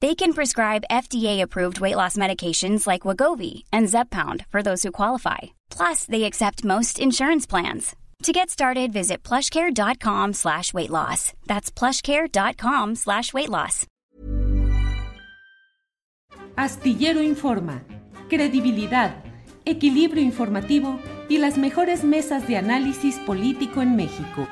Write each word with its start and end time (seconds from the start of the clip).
They 0.00 0.14
can 0.14 0.32
prescribe 0.32 0.84
FDA-approved 0.90 1.80
weight 1.80 1.96
loss 1.96 2.16
medications 2.16 2.86
like 2.86 3.02
Wagovi 3.02 3.64
and 3.70 3.86
Zepbound 3.86 4.46
for 4.46 4.62
those 4.62 4.82
who 4.82 4.92
qualify. 4.92 5.38
Plus, 5.68 6.06
they 6.06 6.24
accept 6.24 6.64
most 6.64 6.98
insurance 6.98 7.46
plans. 7.46 7.94
To 8.22 8.32
get 8.32 8.48
started, 8.50 8.92
visit 8.92 9.22
plushcare.com 9.22 10.34
slash 10.34 10.72
weight 10.72 10.90
loss. 10.90 11.32
That's 11.46 11.70
plushcare.com 11.70 12.94
slash 12.94 13.34
weight 13.34 13.48
loss. 13.48 13.86
Astillero 16.56 17.22
Informa, 17.22 17.82
credibilidad, 18.28 19.24
equilibrio 19.64 20.22
informativo 20.22 20.98
y 21.28 21.38
las 21.38 21.56
mejores 21.56 22.04
mesas 22.04 22.46
de 22.46 22.56
análisis 22.56 23.18
político 23.20 23.80
en 23.80 23.96
México. 23.96 24.46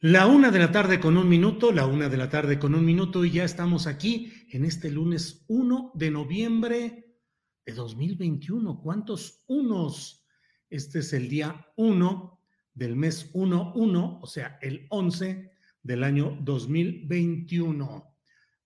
La 0.00 0.26
una 0.26 0.50
de 0.50 0.58
la 0.58 0.70
tarde 0.70 1.00
con 1.00 1.16
un 1.16 1.26
minuto, 1.26 1.72
la 1.72 1.86
una 1.86 2.10
de 2.10 2.18
la 2.18 2.28
tarde 2.28 2.58
con 2.58 2.74
un 2.74 2.84
minuto 2.84 3.24
y 3.24 3.30
ya 3.30 3.44
estamos 3.44 3.86
aquí 3.86 4.30
en 4.50 4.66
este 4.66 4.90
lunes 4.90 5.46
1 5.48 5.92
de 5.94 6.10
noviembre 6.10 7.16
de 7.64 7.72
2021. 7.72 8.82
¿Cuántos 8.82 9.42
unos? 9.46 10.26
Este 10.68 10.98
es 10.98 11.14
el 11.14 11.30
día 11.30 11.66
1 11.76 12.40
del 12.74 12.94
mes 12.94 13.32
1-1, 13.32 14.18
o 14.20 14.26
sea, 14.26 14.58
el 14.60 14.86
11 14.90 15.50
del 15.82 16.04
año 16.04 16.36
2021. 16.42 18.14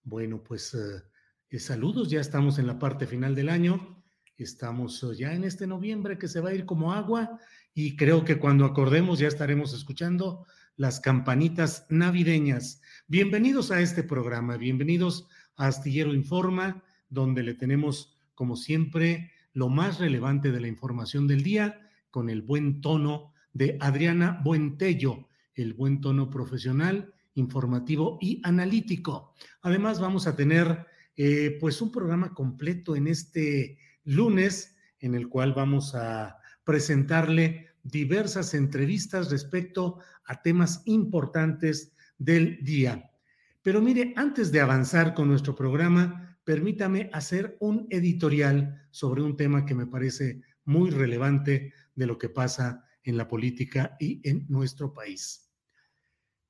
Bueno, 0.02 0.42
pues 0.42 0.74
eh, 0.74 1.00
eh, 1.48 1.60
saludos, 1.60 2.10
ya 2.10 2.20
estamos 2.20 2.58
en 2.58 2.66
la 2.66 2.76
parte 2.76 3.06
final 3.06 3.36
del 3.36 3.50
año, 3.50 4.02
estamos 4.36 5.00
eh, 5.04 5.14
ya 5.16 5.32
en 5.32 5.44
este 5.44 5.68
noviembre 5.68 6.18
que 6.18 6.26
se 6.26 6.40
va 6.40 6.48
a 6.48 6.54
ir 6.54 6.66
como 6.66 6.92
agua 6.92 7.38
y 7.72 7.94
creo 7.94 8.24
que 8.24 8.40
cuando 8.40 8.64
acordemos 8.64 9.20
ya 9.20 9.28
estaremos 9.28 9.72
escuchando 9.72 10.44
las 10.80 10.98
campanitas 10.98 11.84
navideñas. 11.90 12.80
Bienvenidos 13.06 13.70
a 13.70 13.82
este 13.82 14.02
programa, 14.02 14.56
bienvenidos 14.56 15.28
a 15.58 15.66
Astillero 15.66 16.14
Informa, 16.14 16.82
donde 17.10 17.42
le 17.42 17.52
tenemos, 17.52 18.18
como 18.34 18.56
siempre, 18.56 19.30
lo 19.52 19.68
más 19.68 19.98
relevante 19.98 20.50
de 20.50 20.58
la 20.58 20.68
información 20.68 21.28
del 21.28 21.42
día, 21.42 21.86
con 22.10 22.30
el 22.30 22.40
buen 22.40 22.80
tono 22.80 23.34
de 23.52 23.76
Adriana 23.78 24.40
Buentello, 24.42 25.28
el 25.54 25.74
buen 25.74 26.00
tono 26.00 26.30
profesional, 26.30 27.12
informativo 27.34 28.16
y 28.18 28.40
analítico. 28.42 29.34
Además, 29.60 30.00
vamos 30.00 30.26
a 30.26 30.34
tener 30.34 30.86
eh, 31.14 31.58
pues 31.60 31.82
un 31.82 31.92
programa 31.92 32.32
completo 32.32 32.96
en 32.96 33.06
este 33.06 33.76
lunes, 34.04 34.78
en 34.98 35.14
el 35.14 35.28
cual 35.28 35.52
vamos 35.52 35.94
a 35.94 36.38
presentarle 36.64 37.68
diversas 37.82 38.54
entrevistas 38.54 39.30
respecto 39.30 39.98
a 40.30 40.42
temas 40.42 40.82
importantes 40.86 41.92
del 42.16 42.62
día. 42.62 43.10
Pero 43.62 43.82
mire, 43.82 44.14
antes 44.16 44.52
de 44.52 44.60
avanzar 44.60 45.12
con 45.12 45.26
nuestro 45.26 45.56
programa, 45.56 46.38
permítame 46.44 47.10
hacer 47.12 47.56
un 47.58 47.88
editorial 47.90 48.86
sobre 48.92 49.22
un 49.22 49.36
tema 49.36 49.66
que 49.66 49.74
me 49.74 49.88
parece 49.88 50.40
muy 50.64 50.90
relevante 50.90 51.74
de 51.96 52.06
lo 52.06 52.16
que 52.16 52.28
pasa 52.28 52.84
en 53.02 53.16
la 53.16 53.26
política 53.26 53.96
y 53.98 54.20
en 54.22 54.46
nuestro 54.48 54.94
país. 54.94 55.50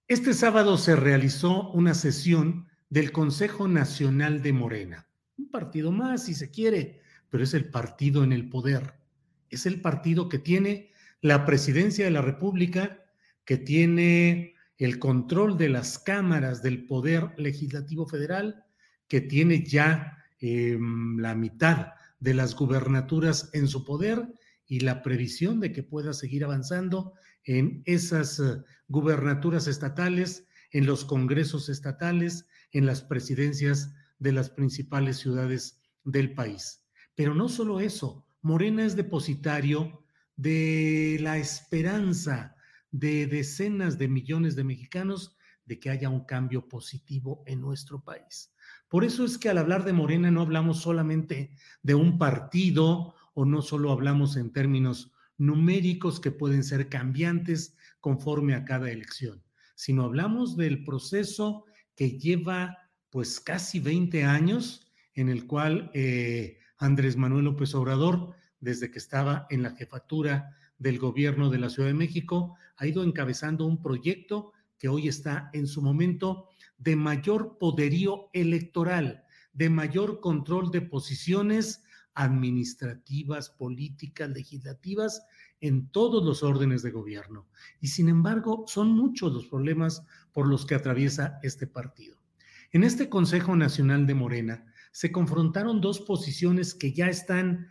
Este 0.08 0.34
sábado 0.34 0.76
se 0.76 0.94
realizó 0.94 1.70
una 1.70 1.94
sesión 1.94 2.68
del 2.90 3.12
Consejo 3.12 3.66
Nacional 3.66 4.42
de 4.42 4.52
Morena, 4.52 5.08
un 5.38 5.50
partido 5.50 5.90
más 5.90 6.26
si 6.26 6.34
se 6.34 6.50
quiere, 6.50 7.00
pero 7.30 7.44
es 7.44 7.54
el 7.54 7.70
partido 7.70 8.24
en 8.24 8.32
el 8.32 8.50
poder. 8.50 8.92
Es 9.48 9.64
el 9.64 9.80
partido 9.80 10.28
que 10.28 10.38
tiene 10.38 10.90
la 11.22 11.46
presidencia 11.46 12.04
de 12.04 12.10
la 12.10 12.22
República, 12.22 12.99
que 13.50 13.58
tiene 13.58 14.54
el 14.78 15.00
control 15.00 15.58
de 15.58 15.68
las 15.68 15.98
cámaras 15.98 16.62
del 16.62 16.86
Poder 16.86 17.32
Legislativo 17.36 18.06
Federal, 18.06 18.62
que 19.08 19.20
tiene 19.20 19.64
ya 19.64 20.18
eh, 20.38 20.78
la 21.16 21.34
mitad 21.34 21.88
de 22.20 22.34
las 22.34 22.54
gubernaturas 22.54 23.50
en 23.52 23.66
su 23.66 23.84
poder 23.84 24.24
y 24.68 24.78
la 24.78 25.02
previsión 25.02 25.58
de 25.58 25.72
que 25.72 25.82
pueda 25.82 26.12
seguir 26.12 26.44
avanzando 26.44 27.14
en 27.42 27.82
esas 27.86 28.38
uh, 28.38 28.62
gubernaturas 28.86 29.66
estatales, 29.66 30.46
en 30.70 30.86
los 30.86 31.04
congresos 31.04 31.68
estatales, 31.68 32.46
en 32.70 32.86
las 32.86 33.02
presidencias 33.02 33.92
de 34.20 34.30
las 34.30 34.48
principales 34.48 35.16
ciudades 35.16 35.80
del 36.04 36.34
país. 36.34 36.84
Pero 37.16 37.34
no 37.34 37.48
solo 37.48 37.80
eso, 37.80 38.24
Morena 38.42 38.86
es 38.86 38.94
depositario 38.94 40.04
de 40.36 41.18
la 41.20 41.38
esperanza 41.38 42.54
de 42.90 43.26
decenas 43.26 43.98
de 43.98 44.08
millones 44.08 44.56
de 44.56 44.64
mexicanos 44.64 45.36
de 45.64 45.78
que 45.78 45.90
haya 45.90 46.08
un 46.08 46.24
cambio 46.24 46.68
positivo 46.68 47.42
en 47.46 47.60
nuestro 47.60 48.02
país. 48.02 48.52
Por 48.88 49.04
eso 49.04 49.24
es 49.24 49.38
que 49.38 49.48
al 49.48 49.58
hablar 49.58 49.84
de 49.84 49.92
Morena 49.92 50.30
no 50.30 50.40
hablamos 50.40 50.80
solamente 50.80 51.52
de 51.82 51.94
un 51.94 52.18
partido 52.18 53.14
o 53.34 53.44
no 53.44 53.62
solo 53.62 53.92
hablamos 53.92 54.36
en 54.36 54.52
términos 54.52 55.12
numéricos 55.38 56.20
que 56.20 56.32
pueden 56.32 56.64
ser 56.64 56.88
cambiantes 56.88 57.76
conforme 58.00 58.54
a 58.54 58.64
cada 58.64 58.90
elección, 58.90 59.42
sino 59.74 60.04
hablamos 60.04 60.56
del 60.56 60.82
proceso 60.84 61.64
que 61.94 62.18
lleva 62.18 62.78
pues 63.10 63.40
casi 63.40 63.80
20 63.80 64.24
años 64.24 64.92
en 65.14 65.28
el 65.28 65.46
cual 65.46 65.90
eh, 65.94 66.58
Andrés 66.78 67.16
Manuel 67.16 67.44
López 67.44 67.74
Obrador 67.74 68.34
desde 68.58 68.90
que 68.90 68.98
estaba 68.98 69.46
en 69.50 69.62
la 69.62 69.70
jefatura 69.70 70.56
del 70.80 70.98
gobierno 70.98 71.50
de 71.50 71.58
la 71.58 71.70
Ciudad 71.70 71.88
de 71.88 71.94
México, 71.94 72.56
ha 72.76 72.86
ido 72.86 73.04
encabezando 73.04 73.66
un 73.66 73.80
proyecto 73.80 74.52
que 74.78 74.88
hoy 74.88 75.06
está 75.06 75.50
en 75.52 75.68
su 75.68 75.82
momento 75.82 76.48
de 76.78 76.96
mayor 76.96 77.58
poderío 77.58 78.30
electoral, 78.32 79.24
de 79.52 79.68
mayor 79.70 80.20
control 80.20 80.70
de 80.70 80.80
posiciones 80.80 81.84
administrativas, 82.14 83.50
políticas, 83.50 84.30
legislativas, 84.30 85.22
en 85.60 85.90
todos 85.90 86.24
los 86.24 86.42
órdenes 86.42 86.82
de 86.82 86.90
gobierno. 86.90 87.46
Y 87.80 87.88
sin 87.88 88.08
embargo, 88.08 88.64
son 88.66 88.92
muchos 88.92 89.32
los 89.32 89.46
problemas 89.46 90.02
por 90.32 90.48
los 90.48 90.64
que 90.64 90.74
atraviesa 90.74 91.38
este 91.42 91.66
partido. 91.66 92.16
En 92.72 92.84
este 92.84 93.10
Consejo 93.10 93.54
Nacional 93.54 94.06
de 94.06 94.14
Morena 94.14 94.64
se 94.92 95.12
confrontaron 95.12 95.80
dos 95.80 96.00
posiciones 96.00 96.74
que 96.74 96.92
ya 96.92 97.08
están 97.08 97.68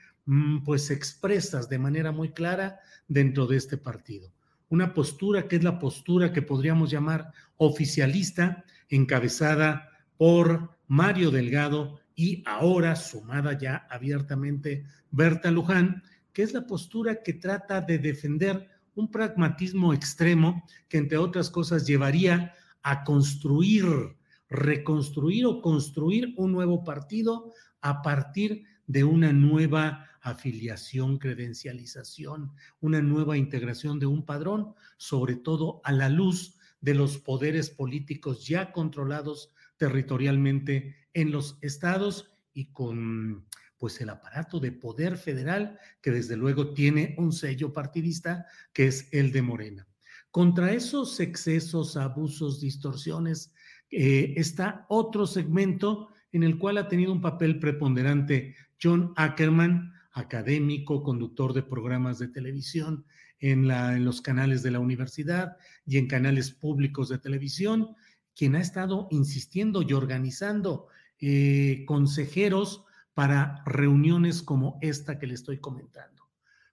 pues 0.64 0.91
expresas 0.91 1.70
de 1.70 1.79
manera 1.79 2.11
muy 2.11 2.29
clara 2.29 2.79
dentro 3.08 3.47
de 3.47 3.58
este 3.58 3.78
partido. 3.78 4.31
Una 4.70 4.93
postura 4.93 5.47
que 5.47 5.55
es 5.55 5.64
la 5.64 5.79
postura 5.79 6.31
que 6.31 6.41
podríamos 6.41 6.91
llamar 6.91 7.31
oficialista, 7.58 8.64
encabezada 8.90 9.90
por 10.17 10.78
Mario 10.87 11.31
Delgado 11.31 11.99
y 12.16 12.43
ahora 12.46 12.96
sumada 12.96 13.58
ya 13.58 13.87
abiertamente 13.90 14.85
Berta 15.09 15.49
Luján, 15.49 16.03
que 16.34 16.43
es 16.43 16.53
la 16.53 16.67
postura 16.67 17.23
que 17.23 17.34
trata 17.34 17.81
de 17.81 17.97
defender 17.97 18.70
un 18.96 19.09
pragmatismo 19.09 19.93
extremo 19.93 20.64
que 20.87 20.97
entre 20.97 21.17
otras 21.17 21.49
cosas 21.49 21.87
llevaría 21.87 22.53
a 22.84 23.03
construir, 23.03 23.85
reconstruir 24.49 25.46
o 25.46 25.61
construir 25.61 26.34
un 26.37 26.52
nuevo 26.52 26.84
partido 26.84 27.53
a 27.81 28.02
partir 28.02 28.64
de 28.90 29.03
una 29.03 29.32
nueva 29.32 30.09
afiliación, 30.20 31.20
credencialización, 31.20 32.52
una 32.82 33.02
nueva 33.02 33.38
integración 33.38 34.00
de 34.00 34.08
un 34.08 34.26
padrón, 34.26 34.74
sobre 34.97 35.36
todo 35.36 35.80
a 35.84 35.91
la 35.91 36.09
luz 36.09 36.58
de 36.82 36.96
los 36.96 37.20
poderes 37.20 37.70
políticos 37.70 38.47
ya 38.47 38.72
controlados 38.72 39.53
territorialmente 39.78 40.96
en 41.14 41.32
los 41.32 41.59
estados 41.62 42.34
y 42.52 42.72
con 42.72 43.46
pues 43.78 44.02
el 44.02 44.09
aparato 44.09 44.59
de 44.59 44.72
poder 44.72 45.18
federal 45.18 45.80
que 46.02 46.09
desde 46.09 46.36
luego 46.36 46.74
tiene 46.74 47.14
un 47.20 47.32
sello 47.32 47.72
partidista 47.72 48.47
que 48.74 48.88
es 48.88 49.08
el 49.12 49.32
de 49.32 49.44
Morena. 49.44 49.88
Contra 50.32 50.74
esos 50.74 51.20
excesos, 51.20 51.96
abusos, 51.96 52.59
distorsiones, 52.59 53.53
eh, 53.91 54.34
está 54.36 54.88
otro 54.90 55.28
segmento 55.28 56.09
en 56.32 56.44
el 56.44 56.58
cual 56.58 56.78
ha 56.78 56.88
tenido 56.88 57.12
un 57.12 57.22
papel 57.22 57.59
preponderante 57.59 58.56
John 58.81 59.14
Ackerman, 59.16 59.93
académico, 60.11 61.03
conductor 61.03 61.53
de 61.53 61.64
programas 61.64 62.20
de 62.20 62.28
televisión 62.28 63.05
en, 63.40 63.67
los 64.03 64.22
canales 64.22 64.64
de 64.64 64.72
la 64.72 64.79
universidad 64.79 65.58
y 65.85 65.97
en 65.97 66.08
canales 66.08 66.52
públicos 66.52 67.09
de 67.09 67.17
televisión, 67.17 67.96
quien 68.35 68.55
ha 68.55 68.61
estado 68.61 69.08
insistiendo 69.11 69.81
y 69.81 69.93
organizando 69.93 70.87
eh, 71.20 71.84
consejeros 71.85 72.85
para 73.14 73.64
reuniones 73.66 74.41
como 74.41 74.78
esta 74.81 75.20
que 75.20 75.28
le 75.28 75.34
estoy 75.34 75.59
comentando. 75.59 76.29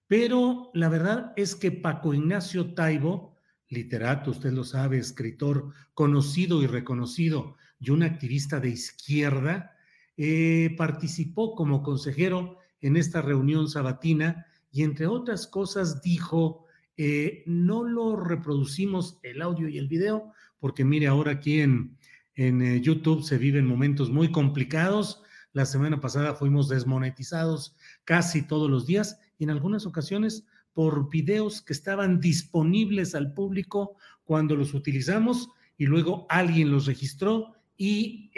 Pero 0.07 0.71
la 0.75 0.89
verdad 0.89 1.33
es 1.37 1.57
que 1.57 1.73
Paco 1.73 2.15
Ignacio 2.15 2.75
Taibo, 2.75 3.37
literato, 3.69 4.31
usted 4.31 4.53
lo 4.53 4.63
sabe, 4.63 4.99
escritor 4.99 5.73
conocido 5.95 6.63
y 6.63 6.67
reconocido 6.67 7.57
y 7.81 7.91
un 7.91 8.05
activista 8.05 8.61
de 8.61 8.69
izquierda, 8.69 9.76
eh, 10.17 10.75
participó 10.79 11.55
como 11.55 11.83
consejero 11.83 12.57
en 12.81 12.97
esta 12.97 13.21
reunión 13.21 13.69
sabatina 13.69 14.47
y 14.71 14.83
entre 14.83 15.07
otras 15.07 15.47
cosas 15.47 16.01
dijo, 16.03 16.65
eh, 16.97 17.43
no 17.47 17.85
lo 17.85 18.17
reproducimos 18.17 19.19
el 19.23 19.43
audio 19.43 19.69
y 19.69 19.77
el 19.77 19.89
video, 19.89 20.33
porque 20.59 20.85
mire, 20.85 21.07
ahora 21.07 21.33
aquí 21.33 21.61
en, 21.61 21.99
en 22.35 22.63
eh, 22.63 22.81
YouTube 22.81 23.23
se 23.23 23.37
viven 23.37 23.67
momentos 23.67 24.11
muy 24.11 24.33
complicados. 24.33 25.23
La 25.53 25.67
semana 25.67 26.01
pasada 26.01 26.35
fuimos 26.35 26.69
desmonetizados 26.69 27.77
casi 28.05 28.47
todos 28.47 28.71
los 28.71 28.87
días 28.87 29.19
y 29.39 29.45
en 29.45 29.51
algunas 29.51 29.85
ocasiones 29.85 30.47
por 30.73 31.11
videos 31.11 31.61
que 31.61 31.73
estaban 31.73 32.21
disponibles 32.21 33.15
al 33.15 33.33
público 33.35 33.97
cuando 34.25 34.57
los 34.57 34.75
utilizamos 34.75 35.51
y 35.79 35.87
luego 35.87 36.27
alguien 36.29 36.71
los 36.71 36.87
registró 36.87 37.55
y 37.79 38.31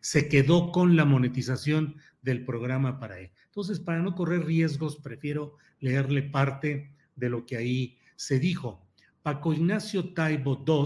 se 0.00 0.28
quedó 0.28 0.72
con 0.72 0.96
la 0.96 1.04
monetización 1.04 1.96
del 2.22 2.44
programa 2.44 2.98
para 2.98 3.20
él. 3.20 3.30
Entonces, 3.46 3.80
para 3.80 4.00
no 4.00 4.14
correr 4.14 4.44
riesgos, 4.44 4.96
prefiero 4.96 5.56
leerle 5.80 6.22
parte 6.22 6.92
de 7.16 7.30
lo 7.30 7.46
que 7.46 7.56
ahí 7.56 7.98
se 8.16 8.38
dijo. 8.38 8.86
Paco 9.22 9.52
Ignacio 9.52 10.12
Taibo 10.14 10.64
II, 10.66 10.84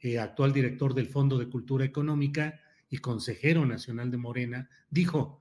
eh, 0.00 0.18
actual 0.18 0.52
director 0.52 0.94
del 0.94 1.08
Fondo 1.08 1.38
de 1.38 1.48
Cultura 1.48 1.84
Económica 1.84 2.60
y 2.88 2.98
consejero 2.98 3.66
nacional 3.66 4.10
de 4.10 4.16
Morena, 4.16 4.70
dijo, 4.90 5.40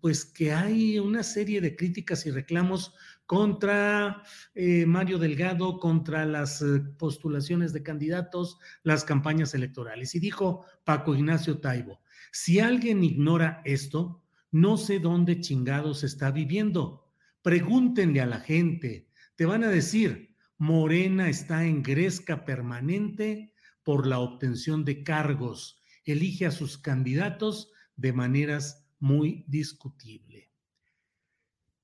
pues 0.00 0.24
que 0.24 0.52
hay 0.52 0.98
una 0.98 1.22
serie 1.22 1.60
de 1.60 1.76
críticas 1.76 2.26
y 2.26 2.30
reclamos 2.30 2.94
contra 3.26 4.22
eh, 4.54 4.86
Mario 4.86 5.18
Delgado, 5.18 5.78
contra 5.78 6.24
las 6.24 6.62
eh, 6.62 6.80
postulaciones 6.96 7.72
de 7.72 7.82
candidatos, 7.82 8.58
las 8.82 9.04
campañas 9.04 9.54
electorales. 9.54 10.14
Y 10.14 10.20
dijo 10.20 10.64
Paco 10.84 11.14
Ignacio 11.14 11.58
Taibo, 11.58 12.00
si 12.32 12.60
alguien 12.60 13.02
ignora 13.02 13.62
esto, 13.64 14.22
no 14.52 14.76
sé 14.76 15.00
dónde 15.00 15.40
chingados 15.40 16.04
está 16.04 16.30
viviendo. 16.30 17.12
Pregúntenle 17.42 18.20
a 18.20 18.26
la 18.26 18.40
gente, 18.40 19.08
te 19.34 19.44
van 19.44 19.64
a 19.64 19.68
decir, 19.68 20.34
Morena 20.58 21.28
está 21.28 21.64
en 21.64 21.82
gresca 21.82 22.44
permanente 22.44 23.52
por 23.82 24.06
la 24.06 24.18
obtención 24.20 24.84
de 24.84 25.02
cargos, 25.02 25.82
elige 26.04 26.46
a 26.46 26.50
sus 26.50 26.78
candidatos 26.78 27.70
de 27.96 28.12
maneras 28.12 28.86
muy 28.98 29.44
discutible. 29.46 30.50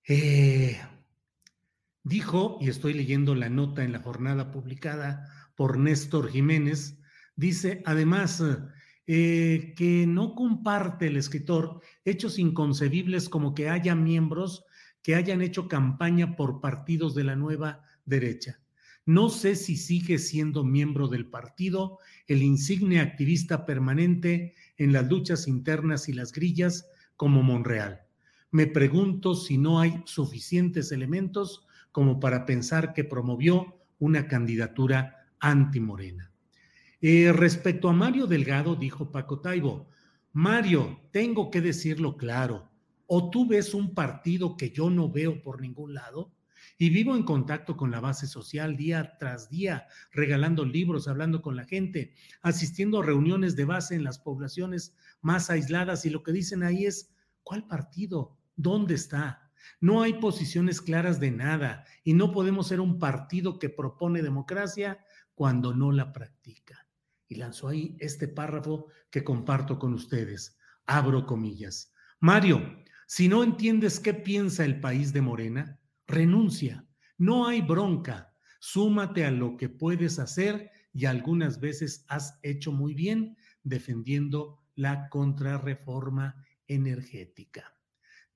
Eh, 0.08 0.80
dijo, 2.04 2.58
y 2.60 2.68
estoy 2.68 2.94
leyendo 2.94 3.34
la 3.34 3.48
nota 3.48 3.84
en 3.84 3.92
la 3.92 4.00
jornada 4.00 4.50
publicada 4.50 5.28
por 5.54 5.78
Néstor 5.78 6.30
Jiménez, 6.30 6.98
dice 7.36 7.82
además 7.86 8.42
eh, 9.06 9.74
que 9.76 10.06
no 10.06 10.34
comparte 10.34 11.06
el 11.08 11.16
escritor 11.16 11.80
hechos 12.04 12.38
inconcebibles 12.38 13.28
como 13.28 13.54
que 13.54 13.68
haya 13.68 13.94
miembros 13.94 14.64
que 15.02 15.16
hayan 15.16 15.42
hecho 15.42 15.68
campaña 15.68 16.36
por 16.36 16.60
partidos 16.60 17.14
de 17.14 17.24
la 17.24 17.36
nueva 17.36 17.82
derecha. 18.04 18.60
No 19.04 19.30
sé 19.30 19.56
si 19.56 19.76
sigue 19.76 20.18
siendo 20.18 20.62
miembro 20.62 21.08
del 21.08 21.26
partido, 21.26 21.98
el 22.28 22.40
insigne 22.40 23.00
activista 23.00 23.66
permanente 23.66 24.54
en 24.76 24.92
las 24.92 25.08
luchas 25.08 25.48
internas 25.48 26.08
y 26.08 26.12
las 26.12 26.32
grillas 26.32 26.86
como 27.16 27.42
Monreal. 27.42 28.02
Me 28.52 28.68
pregunto 28.68 29.34
si 29.34 29.58
no 29.58 29.80
hay 29.80 30.00
suficientes 30.04 30.92
elementos 30.92 31.66
como 31.92 32.18
para 32.18 32.44
pensar 32.46 32.92
que 32.94 33.04
promovió 33.04 33.80
una 33.98 34.26
candidatura 34.26 35.28
antimorena. 35.38 36.32
Eh, 37.00 37.32
respecto 37.32 37.88
a 37.88 37.92
Mario 37.92 38.26
Delgado, 38.26 38.74
dijo 38.74 39.10
Paco 39.10 39.40
Taibo, 39.40 39.88
Mario, 40.32 41.00
tengo 41.10 41.50
que 41.50 41.60
decirlo 41.60 42.16
claro, 42.16 42.70
o 43.06 43.30
tú 43.30 43.46
ves 43.46 43.74
un 43.74 43.94
partido 43.94 44.56
que 44.56 44.70
yo 44.70 44.88
no 44.88 45.10
veo 45.10 45.42
por 45.42 45.60
ningún 45.60 45.94
lado, 45.94 46.32
y 46.78 46.90
vivo 46.90 47.14
en 47.14 47.22
contacto 47.22 47.76
con 47.76 47.90
la 47.90 48.00
base 48.00 48.26
social 48.26 48.76
día 48.76 49.16
tras 49.18 49.50
día, 49.50 49.86
regalando 50.10 50.64
libros, 50.64 51.06
hablando 51.06 51.42
con 51.42 51.54
la 51.54 51.64
gente, 51.64 52.14
asistiendo 52.40 53.00
a 53.00 53.04
reuniones 53.04 53.56
de 53.56 53.64
base 53.64 53.94
en 53.94 54.04
las 54.04 54.18
poblaciones 54.18 54.96
más 55.20 55.50
aisladas 55.50 56.04
y 56.06 56.10
lo 56.10 56.22
que 56.22 56.32
dicen 56.32 56.62
ahí 56.62 56.86
es, 56.86 57.14
¿cuál 57.42 57.66
partido? 57.66 58.36
¿Dónde 58.56 58.94
está? 58.94 59.51
No 59.80 60.02
hay 60.02 60.14
posiciones 60.14 60.80
claras 60.80 61.20
de 61.20 61.30
nada 61.30 61.84
y 62.04 62.14
no 62.14 62.32
podemos 62.32 62.68
ser 62.68 62.80
un 62.80 62.98
partido 62.98 63.58
que 63.58 63.68
propone 63.68 64.22
democracia 64.22 64.98
cuando 65.34 65.74
no 65.74 65.92
la 65.92 66.12
practica. 66.12 66.86
Y 67.28 67.36
lanzó 67.36 67.68
ahí 67.68 67.96
este 67.98 68.28
párrafo 68.28 68.86
que 69.10 69.24
comparto 69.24 69.78
con 69.78 69.94
ustedes. 69.94 70.58
Abro 70.86 71.26
comillas. 71.26 71.92
Mario, 72.20 72.82
si 73.06 73.28
no 73.28 73.42
entiendes 73.42 74.00
qué 74.00 74.14
piensa 74.14 74.64
el 74.64 74.80
país 74.80 75.12
de 75.12 75.22
Morena, 75.22 75.80
renuncia. 76.06 76.86
No 77.18 77.46
hay 77.46 77.60
bronca. 77.60 78.32
Súmate 78.60 79.24
a 79.24 79.30
lo 79.30 79.56
que 79.56 79.68
puedes 79.68 80.18
hacer 80.18 80.70
y 80.92 81.06
algunas 81.06 81.58
veces 81.60 82.04
has 82.08 82.38
hecho 82.42 82.72
muy 82.72 82.94
bien 82.94 83.36
defendiendo 83.62 84.62
la 84.74 85.08
contrarreforma 85.08 86.44
energética. 86.66 87.74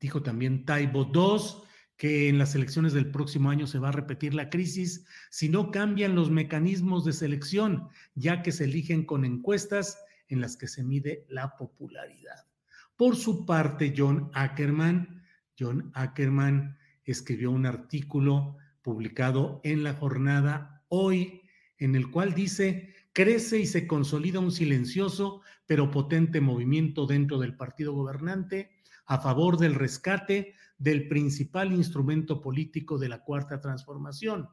Dijo 0.06 0.22
también 0.22 0.64
Taibo 0.64 1.10
II 1.12 1.66
que 1.96 2.28
en 2.28 2.38
las 2.38 2.54
elecciones 2.54 2.92
del 2.92 3.10
próximo 3.10 3.50
año 3.50 3.66
se 3.66 3.80
va 3.80 3.88
a 3.88 3.92
repetir 4.00 4.34
la 4.34 4.50
crisis 4.50 5.04
si 5.30 5.48
no 5.48 5.72
cambian 5.72 6.14
los 6.14 6.30
mecanismos 6.30 7.04
de 7.04 7.12
selección, 7.12 7.88
ya 8.14 8.40
que 8.40 8.52
se 8.52 8.66
eligen 8.66 9.04
con 9.04 9.24
encuestas 9.24 9.98
en 10.28 10.40
las 10.40 10.56
que 10.56 10.68
se 10.68 10.84
mide 10.84 11.26
la 11.28 11.56
popularidad. 11.56 12.46
Por 12.94 13.16
su 13.16 13.44
parte, 13.44 13.92
John 13.96 14.30
Ackerman, 14.32 15.24
John 15.58 15.90
Ackerman 15.92 16.78
escribió 17.04 17.50
un 17.50 17.66
artículo 17.66 18.58
publicado 18.82 19.60
en 19.64 19.82
la 19.82 19.94
jornada 19.94 20.84
hoy, 20.86 21.42
en 21.78 21.96
el 21.96 22.12
cual 22.12 22.32
dice, 22.32 22.94
crece 23.12 23.58
y 23.58 23.66
se 23.66 23.88
consolida 23.88 24.38
un 24.38 24.52
silencioso 24.52 25.40
pero 25.66 25.90
potente 25.90 26.40
movimiento 26.40 27.06
dentro 27.06 27.40
del 27.40 27.56
partido 27.56 27.92
gobernante 27.92 28.75
a 29.06 29.18
favor 29.18 29.56
del 29.58 29.74
rescate 29.74 30.54
del 30.78 31.08
principal 31.08 31.72
instrumento 31.72 32.40
político 32.40 32.98
de 32.98 33.08
la 33.08 33.22
cuarta 33.22 33.60
transformación, 33.60 34.48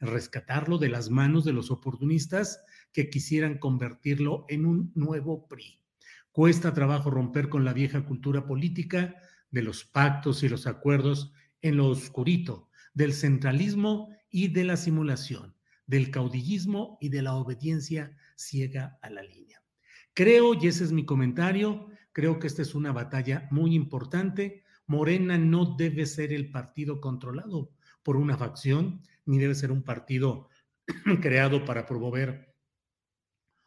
rescatarlo 0.00 0.78
de 0.78 0.88
las 0.88 1.10
manos 1.10 1.44
de 1.44 1.52
los 1.52 1.70
oportunistas 1.70 2.64
que 2.92 3.10
quisieran 3.10 3.58
convertirlo 3.58 4.44
en 4.48 4.66
un 4.66 4.92
nuevo 4.94 5.46
PRI. 5.46 5.80
Cuesta 6.32 6.72
trabajo 6.72 7.10
romper 7.10 7.48
con 7.48 7.64
la 7.64 7.72
vieja 7.72 8.04
cultura 8.04 8.46
política 8.46 9.16
de 9.50 9.62
los 9.62 9.84
pactos 9.84 10.42
y 10.42 10.48
los 10.48 10.66
acuerdos 10.66 11.32
en 11.62 11.76
lo 11.76 11.88
oscurito, 11.88 12.68
del 12.94 13.12
centralismo 13.12 14.10
y 14.30 14.48
de 14.48 14.64
la 14.64 14.76
simulación, 14.76 15.54
del 15.86 16.10
caudillismo 16.10 16.98
y 17.00 17.08
de 17.08 17.22
la 17.22 17.34
obediencia 17.34 18.16
ciega 18.36 18.98
a 19.02 19.10
la 19.10 19.22
línea. 19.22 19.62
Creo, 20.14 20.54
y 20.54 20.66
ese 20.66 20.84
es 20.84 20.92
mi 20.92 21.04
comentario, 21.04 21.88
creo 22.18 22.40
que 22.40 22.48
esta 22.48 22.62
es 22.62 22.74
una 22.74 22.90
batalla 22.90 23.46
muy 23.52 23.76
importante. 23.76 24.64
Morena 24.88 25.38
no 25.38 25.76
debe 25.76 26.04
ser 26.04 26.32
el 26.32 26.50
partido 26.50 27.00
controlado 27.00 27.70
por 28.02 28.16
una 28.16 28.36
facción, 28.36 29.02
ni 29.24 29.38
debe 29.38 29.54
ser 29.54 29.70
un 29.70 29.84
partido 29.84 30.48
creado 31.22 31.64
para 31.64 31.86
promover 31.86 32.56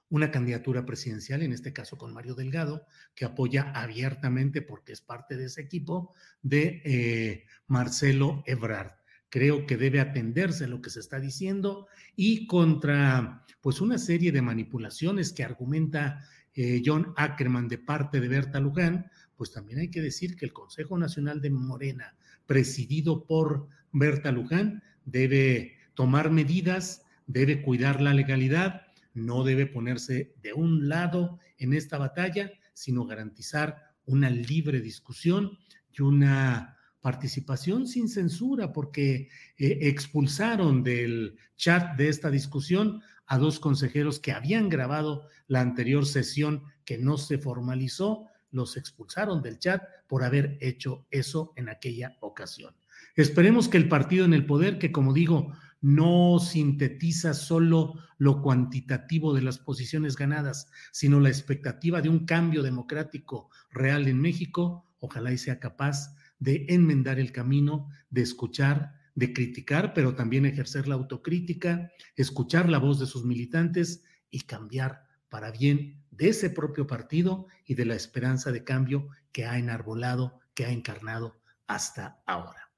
una 0.09 0.31
candidatura 0.31 0.85
presidencial, 0.85 1.43
en 1.43 1.53
este 1.53 1.71
caso 1.71 1.97
con 1.97 2.13
Mario 2.13 2.35
Delgado, 2.35 2.85
que 3.15 3.23
apoya 3.23 3.71
abiertamente, 3.71 4.61
porque 4.61 4.91
es 4.91 4.99
parte 4.99 5.37
de 5.37 5.45
ese 5.45 5.61
equipo, 5.61 6.13
de 6.41 6.81
eh, 6.83 7.45
Marcelo 7.67 8.43
Ebrard. 8.45 8.97
Creo 9.29 9.65
que 9.65 9.77
debe 9.77 10.01
atenderse 10.01 10.65
a 10.65 10.67
lo 10.67 10.81
que 10.81 10.89
se 10.89 10.99
está 10.99 11.21
diciendo 11.21 11.87
y 12.17 12.47
contra 12.47 13.45
pues 13.61 13.79
una 13.79 13.97
serie 13.97 14.33
de 14.33 14.41
manipulaciones 14.41 15.31
que 15.31 15.45
argumenta 15.45 16.27
eh, 16.53 16.81
John 16.85 17.13
Ackerman 17.15 17.67
de 17.67 17.77
parte 17.77 18.19
de 18.19 18.27
Berta 18.27 18.59
Luján, 18.59 19.09
pues 19.35 19.51
también 19.51 19.79
hay 19.79 19.89
que 19.89 20.01
decir 20.01 20.35
que 20.35 20.45
el 20.45 20.53
Consejo 20.53 20.97
Nacional 20.97 21.41
de 21.41 21.49
Morena, 21.49 22.15
presidido 22.45 23.25
por 23.25 23.67
Berta 23.91 24.31
Luján, 24.31 24.83
debe 25.05 25.77
tomar 25.93 26.29
medidas, 26.29 27.03
debe 27.27 27.61
cuidar 27.61 28.01
la 28.01 28.13
legalidad, 28.13 28.81
no 29.13 29.43
debe 29.43 29.65
ponerse 29.65 30.33
de 30.41 30.53
un 30.53 30.89
lado 30.89 31.39
en 31.57 31.73
esta 31.73 31.97
batalla, 31.97 32.51
sino 32.73 33.05
garantizar 33.05 33.93
una 34.05 34.29
libre 34.29 34.81
discusión 34.81 35.57
y 35.91 36.01
una 36.01 36.77
participación 37.01 37.87
sin 37.87 38.07
censura, 38.07 38.71
porque 38.71 39.29
eh, 39.57 39.79
expulsaron 39.81 40.83
del 40.83 41.37
chat 41.55 41.97
de 41.97 42.09
esta 42.09 42.29
discusión 42.29 43.01
a 43.31 43.37
dos 43.37 43.61
consejeros 43.61 44.19
que 44.19 44.33
habían 44.33 44.67
grabado 44.67 45.25
la 45.47 45.61
anterior 45.61 46.05
sesión 46.05 46.63
que 46.83 46.97
no 46.97 47.17
se 47.17 47.37
formalizó, 47.37 48.25
los 48.51 48.75
expulsaron 48.75 49.41
del 49.41 49.57
chat 49.57 49.81
por 50.09 50.25
haber 50.25 50.57
hecho 50.59 51.05
eso 51.11 51.53
en 51.55 51.69
aquella 51.69 52.17
ocasión. 52.19 52.75
Esperemos 53.15 53.69
que 53.69 53.77
el 53.77 53.87
partido 53.87 54.25
en 54.25 54.33
el 54.33 54.45
poder, 54.45 54.79
que 54.79 54.91
como 54.91 55.13
digo, 55.13 55.53
no 55.79 56.39
sintetiza 56.39 57.33
solo 57.33 57.93
lo 58.17 58.41
cuantitativo 58.41 59.33
de 59.33 59.43
las 59.43 59.59
posiciones 59.59 60.17
ganadas, 60.17 60.69
sino 60.91 61.21
la 61.21 61.29
expectativa 61.29 62.01
de 62.01 62.09
un 62.09 62.25
cambio 62.25 62.61
democrático 62.63 63.49
real 63.71 64.09
en 64.09 64.19
México, 64.19 64.85
ojalá 64.99 65.31
y 65.31 65.37
sea 65.37 65.57
capaz 65.57 66.13
de 66.39 66.65
enmendar 66.67 67.17
el 67.17 67.31
camino, 67.31 67.87
de 68.09 68.23
escuchar, 68.23 69.00
de 69.15 69.33
criticar, 69.33 69.93
pero 69.93 70.15
también 70.15 70.45
ejercer 70.45 70.87
la 70.87 70.95
autocrítica, 70.95 71.91
escuchar 72.15 72.69
la 72.69 72.77
voz 72.77 72.99
de 72.99 73.05
sus 73.05 73.25
militantes 73.25 74.03
y 74.29 74.41
cambiar 74.41 75.03
para 75.29 75.51
bien 75.51 76.03
de 76.11 76.29
ese 76.29 76.49
propio 76.49 76.87
partido 76.87 77.47
y 77.65 77.75
de 77.75 77.85
la 77.85 77.95
esperanza 77.95 78.51
de 78.51 78.63
cambio 78.63 79.07
que 79.31 79.45
ha 79.45 79.57
enarbolado, 79.57 80.39
que 80.53 80.65
ha 80.65 80.71
encarnado 80.71 81.41
hasta 81.67 82.21
ahora. 82.25 82.71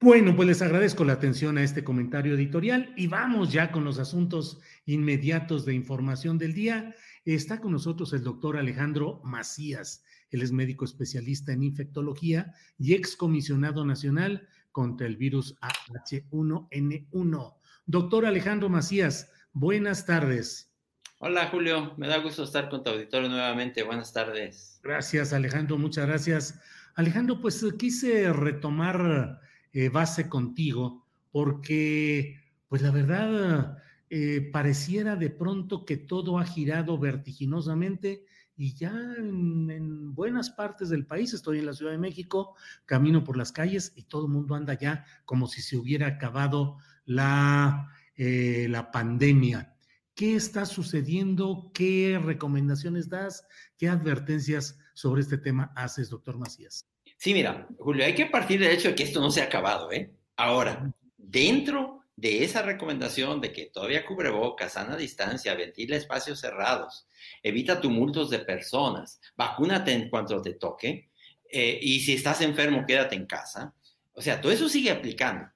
Bueno, 0.00 0.36
pues 0.36 0.46
les 0.46 0.60
agradezco 0.60 1.04
la 1.04 1.14
atención 1.14 1.56
a 1.56 1.62
este 1.62 1.82
comentario 1.82 2.34
editorial 2.34 2.92
y 2.96 3.06
vamos 3.06 3.52
ya 3.52 3.72
con 3.72 3.84
los 3.84 3.98
asuntos 3.98 4.60
inmediatos 4.84 5.64
de 5.64 5.72
información 5.72 6.36
del 6.36 6.52
día. 6.52 6.94
Está 7.24 7.58
con 7.58 7.72
nosotros 7.72 8.12
el 8.12 8.22
doctor 8.22 8.58
Alejandro 8.58 9.22
Macías. 9.24 10.04
Él 10.30 10.42
es 10.42 10.52
médico 10.52 10.84
especialista 10.84 11.52
en 11.52 11.62
infectología 11.62 12.52
y 12.76 12.92
excomisionado 12.92 13.86
nacional 13.86 14.46
contra 14.74 15.06
el 15.06 15.16
virus 15.16 15.54
AH1N1. 15.60 17.54
Doctor 17.86 18.26
Alejandro 18.26 18.68
Macías, 18.68 19.30
buenas 19.52 20.04
tardes. 20.04 20.74
Hola 21.20 21.46
Julio, 21.46 21.94
me 21.96 22.08
da 22.08 22.18
gusto 22.18 22.42
estar 22.42 22.68
con 22.68 22.82
tu 22.82 22.90
auditorio 22.90 23.28
nuevamente. 23.28 23.84
Buenas 23.84 24.12
tardes. 24.12 24.80
Gracias 24.82 25.32
Alejandro, 25.32 25.78
muchas 25.78 26.06
gracias. 26.08 26.60
Alejandro, 26.96 27.40
pues 27.40 27.64
quise 27.78 28.32
retomar 28.32 29.40
eh, 29.72 29.88
base 29.90 30.28
contigo 30.28 31.06
porque, 31.30 32.40
pues 32.68 32.82
la 32.82 32.90
verdad, 32.90 33.78
eh, 34.10 34.50
pareciera 34.52 35.14
de 35.14 35.30
pronto 35.30 35.84
que 35.84 35.96
todo 35.96 36.38
ha 36.40 36.44
girado 36.44 36.98
vertiginosamente 36.98 38.24
y 38.56 38.74
ya 38.74 38.90
en, 39.18 40.14
buenas 40.14 40.50
partes 40.50 40.88
del 40.88 41.06
país, 41.06 41.34
estoy 41.34 41.58
en 41.58 41.66
la 41.66 41.72
Ciudad 41.72 41.92
de 41.92 41.98
México, 41.98 42.56
camino 42.86 43.24
por 43.24 43.36
las 43.36 43.52
calles 43.52 43.92
y 43.96 44.04
todo 44.04 44.26
el 44.26 44.32
mundo 44.32 44.54
anda 44.54 44.74
ya 44.74 45.04
como 45.24 45.46
si 45.46 45.62
se 45.62 45.76
hubiera 45.76 46.06
acabado 46.06 46.78
la, 47.04 47.90
eh, 48.16 48.66
la 48.70 48.90
pandemia. 48.90 49.74
¿Qué 50.14 50.36
está 50.36 50.64
sucediendo? 50.64 51.72
¿Qué 51.74 52.20
recomendaciones 52.22 53.08
das? 53.08 53.46
¿Qué 53.76 53.88
advertencias 53.88 54.78
sobre 54.94 55.22
este 55.22 55.38
tema 55.38 55.72
haces, 55.74 56.08
doctor 56.08 56.38
Macías? 56.38 56.86
Sí, 57.16 57.34
mira, 57.34 57.66
Julio, 57.78 58.04
hay 58.04 58.14
que 58.14 58.26
partir 58.26 58.60
del 58.60 58.72
hecho 58.72 58.88
de 58.88 58.94
que 58.94 59.02
esto 59.02 59.20
no 59.20 59.30
se 59.30 59.40
ha 59.40 59.46
acabado, 59.46 59.90
¿eh? 59.90 60.12
Ahora, 60.36 60.92
dentro 61.16 61.93
de 62.16 62.44
esa 62.44 62.62
recomendación 62.62 63.40
de 63.40 63.52
que 63.52 63.66
todavía 63.66 64.06
cubre 64.06 64.30
boca, 64.30 64.68
sana 64.68 64.96
distancia, 64.96 65.54
ventila 65.54 65.96
espacios 65.96 66.40
cerrados, 66.40 67.08
evita 67.42 67.80
tumultos 67.80 68.30
de 68.30 68.38
personas, 68.40 69.20
vacúnate 69.36 69.92
en 69.92 70.08
cuanto 70.08 70.40
te 70.40 70.54
toque, 70.54 71.10
eh, 71.50 71.78
y 71.80 72.00
si 72.00 72.14
estás 72.14 72.40
enfermo, 72.40 72.84
quédate 72.86 73.14
en 73.14 73.26
casa. 73.26 73.74
O 74.12 74.22
sea, 74.22 74.40
todo 74.40 74.52
eso 74.52 74.68
sigue 74.68 74.90
aplicando. 74.90 75.48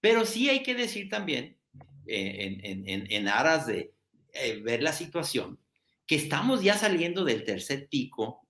Pero 0.00 0.24
sí 0.24 0.48
hay 0.48 0.62
que 0.62 0.74
decir 0.74 1.08
también, 1.08 1.56
eh, 2.06 2.60
en, 3.08 3.28
aras 3.28 3.66
de 3.66 3.94
eh, 4.32 4.60
ver 4.62 4.82
la 4.82 4.92
situación, 4.92 5.58
que 6.06 6.16
estamos 6.16 6.62
ya 6.62 6.76
saliendo 6.76 7.24
del 7.24 7.44
tercer 7.44 7.88
pico, 7.88 8.46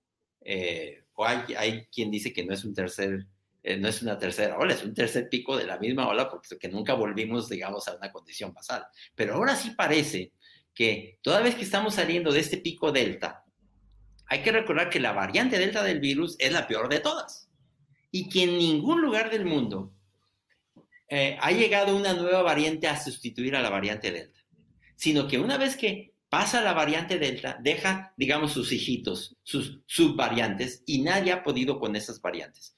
o 1.13 1.25
hay, 1.25 1.55
hay 1.55 1.85
quien 1.85 2.11
dice 2.11 2.33
que 2.33 2.43
no 2.43 2.53
es 2.53 2.65
un 2.65 2.73
tercer 2.73 3.27
eh, 3.67 3.77
no 3.77 3.87
es 3.87 4.03
una 4.03 4.19
tercera 4.19 4.59
ola, 4.59 4.75
es 4.75 4.83
un 4.83 4.93
tercer 4.93 5.27
pico 5.27 5.57
de 5.57 5.65
la 5.65 5.79
misma 5.79 6.07
ola 6.07 6.29
porque 6.29 6.69
nunca 6.69 6.93
volvimos, 6.93 7.49
digamos, 7.49 7.87
a 7.87 7.95
una 7.95 8.11
condición 8.11 8.53
basal. 8.53 8.85
Pero 9.15 9.33
ahora 9.33 9.55
sí 9.55 9.71
parece 9.71 10.33
que 10.75 11.17
toda 11.23 11.41
vez 11.41 11.55
que 11.55 11.63
estamos 11.63 11.95
saliendo 11.95 12.31
de 12.31 12.41
este 12.41 12.57
pico 12.57 12.91
delta, 12.91 13.43
hay 14.27 14.43
que 14.43 14.51
recordar 14.51 14.91
que 14.91 14.99
la 14.99 15.13
variante 15.13 15.57
delta 15.57 15.81
del 15.81 15.99
virus 15.99 16.35
es 16.37 16.51
la 16.51 16.67
peor 16.67 16.89
de 16.89 16.99
todas 16.99 17.49
y 18.11 18.29
que 18.29 18.43
en 18.43 18.55
ningún 18.59 19.01
lugar 19.01 19.31
del 19.31 19.45
mundo 19.45 19.91
eh, 21.09 21.35
ha 21.41 21.51
llegado 21.51 21.95
una 21.95 22.13
nueva 22.13 22.43
variante 22.43 22.87
a 22.87 23.01
sustituir 23.01 23.55
a 23.55 23.63
la 23.63 23.71
variante 23.71 24.11
delta, 24.11 24.39
sino 24.95 25.27
que 25.27 25.39
una 25.39 25.57
vez 25.57 25.75
que 25.75 26.13
pasa 26.29 26.61
la 26.61 26.73
variante 26.73 27.17
delta, 27.17 27.57
deja, 27.61 28.13
digamos, 28.17 28.51
sus 28.51 28.71
hijitos, 28.71 29.37
sus 29.41 29.79
subvariantes, 29.85 30.83
y 30.85 31.01
nadie 31.01 31.31
ha 31.31 31.43
podido 31.43 31.79
con 31.79 31.95
esas 31.95 32.21
variantes. 32.21 32.75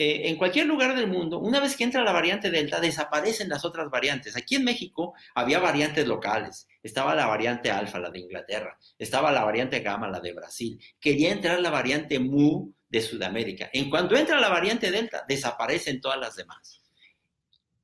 Eh, 0.00 0.28
en 0.28 0.36
cualquier 0.36 0.66
lugar 0.66 0.94
del 0.94 1.08
mundo, 1.08 1.40
una 1.40 1.58
vez 1.58 1.76
que 1.76 1.82
entra 1.82 2.04
la 2.04 2.12
variante 2.12 2.52
Delta, 2.52 2.78
desaparecen 2.78 3.48
las 3.48 3.64
otras 3.64 3.90
variantes. 3.90 4.36
Aquí 4.36 4.54
en 4.54 4.62
México 4.62 5.14
había 5.34 5.58
variantes 5.58 6.06
locales. 6.06 6.68
Estaba 6.84 7.16
la 7.16 7.26
variante 7.26 7.72
Alfa, 7.72 7.98
la 7.98 8.08
de 8.08 8.20
Inglaterra. 8.20 8.78
Estaba 8.96 9.32
la 9.32 9.42
variante 9.42 9.80
Gamma, 9.80 10.08
la 10.08 10.20
de 10.20 10.32
Brasil. 10.32 10.80
Quería 11.00 11.32
entrar 11.32 11.58
la 11.58 11.70
variante 11.70 12.20
Mu 12.20 12.70
de 12.88 13.00
Sudamérica. 13.00 13.70
En 13.72 13.90
cuanto 13.90 14.14
entra 14.14 14.38
la 14.38 14.48
variante 14.48 14.92
Delta, 14.92 15.24
desaparecen 15.26 16.00
todas 16.00 16.20
las 16.20 16.36
demás. 16.36 16.80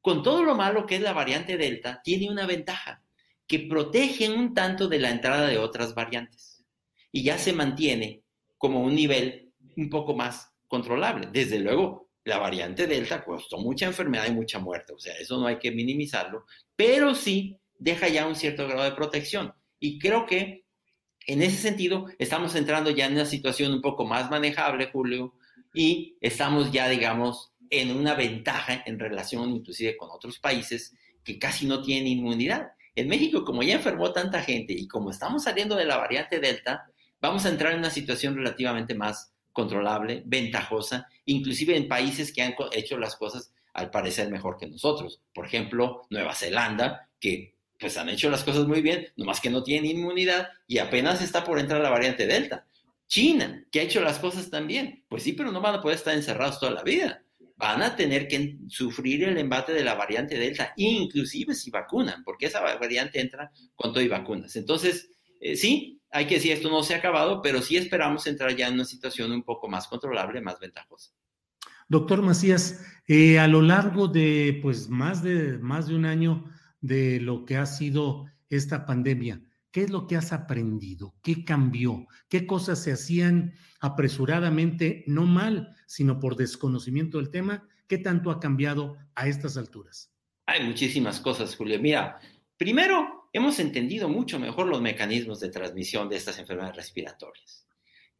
Con 0.00 0.22
todo 0.22 0.44
lo 0.44 0.54
malo 0.54 0.86
que 0.86 0.94
es 0.94 1.00
la 1.00 1.14
variante 1.14 1.56
Delta, 1.56 2.00
tiene 2.04 2.30
una 2.30 2.46
ventaja, 2.46 3.02
que 3.48 3.58
protege 3.58 4.30
un 4.30 4.54
tanto 4.54 4.86
de 4.86 5.00
la 5.00 5.10
entrada 5.10 5.48
de 5.48 5.58
otras 5.58 5.96
variantes. 5.96 6.64
Y 7.10 7.24
ya 7.24 7.38
se 7.38 7.52
mantiene 7.52 8.22
como 8.56 8.84
un 8.84 8.94
nivel 8.94 9.50
un 9.76 9.90
poco 9.90 10.14
más 10.14 10.52
controlable. 10.68 11.28
Desde 11.32 11.58
luego, 11.58 12.03
la 12.24 12.38
variante 12.38 12.86
Delta 12.86 13.24
costó 13.24 13.58
mucha 13.58 13.86
enfermedad 13.86 14.26
y 14.26 14.32
mucha 14.32 14.58
muerte, 14.58 14.94
o 14.94 14.98
sea, 14.98 15.14
eso 15.16 15.38
no 15.38 15.46
hay 15.46 15.58
que 15.58 15.70
minimizarlo, 15.70 16.46
pero 16.74 17.14
sí 17.14 17.58
deja 17.78 18.08
ya 18.08 18.26
un 18.26 18.34
cierto 18.34 18.66
grado 18.66 18.84
de 18.84 18.92
protección. 18.92 19.52
Y 19.78 19.98
creo 19.98 20.24
que 20.24 20.64
en 21.26 21.42
ese 21.42 21.58
sentido 21.58 22.06
estamos 22.18 22.54
entrando 22.54 22.90
ya 22.90 23.06
en 23.06 23.12
una 23.12 23.26
situación 23.26 23.72
un 23.72 23.82
poco 23.82 24.06
más 24.06 24.30
manejable, 24.30 24.90
Julio, 24.90 25.34
y 25.74 26.16
estamos 26.20 26.72
ya, 26.72 26.88
digamos, 26.88 27.52
en 27.70 27.90
una 27.90 28.14
ventaja 28.14 28.82
en 28.86 28.98
relación 28.98 29.50
inclusive 29.50 29.96
con 29.96 30.10
otros 30.10 30.38
países 30.38 30.94
que 31.24 31.38
casi 31.38 31.66
no 31.66 31.82
tienen 31.82 32.06
inmunidad. 32.06 32.68
En 32.94 33.08
México, 33.08 33.44
como 33.44 33.62
ya 33.62 33.74
enfermó 33.74 34.12
tanta 34.12 34.42
gente 34.42 34.72
y 34.72 34.86
como 34.86 35.10
estamos 35.10 35.44
saliendo 35.44 35.74
de 35.74 35.84
la 35.84 35.96
variante 35.96 36.38
Delta, 36.38 36.86
vamos 37.20 37.44
a 37.44 37.48
entrar 37.48 37.72
en 37.72 37.80
una 37.80 37.90
situación 37.90 38.36
relativamente 38.36 38.94
más 38.94 39.33
controlable, 39.54 40.22
ventajosa, 40.26 41.08
inclusive 41.24 41.74
en 41.74 41.88
países 41.88 42.32
que 42.32 42.42
han 42.42 42.54
hecho 42.72 42.98
las 42.98 43.16
cosas 43.16 43.54
al 43.72 43.90
parecer 43.90 44.30
mejor 44.30 44.58
que 44.58 44.66
nosotros. 44.66 45.22
Por 45.32 45.46
ejemplo, 45.46 46.02
Nueva 46.10 46.34
Zelanda, 46.34 47.08
que 47.18 47.54
pues 47.78 47.96
han 47.96 48.08
hecho 48.08 48.30
las 48.30 48.44
cosas 48.44 48.66
muy 48.66 48.82
bien, 48.82 49.08
nomás 49.16 49.40
que 49.40 49.50
no 49.50 49.62
tienen 49.62 49.90
inmunidad 49.90 50.48
y 50.66 50.78
apenas 50.78 51.22
está 51.22 51.44
por 51.44 51.58
entrar 51.58 51.80
la 51.80 51.90
variante 51.90 52.26
Delta. 52.26 52.66
China, 53.06 53.64
que 53.70 53.80
ha 53.80 53.84
hecho 53.84 54.00
las 54.00 54.18
cosas 54.18 54.50
también. 54.50 55.04
Pues 55.08 55.22
sí, 55.22 55.32
pero 55.32 55.52
no 55.52 55.60
van 55.60 55.76
a 55.76 55.82
poder 55.82 55.98
estar 55.98 56.14
encerrados 56.14 56.58
toda 56.58 56.72
la 56.72 56.82
vida. 56.82 57.22
Van 57.56 57.82
a 57.82 57.94
tener 57.94 58.26
que 58.26 58.58
sufrir 58.68 59.24
el 59.24 59.38
embate 59.38 59.72
de 59.72 59.84
la 59.84 59.94
variante 59.94 60.36
Delta, 60.36 60.72
inclusive 60.76 61.54
si 61.54 61.70
vacunan, 61.70 62.24
porque 62.24 62.46
esa 62.46 62.60
variante 62.60 63.20
entra 63.20 63.52
con 63.76 63.92
todo 63.92 64.02
y 64.02 64.08
vacunas. 64.08 64.56
Entonces, 64.56 65.10
eh, 65.40 65.56
sí, 65.56 66.00
hay 66.14 66.28
que 66.28 66.36
decir, 66.36 66.52
esto 66.52 66.70
no 66.70 66.84
se 66.84 66.94
ha 66.94 66.98
acabado, 66.98 67.42
pero 67.42 67.60
sí 67.60 67.76
esperamos 67.76 68.28
entrar 68.28 68.54
ya 68.54 68.68
en 68.68 68.74
una 68.74 68.84
situación 68.84 69.32
un 69.32 69.42
poco 69.42 69.68
más 69.68 69.88
controlable, 69.88 70.40
más 70.40 70.60
ventajosa. 70.60 71.10
Doctor 71.88 72.22
Macías, 72.22 72.86
eh, 73.08 73.40
a 73.40 73.48
lo 73.48 73.60
largo 73.60 74.06
de 74.06 74.60
pues 74.62 74.88
más 74.88 75.24
de 75.24 75.58
más 75.58 75.88
de 75.88 75.96
un 75.96 76.06
año 76.06 76.44
de 76.80 77.18
lo 77.18 77.44
que 77.44 77.56
ha 77.56 77.66
sido 77.66 78.26
esta 78.48 78.86
pandemia, 78.86 79.42
¿qué 79.72 79.82
es 79.82 79.90
lo 79.90 80.06
que 80.06 80.14
has 80.14 80.32
aprendido? 80.32 81.16
¿Qué 81.20 81.44
cambió? 81.44 82.06
¿Qué 82.28 82.46
cosas 82.46 82.80
se 82.80 82.92
hacían 82.92 83.54
apresuradamente, 83.80 85.02
no 85.08 85.26
mal, 85.26 85.74
sino 85.86 86.20
por 86.20 86.36
desconocimiento 86.36 87.18
del 87.18 87.30
tema? 87.30 87.66
¿Qué 87.88 87.98
tanto 87.98 88.30
ha 88.30 88.38
cambiado 88.38 88.96
a 89.16 89.26
estas 89.26 89.56
alturas? 89.56 90.12
Hay 90.46 90.64
muchísimas 90.64 91.18
cosas, 91.18 91.56
Julio. 91.56 91.80
Mira, 91.80 92.20
primero, 92.56 93.23
hemos 93.34 93.58
entendido 93.58 94.08
mucho 94.08 94.38
mejor 94.38 94.68
los 94.68 94.80
mecanismos 94.80 95.40
de 95.40 95.50
transmisión 95.50 96.08
de 96.08 96.16
estas 96.16 96.38
enfermedades 96.38 96.76
respiratorias. 96.76 97.66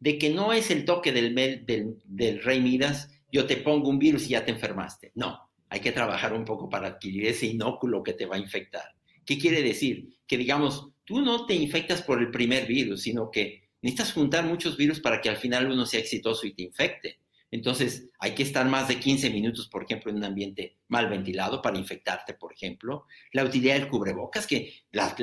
de 0.01 0.19
que 0.19 0.29
no 0.29 0.53
es 0.53 0.71
el 0.71 0.85
toque 0.85 1.13
del, 1.13 2.43
rey 2.43 2.61
Midas, 2.61 3.11
yo 3.33 3.47
te 3.47 3.57
pongo 3.57 3.89
un 3.89 3.99
virus 3.99 4.27
y 4.27 4.31
ya 4.31 4.45
te 4.45 4.51
enfermaste. 4.51 5.13
No, 5.15 5.39
hay 5.71 5.81
que 5.81 5.93
trabajar 5.93 6.35
un 6.35 6.45
poco 6.45 6.69
para 6.69 6.89
adquirir 6.89 7.27
ese 7.27 7.47
inóculo 7.47 8.03
que 8.03 8.13
te 8.13 8.27
va 8.27 8.37
a 8.37 8.41
infectar. 8.41 8.85
¿Qué 9.25 9.39
quiere 9.39 9.63
decir? 9.63 10.19
Que 10.27 10.37
digamos, 10.37 10.91
tú 11.05 11.23
no 11.23 11.47
te 11.47 11.55
infectas 11.55 12.03
por 12.03 12.21
el 12.21 12.31
primer 12.31 12.67
virus, 12.67 13.03
sino 13.03 13.31
que 13.31 13.63
necesitas 13.81 14.13
juntar 14.13 14.45
muchos 14.45 14.77
virus 14.77 15.01
para 15.01 15.23
que 15.23 15.31
al 15.31 15.39
final 15.39 15.71
uno 15.71 15.87
sea 15.87 16.01
exitoso 16.01 16.47
y 16.47 16.53
te 16.53 16.65
infecte. 16.65 17.21
Entonces, 17.55 18.11
hay 18.19 18.35
que 18.35 18.43
estar 18.43 18.67
más 18.67 18.89
de 18.89 18.99
15 18.99 19.31
minutos, 19.31 19.69
por 19.69 19.85
ejemplo, 19.85 20.11
en 20.11 20.17
un 20.17 20.25
ambiente 20.25 20.77
mal 20.89 21.09
ventilado 21.09 21.63
para 21.63 21.79
infectarte, 21.79 22.35
por 22.35 22.53
ejemplo. 22.53 23.07
La 23.31 23.45
utilidad 23.45 23.75
del 23.75 23.87
cubrebocas, 23.87 24.49
que 24.49 24.83
la, 24.91 25.15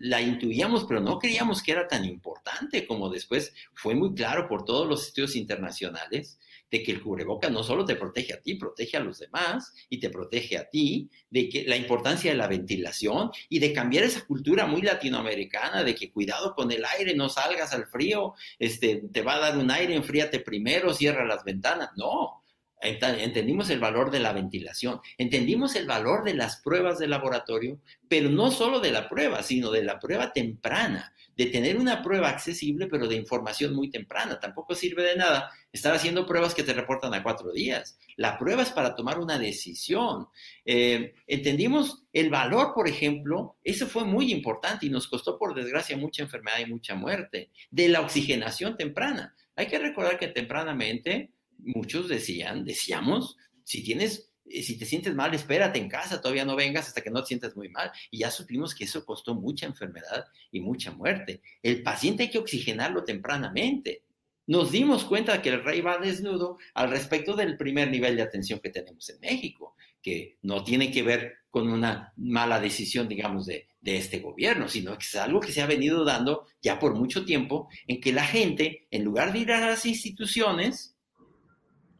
la, 0.00 0.22
intuíamos, 0.22 0.86
pero 0.86 1.00
no 1.00 1.18
creíamos 1.18 1.62
que 1.62 1.72
era 1.72 1.86
tan 1.86 2.06
importante 2.06 2.86
como 2.86 3.10
después 3.10 3.52
fue 3.74 3.94
muy 3.94 4.14
claro 4.14 4.48
por 4.48 4.64
todos 4.64 4.88
los 4.88 5.08
estudios 5.08 5.36
internacionales 5.36 6.38
de 6.74 6.82
que 6.82 6.90
el 6.90 7.00
cubreboca 7.00 7.48
no 7.50 7.62
solo 7.62 7.84
te 7.84 7.94
protege 7.94 8.34
a 8.34 8.42
ti, 8.42 8.56
protege 8.56 8.96
a 8.96 9.00
los 9.00 9.20
demás 9.20 9.72
y 9.88 10.00
te 10.00 10.10
protege 10.10 10.58
a 10.58 10.68
ti, 10.68 11.08
de 11.30 11.48
que 11.48 11.62
la 11.68 11.76
importancia 11.76 12.32
de 12.32 12.36
la 12.36 12.48
ventilación 12.48 13.30
y 13.48 13.60
de 13.60 13.72
cambiar 13.72 14.02
esa 14.02 14.26
cultura 14.26 14.66
muy 14.66 14.82
latinoamericana 14.82 15.84
de 15.84 15.94
que 15.94 16.10
cuidado 16.10 16.52
con 16.52 16.72
el 16.72 16.84
aire, 16.84 17.14
no 17.14 17.28
salgas 17.28 17.72
al 17.72 17.86
frío, 17.86 18.34
este, 18.58 19.04
te 19.12 19.22
va 19.22 19.36
a 19.36 19.38
dar 19.38 19.56
un 19.56 19.70
aire, 19.70 19.94
enfríate 19.94 20.40
primero, 20.40 20.92
cierra 20.92 21.24
las 21.24 21.44
ventanas. 21.44 21.90
No, 21.96 22.42
entendimos 22.84 23.70
el 23.70 23.80
valor 23.80 24.10
de 24.10 24.20
la 24.20 24.32
ventilación, 24.32 25.00
entendimos 25.18 25.74
el 25.76 25.86
valor 25.86 26.24
de 26.24 26.34
las 26.34 26.60
pruebas 26.60 26.98
de 26.98 27.08
laboratorio, 27.08 27.80
pero 28.08 28.28
no 28.28 28.50
solo 28.50 28.80
de 28.80 28.92
la 28.92 29.08
prueba, 29.08 29.42
sino 29.42 29.70
de 29.70 29.82
la 29.82 29.98
prueba 29.98 30.32
temprana, 30.32 31.12
de 31.36 31.46
tener 31.46 31.76
una 31.76 32.02
prueba 32.02 32.28
accesible, 32.28 32.86
pero 32.86 33.08
de 33.08 33.16
información 33.16 33.74
muy 33.74 33.90
temprana. 33.90 34.38
Tampoco 34.38 34.74
sirve 34.74 35.02
de 35.02 35.16
nada 35.16 35.50
estar 35.72 35.94
haciendo 35.94 36.26
pruebas 36.26 36.54
que 36.54 36.62
te 36.62 36.72
reportan 36.72 37.12
a 37.14 37.22
cuatro 37.22 37.52
días. 37.52 37.98
La 38.16 38.38
prueba 38.38 38.62
es 38.62 38.70
para 38.70 38.94
tomar 38.94 39.18
una 39.18 39.38
decisión. 39.38 40.28
Eh, 40.64 41.14
entendimos 41.26 42.04
el 42.12 42.30
valor, 42.30 42.72
por 42.74 42.86
ejemplo, 42.86 43.56
eso 43.64 43.88
fue 43.88 44.04
muy 44.04 44.30
importante 44.30 44.86
y 44.86 44.90
nos 44.90 45.08
costó, 45.08 45.36
por 45.36 45.54
desgracia, 45.54 45.96
mucha 45.96 46.22
enfermedad 46.22 46.60
y 46.60 46.66
mucha 46.66 46.94
muerte, 46.94 47.50
de 47.70 47.88
la 47.88 48.00
oxigenación 48.00 48.76
temprana. 48.76 49.34
Hay 49.56 49.66
que 49.66 49.78
recordar 49.78 50.18
que 50.18 50.28
tempranamente 50.28 51.33
muchos 51.64 52.08
decían, 52.08 52.64
decíamos, 52.64 53.36
si 53.64 53.82
tienes, 53.82 54.32
eh, 54.46 54.62
si 54.62 54.78
te 54.78 54.84
sientes 54.84 55.14
mal, 55.14 55.34
espérate 55.34 55.78
en 55.78 55.88
casa, 55.88 56.20
todavía 56.20 56.44
no 56.44 56.56
vengas 56.56 56.88
hasta 56.88 57.00
que 57.00 57.10
no 57.10 57.22
te 57.22 57.28
sientas 57.28 57.56
muy 57.56 57.68
mal. 57.68 57.90
Y 58.10 58.18
ya 58.18 58.30
supimos 58.30 58.74
que 58.74 58.84
eso 58.84 59.04
costó 59.04 59.34
mucha 59.34 59.66
enfermedad 59.66 60.26
y 60.50 60.60
mucha 60.60 60.92
muerte. 60.92 61.40
El 61.62 61.82
paciente 61.82 62.24
hay 62.24 62.30
que 62.30 62.38
oxigenarlo 62.38 63.04
tempranamente. 63.04 64.04
Nos 64.46 64.72
dimos 64.72 65.04
cuenta 65.04 65.40
que 65.40 65.48
el 65.48 65.64
rey 65.64 65.80
va 65.80 65.98
desnudo 65.98 66.58
al 66.74 66.90
respecto 66.90 67.34
del 67.34 67.56
primer 67.56 67.90
nivel 67.90 68.16
de 68.16 68.22
atención 68.22 68.60
que 68.60 68.68
tenemos 68.68 69.08
en 69.08 69.20
México, 69.20 69.74
que 70.02 70.36
no 70.42 70.62
tiene 70.62 70.90
que 70.90 71.02
ver 71.02 71.38
con 71.48 71.70
una 71.70 72.12
mala 72.16 72.60
decisión, 72.60 73.08
digamos, 73.08 73.46
de, 73.46 73.68
de 73.80 73.96
este 73.96 74.18
gobierno, 74.18 74.68
sino 74.68 74.98
que 74.98 75.04
es 75.04 75.14
algo 75.14 75.40
que 75.40 75.52
se 75.52 75.62
ha 75.62 75.66
venido 75.66 76.04
dando 76.04 76.46
ya 76.60 76.78
por 76.78 76.94
mucho 76.94 77.24
tiempo, 77.24 77.68
en 77.86 78.00
que 78.00 78.12
la 78.12 78.24
gente, 78.24 78.86
en 78.90 79.04
lugar 79.04 79.32
de 79.32 79.38
ir 79.38 79.52
a 79.52 79.60
las 79.60 79.86
instituciones, 79.86 80.93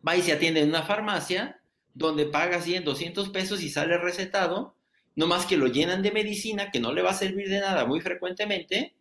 va 0.07 0.17
y 0.17 0.23
se 0.23 0.33
atiende 0.33 0.61
en 0.61 0.69
una 0.69 0.83
farmacia 0.83 1.61
donde 1.95 2.27
paga 2.27 2.61
100, 2.61 2.85
200 2.85 3.29
pesos 3.31 3.63
y 3.63 3.71
sale 3.71 3.99
recetado, 3.99 4.77
no 5.15 5.27
más 5.27 5.47
que 5.47 5.57
lo 5.57 5.69
llenan 5.69 6.03
de 6.03 6.11
medicina 6.11 6.71
que 6.71 6.81
no 6.81 6.93
le 6.93 7.03
va 7.03 7.11
a 7.11 7.15
servir 7.15 7.49
de 7.49 7.61
nada 7.61 7.87
muy 7.87 8.01
frecuentemente 8.01 8.95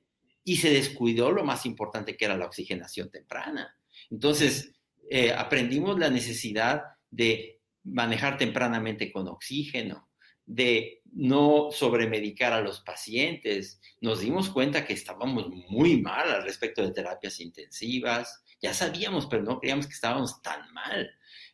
y 0.44 0.58
se 0.58 0.70
descuidó 0.70 1.32
lo 1.32 1.44
más 1.44 1.66
importante 1.66 2.16
que 2.16 2.26
era 2.26 2.38
la 2.38 2.46
oxigenación 2.46 3.10
temprana. 3.10 3.76
Entonces, 4.12 4.74
eh, 5.10 5.34
aprendimos 5.34 5.98
la 5.98 6.10
necesidad 6.10 6.84
de 7.10 7.60
manejar 7.84 8.38
tempranamente 8.38 9.12
con 9.12 9.28
oxígeno, 9.28 10.10
de 10.46 11.02
no 11.12 11.70
sobremedicar 11.72 12.54
a 12.54 12.62
los 12.62 12.82
pacientes. 12.82 13.80
Nos 14.02 14.20
dimos 14.20 14.50
cuenta 14.50 14.86
que 14.86 14.94
estábamos 14.94 15.50
muy 15.70 16.02
mal 16.02 16.30
al 16.30 16.44
respecto 16.44 16.82
de 16.82 16.92
terapias 16.92 17.39
intensivas, 17.39 18.42
ya 18.63 18.73
sabíamos, 18.73 19.28
pero 19.28 19.43
no 19.43 19.60
creíamos 19.60 19.86
que 19.86 19.93
estábamos 19.93 20.41
tan 20.41 20.73
mal. 20.73 21.12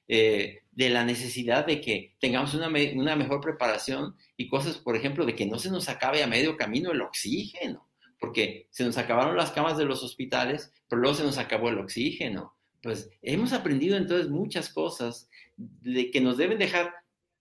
Eh, 0.08 0.62
de 0.72 0.90
la 0.90 1.04
necesidad 1.04 1.66
de 1.68 1.82
que 1.82 2.16
tengamos 2.20 2.54
una, 2.54 2.68
una, 2.68 3.16
mejor 3.16 3.42
preparación 3.42 4.16
y 4.38 4.48
cosas, 4.48 4.78
por 4.78 4.96
ejemplo, 4.96 5.26
de 5.26 5.36
que 5.36 5.46
no 5.46 5.60
se 5.60 5.70
nos 5.70 5.90
acabe 5.90 6.24
a 6.24 6.28
medio 6.28 6.56
camino 6.56 6.92
el 6.92 7.02
oxígeno, 7.02 7.88
porque 8.20 8.68
se 8.72 8.84
nos 8.84 8.98
acabaron 8.98 9.36
las 9.36 9.52
camas 9.52 9.78
de 9.78 9.86
los 9.86 10.04
hospitales, 10.04 10.72
pero 10.88 11.02
luego 11.02 11.16
se 11.16 11.24
nos 11.24 11.38
acabó 11.38 11.70
el 11.70 11.80
oxígeno. 11.80 12.56
Pues 12.82 13.10
hemos 13.22 13.54
aprendido 13.54 13.98
entonces 13.98 14.30
muchas 14.30 14.70
cosas 14.70 15.30
de 15.58 16.10
que 16.12 16.22
nos 16.22 16.38
deben 16.38 16.58
dejar 16.58 16.94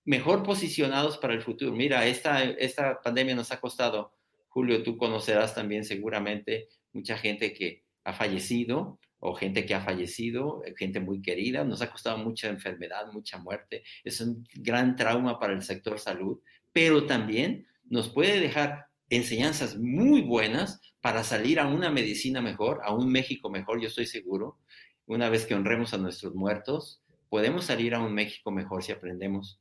mejor 0.04 0.42
posicionados 0.42 1.16
para 1.18 1.34
el 1.34 1.42
futuro. 1.42 1.72
Mira, 1.72 2.06
esta, 2.06 2.42
esta 2.42 3.00
pandemia 3.00 3.34
nos 3.34 3.52
ha 3.52 3.60
costado, 3.60 4.14
Julio, 4.48 4.82
tú 4.82 4.96
conocerás 4.96 5.54
también 5.54 5.84
seguramente 5.84 6.68
mucha 6.92 7.16
gente 7.16 7.52
que 7.52 7.84
ha 8.04 8.12
fallecido, 8.12 8.98
o 9.20 9.34
gente 9.34 9.66
que 9.66 9.74
ha 9.74 9.80
fallecido, 9.80 10.62
eh, 10.64 10.74
gente 10.76 11.00
muy 11.00 11.20
querida, 11.20 11.64
nos 11.64 11.82
ha 11.82 11.90
costado 11.90 12.18
mucha 12.18 12.48
enfermedad, 12.48 13.12
mucha 13.12 13.38
muerte, 13.38 13.82
es 14.04 14.20
un 14.20 14.46
gran 14.54 14.96
trauma 14.96 15.38
para 15.38 15.52
el 15.52 15.62
sector 15.62 15.98
salud, 15.98 16.40
pero 16.72 17.06
también 17.06 17.66
nos 17.84 18.08
puede 18.08 18.40
dejar 18.40 18.86
enseñanzas 19.10 19.76
muy 19.76 20.22
buenas 20.22 20.80
para 21.00 21.24
salir 21.24 21.58
a 21.58 21.66
una 21.66 21.90
medicina 21.90 22.40
mejor, 22.40 22.80
a 22.84 22.94
un 22.94 23.10
México 23.10 23.50
mejor, 23.50 23.80
yo 23.80 23.88
estoy 23.88 24.06
seguro, 24.06 24.58
una 25.06 25.30
vez 25.30 25.46
que 25.46 25.54
honremos 25.54 25.94
a 25.94 25.98
nuestros 25.98 26.34
muertos, 26.34 27.02
podemos 27.28 27.64
salir 27.64 27.94
a 27.94 28.00
un 28.00 28.12
México 28.12 28.50
mejor 28.50 28.82
si 28.82 28.92
aprendemos 28.92 29.60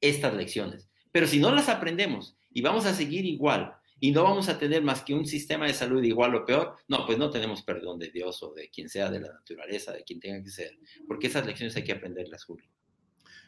estas 0.00 0.34
lecciones. 0.34 0.88
Pero 1.12 1.26
si 1.26 1.38
no 1.38 1.50
las 1.52 1.68
aprendemos 1.68 2.36
y 2.50 2.62
vamos 2.62 2.86
a 2.86 2.94
seguir 2.94 3.24
igual, 3.24 3.74
y 4.00 4.12
no 4.12 4.24
vamos 4.24 4.48
a 4.48 4.58
tener 4.58 4.82
más 4.82 5.02
que 5.02 5.14
un 5.14 5.26
sistema 5.26 5.66
de 5.66 5.74
salud 5.74 6.02
igual 6.02 6.34
o 6.34 6.44
peor, 6.44 6.74
no, 6.88 7.04
pues 7.04 7.18
no 7.18 7.30
tenemos 7.30 7.62
perdón 7.62 7.98
de 7.98 8.10
Dios 8.10 8.42
o 8.42 8.54
de 8.54 8.70
quien 8.70 8.88
sea, 8.88 9.10
de 9.10 9.20
la 9.20 9.32
naturaleza, 9.32 9.92
de 9.92 10.02
quien 10.02 10.18
tenga 10.18 10.42
que 10.42 10.50
ser, 10.50 10.78
porque 11.06 11.26
esas 11.26 11.46
lecciones 11.46 11.76
hay 11.76 11.84
que 11.84 11.92
aprenderlas, 11.92 12.44
Julio. 12.44 12.66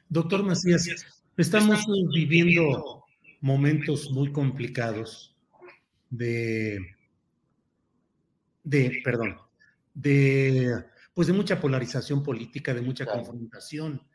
Doctor 0.09 0.43
Macías, 0.43 0.87
estamos 1.39 1.87
viviendo 2.13 3.05
momentos 3.41 4.11
muy 4.11 4.31
complicados 4.31 5.35
de, 6.11 6.79
de, 8.63 9.01
perdón, 9.03 9.39
de, 9.95 10.85
pues 11.15 11.29
de 11.29 11.33
mucha 11.33 11.59
polarización 11.59 12.23
política, 12.23 12.75
de 12.75 12.83
mucha 12.83 13.07
confrontación. 13.07 14.07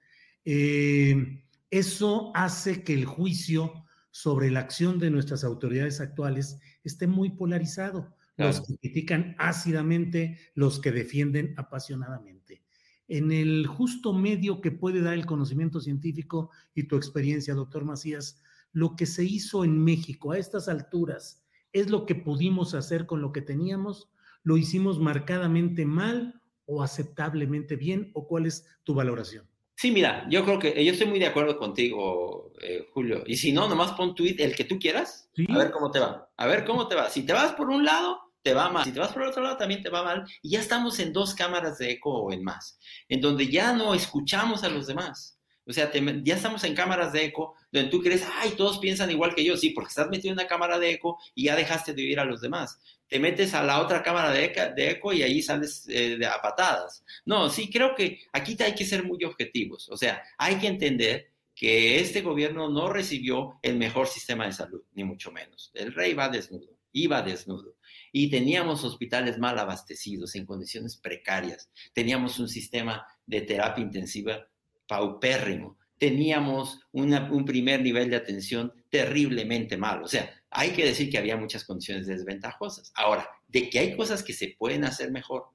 Eh, 0.46 1.44
eso 1.72 2.32
hace 2.36 2.84
que 2.84 2.94
el 2.94 3.06
juicio 3.06 3.87
sobre 4.18 4.50
la 4.50 4.62
acción 4.62 4.98
de 4.98 5.12
nuestras 5.12 5.44
autoridades 5.44 6.02
actuales 6.02 6.60
esté 6.84 7.06
muy 7.06 7.30
polarizado. 7.30 8.16
Los 8.36 8.62
que 8.62 8.76
critican 8.78 9.36
ácidamente, 9.38 10.40
los 10.56 10.80
que 10.80 10.92
defienden 10.92 11.54
apasionadamente. 11.56 12.64
En 13.08 13.32
el 13.32 13.68
justo 13.68 14.14
medio 14.14 14.60
que 14.60 14.72
puede 14.72 15.02
dar 15.02 15.14
el 15.14 15.28
conocimiento 15.28 15.80
científico 15.82 16.50
y 16.74 16.88
tu 16.88 16.96
experiencia, 16.96 17.54
doctor 17.54 17.86
Macías, 17.86 18.42
lo 18.72 18.96
que 18.96 19.06
se 19.06 19.24
hizo 19.24 19.64
en 19.64 19.84
México 19.84 20.32
a 20.32 20.40
estas 20.40 20.68
alturas 20.68 21.46
es 21.72 21.92
lo 21.92 22.08
que 22.08 22.16
pudimos 22.16 22.74
hacer 22.74 23.06
con 23.06 23.22
lo 23.22 23.32
que 23.32 23.44
teníamos, 23.44 24.10
lo 24.42 24.58
hicimos 24.58 25.00
marcadamente 25.00 25.86
mal 25.86 26.42
o 26.66 26.82
aceptablemente 26.82 27.76
bien, 27.76 28.10
o 28.16 28.28
cuál 28.28 28.48
es 28.48 28.66
tu 28.84 28.96
valoración. 28.96 29.48
Sí, 29.80 29.92
mira, 29.92 30.26
yo 30.28 30.44
creo 30.44 30.58
que 30.58 30.84
yo 30.84 30.92
estoy 30.92 31.06
muy 31.06 31.20
de 31.20 31.28
acuerdo 31.28 31.56
contigo, 31.60 32.52
eh, 32.64 32.88
Julio. 32.96 33.22
Y 33.28 33.36
si 33.36 33.52
no, 33.52 33.68
nomás 33.68 33.92
pon 33.92 34.16
tweet 34.16 34.38
el 34.40 34.56
que 34.56 34.64
tú 34.64 34.80
quieras, 34.80 35.30
a 35.48 35.56
ver 35.56 35.70
cómo 35.70 35.92
te 35.92 36.00
va. 36.00 36.32
A 36.36 36.48
ver 36.48 36.66
cómo 36.66 36.88
te 36.88 36.96
va. 36.96 37.12
Si 37.12 37.24
te 37.28 37.32
vas 37.32 37.54
por 37.54 37.70
un 37.70 37.86
lado, 37.86 38.20
te 38.42 38.56
va 38.56 38.72
mal. 38.72 38.86
Si 38.86 38.92
te 38.92 39.00
vas 39.00 39.12
por 39.12 39.22
el 39.22 39.30
otro 39.30 39.44
lado, 39.44 39.56
también 39.56 39.84
te 39.84 39.90
va 39.90 40.04
mal. 40.04 40.26
Y 40.42 40.50
ya 40.50 40.60
estamos 40.62 40.98
en 40.98 41.14
dos 41.14 41.36
cámaras 41.36 41.78
de 41.78 41.92
eco 41.92 42.10
o 42.10 42.34
en 42.34 42.44
más, 42.44 42.80
en 43.08 43.22
donde 43.22 43.50
ya 43.50 43.72
no 43.72 43.94
escuchamos 43.94 44.64
a 44.64 44.70
los 44.70 44.88
demás. 44.88 45.40
O 45.68 45.72
sea, 45.72 45.92
ya 46.24 46.34
estamos 46.34 46.64
en 46.64 46.74
cámaras 46.74 47.14
de 47.14 47.26
eco 47.26 47.54
donde 47.78 47.92
tú 47.92 48.02
crees, 48.02 48.24
ay, 48.36 48.52
todos 48.58 48.80
piensan 48.80 49.12
igual 49.12 49.34
que 49.34 49.44
yo. 49.44 49.58
Sí, 49.58 49.72
porque 49.72 49.90
estás 49.90 50.10
metido 50.10 50.34
en 50.34 50.40
una 50.40 50.48
cámara 50.48 50.80
de 50.80 50.92
eco 50.92 51.18
y 51.34 51.46
ya 51.46 51.56
dejaste 51.56 51.94
de 51.94 52.04
oír 52.04 52.20
a 52.20 52.26
los 52.26 52.42
demás. 52.42 52.80
Te 53.08 53.20
metes 53.20 53.54
a 53.54 53.64
la 53.64 53.82
otra 53.82 54.04
cámara 54.04 54.32
de, 54.32 54.54
eco 54.76 55.14
y 55.14 55.24
ahí 55.24 55.42
sales 55.42 55.86
eh, 55.88 56.18
de, 56.18 56.26
a 56.26 56.42
patadas. 56.42 57.04
No, 57.26 57.50
sí, 57.50 57.70
creo 57.70 57.96
que 57.96 58.20
aquí 58.34 58.58
hay 58.60 58.76
que 58.76 58.86
ser 58.86 59.04
muy 59.04 59.24
objetivos. 59.24 59.90
O 59.90 59.98
sea, 59.98 60.22
hay 60.38 60.56
que 60.56 60.68
entender 60.68 61.32
que 61.58 62.00
este 62.00 62.22
gobierno 62.22 62.70
no 62.70 62.90
recibió 62.90 63.60
el 63.64 63.78
mejor 63.78 64.08
sistema 64.08 64.46
de 64.46 64.54
salud, 64.54 64.84
ni 64.94 65.04
mucho 65.04 65.32
menos. 65.32 65.72
El 65.74 65.94
rey 65.94 66.14
va 66.14 66.30
desnudo, 66.30 66.78
iba 66.92 67.22
desnudo. 67.24 67.78
Y 68.12 68.30
teníamos 68.30 68.84
hospitales 68.84 69.40
mal 69.40 69.58
abastecidos, 69.58 70.36
en 70.36 70.46
condiciones 70.46 70.98
precarias. 70.98 71.70
Teníamos 71.94 72.38
un 72.40 72.48
sistema 72.48 73.08
de 73.26 73.42
terapia 73.42 73.84
intensiva 73.84 74.48
paupérrimo. 74.88 75.77
Teníamos 75.98 76.80
un 76.92 77.46
primer 77.46 77.82
nivel 77.82 78.10
de 78.10 78.16
atención 78.16 78.74
terriblemente 78.90 79.78
malo. 79.78 80.06
O 80.06 80.08
sea, 80.08 80.30
hay 80.50 80.72
que 80.72 80.86
decir 80.86 81.10
que 81.10 81.18
había 81.18 81.38
muchas 81.38 81.64
condiciones 81.64 82.08
desventajosas. 82.08 82.92
Ahora, 82.96 83.30
de 83.48 83.70
que 83.70 83.80
hay 83.80 83.96
cosas 83.96 84.24
que 84.24 84.34
se 84.34 84.56
pueden 84.58 84.84
hacer 84.84 85.12
mejor, 85.12 85.46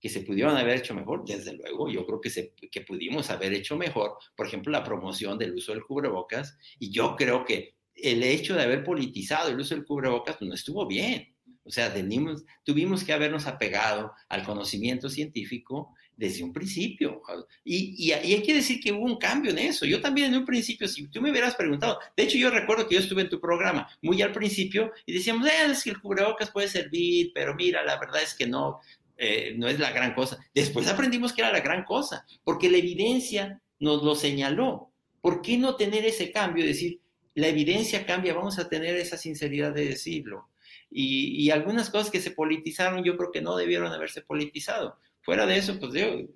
que 0.00 0.08
se 0.08 0.20
pudieron 0.20 0.56
haber 0.56 0.78
hecho 0.78 0.94
mejor, 0.94 1.24
desde 1.24 1.54
luego, 1.54 1.90
yo 1.90 2.06
creo 2.06 2.20
que, 2.20 2.30
se, 2.30 2.54
que 2.70 2.80
pudimos 2.82 3.30
haber 3.30 3.52
hecho 3.52 3.76
mejor, 3.76 4.16
por 4.36 4.46
ejemplo, 4.46 4.70
la 4.70 4.84
promoción 4.84 5.38
del 5.38 5.54
uso 5.54 5.72
del 5.72 5.84
cubrebocas, 5.84 6.56
y 6.78 6.92
yo 6.92 7.16
creo 7.16 7.44
que 7.44 7.74
el 7.94 8.22
hecho 8.22 8.54
de 8.54 8.62
haber 8.62 8.84
politizado 8.84 9.48
el 9.48 9.58
uso 9.58 9.74
del 9.74 9.84
cubrebocas 9.84 10.36
pues, 10.36 10.48
no 10.48 10.54
estuvo 10.54 10.86
bien. 10.86 11.34
O 11.64 11.70
sea, 11.70 11.92
tenimos, 11.92 12.44
tuvimos 12.64 13.04
que 13.04 13.12
habernos 13.12 13.46
apegado 13.46 14.12
al 14.28 14.44
conocimiento 14.44 15.10
científico 15.10 15.94
desde 16.18 16.42
un 16.42 16.52
principio. 16.52 17.22
Y, 17.64 17.94
y, 17.96 18.12
hay 18.12 18.42
que 18.42 18.54
decir 18.54 18.80
que 18.80 18.92
hubo 18.92 19.04
un 19.04 19.16
cambio 19.16 19.52
en 19.52 19.58
eso. 19.58 19.86
Yo 19.86 20.00
también 20.00 20.34
en 20.34 20.40
un 20.40 20.44
principio, 20.44 20.88
si 20.88 21.06
tú 21.06 21.22
me 21.22 21.30
hubieras 21.30 21.54
preguntado, 21.54 21.98
de 22.16 22.24
hecho 22.24 22.36
yo 22.36 22.50
recuerdo 22.50 22.86
que 22.86 22.96
yo 22.96 23.00
estuve 23.00 23.22
en 23.22 23.30
tu 23.30 23.40
programa 23.40 23.88
muy 24.02 24.20
al 24.20 24.32
principio 24.32 24.92
y 25.06 25.14
decíamos, 25.14 25.46
eh, 25.46 25.52
es 25.70 25.84
que 25.84 25.90
el 25.90 26.00
cubrebocas 26.00 26.50
puede 26.50 26.68
servir, 26.68 27.30
pero 27.32 27.54
mira, 27.54 27.84
la 27.84 27.98
verdad 27.98 28.20
es 28.20 28.34
que 28.34 28.48
no, 28.48 28.80
eh, 29.16 29.54
no 29.56 29.68
es 29.68 29.78
la 29.78 29.92
gran 29.92 30.12
cosa. 30.12 30.38
Después 30.52 30.88
aprendimos 30.88 31.32
que 31.32 31.42
era 31.42 31.52
la 31.52 31.60
gran 31.60 31.84
cosa, 31.84 32.26
porque 32.42 32.68
la 32.68 32.78
evidencia 32.78 33.62
nos 33.78 34.02
lo 34.02 34.16
señaló. 34.16 34.90
¿Por 35.20 35.40
qué 35.40 35.56
no 35.56 35.76
tener 35.76 36.04
ese 36.04 36.32
cambio? 36.32 36.66
Decir, 36.66 37.00
la 37.34 37.46
evidencia 37.46 38.04
cambia, 38.04 38.34
vamos 38.34 38.58
a 38.58 38.68
tener 38.68 38.96
esa 38.96 39.16
sinceridad 39.16 39.72
de 39.72 39.84
decirlo. 39.84 40.48
Y, 40.90 41.50
algunas 41.50 41.90
cosas 41.90 42.10
que 42.10 42.20
se 42.20 42.30
politizaron, 42.30 43.04
yo 43.04 43.16
creo 43.16 43.30
que 43.30 43.42
no 43.42 43.56
debieron 43.56 43.92
haberse 43.92 44.22
politizado. 44.22 44.98
Fuera 45.28 45.44
de 45.44 45.58
eso, 45.58 45.78
pues 45.78 45.94
eh, 45.94 46.26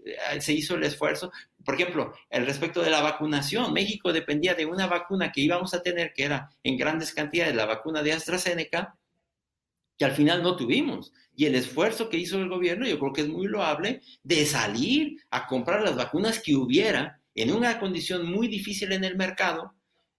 se 0.41 0.53
hizo 0.53 0.75
el 0.75 0.85
esfuerzo. 0.85 1.33
Por 1.65 1.77
ejemplo, 1.77 2.13
el 2.29 2.45
respecto 2.45 2.83
de 2.83 2.91
la 2.91 3.01
vacunación, 3.01 3.73
México 3.73 4.13
dependía 4.13 4.53
de 4.53 4.67
una 4.67 4.87
vacuna 4.87 5.33
que 5.33 5.41
íbamos 5.41 5.73
a 5.73 5.83
tener, 5.83 6.13
que 6.13 6.25
era 6.25 6.51
en 6.63 6.77
grandes 6.77 7.15
cantidades 7.15 7.55
la 7.55 7.65
vacuna 7.65 8.03
de 8.03 8.13
AstraZeneca, 8.13 8.99
que 9.97 10.05
al 10.05 10.13
final 10.13 10.43
no 10.43 10.57
tuvimos. 10.57 11.15
Y 11.35 11.47
el 11.47 11.55
esfuerzo 11.55 12.11
que 12.11 12.19
hizo 12.19 12.39
el 12.39 12.51
gobierno, 12.51 12.87
yo 12.87 12.99
creo 12.99 13.15
que 13.15 13.23
es 13.23 13.29
muy 13.29 13.47
loable, 13.47 14.03
de 14.25 14.45
salir 14.45 15.17
a 15.31 15.47
comprar 15.47 15.81
las 15.81 15.97
vacunas 15.97 16.39
que 16.39 16.55
hubiera 16.55 17.19
en 17.35 17.51
una 17.51 17.81
condición 17.81 18.31
muy 18.31 18.47
difícil 18.47 18.93
en 18.93 19.05
el 19.05 19.17
mercado, 19.17 19.73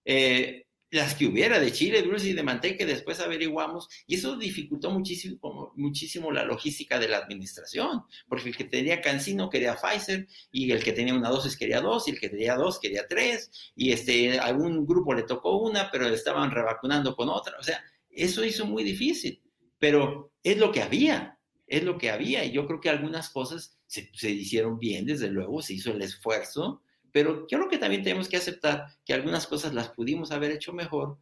eh, 0.03 0.65
las 0.93 1.15
que 1.15 1.25
hubiera 1.25 1.59
de 1.59 1.71
chile, 1.71 2.03
dulce 2.03 2.29
y 2.29 2.33
de 2.33 2.43
manteca, 2.43 2.85
después 2.85 3.19
averiguamos, 3.19 3.89
y 4.05 4.15
eso 4.15 4.37
dificultó 4.37 4.91
muchísimo, 4.91 5.73
muchísimo 5.75 6.31
la 6.31 6.45
logística 6.45 6.99
de 6.99 7.07
la 7.07 7.17
administración, 7.17 8.03
porque 8.27 8.49
el 8.49 8.55
que 8.55 8.65
tenía 8.65 9.01
Cancino 9.01 9.49
quería 9.49 9.75
Pfizer, 9.75 10.27
y 10.51 10.71
el 10.71 10.83
que 10.83 10.93
tenía 10.93 11.15
una 11.15 11.29
dosis 11.29 11.57
quería 11.57 11.81
dos, 11.81 12.07
y 12.07 12.11
el 12.11 12.19
que 12.19 12.29
tenía 12.29 12.55
dos 12.55 12.79
quería 12.79 13.07
tres, 13.07 13.49
y 13.75 13.91
este, 13.91 14.37
algún 14.37 14.85
grupo 14.85 15.15
le 15.15 15.23
tocó 15.23 15.57
una, 15.57 15.89
pero 15.89 16.07
estaban 16.07 16.51
revacunando 16.51 17.15
con 17.15 17.27
otra, 17.27 17.57
o 17.59 17.63
sea, 17.63 17.83
eso 18.11 18.45
hizo 18.45 18.67
muy 18.67 18.83
difícil, 18.83 19.41
pero 19.79 20.31
es 20.43 20.59
lo 20.59 20.71
que 20.71 20.83
había, 20.83 21.39
es 21.65 21.83
lo 21.83 21.97
que 21.97 22.11
había, 22.11 22.45
y 22.45 22.51
yo 22.51 22.67
creo 22.67 22.79
que 22.79 22.91
algunas 22.91 23.29
cosas 23.29 23.79
se, 23.87 24.11
se 24.13 24.29
hicieron 24.29 24.77
bien, 24.77 25.07
desde 25.07 25.29
luego, 25.29 25.63
se 25.63 25.73
hizo 25.73 25.91
el 25.91 26.03
esfuerzo, 26.03 26.83
pero 27.13 27.45
creo 27.47 27.69
que 27.69 27.77
también 27.77 28.03
tenemos 28.03 28.27
que 28.27 28.35
aceptar 28.35 28.87
que 29.05 29.13
algunas 29.13 29.47
cosas 29.47 29.73
las 29.73 29.89
pudimos 29.89 30.31
haber 30.31 30.51
hecho 30.51 30.73
mejor 30.73 31.19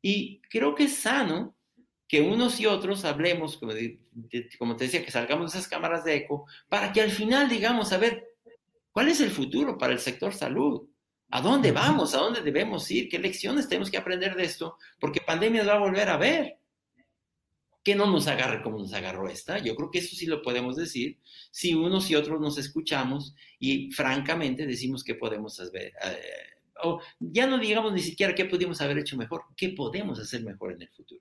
y 0.00 0.40
creo 0.42 0.74
que 0.74 0.84
es 0.84 0.96
sano 0.96 1.54
que 2.08 2.20
unos 2.20 2.60
y 2.60 2.66
otros 2.66 3.04
hablemos, 3.04 3.56
como, 3.56 3.72
te 3.72 4.84
decía, 4.84 5.04
que 5.04 5.10
salgamos 5.10 5.52
de 5.52 5.58
esas 5.58 5.68
cámaras 5.68 6.04
de 6.04 6.14
eco, 6.16 6.46
para 6.68 6.92
que 6.92 7.00
al 7.00 7.10
final 7.10 7.48
digamos, 7.48 7.92
a 7.92 7.98
ver, 7.98 8.36
¿cuál 8.92 9.08
es 9.08 9.20
el 9.20 9.30
futuro 9.30 9.76
para 9.76 9.92
el 9.92 9.98
sector 9.98 10.32
salud? 10.32 10.88
¿A 11.30 11.40
dónde 11.40 11.72
vamos? 11.72 12.14
¿A 12.14 12.18
dónde 12.18 12.42
debemos 12.42 12.88
ir? 12.90 13.08
¿Qué 13.08 13.18
lecciones 13.18 13.68
tenemos 13.68 13.90
que 13.90 13.96
aprender 13.96 14.36
de 14.36 14.44
esto? 14.44 14.76
Porque 15.00 15.22
pandemias 15.22 15.66
va 15.66 15.74
a 15.74 15.78
volver 15.78 16.08
a 16.08 16.18
ver 16.18 16.58
que 17.82 17.94
no 17.94 18.06
nos 18.10 18.28
agarre 18.28 18.62
como 18.62 18.78
nos 18.78 18.92
agarró 18.92 19.28
esta. 19.28 19.58
Yo 19.58 19.74
creo 19.74 19.90
que 19.90 19.98
eso 19.98 20.14
sí 20.14 20.26
lo 20.26 20.42
podemos 20.42 20.76
decir 20.76 21.18
si 21.50 21.74
unos 21.74 22.10
y 22.10 22.14
otros 22.14 22.40
nos 22.40 22.58
escuchamos 22.58 23.34
y 23.58 23.90
francamente 23.92 24.66
decimos 24.66 25.02
que 25.02 25.14
podemos 25.14 25.58
hacer, 25.58 25.92
eh, 26.04 26.18
o 26.84 27.00
ya 27.18 27.46
no 27.46 27.58
digamos 27.58 27.92
ni 27.92 28.00
siquiera 28.00 28.34
qué 28.34 28.44
pudimos 28.44 28.80
haber 28.80 28.98
hecho 28.98 29.16
mejor, 29.16 29.42
qué 29.56 29.70
podemos 29.70 30.18
hacer 30.18 30.42
mejor 30.44 30.72
en 30.72 30.82
el 30.82 30.88
futuro. 30.88 31.20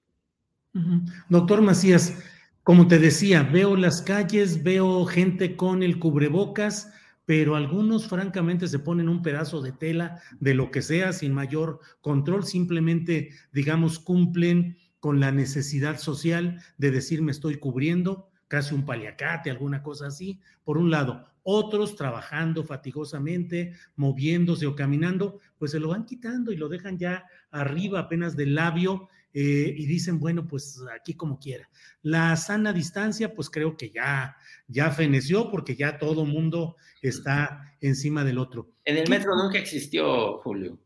Doctor 1.29 1.61
Macías, 1.61 2.17
como 2.63 2.87
te 2.87 2.99
decía, 2.99 3.43
veo 3.43 3.75
las 3.75 4.01
calles, 4.01 4.63
veo 4.63 5.05
gente 5.05 5.55
con 5.55 5.83
el 5.83 5.99
cubrebocas, 5.99 6.93
pero 7.25 7.55
algunos 7.55 8.07
francamente 8.07 8.67
se 8.67 8.79
ponen 8.79 9.09
un 9.09 9.21
pedazo 9.21 9.61
de 9.61 9.71
tela 9.71 10.21
de 10.39 10.53
lo 10.53 10.71
que 10.71 10.81
sea 10.81 11.11
sin 11.11 11.33
mayor 11.33 11.79
control, 12.01 12.45
simplemente, 12.45 13.29
digamos, 13.51 13.99
cumplen 13.99 14.77
con 15.01 15.19
la 15.19 15.31
necesidad 15.31 15.97
social 15.99 16.63
de 16.77 16.91
decir 16.91 17.21
me 17.21 17.31
estoy 17.31 17.55
cubriendo, 17.55 18.29
casi 18.47 18.75
un 18.75 18.85
paliacate, 18.85 19.49
alguna 19.49 19.81
cosa 19.81 20.07
así, 20.07 20.39
por 20.63 20.77
un 20.77 20.91
lado. 20.91 21.27
Otros 21.43 21.95
trabajando 21.95 22.63
fatigosamente, 22.63 23.73
moviéndose 23.95 24.67
o 24.67 24.75
caminando, 24.75 25.39
pues 25.57 25.71
se 25.71 25.79
lo 25.79 25.89
van 25.89 26.05
quitando 26.05 26.51
y 26.51 26.55
lo 26.55 26.69
dejan 26.69 26.99
ya 26.99 27.25
arriba 27.49 27.99
apenas 27.99 28.37
del 28.37 28.53
labio 28.53 29.09
eh, 29.33 29.73
y 29.75 29.87
dicen, 29.87 30.19
bueno, 30.19 30.47
pues 30.47 30.79
aquí 30.95 31.15
como 31.15 31.39
quiera. 31.39 31.67
La 32.03 32.35
sana 32.35 32.71
distancia, 32.71 33.33
pues 33.33 33.49
creo 33.49 33.75
que 33.75 33.89
ya, 33.89 34.37
ya 34.67 34.91
feneció 34.91 35.49
porque 35.49 35.75
ya 35.75 35.97
todo 35.97 36.25
mundo 36.25 36.75
está 37.01 37.73
encima 37.81 38.23
del 38.23 38.37
otro. 38.37 38.69
En 38.85 38.97
el 38.97 39.09
metro 39.09 39.35
nunca 39.35 39.57
existió, 39.57 40.37
Julio. 40.37 40.77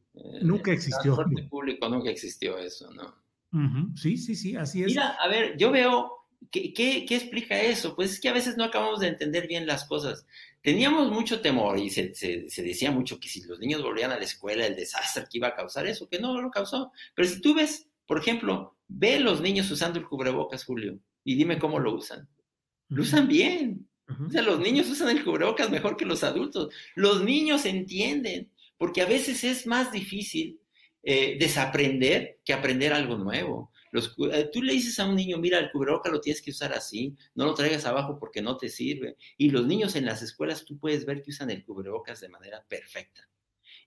Nunca 0.42 0.72
existió. 0.72 1.22
En 1.22 1.38
el 1.38 1.50
público 1.50 1.90
nunca 1.90 2.10
existió 2.10 2.58
eso, 2.58 2.90
¿no? 2.94 3.25
Sí, 3.96 4.18
sí, 4.18 4.36
sí, 4.36 4.56
así 4.56 4.82
es. 4.82 4.88
Mira, 4.88 5.12
a 5.12 5.28
ver, 5.28 5.56
yo 5.58 5.72
veo, 5.72 6.12
¿qué, 6.52 6.74
¿qué, 6.74 7.06
explica 7.10 7.60
eso? 7.60 7.96
Pues 7.96 8.12
es 8.12 8.20
que 8.20 8.30
a 8.30 8.34
veces 8.34 8.58
no 8.58 8.64
acabamos 8.64 9.00
de 9.00 9.08
entender 9.08 9.48
bien 9.48 9.66
las 9.66 9.86
cosas. 9.86 10.26
Teníamos 10.62 11.12
mucho 11.12 11.42
temor 11.42 11.78
y 11.80 11.90
se, 11.90 12.14
se, 12.16 12.64
decía 12.64 12.92
mucho 12.92 13.20
que 13.20 13.30
si 13.30 13.42
los 13.44 13.60
niños 13.60 13.82
volvían 13.82 14.12
a 14.12 14.18
la 14.18 14.26
escuela, 14.26 14.66
el 14.66 14.76
desastre 14.76 15.26
que 15.30 15.38
iba 15.38 15.50
a 15.50 15.56
causar 15.56 15.88
eso, 15.88 16.10
que 16.10 16.20
no 16.20 16.42
lo 16.42 16.52
causó. 16.52 16.92
Pero 17.14 17.30
si 17.30 17.40
tú 17.40 17.54
ves, 17.56 17.88
por 18.06 18.20
ejemplo, 18.20 18.76
ve 18.88 19.20
los 19.20 19.42
niños 19.42 19.70
usando 19.72 20.00
el 20.00 20.06
cubrebocas, 20.06 20.66
Julio, 20.66 21.00
y 21.24 21.36
dime 21.36 21.60
cómo 21.60 21.80
lo 21.80 21.96
usan. 21.96 22.28
Lo 22.90 23.04
usan 23.04 23.28
bien. 23.28 23.88
O 24.08 24.30
sea, 24.30 24.44
los 24.44 24.60
niños 24.60 24.88
usan 24.90 25.10
el 25.10 25.24
cubrebocas 25.24 25.72
mejor 25.72 25.98
que 25.98 26.06
los 26.06 26.24
adultos. 26.24 26.74
Los 26.96 27.24
niños 27.24 27.66
entienden, 27.66 28.52
porque 28.78 29.02
a 29.02 29.08
veces 29.08 29.44
es 29.44 29.66
más 29.66 29.92
difícil 29.92 30.60
eh, 31.08 31.38
desaprender 31.40 32.40
que 32.44 32.52
aprender 32.52 32.92
algo 32.92 33.16
nuevo. 33.16 33.72
Eh, 33.94 34.50
tú 34.52 34.64
le 34.64 34.74
dices 34.74 35.00
a 35.00 35.08
un 35.08 35.16
niño, 35.16 35.38
mira, 35.38 35.60
el 35.60 35.72
cubrebocas 35.72 36.12
lo 36.12 36.20
tienes 36.20 36.42
que 36.42 36.50
usar 36.50 36.74
así, 36.74 37.16
no 37.36 37.46
lo 37.46 37.54
traigas 37.54 37.86
abajo 37.86 38.18
porque 38.20 38.42
no 38.42 38.58
te 38.58 38.70
sirve. 38.70 39.16
Y 39.38 39.52
los 39.52 39.68
niños 39.68 39.96
en 39.96 40.06
las 40.06 40.24
escuelas 40.24 40.66
tú 40.66 40.80
puedes 40.80 41.06
ver 41.06 41.22
que 41.22 41.30
usan 41.30 41.52
el 41.52 41.64
cubrebocas 41.64 42.22
de 42.22 42.30
manera 42.30 42.66
perfecta. 42.68 43.30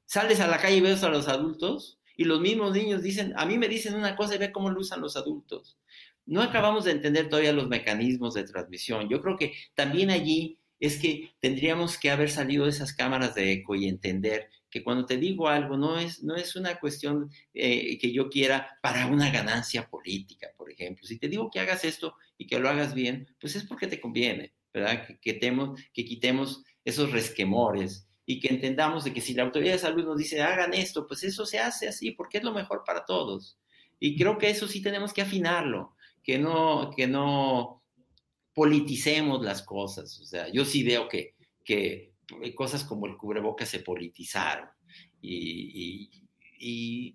Sales 0.06 0.38
a 0.38 0.46
la 0.46 0.58
calle 0.58 0.76
y 0.76 0.80
ves 0.80 1.02
a 1.02 1.08
los 1.08 1.26
adultos 1.26 1.98
y 2.16 2.24
los 2.24 2.40
mismos 2.40 2.72
niños 2.72 3.02
dicen, 3.02 3.34
a 3.36 3.44
mí 3.46 3.58
me 3.58 3.68
dicen 3.68 3.94
una 3.94 4.14
cosa 4.14 4.36
y 4.36 4.38
ve 4.38 4.52
cómo 4.52 4.70
lo 4.70 4.80
usan 4.80 5.00
los 5.00 5.16
adultos. 5.16 5.76
No 6.24 6.40
acabamos 6.40 6.84
de 6.84 6.92
entender 6.92 7.28
todavía 7.28 7.52
los 7.52 7.68
mecanismos 7.68 8.34
de 8.34 8.44
transmisión. 8.44 9.08
Yo 9.08 9.20
creo 9.20 9.36
que 9.36 9.54
también 9.74 10.10
allí 10.10 10.58
es 10.78 10.98
que 11.00 11.32
tendríamos 11.40 11.98
que 11.98 12.10
haber 12.10 12.30
salido 12.30 12.64
de 12.64 12.70
esas 12.70 12.94
cámaras 12.94 13.34
de 13.34 13.52
eco 13.52 13.74
y 13.74 13.88
entender 13.88 14.50
que 14.70 14.82
cuando 14.82 15.06
te 15.06 15.16
digo 15.16 15.48
algo 15.48 15.76
no 15.76 15.98
es, 15.98 16.22
no 16.22 16.36
es 16.36 16.56
una 16.56 16.78
cuestión 16.78 17.30
eh, 17.54 17.98
que 17.98 18.12
yo 18.12 18.28
quiera 18.28 18.78
para 18.82 19.06
una 19.06 19.30
ganancia 19.30 19.88
política, 19.88 20.48
por 20.56 20.70
ejemplo. 20.70 21.06
Si 21.06 21.18
te 21.18 21.28
digo 21.28 21.50
que 21.50 21.60
hagas 21.60 21.84
esto 21.84 22.14
y 22.36 22.46
que 22.46 22.58
lo 22.58 22.68
hagas 22.68 22.94
bien, 22.94 23.26
pues 23.40 23.56
es 23.56 23.64
porque 23.64 23.86
te 23.86 24.00
conviene, 24.00 24.52
¿verdad? 24.72 25.06
Que, 25.06 25.18
que 25.20 26.04
quitemos 26.04 26.64
esos 26.84 27.12
resquemores 27.12 28.08
y 28.26 28.40
que 28.40 28.48
entendamos 28.48 29.04
de 29.04 29.14
que 29.14 29.22
si 29.22 29.32
la 29.32 29.44
autoridad 29.44 29.72
de 29.72 29.78
salud 29.78 30.04
nos 30.04 30.18
dice 30.18 30.42
hagan 30.42 30.74
esto, 30.74 31.06
pues 31.06 31.24
eso 31.24 31.46
se 31.46 31.58
hace 31.58 31.88
así 31.88 32.10
porque 32.10 32.38
es 32.38 32.44
lo 32.44 32.52
mejor 32.52 32.82
para 32.84 33.04
todos. 33.06 33.58
Y 33.98 34.16
creo 34.16 34.36
que 34.36 34.50
eso 34.50 34.68
sí 34.68 34.82
tenemos 34.82 35.12
que 35.12 35.22
afinarlo, 35.22 35.96
que 36.22 36.38
no, 36.38 36.90
que 36.94 37.06
no 37.06 37.82
politicemos 38.52 39.42
las 39.42 39.62
cosas. 39.62 40.20
O 40.20 40.24
sea, 40.24 40.48
yo 40.52 40.64
sí 40.64 40.82
veo 40.82 41.08
que, 41.08 41.36
que 41.64 42.07
cosas 42.54 42.84
como 42.84 43.06
el 43.06 43.16
cubrebocas 43.16 43.68
se 43.68 43.80
politizaron. 43.80 44.68
Y, 45.20 46.10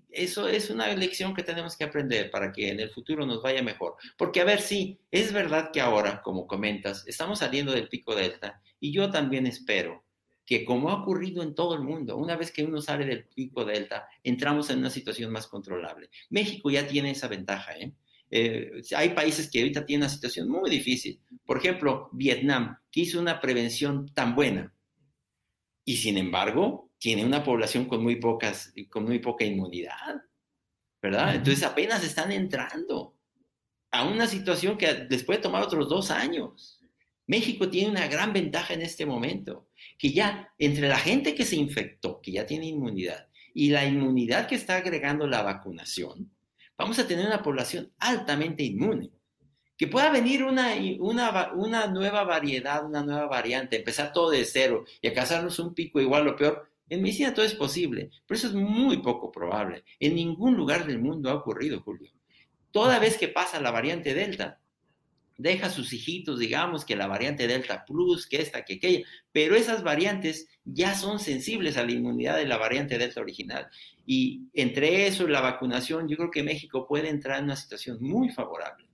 eso 0.09 0.47
es 0.47 0.69
una 0.69 0.87
lección 0.95 1.33
que 1.33 1.43
tenemos 1.43 1.75
que 1.75 1.83
aprender 1.83 2.31
para 2.31 2.53
que 2.53 2.69
en 2.69 2.79
el 2.79 2.89
futuro 2.91 3.25
nos 3.25 3.41
vaya 3.41 3.61
mejor. 3.61 3.95
Porque, 4.17 4.39
a 4.39 4.45
ver, 4.45 4.61
sí, 4.61 4.99
es 5.11 5.33
verdad 5.33 5.71
que 5.73 5.81
ahora, 5.81 6.21
como 6.21 6.47
comentas, 6.47 7.05
estamos 7.07 7.39
saliendo 7.39 7.73
del 7.73 7.89
pico 7.89 8.15
delta 8.15 8.61
y 8.79 8.93
yo 8.93 9.09
también 9.09 9.45
espero 9.45 10.05
que 10.45 10.65
como 10.65 10.89
ha 10.89 11.01
ocurrido 11.01 11.43
en 11.43 11.55
todo 11.55 11.75
el 11.75 11.81
mundo, 11.81 12.17
una 12.17 12.35
vez 12.35 12.51
que 12.51 12.63
uno 12.63 12.81
sale 12.81 13.05
del 13.05 13.25
pico 13.25 13.65
delta, 13.65 14.07
entramos 14.23 14.69
en 14.69 14.79
una 14.79 14.89
situación 14.89 15.31
más 15.31 15.47
controlable. 15.47 16.09
México 16.29 16.69
ya 16.69 16.87
tiene 16.87 17.11
esa 17.11 17.27
ventaja, 17.27 17.77
¿eh? 17.77 17.93
Eh, 18.35 18.81
hay 18.95 19.09
países 19.09 19.49
que 19.49 19.59
ahorita 19.59 19.85
tienen 19.85 20.03
una 20.03 20.13
situación 20.13 20.49
muy 20.49 20.69
difícil. 20.69 21.19
Por 21.45 21.57
ejemplo, 21.57 22.09
Vietnam, 22.13 22.77
que 22.91 23.01
hizo 23.01 23.19
una 23.19 23.39
prevención 23.39 24.11
tan 24.13 24.35
buena 24.35 24.73
y 25.85 25.97
sin 25.97 26.17
embargo 26.17 26.89
tiene 26.97 27.25
una 27.25 27.43
población 27.43 27.85
con 27.85 28.01
muy, 28.01 28.15
pocas, 28.17 28.73
con 28.89 29.03
muy 29.05 29.19
poca 29.19 29.43
inmunidad, 29.43 30.23
¿verdad? 31.01 31.35
Entonces 31.35 31.63
apenas 31.63 32.03
están 32.03 32.31
entrando 32.31 33.17
a 33.91 34.05
una 34.05 34.27
situación 34.27 34.77
que 34.77 35.05
les 35.09 35.23
puede 35.23 35.39
tomar 35.39 35.63
otros 35.63 35.89
dos 35.89 36.11
años. 36.11 36.81
México 37.27 37.69
tiene 37.69 37.91
una 37.91 38.07
gran 38.07 38.33
ventaja 38.33 38.73
en 38.73 38.81
este 38.81 39.05
momento, 39.05 39.69
que 39.97 40.11
ya 40.11 40.53
entre 40.57 40.87
la 40.87 40.97
gente 40.97 41.35
que 41.35 41.45
se 41.45 41.55
infectó, 41.55 42.21
que 42.21 42.31
ya 42.31 42.45
tiene 42.45 42.67
inmunidad, 42.67 43.27
y 43.53 43.69
la 43.69 43.85
inmunidad 43.85 44.47
que 44.47 44.55
está 44.55 44.77
agregando 44.77 45.27
la 45.27 45.41
vacunación, 45.41 46.31
vamos 46.77 46.99
a 46.99 47.07
tener 47.07 47.25
una 47.25 47.43
población 47.43 47.91
altamente 47.99 48.63
inmune. 48.63 49.11
Que 49.77 49.87
pueda 49.87 50.11
venir 50.11 50.43
una, 50.43 50.75
una, 50.99 51.87
nueva 51.87 52.23
variedad, 52.23 52.85
una 52.85 53.03
nueva 53.03 53.25
variante, 53.25 53.77
empezar 53.77 54.13
todo 54.13 54.29
de 54.29 54.45
cero 54.45 54.85
y 55.01 55.07
acabarnos 55.07 55.59
un 55.59 55.73
pico 55.73 55.99
igual 55.99 56.27
o 56.27 56.35
peor, 56.35 56.69
en 56.89 57.01
medicina 57.01 57.33
todo 57.33 57.45
es 57.45 57.55
posible, 57.55 58.11
pero 58.27 58.37
eso 58.37 58.47
es 58.47 58.53
muy 58.53 58.97
poco 58.97 59.31
probable. 59.31 59.83
En 59.99 60.15
ningún 60.15 60.55
lugar 60.55 60.85
del 60.85 60.99
mundo 60.99 61.29
ha 61.29 61.35
ocurrido, 61.35 61.81
Julio. 61.81 62.11
Toda 62.71 62.99
vez 62.99 63.17
que 63.17 63.27
pasa 63.27 63.61
la 63.61 63.71
variante 63.71 64.13
Delta, 64.13 64.59
deja 65.37 65.69
sus 65.69 65.93
hijitos, 65.93 66.39
digamos, 66.39 66.85
que 66.85 66.95
la 66.95 67.07
variante 67.07 67.47
Delta 67.47 67.85
Plus, 67.85 68.27
que 68.27 68.41
esta, 68.41 68.63
que 68.63 68.75
aquella, 68.75 69.05
pero 69.31 69.55
esas 69.55 69.83
variantes 69.83 70.47
ya 70.63 70.95
son 70.95 71.19
sensibles 71.19 71.77
a 71.77 71.85
la 71.85 71.91
inmunidad 71.91 72.37
de 72.37 72.45
la 72.45 72.57
variante 72.57 72.97
Delta 72.97 73.21
original. 73.21 73.67
Y 74.05 74.43
entre 74.53 75.07
eso 75.07 75.27
la 75.27 75.41
vacunación, 75.41 76.07
yo 76.07 76.17
creo 76.17 76.31
que 76.31 76.43
México 76.43 76.87
puede 76.87 77.09
entrar 77.09 77.39
en 77.39 77.45
una 77.45 77.55
situación 77.55 77.97
muy 78.01 78.29
favorable. 78.29 78.85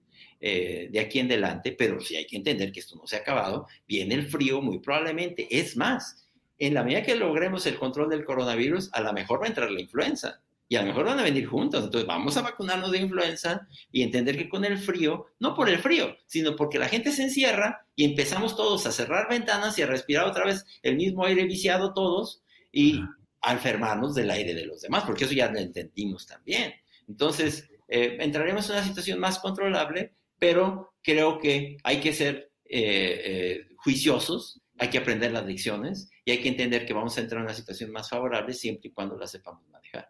Eh, 0.41 0.87
de 0.89 0.99
aquí 1.01 1.19
en 1.19 1.25
adelante, 1.25 1.75
pero 1.77 1.99
sí 1.99 2.15
hay 2.15 2.25
que 2.25 2.37
entender 2.37 2.71
que 2.71 2.79
esto 2.79 2.95
no 2.95 3.05
se 3.05 3.17
ha 3.17 3.19
acabado, 3.19 3.67
viene 3.85 4.15
el 4.15 4.25
frío 4.25 4.61
muy 4.61 4.79
probablemente. 4.79 5.47
Es 5.51 5.75
más, 5.75 6.25
en 6.57 6.73
la 6.73 6.83
medida 6.83 7.03
que 7.03 7.15
logremos 7.15 7.65
el 7.65 7.77
control 7.77 8.09
del 8.09 8.23
coronavirus, 8.23 8.89
a 8.93 9.01
lo 9.01 9.11
mejor 9.11 9.41
va 9.41 9.45
a 9.45 9.49
entrar 9.49 9.69
la 9.69 9.81
influenza 9.81 10.39
y 10.69 10.75
a 10.75 10.81
lo 10.81 10.87
mejor 10.87 11.05
van 11.05 11.19
a 11.19 11.23
venir 11.23 11.47
juntos. 11.47 11.83
Entonces 11.83 12.07
vamos 12.07 12.37
a 12.37 12.43
vacunarnos 12.43 12.91
de 12.91 12.99
influenza 12.99 13.67
y 13.91 14.03
entender 14.03 14.37
que 14.37 14.47
con 14.47 14.63
el 14.63 14.77
frío, 14.77 15.25
no 15.39 15.55
por 15.55 15.67
el 15.67 15.79
frío, 15.79 16.15
sino 16.27 16.55
porque 16.55 16.79
la 16.79 16.87
gente 16.87 17.11
se 17.11 17.23
encierra 17.23 17.85
y 17.95 18.05
empezamos 18.05 18.55
todos 18.55 18.85
a 18.85 18.91
cerrar 18.91 19.27
ventanas 19.27 19.77
y 19.77 19.81
a 19.81 19.87
respirar 19.87 20.25
otra 20.25 20.45
vez 20.45 20.65
el 20.83 20.95
mismo 20.95 21.25
aire 21.25 21.43
viciado 21.45 21.93
todos 21.93 22.43
y 22.71 23.01
a 23.41 23.53
enfermarnos 23.53 24.15
del 24.15 24.29
aire 24.29 24.53
de 24.53 24.65
los 24.65 24.81
demás, 24.81 25.03
porque 25.05 25.25
eso 25.25 25.33
ya 25.33 25.51
lo 25.51 25.59
entendimos 25.59 26.27
también. 26.27 26.73
Entonces, 27.07 27.67
eh, 27.87 28.17
entraremos 28.19 28.69
en 28.69 28.75
una 28.75 28.85
situación 28.85 29.19
más 29.19 29.39
controlable, 29.39 30.13
pero 30.39 30.93
creo 31.03 31.39
que 31.39 31.77
hay 31.83 31.99
que 31.99 32.13
ser 32.13 32.51
eh, 32.65 33.21
eh, 33.25 33.67
juiciosos, 33.77 34.61
hay 34.77 34.89
que 34.89 34.97
aprender 34.97 35.31
las 35.31 35.45
lecciones 35.45 36.09
y 36.23 36.31
hay 36.31 36.41
que 36.41 36.49
entender 36.49 36.85
que 36.85 36.93
vamos 36.93 37.17
a 37.17 37.21
entrar 37.21 37.39
en 37.39 37.45
una 37.45 37.53
situación 37.53 37.91
más 37.91 38.09
favorable 38.09 38.53
siempre 38.53 38.89
y 38.89 38.93
cuando 38.93 39.17
la 39.17 39.27
sepamos 39.27 39.67
manejar. 39.69 40.09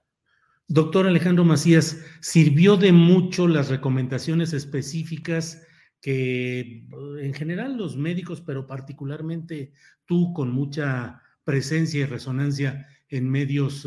Doctor 0.68 1.08
Alejandro 1.08 1.44
Macías, 1.44 2.06
¿sirvió 2.22 2.78
de 2.78 2.92
mucho 2.92 3.48
las 3.48 3.70
recomendaciones 3.70 4.54
específicas 4.54 5.65
que 6.02 6.86
en 7.20 7.34
general 7.34 7.76
los 7.76 7.98
médicos, 7.98 8.42
pero 8.42 8.68
particularmente 8.68 9.74
tú 10.06 10.32
con 10.34 10.52
mucha 10.52 11.22
presencia 11.44 12.02
y 12.02 12.06
resonancia 12.06 12.88
en 13.10 13.30
medios 13.30 13.86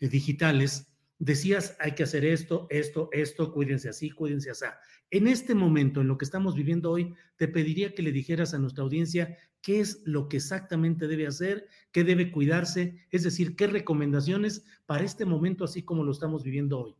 eh, 0.00 0.08
digitales, 0.08 0.88
decías 1.18 1.76
hay 1.78 1.92
que 1.92 2.02
hacer 2.02 2.24
esto, 2.24 2.66
esto, 2.70 3.08
esto, 3.12 3.52
cuídense 3.52 3.88
así, 3.88 4.10
cuídense 4.10 4.50
así. 4.50 4.66
En 5.10 5.28
este 5.28 5.54
momento, 5.54 6.00
en 6.00 6.08
lo 6.08 6.18
que 6.18 6.24
estamos 6.24 6.54
viviendo 6.54 6.90
hoy, 6.90 7.14
te 7.36 7.46
pediría 7.48 7.94
que 7.94 8.02
le 8.02 8.12
dijeras 8.12 8.54
a 8.54 8.58
nuestra 8.58 8.82
audiencia 8.82 9.36
qué 9.62 9.80
es 9.80 10.02
lo 10.04 10.28
que 10.28 10.38
exactamente 10.38 11.06
debe 11.06 11.26
hacer, 11.26 11.68
qué 11.92 12.04
debe 12.04 12.30
cuidarse, 12.30 13.06
es 13.10 13.22
decir, 13.22 13.56
qué 13.56 13.66
recomendaciones 13.66 14.64
para 14.84 15.04
este 15.04 15.24
momento 15.24 15.64
así 15.64 15.82
como 15.82 16.04
lo 16.04 16.12
estamos 16.12 16.42
viviendo 16.42 16.80
hoy. 16.80 16.96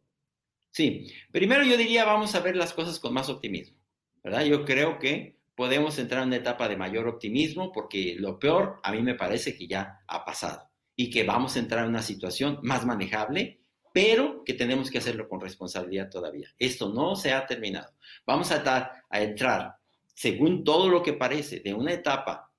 Sí, 0.71 1.11
primero 1.33 1.65
yo 1.65 1.77
diría 1.77 2.05
vamos 2.05 2.35
a 2.35 2.41
ver 2.41 2.55
las 2.55 2.73
cosas 2.73 3.01
con 3.01 3.15
más 3.15 3.29
optimismo, 3.29 3.79
¿verdad? 4.23 4.45
Yo 4.45 4.65
creo 4.65 4.99
que 4.99 5.39
podemos 5.55 5.99
entrar 5.99 6.23
en 6.23 6.29
una 6.29 6.37
etapa 6.37 6.69
de 6.69 6.77
mayor 6.77 7.09
optimismo 7.09 7.73
porque 7.73 8.15
lo 8.19 8.39
peor 8.39 8.79
a 8.83 8.93
mí 8.93 9.03
me 9.03 9.15
parece 9.15 9.57
que 9.57 9.67
ya 9.67 10.01
ha 10.07 10.25
pasado 10.25 10.71
y 10.95 11.11
que 11.11 11.25
vamos 11.25 11.57
a 11.57 11.61
entrar 11.61 11.85
en 11.85 11.91
una 11.91 12.03
situación 12.03 12.59
más 12.63 12.85
manejable, 12.85 13.63
pero 13.97 14.45
que 14.45 14.53
tenemos 14.53 14.91
que 14.91 14.99
hacerlo 14.99 15.27
con 15.27 15.41
responsabilidad 15.41 16.11
todavía. 16.11 16.55
Esto 16.59 16.93
no 16.93 17.17
se 17.17 17.33
ha 17.33 17.47
terminado. 17.47 17.95
Vamos 18.27 18.53
a, 18.53 19.03
a 19.09 19.23
entrar, 19.23 19.77
según 20.13 20.65
todo 20.65 20.91
lo 20.91 21.03
que 21.03 21.15
parece, 21.15 21.61
de 21.61 21.73
una 21.73 21.95
etapa 21.95 22.53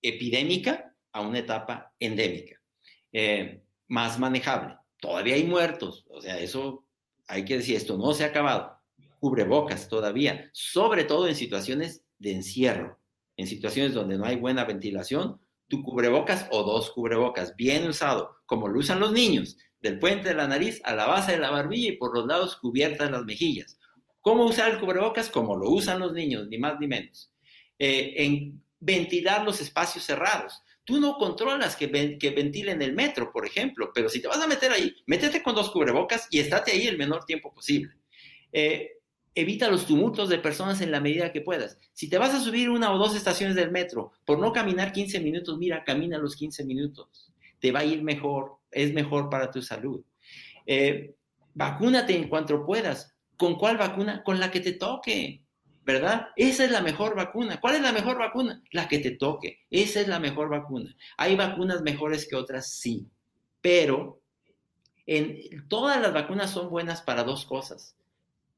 epidémica 0.00 0.94
a 1.10 1.22
una 1.22 1.40
etapa 1.40 1.92
endémica, 1.98 2.62
eh, 3.10 3.64
más 3.88 4.20
manejable. 4.20 4.76
Todavía 5.00 5.34
hay 5.34 5.42
muertos, 5.42 6.06
o 6.08 6.20
sea, 6.20 6.38
eso 6.38 6.86
hay 7.26 7.44
que 7.44 7.56
decir, 7.56 7.74
esto 7.74 7.98
no 7.98 8.14
se 8.14 8.22
ha 8.22 8.28
acabado. 8.28 8.78
Cubrebocas 9.18 9.88
todavía, 9.88 10.48
sobre 10.52 11.02
todo 11.02 11.26
en 11.26 11.34
situaciones 11.34 12.04
de 12.20 12.30
encierro, 12.30 13.00
en 13.36 13.48
situaciones 13.48 13.92
donde 13.92 14.18
no 14.18 14.24
hay 14.24 14.36
buena 14.36 14.64
ventilación, 14.64 15.40
tu 15.66 15.82
cubrebocas 15.82 16.46
o 16.52 16.62
dos 16.62 16.92
cubrebocas 16.92 17.56
bien 17.56 17.88
usado, 17.88 18.36
como 18.46 18.68
lo 18.68 18.78
usan 18.78 19.00
los 19.00 19.10
niños, 19.10 19.56
del 19.80 19.98
puente 19.98 20.28
de 20.28 20.34
la 20.34 20.48
nariz 20.48 20.80
a 20.84 20.94
la 20.94 21.06
base 21.06 21.32
de 21.32 21.38
la 21.38 21.50
barbilla 21.50 21.90
y 21.90 21.96
por 21.96 22.14
los 22.14 22.26
lados 22.26 22.56
cubiertas 22.56 23.10
las 23.10 23.24
mejillas. 23.24 23.78
¿Cómo 24.20 24.44
usar 24.44 24.72
el 24.72 24.80
cubrebocas? 24.80 25.30
Como 25.30 25.56
lo 25.56 25.70
usan 25.70 26.00
los 26.00 26.12
niños, 26.12 26.48
ni 26.48 26.58
más 26.58 26.80
ni 26.80 26.88
menos. 26.88 27.30
Eh, 27.78 28.14
en 28.16 28.62
ventilar 28.80 29.44
los 29.44 29.60
espacios 29.60 30.04
cerrados. 30.04 30.62
Tú 30.84 31.00
no 31.00 31.16
controlas 31.16 31.74
que, 31.76 31.86
ventilen 31.88 32.80
el 32.80 32.94
metro, 32.94 33.32
por 33.32 33.44
ejemplo, 33.44 33.90
pero 33.92 34.08
si 34.08 34.20
te 34.20 34.28
vas 34.28 34.40
a 34.40 34.46
meter 34.46 34.70
ahí, 34.70 34.94
métete 35.06 35.42
con 35.42 35.54
dos 35.54 35.70
cubrebocas 35.70 36.28
y 36.30 36.38
estate 36.38 36.72
ahí 36.72 36.86
el 36.86 36.96
menor 36.96 37.24
tiempo 37.24 37.52
posible. 37.52 37.94
Eh, 38.52 38.92
evita 39.34 39.68
los 39.68 39.86
tumultos 39.86 40.28
de 40.28 40.38
personas 40.38 40.80
en 40.80 40.90
la 40.90 41.00
medida 41.00 41.32
que 41.32 41.40
puedas. 41.40 41.78
Si 41.92 42.08
te 42.08 42.18
vas 42.18 42.34
a 42.34 42.40
subir 42.40 42.70
una 42.70 42.92
o 42.92 42.98
dos 42.98 43.14
estaciones 43.16 43.56
del 43.56 43.70
metro 43.70 44.12
por 44.24 44.38
no 44.38 44.52
caminar 44.52 44.92
15 44.92 45.20
minutos, 45.20 45.58
mira, 45.58 45.84
camina 45.84 46.18
los 46.18 46.36
15 46.36 46.64
minutos. 46.64 47.32
Te 47.58 47.72
va 47.72 47.80
a 47.80 47.84
ir 47.84 48.02
mejor, 48.02 48.55
es 48.70 48.92
mejor 48.92 49.30
para 49.30 49.50
tu 49.50 49.62
salud. 49.62 50.02
Eh, 50.66 51.14
vacúnate 51.54 52.16
en 52.16 52.28
cuanto 52.28 52.64
puedas. 52.64 53.14
¿Con 53.36 53.56
cuál 53.56 53.76
vacuna? 53.76 54.22
Con 54.24 54.40
la 54.40 54.50
que 54.50 54.60
te 54.60 54.72
toque. 54.72 55.46
¿verdad? 55.86 56.30
Esa 56.34 56.64
es 56.64 56.72
la 56.72 56.82
mejor 56.82 57.14
vacuna. 57.14 57.60
¿Cuál 57.60 57.76
es 57.76 57.80
la 57.80 57.92
mejor 57.92 58.18
vacuna? 58.18 58.60
La 58.72 58.88
que 58.88 58.98
te 58.98 59.12
toque. 59.12 59.60
Esa 59.70 60.00
es 60.00 60.08
la 60.08 60.18
mejor 60.18 60.48
vacuna. 60.48 60.96
¿Hay 61.16 61.36
vacunas 61.36 61.80
mejores 61.82 62.26
que 62.28 62.34
otras? 62.34 62.72
Sí. 62.72 63.06
Pero 63.60 64.20
en, 65.06 65.68
todas 65.68 66.02
las 66.02 66.12
vacunas 66.12 66.50
son 66.50 66.70
buenas 66.70 67.02
para 67.02 67.22
dos 67.22 67.46
cosas. 67.46 67.96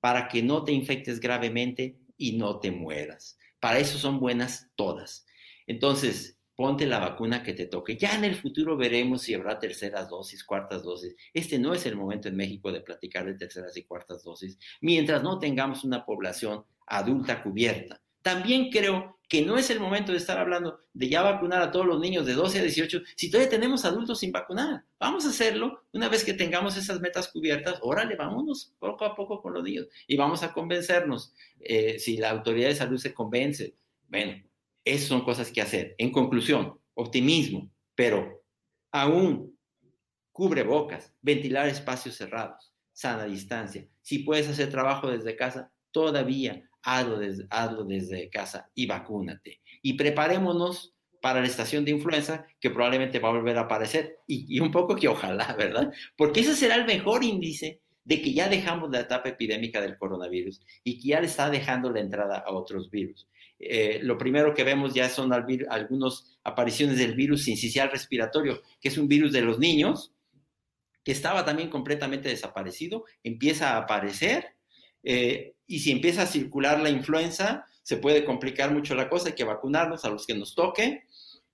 Para 0.00 0.26
que 0.26 0.42
no 0.42 0.64
te 0.64 0.72
infectes 0.72 1.20
gravemente 1.20 1.98
y 2.16 2.38
no 2.38 2.60
te 2.60 2.70
mueras. 2.70 3.38
Para 3.60 3.78
eso 3.78 3.98
son 3.98 4.20
buenas 4.20 4.70
todas. 4.74 5.26
Entonces, 5.66 6.37
ponte 6.58 6.86
la 6.86 6.98
vacuna 6.98 7.44
que 7.44 7.54
te 7.54 7.66
toque. 7.66 7.96
Ya 7.96 8.16
en 8.16 8.24
el 8.24 8.34
futuro 8.34 8.76
veremos 8.76 9.22
si 9.22 9.32
habrá 9.32 9.60
terceras 9.60 10.08
dosis, 10.08 10.42
cuartas 10.42 10.82
dosis. 10.82 11.14
Este 11.32 11.56
no 11.56 11.72
es 11.72 11.86
el 11.86 11.94
momento 11.94 12.26
en 12.26 12.34
México 12.34 12.72
de 12.72 12.80
platicar 12.80 13.26
de 13.26 13.34
terceras 13.34 13.76
y 13.76 13.84
cuartas 13.84 14.24
dosis, 14.24 14.58
mientras 14.80 15.22
no 15.22 15.38
tengamos 15.38 15.84
una 15.84 16.04
población 16.04 16.64
adulta 16.84 17.44
cubierta. 17.44 18.02
También 18.22 18.70
creo 18.70 19.20
que 19.28 19.42
no 19.42 19.56
es 19.56 19.70
el 19.70 19.78
momento 19.78 20.10
de 20.10 20.18
estar 20.18 20.36
hablando 20.36 20.80
de 20.92 21.08
ya 21.08 21.22
vacunar 21.22 21.62
a 21.62 21.70
todos 21.70 21.86
los 21.86 22.00
niños 22.00 22.26
de 22.26 22.32
12 22.32 22.58
a 22.58 22.62
18 22.62 23.02
si 23.14 23.30
todavía 23.30 23.50
tenemos 23.50 23.84
adultos 23.84 24.18
sin 24.18 24.32
vacunar. 24.32 24.82
Vamos 24.98 25.26
a 25.26 25.28
hacerlo 25.28 25.84
una 25.92 26.08
vez 26.08 26.24
que 26.24 26.34
tengamos 26.34 26.76
esas 26.76 27.00
metas 27.00 27.28
cubiertas. 27.28 27.78
Órale, 27.82 28.16
vámonos 28.16 28.74
poco 28.80 29.04
a 29.04 29.14
poco 29.14 29.40
con 29.40 29.54
los 29.54 29.62
niños 29.62 29.86
y 30.08 30.16
vamos 30.16 30.42
a 30.42 30.52
convencernos. 30.52 31.34
Eh, 31.60 32.00
si 32.00 32.16
la 32.16 32.30
autoridad 32.30 32.66
de 32.66 32.74
salud 32.74 32.98
se 32.98 33.14
convence, 33.14 33.76
bueno, 34.08 34.42
esas 34.94 35.08
son 35.08 35.24
cosas 35.24 35.50
que 35.50 35.60
hacer. 35.60 35.94
En 35.98 36.10
conclusión, 36.10 36.78
optimismo, 36.94 37.70
pero 37.94 38.42
aún 38.92 39.58
cubre 40.32 40.62
bocas, 40.62 41.12
ventilar 41.20 41.68
espacios 41.68 42.16
cerrados, 42.16 42.72
sana 42.92 43.24
distancia. 43.24 43.86
Si 44.02 44.20
puedes 44.20 44.48
hacer 44.48 44.70
trabajo 44.70 45.10
desde 45.10 45.36
casa, 45.36 45.72
todavía 45.90 46.62
hazlo 46.82 47.18
desde, 47.18 48.30
casa 48.30 48.70
y 48.74 48.86
vacúnate. 48.86 49.60
Y 49.82 49.94
preparémonos 49.94 50.94
para 51.20 51.40
la 51.40 51.46
estación 51.46 51.84
de 51.84 51.90
influenza 51.90 52.46
que 52.60 52.70
probablemente 52.70 53.18
va 53.18 53.28
a 53.28 53.32
volver 53.32 53.58
a 53.58 53.62
aparecer 53.62 54.18
y, 54.26 54.60
un 54.60 54.70
poco 54.70 54.94
que 54.94 55.08
ojalá, 55.08 55.54
¿verdad? 55.58 55.92
Porque 56.16 56.40
ese 56.40 56.54
será 56.54 56.76
el 56.76 56.86
mejor 56.86 57.24
índice 57.24 57.80
de 58.04 58.22
que 58.22 58.32
ya 58.32 58.48
dejamos 58.48 58.90
la 58.90 59.00
etapa 59.00 59.28
epidémica 59.28 59.80
del 59.80 59.98
coronavirus 59.98 60.60
y 60.82 60.98
que 61.00 61.08
ya 61.08 61.20
le 61.20 61.26
está 61.26 61.50
dejando 61.50 61.90
la 61.90 62.00
entrada 62.00 62.38
a 62.38 62.52
otros 62.52 62.90
virus. 62.90 63.28
Eh, 63.58 64.00
lo 64.02 64.16
primero 64.16 64.54
que 64.54 64.64
vemos 64.64 64.94
ya 64.94 65.08
son 65.08 65.32
algunas 65.32 66.38
apariciones 66.44 66.98
del 66.98 67.14
virus 67.14 67.44
sincicial 67.44 67.90
respiratorio, 67.90 68.62
que 68.80 68.88
es 68.88 68.98
un 68.98 69.08
virus 69.08 69.32
de 69.32 69.42
los 69.42 69.58
niños, 69.58 70.12
que 71.04 71.12
estaba 71.12 71.44
también 71.44 71.70
completamente 71.70 72.28
desaparecido, 72.28 73.04
empieza 73.24 73.70
a 73.70 73.78
aparecer 73.78 74.54
eh, 75.02 75.54
y 75.66 75.80
si 75.80 75.90
empieza 75.90 76.22
a 76.22 76.26
circular 76.26 76.80
la 76.80 76.90
influenza, 76.90 77.66
se 77.82 77.96
puede 77.96 78.24
complicar 78.24 78.72
mucho 78.72 78.94
la 78.94 79.08
cosa, 79.08 79.28
hay 79.28 79.34
que 79.34 79.44
vacunarnos 79.44 80.04
a 80.04 80.10
los 80.10 80.26
que 80.26 80.34
nos 80.34 80.54
toque. 80.54 81.04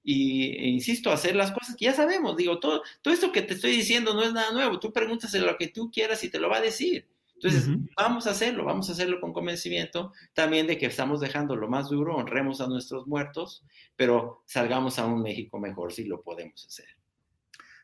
Y 0.02 0.50
e 0.58 0.66
insisto, 0.68 1.10
hacer 1.10 1.34
las 1.34 1.52
cosas 1.52 1.76
que 1.76 1.86
ya 1.86 1.94
sabemos. 1.94 2.36
Digo, 2.36 2.58
todo, 2.58 2.82
todo 3.00 3.14
esto 3.14 3.32
que 3.32 3.42
te 3.42 3.54
estoy 3.54 3.72
diciendo 3.72 4.12
no 4.12 4.22
es 4.22 4.32
nada 4.32 4.52
nuevo. 4.52 4.78
Tú 4.78 4.92
pregúntaselo 4.92 5.46
lo 5.46 5.56
que 5.56 5.68
tú 5.68 5.90
quieras 5.90 6.22
y 6.24 6.30
te 6.30 6.38
lo 6.38 6.50
va 6.50 6.58
a 6.58 6.60
decir. 6.60 7.06
Entonces, 7.34 7.68
vamos 7.96 8.26
a 8.26 8.30
hacerlo, 8.30 8.64
vamos 8.64 8.88
a 8.88 8.92
hacerlo 8.92 9.20
con 9.20 9.32
convencimiento 9.32 10.12
también 10.32 10.66
de 10.66 10.78
que 10.78 10.86
estamos 10.86 11.20
dejando 11.20 11.56
lo 11.56 11.68
más 11.68 11.90
duro, 11.90 12.16
honremos 12.16 12.60
a 12.60 12.68
nuestros 12.68 13.06
muertos, 13.06 13.64
pero 13.96 14.42
salgamos 14.46 14.98
a 14.98 15.06
un 15.06 15.22
México 15.22 15.58
mejor 15.58 15.92
si 15.92 16.04
lo 16.04 16.22
podemos 16.22 16.64
hacer. 16.66 16.86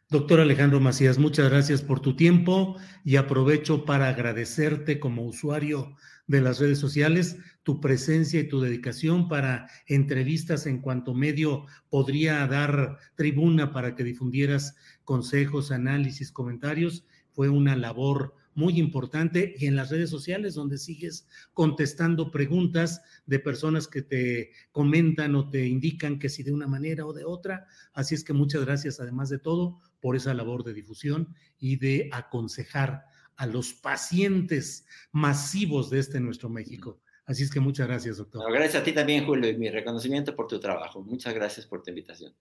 Doctor 0.09 0.41
Alejandro 0.41 0.81
Macías, 0.81 1.19
muchas 1.19 1.51
gracias 1.51 1.83
por 1.83 2.01
tu 2.01 2.17
tiempo 2.17 2.77
y 3.05 3.17
aprovecho 3.17 3.85
para 3.85 4.09
agradecerte 4.09 4.99
como 4.99 5.25
usuario 5.25 5.95
de 6.27 6.41
las 6.41 6.59
redes 6.59 6.79
sociales 6.79 7.37
tu 7.63 7.81
presencia 7.81 8.41
y 8.41 8.49
tu 8.49 8.61
dedicación 8.61 9.29
para 9.29 9.69
entrevistas 9.87 10.67
en 10.67 10.81
cuanto 10.81 11.15
medio 11.15 11.67
podría 11.89 12.47
dar 12.47 12.99
tribuna 13.15 13.73
para 13.73 13.95
que 13.95 14.03
difundieras 14.03 14.75
consejos, 15.05 15.71
análisis, 15.71 16.33
comentarios. 16.33 17.05
Fue 17.31 17.49
una 17.49 17.77
labor 17.77 18.35
muy 18.55 18.79
importante 18.79 19.55
y 19.59 19.67
en 19.67 19.77
las 19.77 19.91
redes 19.91 20.11
sociales 20.11 20.55
donde 20.55 20.79
sigues 20.79 21.29
contestando 21.55 22.31
preguntas 22.31 23.03
de 23.27 23.39
personas 23.39 23.87
que 23.89 24.03
te 24.03 24.51
comentan 24.73 25.35
o 25.35 25.49
te 25.49 25.67
indican 25.67 26.19
que 26.19 26.29
si 26.29 26.43
de 26.43 26.53
una 26.53 26.67
manera 26.67 27.07
o 27.07 27.13
de 27.13 27.25
otra. 27.25 27.67
Así 27.93 28.15
es 28.15 28.25
que 28.25 28.33
muchas 28.33 28.65
gracias 28.65 29.01
además 29.01 29.29
de 29.29 29.39
todo 29.39 29.79
por 30.01 30.17
esa 30.17 30.35
labor 30.35 30.65
de 30.65 30.75
difusión 30.75 31.35
y 31.59 31.77
de 31.77 32.09
aconsejar 32.13 33.05
a 33.37 33.47
los 33.47 33.73
pacientes 33.73 34.85
masivos 35.13 35.89
de 35.91 36.01
este 36.01 36.21
nuestro 36.21 36.49
México. 36.49 37.01
Así 37.25 37.45
es 37.45 37.51
que 37.51 37.61
muchas 37.61 37.87
gracias, 37.87 38.17
doctor. 38.17 38.53
gracias 38.53 38.83
a 38.83 38.85
ti 38.85 38.93
también, 38.93 39.25
Julio, 39.25 39.49
y 39.49 39.57
mi 39.57 39.71
reconocimiento 39.71 40.35
por 40.35 40.49
tu 40.49 40.59
trabajo. 40.59 41.03
Muchas 41.03 41.33
gracias 41.33 41.65
por 41.65 41.83
tu 41.83 41.91
invitación. 41.91 42.35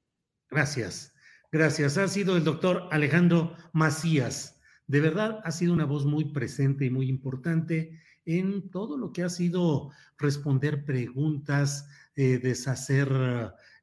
Gracias, 0.50 1.14
gracias. 1.52 1.98
Ha 1.98 2.08
sido 2.08 2.36
el 2.36 2.44
doctor 2.44 2.88
Alejandro 2.92 3.56
Macías 3.72 4.59
de 4.90 5.02
verdad 5.02 5.40
ha 5.44 5.52
sido 5.52 5.72
una 5.72 5.86
voz 5.86 6.08
muy 6.08 6.26
presente 6.26 6.84
y 6.84 6.90
muy 6.90 7.10
importante 7.10 8.02
en 8.26 8.72
todo 8.72 8.98
lo 8.98 9.14
que 9.14 9.22
ha 9.22 9.30
sido 9.30 9.92
responder 10.18 10.84
preguntas, 10.84 11.88
eh, 12.16 12.40
deshacer 12.40 13.08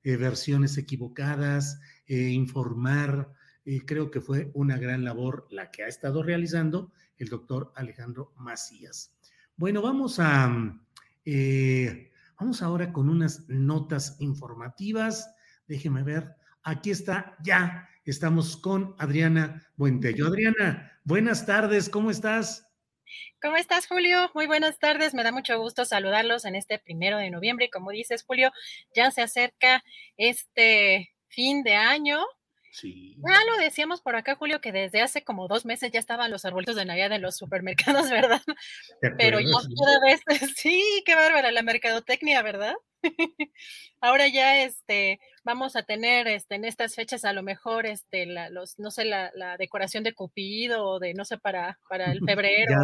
eh, 0.03 0.16
versiones 0.16 0.77
equivocadas, 0.79 1.81
eh, 2.09 2.31
informar. 2.31 3.33
creo 3.85 4.11
que 4.11 4.21
fue 4.21 4.51
una 4.55 4.79
gran 4.79 5.05
labor 5.05 5.47
la 5.51 5.71
que 5.71 5.85
ha 5.85 5.87
estado 5.87 6.25
realizando 6.25 6.90
el 7.19 7.29
doctor 7.29 7.73
Alejandro 7.77 8.33
Macías. 8.37 9.12
Bueno, 9.57 9.83
vamos 9.83 10.19
a, 10.19 10.77
vamos 12.38 12.62
ahora 12.62 12.92
con 12.92 13.09
unas 13.09 13.49
notas 13.49 14.16
informativas. 14.19 15.31
Déjeme 15.69 16.03
ver. 16.03 16.35
Aquí 16.64 16.90
está 16.90 17.37
ya 17.45 17.88
Estamos 18.07 18.57
con 18.57 18.95
Adriana 18.99 19.66
Buentello. 19.77 20.29
Adriana, 20.29 20.92
buenas 21.07 21.47
tardes, 21.47 21.88
¿cómo 21.88 22.11
estás? 22.11 22.66
¿Cómo 23.40 23.57
estás, 23.57 23.87
Julio? 23.87 24.31
Muy 24.35 24.47
buenas 24.47 24.79
tardes. 24.79 25.14
Me 25.14 25.23
da 25.23 25.31
mucho 25.31 25.59
gusto 25.59 25.85
saludarlos 25.85 26.45
en 26.45 26.57
este 26.57 26.79
primero 26.79 27.19
de 27.19 27.31
noviembre. 27.31 27.71
Como 27.71 27.92
dices, 27.92 28.25
Julio, 28.25 28.51
ya 28.95 29.11
se 29.11 29.23
acerca 29.23 29.85
este 30.16 31.14
fin 31.29 31.62
de 31.62 31.77
año. 31.77 32.19
Sí. 32.76 33.16
Ya 33.16 33.38
lo 33.50 33.56
decíamos 33.56 34.02
por 34.02 34.16
acá, 34.16 34.34
Julio, 34.34 34.60
que 34.60 34.70
desde 34.70 35.00
hace 35.00 35.24
como 35.24 35.48
dos 35.48 35.64
meses 35.64 35.90
ya 35.92 35.98
estaban 35.98 36.30
los 36.30 36.44
arbolitos 36.44 36.76
de 36.76 36.84
Navidad 36.84 37.10
en 37.12 37.22
los 37.22 37.34
supermercados, 37.34 38.10
¿verdad? 38.10 38.42
Pero 39.16 39.40
ya 39.40 39.50
cada 39.50 40.00
vez, 40.04 40.20
sí, 40.56 41.02
qué 41.06 41.14
bárbara 41.14 41.50
la 41.52 41.62
mercadotecnia, 41.62 42.42
¿verdad? 42.42 42.74
Ahora 44.02 44.28
ya 44.28 44.62
este 44.62 45.20
vamos 45.42 45.74
a 45.74 45.84
tener 45.84 46.28
este 46.28 46.56
en 46.56 46.66
estas 46.66 46.94
fechas 46.94 47.24
a 47.24 47.32
lo 47.32 47.42
mejor 47.42 47.86
este 47.86 48.26
la, 48.26 48.50
los 48.50 48.78
no 48.78 48.90
sé 48.90 49.06
la, 49.06 49.30
decoración 49.58 50.04
de 50.04 50.12
Cupido 50.12 50.84
o 50.84 50.98
de 50.98 51.14
no 51.14 51.24
sé 51.24 51.38
para 51.38 51.78
para 51.88 52.12
el 52.12 52.20
febrero. 52.26 52.74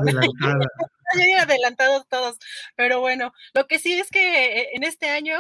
ya 1.19 1.43
adelantados 1.43 2.09
todos, 2.09 2.39
pero 2.77 3.01
bueno, 3.01 3.35
lo 3.53 3.67
que 3.67 3.79
sí 3.79 3.93
es 3.93 4.09
que 4.09 4.61
eh, 4.61 4.69
en 4.73 4.85
este 4.85 5.11
año 5.11 5.39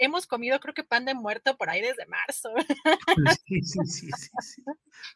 hemos 0.00 0.26
comido 0.26 0.58
creo 0.58 0.74
que 0.74 0.82
pan 0.82 1.04
de 1.04 1.14
muerto 1.14 1.56
por 1.56 1.70
ahí 1.70 1.80
desde 1.80 2.06
marzo. 2.06 2.50
sí, 3.46 3.62
sí, 3.62 3.78
sí, 3.84 4.10
sí, 4.40 4.62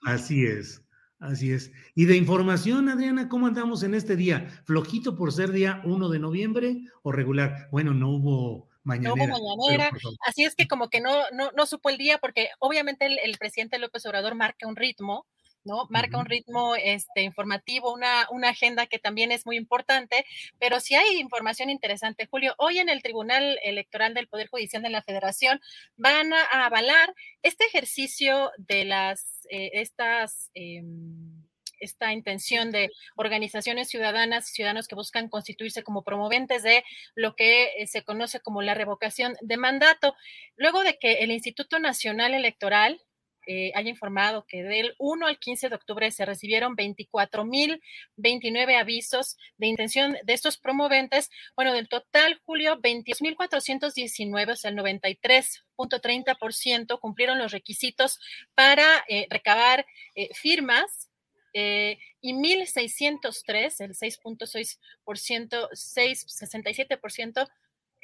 Así 0.05 0.47
es. 0.47 0.81
Así 1.19 1.53
es. 1.53 1.73
Y 1.95 2.05
de 2.05 2.17
información, 2.17 2.89
Adriana, 2.89 3.29
¿cómo 3.29 3.47
andamos 3.47 3.83
en 3.83 3.95
este 3.95 4.15
día? 4.15 4.47
¿Flojito 4.65 5.17
por 5.17 5.33
ser 5.33 5.53
día 5.53 5.81
1 5.85 6.09
de 6.11 6.19
noviembre 6.19 6.77
o 7.03 7.13
regular? 7.13 7.69
Bueno, 7.71 7.95
no 7.95 8.11
hubo 8.11 8.69
mañanera. 8.83 9.29
No 9.29 9.39
hubo 9.39 9.57
mañanera. 9.57 9.91
Así 10.27 10.45
es 10.45 10.55
que 10.55 10.69
como 10.69 10.91
que 10.91 11.01
no, 11.01 11.11
no, 11.33 11.51
no 11.53 11.65
supo 11.65 11.89
el 11.89 11.97
día 11.97 12.19
porque 12.19 12.51
obviamente 12.59 13.07
el, 13.07 13.39
presidente 13.39 13.79
López 13.79 14.05
Obrador 14.05 14.35
marca 14.35 14.69
un 14.69 14.77
ritmo, 14.77 15.27
¿no? 15.65 15.87
Marca 15.91 16.19
un 16.19 16.27
ritmo 16.27 16.75
este, 16.77 17.23
informativo, 17.23 17.93
una, 17.93 18.27
una 18.31 18.51
agenda 18.51 18.87
que 18.87 18.99
también 18.99 19.33
es 19.33 19.47
muy 19.47 19.57
importante, 19.57 20.25
pero 20.59 20.81
si 20.81 20.95
hay 20.95 21.19
información 21.19 21.71
interesante, 21.71 22.27
Julio. 22.27 22.55
Hoy 22.59 22.79
en 22.79 22.89
el 22.89 23.03
Tribunal 23.03 23.59
Electoral 23.63 24.15
del 24.15 24.29
Poder 24.29 24.49
Judicial 24.49 24.83
de 24.83 24.91
la 24.91 25.03
Federación 25.03 25.61
van 25.97 26.33
a, 26.33 26.43
avalar 26.65 27.15
este 27.43 27.65
ejercicio 27.65 28.53
de 28.59 28.85
las, 28.85 29.47
eh, 29.51 29.71
estas... 29.75 30.51
Em, 30.55 31.45
esta 31.81 32.13
intención 32.13 32.73
de 32.73 32.91
organizaciones 33.15 33.89
ciudadanas 33.89 34.49
y 34.49 34.55
ciudadanos 34.55 34.89
que 34.89 34.95
buscan 34.95 35.29
constituirse 35.29 35.83
como 35.83 36.03
promoventes 36.03 36.63
de 36.63 36.85
lo 37.15 37.37
que 37.37 37.65
eh, 37.77 37.87
se 37.87 38.03
conoce 38.03 38.41
como 38.41 38.63
la 38.63 38.75
revocación 38.75 39.37
de 39.41 39.57
mandato. 39.57 40.15
Luego 40.57 40.83
de 40.83 40.99
que 40.99 41.15
el 41.25 41.31
Instituto 41.31 41.79
Nacional 41.79 42.33
Electoral 42.33 43.01
eh, 43.47 43.73
haya 43.75 43.91
informado 43.91 44.47
que 44.47 44.63
del 44.63 44.95
1 44.99 45.27
al 45.27 45.39
15 45.39 45.69
de 45.69 45.75
octubre 45.75 46.11
se 46.11 46.25
recibieron 46.25 46.75
24.029 46.77 48.79
avisos 48.79 49.37
de 49.57 49.67
intención 49.67 50.17
de 50.23 50.33
estos 50.33 50.57
promoventes. 50.59 51.31
Bueno, 51.57 51.73
del 51.73 51.89
total, 51.89 52.41
Julio, 52.45 52.81
22.419, 52.81 54.53
o 54.53 54.57
sea, 54.57 54.71
el 54.71 54.77
93.30% 54.77 57.01
cumplieron 57.01 57.39
los 57.39 57.51
requisitos 57.53 58.21
para 58.55 59.05
eh, 59.09 59.27
recabar 59.31 59.87
firmas 60.33 61.09
eh, 61.57 61.99
y 62.21 62.35
1.603, 62.35 63.81
el 63.81 63.95
6.6%, 63.95 65.69
6,67%, 65.71 67.49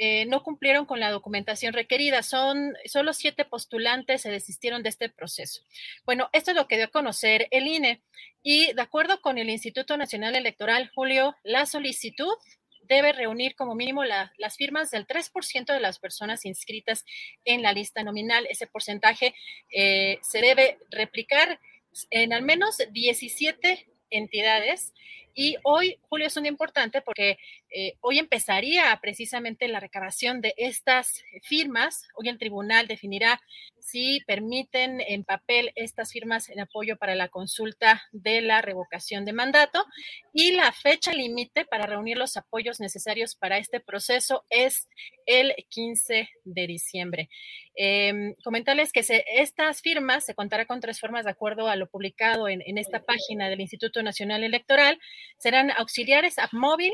eh, 0.02 0.24
no 0.24 0.42
cumplieron 0.42 0.86
con 0.86 0.98
la 0.98 1.10
documentación 1.10 1.74
requerida. 1.74 2.22
Son 2.22 2.72
solo 2.86 3.12
siete 3.12 3.44
postulantes 3.44 4.22
se 4.22 4.30
desistieron 4.30 4.82
de 4.82 4.88
este 4.88 5.10
proceso. 5.10 5.60
Bueno, 6.06 6.30
esto 6.32 6.52
es 6.52 6.56
lo 6.56 6.66
que 6.66 6.76
dio 6.76 6.86
a 6.86 6.90
conocer 6.90 7.48
el 7.50 7.66
INE. 7.66 8.00
Y 8.42 8.72
de 8.72 8.80
acuerdo 8.80 9.20
con 9.20 9.36
el 9.36 9.50
Instituto 9.50 9.98
Nacional 9.98 10.36
Electoral, 10.36 10.90
Julio, 10.94 11.36
la 11.44 11.66
solicitud 11.66 12.32
debe 12.84 13.12
reunir 13.12 13.54
como 13.54 13.74
mínimo 13.74 14.02
las 14.06 14.56
firmas 14.56 14.90
del 14.90 15.06
3% 15.06 15.70
de 15.70 15.80
las 15.80 15.98
personas 15.98 16.46
inscritas 16.46 17.04
en 17.44 17.60
la 17.60 17.74
lista 17.74 18.02
nominal. 18.02 18.46
Ese 18.48 18.66
porcentaje 18.66 19.34
eh, 19.70 20.18
se 20.22 20.40
debe 20.40 20.78
replicar 20.90 21.60
en 22.08 22.32
al 22.32 22.40
menos 22.40 22.78
17 22.90 23.86
entidades. 24.08 24.94
Y 25.34 25.56
hoy, 25.62 25.98
Julio, 26.08 26.26
es 26.26 26.36
un 26.36 26.44
día 26.44 26.50
importante 26.50 27.02
porque 27.02 27.38
eh, 27.70 27.94
hoy 28.00 28.18
empezaría 28.18 28.98
precisamente 29.00 29.68
la 29.68 29.80
recabación 29.80 30.40
de 30.40 30.54
estas 30.56 31.22
firmas. 31.42 32.08
Hoy 32.14 32.28
el 32.28 32.38
tribunal 32.38 32.86
definirá 32.86 33.40
si 33.78 34.20
permiten 34.26 35.00
en 35.00 35.24
papel 35.24 35.72
estas 35.74 36.12
firmas 36.12 36.48
en 36.48 36.60
apoyo 36.60 36.96
para 36.96 37.14
la 37.14 37.28
consulta 37.28 38.02
de 38.12 38.42
la 38.42 38.60
revocación 38.60 39.24
de 39.24 39.32
mandato. 39.32 39.84
Y 40.32 40.52
la 40.52 40.72
fecha 40.72 41.12
límite 41.12 41.64
para 41.64 41.86
reunir 41.86 42.18
los 42.18 42.36
apoyos 42.36 42.80
necesarios 42.80 43.34
para 43.34 43.58
este 43.58 43.80
proceso 43.80 44.44
es 44.50 44.88
el 45.26 45.54
15 45.68 46.28
de 46.44 46.66
diciembre. 46.66 47.30
Eh, 47.76 48.34
comentarles 48.44 48.92
que 48.92 49.04
estas 49.36 49.80
firmas 49.80 50.26
se 50.26 50.34
contará 50.34 50.66
con 50.66 50.80
tres 50.80 51.00
formas 51.00 51.24
de 51.24 51.30
acuerdo 51.30 51.68
a 51.68 51.76
lo 51.76 51.88
publicado 51.88 52.48
en 52.48 52.78
esta 52.78 53.02
página 53.02 53.48
del 53.48 53.60
Instituto 53.60 54.02
Nacional 54.02 54.44
Electoral. 54.44 54.98
Serán 55.38 55.70
auxiliares, 55.70 56.38
app 56.38 56.52
móvil, 56.52 56.92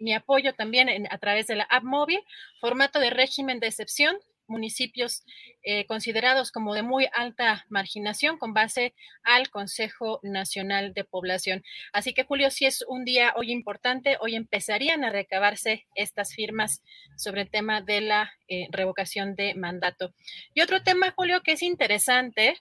mi 0.00 0.14
apoyo 0.14 0.54
también 0.54 0.88
a 1.10 1.18
través 1.18 1.46
de 1.46 1.56
la 1.56 1.64
app 1.64 1.84
móvil, 1.84 2.20
formato 2.60 3.00
de 3.00 3.10
régimen 3.10 3.60
de 3.60 3.66
excepción, 3.66 4.16
municipios 4.48 5.24
eh, 5.62 5.86
considerados 5.86 6.50
como 6.50 6.74
de 6.74 6.82
muy 6.82 7.08
alta 7.12 7.66
marginación 7.68 8.38
con 8.38 8.54
base 8.54 8.94
al 9.22 9.50
Consejo 9.50 10.20
Nacional 10.22 10.94
de 10.94 11.04
Población. 11.04 11.62
Así 11.92 12.14
que, 12.14 12.24
Julio, 12.24 12.50
sí 12.50 12.64
es 12.64 12.82
un 12.88 13.04
día 13.04 13.34
hoy 13.36 13.52
importante. 13.52 14.16
Hoy 14.20 14.34
empezarían 14.34 15.04
a 15.04 15.10
recabarse 15.10 15.86
estas 15.94 16.34
firmas 16.34 16.82
sobre 17.16 17.42
el 17.42 17.50
tema 17.50 17.82
de 17.82 18.00
la 18.00 18.32
eh, 18.48 18.68
revocación 18.70 19.34
de 19.34 19.54
mandato. 19.54 20.14
Y 20.54 20.62
otro 20.62 20.82
tema, 20.82 21.12
Julio, 21.14 21.42
que 21.42 21.52
es 21.52 21.62
interesante, 21.62 22.56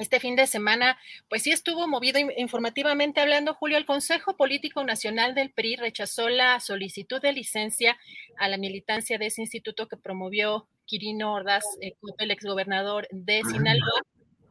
este 0.00 0.18
fin 0.18 0.34
de 0.34 0.46
semana, 0.46 0.98
pues 1.28 1.42
sí 1.42 1.52
estuvo 1.52 1.86
movido 1.86 2.18
informativamente 2.36 3.20
hablando, 3.20 3.54
Julio, 3.54 3.76
el 3.76 3.84
Consejo 3.84 4.36
Político 4.36 4.82
Nacional 4.82 5.34
del 5.34 5.50
PRI 5.50 5.76
rechazó 5.76 6.30
la 6.30 6.58
solicitud 6.58 7.20
de 7.20 7.34
licencia 7.34 7.98
a 8.38 8.48
la 8.48 8.56
militancia 8.56 9.18
de 9.18 9.26
ese 9.26 9.42
instituto 9.42 9.88
que 9.88 9.98
promovió 9.98 10.66
Quirino 10.86 11.34
Ordaz, 11.34 11.64
eh, 11.82 11.92
el 12.18 12.30
exgobernador 12.30 13.06
de 13.10 13.42
Sinaloa, 13.44 14.02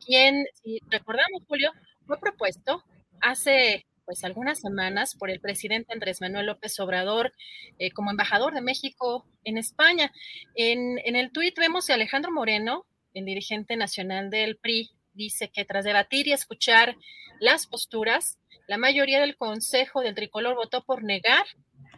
quien, 0.05 0.45
si 0.53 0.79
recordamos, 0.89 1.41
Julio, 1.47 1.71
fue 2.05 2.19
propuesto 2.19 2.83
hace 3.19 3.85
pues 4.05 4.23
algunas 4.23 4.59
semanas 4.59 5.15
por 5.15 5.29
el 5.29 5.39
presidente 5.39 5.93
Andrés 5.93 6.21
Manuel 6.21 6.47
López 6.47 6.79
Obrador 6.79 7.31
eh, 7.77 7.91
como 7.91 8.09
embajador 8.09 8.53
de 8.53 8.61
México 8.61 9.25
en 9.43 9.57
España. 9.57 10.11
En, 10.55 10.99
en 11.05 11.15
el 11.15 11.31
tuit 11.31 11.57
vemos 11.57 11.89
a 11.89 11.95
Alejandro 11.95 12.31
Moreno, 12.31 12.85
el 13.13 13.25
dirigente 13.25 13.75
nacional 13.77 14.29
del 14.29 14.57
PRI, 14.57 14.91
dice 15.19 15.51
que 15.53 15.65
tras 15.65 15.83
debatir 15.83 16.27
y 16.27 16.31
escuchar 16.31 16.95
las 17.39 17.67
posturas, 17.67 18.39
la 18.67 18.77
mayoría 18.77 19.19
del 19.19 19.35
Consejo 19.35 20.01
del 20.01 20.15
Tricolor 20.15 20.55
votó 20.55 20.83
por 20.85 21.03
negar 21.03 21.45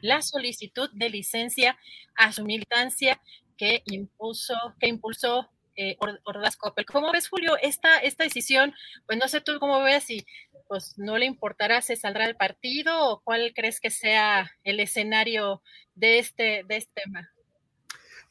la 0.02 0.22
solicitud 0.22 0.90
de 0.94 1.10
licencia 1.10 1.78
a 2.16 2.34
su 2.34 2.44
militancia 2.44 3.22
que 3.58 3.84
impuso, 3.86 4.56
que 4.80 4.88
impulsó 4.88 5.50
eh, 5.78 5.96
Ordaz 6.26 6.58
¿Cómo 6.58 7.12
ves, 7.12 7.30
Julio, 7.30 7.56
esta, 7.62 8.00
esta 8.00 8.24
decisión? 8.24 8.74
Pues 9.06 9.18
no 9.18 9.28
sé 9.28 9.40
tú 9.40 9.58
cómo 9.60 9.82
ves 9.82 10.04
si 10.04 10.26
pues 10.68 10.98
no 10.98 11.18
le 11.18 11.26
importará, 11.26 11.82
se 11.82 11.96
saldrá 11.96 12.26
del 12.26 12.36
partido 12.36 13.10
o 13.10 13.22
cuál 13.22 13.54
crees 13.54 13.80
que 13.80 13.92
sea 13.92 14.52
el 14.64 14.80
escenario 14.80 15.62
de 15.96 16.20
este, 16.20 16.64
de 16.68 16.78
este 16.78 17.02
tema. 17.04 17.30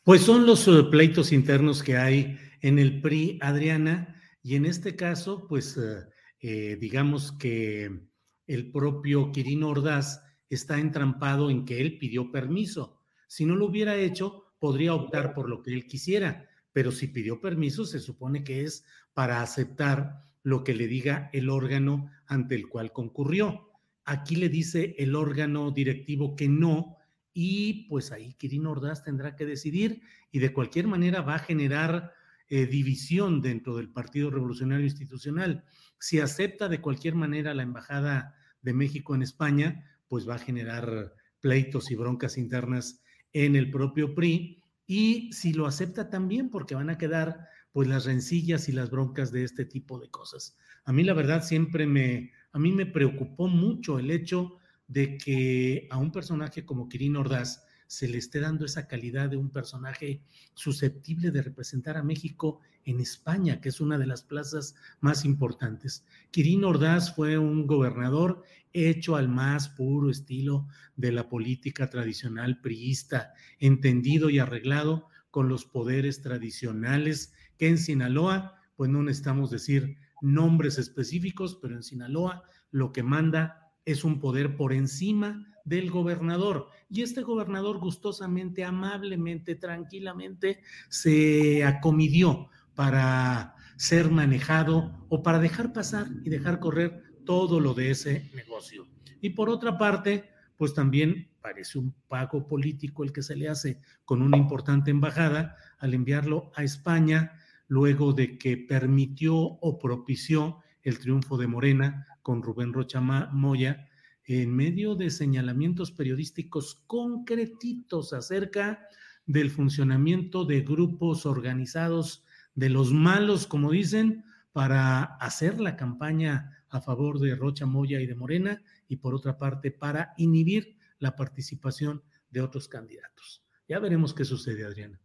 Pues 0.03 0.23
son 0.23 0.47
los 0.47 0.67
eh, 0.67 0.83
pleitos 0.91 1.33
internos 1.33 1.83
que 1.83 1.97
hay 1.97 2.39
en 2.63 2.79
el 2.79 3.01
PRI, 3.01 3.39
Adriana, 3.43 4.20
y 4.43 4.57
en 4.57 4.65
este 4.65 4.97
caso, 4.97 5.47
pues 5.47 5.77
eh, 5.77 6.07
eh, 6.41 6.77
digamos 6.81 7.33
que 7.33 8.09
el 8.47 8.73
propio 8.73 9.31
Quirino 9.33 9.69
Ordaz 9.69 10.23
está 10.49 10.79
entrampado 10.79 11.51
en 11.51 11.65
que 11.65 11.81
él 11.81 11.99
pidió 11.99 12.33
permiso. 12.33 13.01
Si 13.29 13.45
no 13.45 13.55
lo 13.55 13.67
hubiera 13.67 13.97
hecho, 13.97 14.55
podría 14.59 14.95
optar 14.95 15.35
por 15.35 15.49
lo 15.49 15.63
que 15.63 15.73
él 15.73 15.87
quisiera, 15.87 16.49
pero 16.73 16.91
si 16.91 17.09
pidió 17.09 17.41
permiso, 17.41 17.85
se 17.85 18.01
supone 18.01 18.43
que 18.43 18.63
es 18.63 18.85
para 19.13 19.43
aceptar 19.43 20.25
lo 20.43 20.65
que 20.65 20.75
le 20.75 20.87
diga 20.87 21.31
el 21.33 21.49
órgano 21.49 22.11
ante 22.27 22.55
el 22.55 22.69
cual 22.69 22.93
concurrió. 22.93 23.71
Aquí 24.05 24.37
le 24.37 24.49
dice 24.49 24.95
el 24.99 25.15
órgano 25.15 25.71
directivo 25.71 26.35
que 26.35 26.49
no, 26.49 26.97
y 27.33 27.87
pues 27.89 28.11
ahí 28.11 28.35
Quirino 28.35 28.73
Ordaz 28.73 29.05
tendrá 29.05 29.37
que 29.37 29.47
decidir 29.47 30.03
y 30.33 30.41
de 30.41 30.53
cualquier 30.53 30.89
manera 30.89 31.21
va 31.21 31.37
a 31.37 31.41
generar 31.41 32.13
eh, 32.53 32.67
división 32.67 33.41
dentro 33.41 33.77
del 33.77 33.89
Partido 33.89 34.29
Revolucionario 34.29 34.85
Institucional. 34.85 35.65
Si 36.01 36.19
acepta 36.19 36.69
de 36.69 36.81
cualquier 36.81 37.15
manera 37.15 37.55
la 37.55 37.63
Embajada 37.63 38.35
de 38.61 38.73
México 38.73 39.15
en 39.15 39.23
España, 39.23 39.85
pues 40.09 40.29
va 40.29 40.35
a 40.35 40.39
generar 40.39 41.15
pleitos 41.41 41.93
y 41.93 41.95
broncas 41.95 42.37
internas 42.37 43.03
en 43.33 43.55
el 43.55 43.71
propio 43.71 44.17
PRI. 44.17 44.65
Y 44.85 45.33
si 45.33 45.53
lo 45.53 45.67
acepta 45.67 46.11
también, 46.11 46.51
porque 46.51 46.75
van 46.75 46.91
a 46.91 46.99
quedar 46.99 47.47
pues 47.71 47.87
las 47.87 48.05
rencillas 48.05 48.69
y 48.69 48.73
las 48.73 48.91
broncas 48.91 49.31
de 49.31 49.45
este 49.45 49.65
tipo 49.65 50.01
de 50.01 50.11
cosas. 50.11 50.57
A 50.85 50.93
mí 50.93 51.05
la 51.05 51.15
verdad 51.15 51.45
siempre 51.45 51.87
me, 51.87 52.33
a 52.53 52.59
mí 52.59 52.73
me 52.73 52.87
preocupó 52.87 53.47
mucho 53.47 54.01
el 54.01 54.11
hecho 54.11 54.57
de 54.89 55.17
que 55.19 55.87
a 55.91 55.99
un 55.99 56.11
personaje 56.11 56.65
como 56.65 56.89
Quirino 56.89 57.21
Ordaz 57.21 57.65
se 57.91 58.07
le 58.07 58.19
esté 58.19 58.39
dando 58.39 58.65
esa 58.65 58.87
calidad 58.87 59.31
de 59.31 59.37
un 59.37 59.51
personaje 59.51 60.23
susceptible 60.55 61.33
de 61.33 61.43
representar 61.43 61.97
a 61.97 62.05
México 62.05 62.61
en 62.85 63.01
España, 63.01 63.61
que 63.61 63.69
es 63.69 63.81
una 63.81 63.99
de 63.99 64.07
las 64.07 64.23
plazas 64.23 64.77
más 65.01 65.25
importantes. 65.25 66.05
Quirino 66.31 66.69
Ordaz 66.69 67.13
fue 67.17 67.37
un 67.37 67.67
gobernador 67.67 68.45
hecho 68.73 69.17
al 69.17 69.29
más 69.29 69.71
puro 69.71 70.09
estilo 70.09 70.69
de 70.95 71.11
la 71.11 71.29
política 71.29 71.91
tradicional 71.91 72.61
priista, 72.61 73.35
entendido 73.59 74.31
y 74.31 74.39
arreglado 74.39 75.09
con 75.33 75.49
los 75.49 75.65
poderes 75.65 76.23
tradicionales 76.23 77.33
que 77.59 77.67
en 77.67 77.79
Sinaloa, 77.79 78.55
pues 78.77 78.89
no 78.89 79.03
necesitamos 79.03 79.51
decir 79.51 79.97
nombres 80.23 80.79
específicos, 80.79 81.59
pero 81.61 81.75
en 81.75 81.83
Sinaloa 81.83 82.45
lo 82.71 82.93
que 82.93 83.03
manda 83.03 83.73
es 83.85 84.05
un 84.05 84.21
poder 84.21 84.57
por 84.57 84.73
encima 84.73 85.50
del 85.65 85.91
gobernador. 85.91 86.69
Y 86.89 87.03
este 87.03 87.23
gobernador 87.23 87.79
gustosamente, 87.79 88.65
amablemente, 88.65 89.55
tranquilamente 89.55 90.61
se 90.89 91.65
acomidió 91.65 92.49
para 92.75 93.55
ser 93.77 94.11
manejado 94.11 95.07
o 95.09 95.23
para 95.23 95.39
dejar 95.39 95.73
pasar 95.73 96.07
y 96.25 96.31
dejar 96.31 96.61
correr 96.61 97.03
todo 97.25 97.61
lo 97.61 97.75
de 97.75 97.91
ese 97.91 98.31
negocio. 98.35 98.87
Y 99.21 99.31
por 99.31 99.49
otra 99.49 99.79
parte, 99.79 100.31
pues 100.57 100.75
también 100.75 101.31
parece 101.41 101.79
un 101.79 101.95
pago 102.09 102.47
político 102.47 103.05
el 103.05 103.13
que 103.13 103.23
se 103.23 103.37
le 103.37 103.49
hace 103.49 103.81
con 104.05 104.23
una 104.23 104.37
importante 104.37 104.91
embajada 104.91 105.57
al 105.79 105.95
enviarlo 105.95 106.51
a 106.55 106.63
España 106.63 107.33
luego 107.67 108.13
de 108.13 108.37
que 108.37 108.57
permitió 108.57 109.37
o 109.37 109.79
propició 109.79 110.59
el 110.83 110.99
triunfo 110.99 111.37
de 111.37 111.47
Morena 111.47 112.07
con 112.23 112.43
Rubén 112.43 112.73
Rocha 112.73 113.01
Moya 113.01 113.89
en 114.27 114.55
medio 114.55 114.95
de 114.95 115.11
señalamientos 115.11 115.93
periodísticos 115.93 116.83
concretitos 116.87 118.13
acerca 118.13 118.87
del 119.27 119.51
funcionamiento 119.51 120.45
de 120.45 120.61
grupos 120.63 121.27
organizados 121.27 122.25
de 122.55 122.69
los 122.69 122.93
malos, 122.93 123.47
como 123.47 123.71
dicen, 123.71 124.25
para 124.53 125.03
hacer 125.03 125.61
la 125.61 125.77
campaña 125.77 126.65
a 126.69 126.81
favor 126.81 127.19
de 127.19 127.35
Rocha 127.35 127.67
Moya 127.67 128.01
y 128.01 128.07
de 128.07 128.15
Morena 128.15 128.63
y 128.89 128.97
por 128.97 129.15
otra 129.15 129.39
parte 129.39 129.71
para 129.71 130.15
inhibir 130.17 130.77
la 130.99 131.17
participación 131.17 132.03
de 132.31 132.41
otros 132.41 132.69
candidatos. 132.69 133.43
Ya 133.69 133.79
veremos 133.79 134.15
qué 134.15 134.25
sucede, 134.25 134.65
Adriana. 134.65 135.01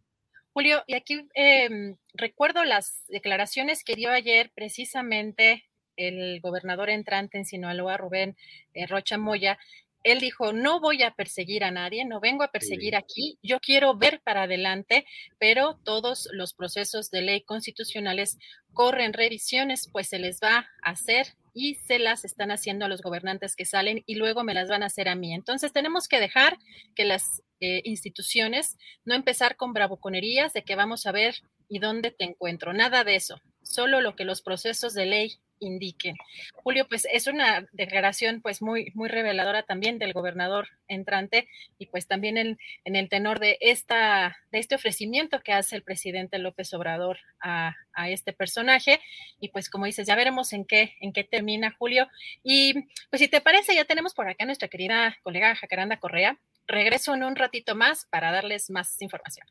Julio, 0.54 0.84
y 0.88 0.94
aquí 0.94 1.28
em, 1.34 1.98
recuerdo 2.14 2.64
las 2.64 3.04
declaraciones 3.10 3.84
que 3.84 3.96
dio 3.96 4.10
ayer 4.10 4.52
precisamente 4.56 5.66
el 5.98 6.40
gobernador 6.42 6.90
entrante 6.90 7.38
en 7.38 7.46
Sinaloa, 7.46 7.98
Rubén 7.98 8.36
eh, 8.74 8.88
Rocha 8.88 9.18
Moya, 9.18 9.58
él 10.06 10.20
dijo, 10.20 10.54
no 10.54 10.80
voy 10.80 11.02
a 11.02 11.16
perseguir 11.16 11.64
a 11.64 11.72
nadie, 11.72 12.06
no 12.06 12.20
vengo 12.20 12.44
a 12.44 12.52
perseguir 12.52 12.96
aquí, 12.96 13.40
yo 13.42 13.60
quiero 13.60 13.98
ver 13.98 14.22
para 14.24 14.44
adelante, 14.44 15.04
pero 15.40 15.80
todos 15.84 16.30
los 16.32 16.54
procesos 16.54 17.10
de 17.10 17.24
ley 17.24 17.42
constitucionales 17.42 18.38
corren 18.72 19.14
revisiones, 19.14 19.90
pues 19.92 20.08
se 20.08 20.20
les 20.20 20.40
va 20.42 20.68
a 20.84 20.92
hacer 20.92 21.34
y 21.56 21.76
se 21.76 21.98
las 21.98 22.24
están 22.24 22.52
haciendo 22.52 22.86
a 22.86 22.88
los 22.88 23.02
gobernantes 23.02 23.56
que 23.56 23.66
salen 23.66 24.04
y 24.06 24.14
luego 24.14 24.44
me 24.44 24.54
las 24.54 24.70
van 24.70 24.84
a 24.84 24.88
hacer 24.88 25.10
a 25.10 25.16
mí. 25.16 25.34
Entonces 25.34 25.74
tenemos 25.74 26.08
que 26.08 26.20
dejar 26.20 26.60
que 26.96 27.06
las 27.06 27.42
eh, 27.60 27.82
instituciones 27.84 28.78
no 29.06 29.16
empezar 29.16 29.56
con 29.56 29.74
bravuconerías 29.74 30.54
de 30.54 30.64
que 30.64 30.76
vamos 30.76 31.08
a 31.08 31.14
ver 31.14 31.36
y 31.68 31.80
dónde 31.80 32.12
te 32.12 32.26
encuentro, 32.26 32.74
nada 32.74 33.04
de 33.04 33.16
eso, 33.16 33.42
solo 33.64 34.02
lo 34.02 34.16
que 34.16 34.26
los 34.26 34.44
procesos 34.44 34.94
de 34.94 35.08
ley 35.08 35.40
indiquen. 35.60 36.16
Julio, 36.54 36.88
pues 36.88 37.08
es 37.12 37.28
una 37.28 37.68
declaración 37.72 38.42
pues 38.42 38.62
muy, 38.62 38.92
muy 38.94 39.10
reveladora 39.10 39.64
también 39.64 40.00
del 40.00 40.14
gobernador 40.14 40.68
entrante 40.88 41.48
y 41.78 41.88
pues 41.88 42.08
también 42.08 42.38
en, 42.38 42.58
el 42.84 43.10
tenor 43.10 43.40
de, 43.40 43.58
esta, 43.62 44.38
de 44.52 44.60
este 44.60 44.76
ofrecimiento 44.76 45.42
que 45.42 45.54
hace 45.54 45.76
el 45.76 45.84
presidente 45.84 46.40
López 46.40 46.74
Obrador 46.74 47.18
a, 47.42 47.76
a, 47.94 48.10
este 48.10 48.34
personaje. 48.34 49.00
Y 49.40 49.50
pues 49.50 49.70
como 49.70 49.86
dices, 49.86 50.08
ya 50.08 50.16
veremos 50.16 50.54
en 50.54 50.66
qué, 50.66 50.96
en 51.02 51.14
qué 51.14 51.24
termina 51.24 51.76
Julio. 51.78 52.08
Y 52.44 52.74
pues 53.10 53.20
si 53.20 53.28
te 53.28 53.42
parece, 53.42 53.76
ya 53.76 53.86
tenemos 53.86 54.14
por 54.14 54.28
acá 54.28 54.46
nuestra 54.46 54.68
querida 54.68 55.18
colega 55.24 55.56
Jacaranda 55.56 55.98
Correa. 55.98 56.38
Regreso 56.68 57.14
en 57.14 57.24
un 57.24 57.36
ratito 57.36 57.76
más 57.76 58.06
para 58.06 58.32
darles 58.32 58.70
más 58.70 59.02
información. 59.02 59.48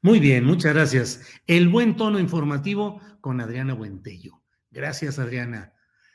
Muy 0.00 0.20
bien, 0.20 0.44
muchas 0.44 0.74
gracias. 0.74 1.40
El 1.46 1.68
buen 1.68 1.96
tono 1.96 2.18
informativo 2.18 3.00
con 3.20 3.40
Adriana 3.40 3.74
Buentello. 3.74 4.41
Gracias, 4.72 5.18
Adriana. 5.18 5.74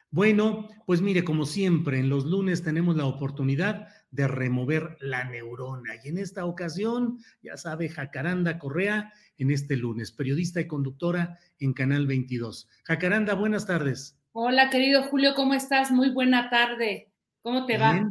Bueno, 0.10 0.68
pues 0.86 1.02
mire, 1.02 1.24
como 1.24 1.46
siempre, 1.46 2.00
en 2.00 2.10
los 2.10 2.26
lunes 2.26 2.64
tenemos 2.64 2.96
la 2.96 3.06
oportunidad 3.06 3.88
de 4.10 4.28
remover 4.28 4.98
la 5.00 5.26
neurona. 5.26 5.92
Y 6.04 6.10
en 6.10 6.18
esta 6.18 6.46
ocasión, 6.46 7.20
ya 7.42 7.56
sabe, 7.56 7.88
Jacaranda 7.88 8.58
Correa, 8.58 9.14
en 9.38 9.52
este 9.52 9.76
lunes, 9.76 10.12
periodista 10.12 10.60
y 10.60 10.68
conductora 10.68 11.38
en 11.60 11.74
Canal 11.74 12.08
22. 12.08 12.68
Jacaranda, 12.86 13.36
buenas 13.36 13.68
tardes. 13.68 14.18
Hola, 14.32 14.70
querido 14.72 15.04
Julio, 15.04 15.34
¿cómo 15.36 15.54
estás? 15.54 15.92
Muy 15.92 16.10
buena 16.10 16.50
tarde. 16.50 17.12
¿Cómo 17.42 17.66
te 17.66 17.78
va? 17.78 18.10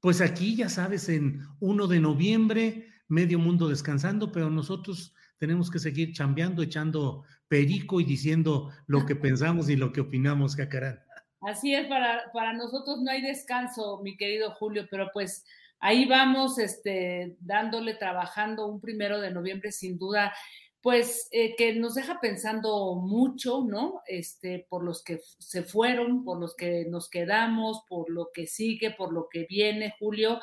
Pues 0.00 0.20
aquí, 0.20 0.54
ya 0.54 0.68
sabes, 0.68 1.08
en 1.08 1.42
1 1.58 1.86
de 1.88 2.00
noviembre, 2.00 2.88
medio 3.08 3.38
mundo 3.38 3.68
descansando, 3.68 4.30
pero 4.30 4.50
nosotros 4.50 5.14
tenemos 5.40 5.70
que 5.70 5.78
seguir 5.78 6.12
chambeando, 6.12 6.62
echando 6.62 7.24
perico 7.48 8.00
y 8.00 8.04
diciendo 8.04 8.70
lo 8.86 9.06
que 9.06 9.16
pensamos 9.16 9.68
y 9.68 9.74
lo 9.74 9.92
que 9.92 10.02
opinamos, 10.02 10.54
Jacarán. 10.54 11.00
Así 11.40 11.74
es, 11.74 11.86
para, 11.88 12.30
para 12.32 12.52
nosotros 12.52 13.00
no 13.00 13.10
hay 13.10 13.22
descanso, 13.22 14.00
mi 14.04 14.16
querido 14.18 14.50
Julio, 14.52 14.86
pero 14.90 15.08
pues 15.12 15.44
ahí 15.80 16.04
vamos, 16.04 16.58
este, 16.58 17.36
dándole, 17.40 17.94
trabajando 17.94 18.66
un 18.66 18.80
primero 18.80 19.18
de 19.20 19.30
noviembre, 19.30 19.72
sin 19.72 19.98
duda, 19.98 20.34
pues 20.82 21.28
eh, 21.30 21.56
que 21.56 21.74
nos 21.74 21.94
deja 21.94 22.20
pensando 22.20 22.94
mucho, 22.94 23.64
¿no? 23.66 24.02
Este, 24.06 24.66
por 24.68 24.84
los 24.84 25.02
que 25.02 25.20
se 25.38 25.62
fueron, 25.62 26.24
por 26.24 26.38
los 26.38 26.54
que 26.54 26.84
nos 26.90 27.08
quedamos, 27.08 27.82
por 27.88 28.10
lo 28.10 28.28
que 28.32 28.46
sigue, 28.46 28.90
por 28.90 29.12
lo 29.12 29.28
que 29.30 29.46
viene, 29.48 29.94
Julio 29.98 30.40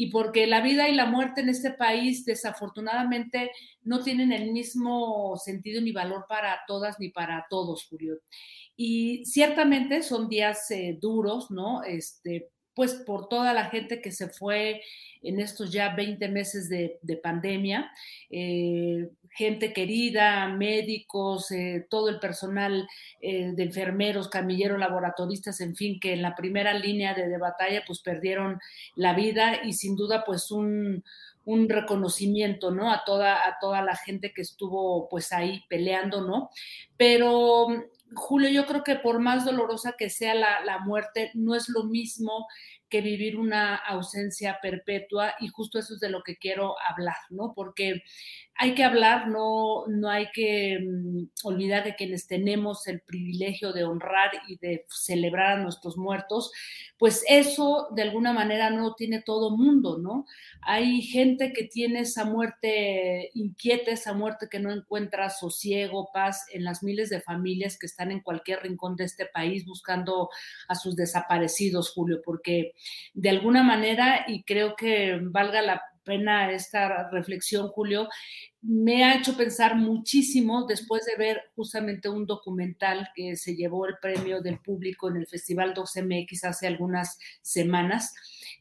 y 0.00 0.06
porque 0.06 0.46
la 0.46 0.62
vida 0.62 0.88
y 0.88 0.94
la 0.94 1.04
muerte 1.04 1.42
en 1.42 1.50
este 1.50 1.72
país 1.72 2.24
desafortunadamente 2.24 3.50
no 3.82 4.02
tienen 4.02 4.32
el 4.32 4.50
mismo 4.50 5.36
sentido 5.36 5.82
ni 5.82 5.92
valor 5.92 6.24
para 6.26 6.58
todas 6.66 6.98
ni 6.98 7.10
para 7.10 7.44
todos, 7.50 7.86
Julio. 7.86 8.18
Y 8.76 9.26
ciertamente 9.26 10.02
son 10.02 10.30
días 10.30 10.70
eh, 10.70 10.96
duros, 10.98 11.50
¿no? 11.50 11.82
Este, 11.82 12.48
pues 12.80 12.94
por 12.94 13.28
toda 13.28 13.52
la 13.52 13.66
gente 13.66 14.00
que 14.00 14.10
se 14.10 14.30
fue 14.30 14.80
en 15.22 15.38
estos 15.38 15.70
ya 15.70 15.94
20 15.94 16.28
meses 16.28 16.70
de, 16.70 17.20
pandemia, 17.22 17.92
eh, 18.30 19.10
gente 19.28 19.74
querida, 19.74 20.48
médicos, 20.48 21.50
eh, 21.50 21.86
todo 21.90 22.08
el 22.08 22.18
personal 22.18 22.88
eh, 23.20 23.52
de 23.52 23.62
enfermeros, 23.64 24.30
camilleros, 24.30 24.78
laboratoristas, 24.78 25.60
en 25.60 25.76
fin, 25.76 26.00
que 26.00 26.14
en 26.14 26.22
la 26.22 26.34
primera 26.34 26.72
línea 26.72 27.12
de, 27.12 27.36
batalla 27.36 27.82
pues 27.86 28.00
perdieron 28.00 28.58
la 28.96 29.12
vida 29.12 29.62
y 29.62 29.74
sin 29.74 29.94
duda 29.94 30.24
pues 30.24 30.50
un, 30.50 31.04
un 31.44 31.68
reconocimiento, 31.68 32.70
¿no? 32.70 32.90
A 32.90 33.04
toda, 33.04 33.46
a 33.46 33.58
toda 33.60 33.82
la 33.82 33.94
gente 33.94 34.32
que 34.32 34.40
estuvo 34.40 35.06
pues 35.10 35.34
ahí 35.34 35.64
peleando, 35.68 36.22
¿no? 36.22 36.48
Pero 36.96 37.66
Julio, 38.14 38.50
yo 38.50 38.66
creo 38.66 38.82
que 38.82 38.96
por 38.96 39.20
más 39.20 39.44
dolorosa 39.44 39.94
que 39.98 40.10
sea 40.10 40.34
la, 40.34 40.64
la, 40.64 40.78
muerte, 40.80 41.30
no 41.34 41.54
es 41.54 41.68
lo 41.68 41.84
mismo 41.84 42.46
que 42.88 43.00
vivir 43.00 43.38
una 43.38 43.76
ausencia 43.76 44.58
perpetua 44.60 45.34
y 45.38 45.48
justo 45.48 45.78
eso 45.78 45.94
es 45.94 46.00
de 46.00 46.10
lo 46.10 46.22
que 46.22 46.36
quiero 46.36 46.74
hablar, 46.88 47.16
¿no? 47.30 47.52
Porque 47.54 48.02
hay 48.62 48.74
que 48.74 48.84
hablar, 48.84 49.26
no, 49.28 49.86
no 49.86 50.10
hay 50.10 50.28
que 50.34 50.78
mm, 50.80 51.28
olvidar 51.44 51.82
de 51.82 51.94
quienes 51.94 52.26
tenemos 52.26 52.86
el 52.88 53.00
privilegio 53.00 53.72
de 53.72 53.84
honrar 53.84 54.32
y 54.48 54.58
de 54.58 54.84
celebrar 54.86 55.52
a 55.58 55.62
nuestros 55.62 55.96
muertos, 55.96 56.52
pues 56.98 57.24
eso 57.26 57.88
de 57.96 58.02
alguna 58.02 58.34
manera 58.34 58.68
no 58.68 58.94
tiene 58.94 59.22
todo 59.22 59.56
mundo, 59.56 59.96
¿no? 59.96 60.26
Hay 60.60 61.00
gente 61.00 61.54
que 61.54 61.64
tiene 61.64 62.00
esa 62.00 62.26
muerte 62.26 63.30
inquieta, 63.32 63.92
esa 63.92 64.12
muerte 64.12 64.48
que 64.50 64.60
no 64.60 64.70
encuentra 64.70 65.30
sosiego, 65.30 66.10
paz 66.12 66.44
en 66.52 66.62
las 66.62 66.82
miles 66.82 67.08
de 67.08 67.22
familias 67.22 67.78
que 67.78 67.86
están 67.86 68.12
en 68.12 68.20
cualquier 68.20 68.60
rincón 68.62 68.94
de 68.94 69.04
este 69.04 69.24
país 69.24 69.64
buscando 69.64 70.28
a 70.68 70.74
sus 70.74 70.96
desaparecidos, 70.96 71.92
Julio, 71.94 72.20
porque 72.22 72.74
de 73.14 73.30
alguna 73.30 73.62
manera, 73.62 74.26
y 74.28 74.42
creo 74.42 74.76
que 74.76 75.18
valga 75.22 75.62
la 75.62 75.80
pena 76.10 76.50
esta 76.50 77.08
reflexión, 77.10 77.68
Julio, 77.68 78.08
me 78.62 79.04
ha 79.04 79.14
hecho 79.14 79.36
pensar 79.36 79.76
muchísimo 79.76 80.66
después 80.66 81.04
de 81.04 81.14
ver 81.16 81.40
justamente 81.54 82.08
un 82.08 82.26
documental 82.26 83.08
que 83.14 83.36
se 83.36 83.54
llevó 83.54 83.86
el 83.86 83.94
premio 84.02 84.40
del 84.40 84.58
público 84.58 85.08
en 85.08 85.18
el 85.18 85.28
Festival 85.28 85.72
12MX 85.72 86.48
hace 86.48 86.66
algunas 86.66 87.16
semanas. 87.42 88.12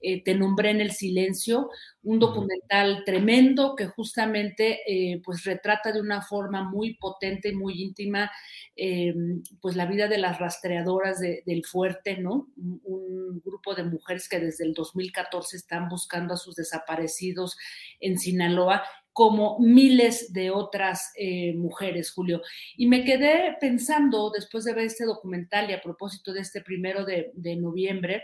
Eh, 0.01 0.23
Te 0.23 0.35
nombré 0.35 0.71
en 0.71 0.81
el 0.81 0.91
silencio, 0.91 1.69
un 2.03 2.19
documental 2.19 3.03
tremendo 3.05 3.75
que 3.75 3.87
justamente 3.87 4.79
eh, 4.87 5.21
pues 5.23 5.43
retrata 5.43 5.91
de 5.91 6.01
una 6.01 6.21
forma 6.21 6.63
muy 6.63 6.95
potente 6.95 7.49
y 7.49 7.55
muy 7.55 7.81
íntima 7.81 8.31
eh, 8.75 9.13
pues 9.61 9.75
la 9.75 9.85
vida 9.85 10.07
de 10.07 10.17
las 10.17 10.39
rastreadoras 10.39 11.19
del 11.19 11.65
fuerte, 11.65 12.17
¿no? 12.17 12.47
Un, 12.55 12.81
un, 12.83 13.41
grupo 13.43 13.75
de 13.75 13.83
mujeres 13.83 14.27
que 14.27 14.39
desde 14.39 14.65
el 14.65 14.73
2014 14.73 15.55
están 15.55 15.87
buscando 15.87 16.33
a 16.33 16.37
sus 16.37 16.55
desaparecidos 16.55 17.57
en 17.99 18.17
Sinaloa 18.17 18.83
como 19.19 19.59
miles 19.59 20.31
de 20.31 20.49
otras 20.49 21.11
eh, 21.17 21.53
mujeres, 21.55 22.09
Julio. 22.11 22.41
Y 22.77 22.87
me 22.87 23.03
quedé 23.03 23.57
pensando, 23.59 24.31
después 24.33 24.63
de 24.63 24.73
ver 24.73 24.85
este 24.85 25.03
documental 25.03 25.69
y 25.69 25.73
a 25.73 25.81
propósito 25.81 26.31
de 26.31 26.39
este 26.39 26.61
primero 26.61 27.03
de, 27.03 27.31
de 27.33 27.57
noviembre, 27.57 28.23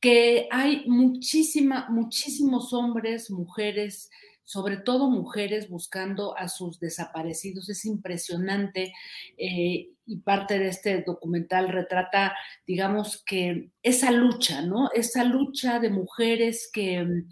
que 0.00 0.48
hay 0.50 0.84
muchísima, 0.86 1.86
muchísimos 1.90 2.72
hombres, 2.72 3.30
mujeres, 3.30 4.10
sobre 4.44 4.76
todo 4.76 5.10
mujeres 5.10 5.68
buscando 5.68 6.36
a 6.38 6.48
sus 6.48 6.78
desaparecidos. 6.78 7.68
Es 7.68 7.84
impresionante 7.84 8.92
eh, 9.36 9.88
y 10.06 10.16
parte 10.18 10.58
de 10.58 10.68
este 10.68 11.02
documental 11.02 11.68
retrata, 11.68 12.34
digamos, 12.66 13.22
que 13.24 13.70
esa 13.82 14.10
lucha, 14.12 14.62
¿no? 14.62 14.90
Esa 14.92 15.24
lucha 15.24 15.80
de 15.80 15.90
mujeres 15.90 16.70
que 16.72 17.24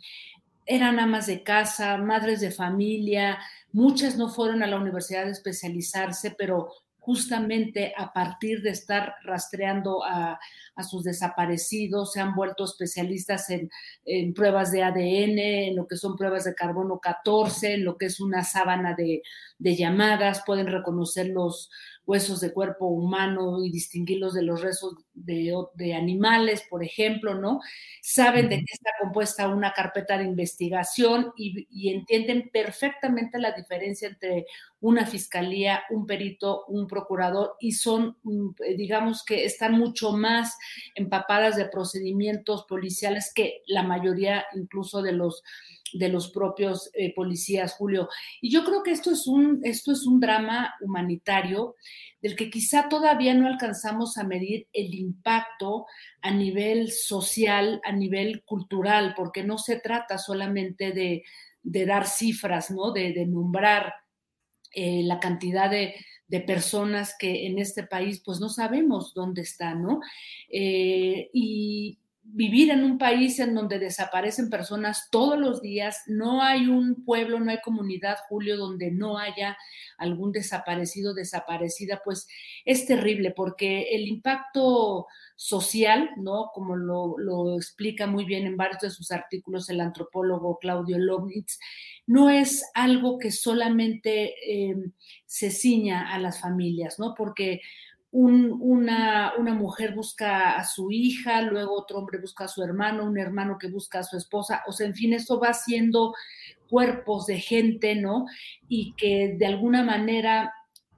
eran 0.67 0.99
amas 0.99 1.27
de 1.27 1.43
casa, 1.43 1.97
madres 1.99 2.41
de 2.41 2.51
familia, 2.51 3.39
muchas 3.73 4.17
no 4.17 4.29
fueron 4.29 4.63
a 4.63 4.67
la 4.67 4.79
universidad 4.79 5.27
a 5.27 5.31
especializarse, 5.31 6.35
pero 6.37 6.71
justamente 7.05 7.93
a 7.99 8.15
partir 8.15 8.63
de 8.63 8.71
estar 8.71 9.17
rastreando 9.25 10.03
a, 10.03 10.41
a 10.75 10.83
sus 10.83 11.05
desaparecidos, 11.05 12.13
se 12.13 12.21
han 12.21 12.35
vuelto 12.35 12.65
especialistas 12.65 13.51
en, 13.51 13.69
en, 14.07 14.33
pruebas 14.33 14.73
de 14.73 14.83
ADN, 14.83 15.39
en 15.39 15.77
lo 15.77 15.87
que 15.87 15.97
son 15.97 16.17
pruebas 16.17 16.45
de 16.45 16.55
carbono 16.55 17.01
14, 17.01 17.75
en 17.75 17.85
lo 17.85 17.99
que 17.99 18.07
es 18.07 18.21
una 18.21 18.43
sábana 18.43 18.95
de, 18.95 19.23
de 19.59 19.77
llamadas, 19.77 20.45
pueden 20.47 20.67
reconocer 20.67 21.27
los, 21.27 21.69
huesos 22.07 22.41
de 22.41 22.53
cuerpo 22.53 22.87
humano 22.87 23.65
y 23.65 23.71
distinguirlos 23.71 24.35
de 24.35 24.43
los 24.43 24.61
restos 24.61 24.95
de, 25.15 25.55
de 25.75 25.95
animales, 25.95 26.65
por 26.69 26.85
ejemplo, 26.85 27.35
¿no? 27.35 27.61
Saben 28.03 28.49
de 28.49 28.59
qué 28.59 28.73
está 28.73 28.91
compuesta 29.01 29.49
una 29.49 29.73
carpeta 29.73 30.19
de 30.19 30.25
investigación 30.25 31.33
y, 31.37 31.67
y 31.71 31.95
entienden 31.95 32.51
perfectamente 32.53 33.39
la 33.39 33.53
diferencia 33.53 34.09
entre 34.09 34.47
una 34.81 35.07
fiscalía, 35.07 35.83
un 35.89 36.07
perito, 36.07 36.67
un 36.67 36.87
procurador 36.87 37.57
y 37.59 37.73
son, 37.73 38.19
mm, 38.23 38.51
digamos 38.77 39.25
que 39.25 39.47
están 39.47 39.73
mucho 39.79 40.13
más 40.13 40.59
empapadas 40.95 41.57
de 41.57 41.65
procedimientos 41.67 42.65
policiales 42.69 43.33
que 43.35 43.63
la 43.67 43.83
mayoría 43.83 44.45
incluso 44.55 45.01
de 45.01 45.13
los 45.13 45.43
de 45.95 46.09
los 46.09 46.31
propios 46.31 46.91
eh, 46.93 47.15
policías, 47.15 47.75
Julio. 47.75 48.09
Y 48.41 48.51
yo 48.51 48.65
creo 48.65 48.83
que 48.83 48.91
esto 48.91 49.13
es, 49.13 49.27
un, 49.27 49.61
esto 49.63 49.93
es 49.93 50.07
un 50.07 50.19
drama 50.21 50.75
humanitario 50.81 51.77
del 52.21 52.35
que 52.35 52.51
quizá 52.51 52.89
todavía 52.89 53.33
no 53.33 53.47
alcanzamos 53.47 54.19
a 54.19 54.25
medir 54.25 54.67
el 54.73 54.93
impacto 54.95 55.87
a 56.21 56.33
nivel 56.33 56.91
social, 56.91 57.81
a 57.85 57.93
nivel 57.93 58.43
cultural, 58.45 59.15
porque 59.17 59.45
no 59.45 59.57
se 59.57 59.77
trata 59.77 60.19
solamente 60.19 60.93
de, 60.93 61.23
de 61.63 61.87
dar 61.87 62.07
cifras, 62.07 62.71
¿no? 62.71 62.91
De, 62.91 63.25
nombrar 63.27 63.95
eh, 64.73 65.03
la 65.05 65.21
cantidad 65.21 65.71
de, 65.71 65.95
de, 66.27 66.41
personas 66.41 67.15
que 67.17 67.47
en 67.47 67.61
este 67.61 67.85
país 67.85 68.21
pues 68.25 68.41
no 68.41 68.49
sabemos 68.49 69.15
dónde 69.15 69.43
están, 69.43 69.83
¿no? 69.83 70.01
Eh, 70.51 71.31
y 71.33 71.99
vivir 72.27 72.71
en 72.71 72.83
un 72.83 72.99
país 72.99 73.39
en 73.39 73.55
donde 73.55 73.79
desaparecen 73.79 74.51
personas 74.51 75.09
todos 75.11 75.39
los 75.39 75.61
días, 75.61 76.03
no 76.07 76.43
hay 76.43 76.67
un 76.67 77.05
pueblo, 77.05 77.39
no 77.39 77.51
hay 77.51 77.61
comunidad, 77.61 78.17
Julio, 78.29 78.57
donde 78.57 78.91
no 78.91 79.19
haya 79.19 79.57
algún 79.99 80.33
desaparecido, 80.33 81.15
desaparecida, 81.15 82.01
pues 82.05 82.27
es 82.65 82.87
terrible 82.87 83.31
porque 83.31 83.95
el 83.95 84.09
impacto 84.09 85.07
social, 85.37 86.11
¿no? 86.17 86.51
Como 86.53 86.77
lo, 86.77 87.57
explica 87.57 88.07
muy 88.07 88.25
bien 88.25 88.47
en 88.47 88.57
varios 88.57 88.81
de 88.81 88.91
sus 88.91 89.11
artículos 89.11 89.69
el 89.69 89.81
antropólogo 89.81 90.59
Claudio 90.59 90.99
Lobnitz, 90.99 91.59
no 92.07 92.31
es 92.31 92.65
algo 92.75 93.19
que 93.19 93.31
solamente 93.31 94.35
eh, 94.47 94.75
se 95.27 95.51
ciña 95.51 96.13
a 96.13 96.19
las 96.19 96.41
familias, 96.41 96.99
¿no? 96.99 97.15
Porque 97.15 97.61
un, 98.15 98.57
una, 98.61 99.33
una, 99.37 99.55
mujer 99.55 99.93
busca 99.93 100.57
a 100.57 100.65
su 100.65 100.93
hija, 100.93 101.43
luego 101.43 101.75
otro 101.75 101.99
hombre 101.99 102.21
busca 102.21 102.45
a 102.45 102.49
su 102.49 102.63
hermano, 102.63 103.05
un 103.05 103.19
hermano 103.19 103.59
que 103.59 103.67
busca 103.67 103.99
a 103.99 104.05
su 104.05 104.17
esposa, 104.17 104.63
o 104.69 104.73
sea, 104.73 104.87
en 104.87 104.95
fin, 104.95 105.13
esto 105.13 105.41
va 105.41 105.53
siendo 105.53 106.15
cuerpos 106.71 107.27
de 107.27 107.41
gente, 107.41 107.97
¿no? 107.97 108.27
Y 108.69 108.95
que 108.95 109.35
de 109.37 109.47
alguna 109.47 109.83
manera 109.83 110.53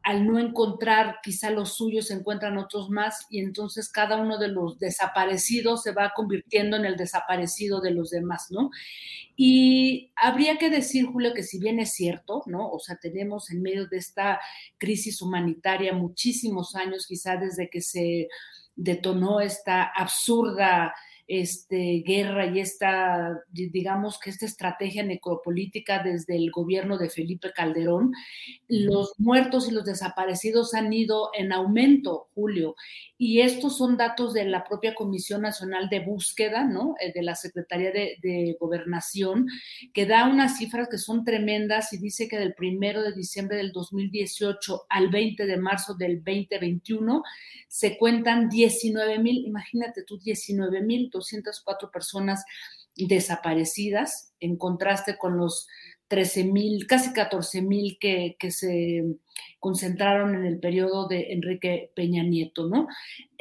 al 0.07 0.25
no 0.25 0.39
encontrar 0.39 1.17
quizá 1.21 1.51
los 1.51 1.75
suyos 1.75 2.07
se 2.07 2.15
encuentran 2.15 2.59
otros 2.59 2.91
más 2.91 3.27
y 3.29 3.41
entonces 3.41 3.89
cada 3.89 4.19
uno 4.19 4.39
de 4.39 4.47
los 4.47 4.79
desaparecidos 4.79 5.83
se 5.83 5.91
va 5.91 6.13
convirtiendo 6.15 6.77
en 6.77 6.85
el 6.85 6.95
desaparecido 6.97 7.81
de 7.81 7.91
los 7.91 8.11
demás, 8.11 8.47
¿no? 8.51 8.71
Y 9.35 10.13
habría 10.15 10.59
que 10.59 10.71
decir, 10.71 11.07
Julio, 11.07 11.35
que 11.35 11.43
si 11.43 11.59
bien 11.59 11.81
es 11.81 11.95
cierto, 11.95 12.45
¿no? 12.47 12.71
O 12.71 12.79
sea, 12.79 12.95
tenemos 13.03 13.51
en 13.51 13.63
medio 13.63 13.89
de 13.89 13.97
esta 13.97 14.39
crisis 14.79 15.21
humanitaria 15.21 15.93
muchísimos 15.93 16.77
años, 16.77 17.09
quizá 17.09 17.37
desde 17.37 17.69
que 17.69 17.81
se 17.81 18.29
detonó 18.77 19.41
esta 19.41 19.83
absurda 19.83 20.95
este, 21.29 22.05
guerra 22.07 22.47
y 22.47 22.61
esta, 22.61 23.43
digamos 23.51 24.18
que 24.18 24.31
esta 24.31 24.47
estrategia 24.47 25.03
necropolítica 25.03 26.03
desde 26.03 26.37
el 26.37 26.51
gobierno 26.51 26.99
de 26.99 27.11
Felipe 27.11 27.53
Calderón, 27.53 28.12
los 28.68 29.12
muertos 29.18 29.68
y 29.68 29.72
los 29.72 29.85
desaparecidos 29.85 30.74
han 30.74 30.93
ido 30.93 31.31
en 31.37 31.53
aumento, 31.53 32.29
Julio, 32.35 32.77
y 33.18 33.41
estos 33.41 33.77
son 33.77 33.97
datos 33.97 34.35
de 34.35 34.45
la 34.45 34.62
propia 34.64 34.95
Comisión 34.95 35.43
Nacional 35.43 35.89
de 35.89 36.01
Búsqueda, 36.01 36.64
¿no? 36.64 36.95
Eh, 37.01 37.12
de 37.12 37.22
la 37.22 37.35
Secretaría 37.35 37.91
de, 37.91 38.18
de 38.22 38.57
Gobernación, 38.61 39.49
que 39.93 40.07
da 40.07 40.29
unas 40.29 40.59
cifras 40.59 40.89
que 40.89 40.99
son 40.99 41.24
tremendas 41.24 41.93
y 41.93 41.99
dice 41.99 42.29
que 42.29 42.39
del 42.39 42.55
primero 42.55 43.03
de 43.03 43.12
diciembre 43.12 43.57
del 43.57 43.72
2018 43.72 44.87
al 44.89 45.09
20 45.09 45.47
de 45.47 45.57
marzo 45.57 45.95
del 45.95 46.22
2021 46.22 47.22
se 47.68 47.99
cuentan 47.99 48.49
19 48.49 49.18
mil, 49.18 49.45
imagínate 49.45 50.05
tú, 50.05 50.18
19 50.18 50.83
mil 50.83 51.11
204 51.17 51.91
personas 51.91 52.45
desaparecidas, 52.95 54.33
en 54.41 54.57
contraste 54.57 55.19
con 55.19 55.37
los 55.37 55.67
13 56.09 56.45
mil, 56.45 56.87
casi 56.87 57.12
14 57.12 57.62
mil 57.62 57.99
que, 57.99 58.37
se 58.51 59.05
concentraron 59.59 60.37
en 60.37 60.47
el 60.47 60.61
periodo 60.61 61.09
de 61.09 61.33
Enrique 61.33 61.91
Peña 61.97 62.23
Nieto, 62.23 62.69
¿no? 62.69 62.87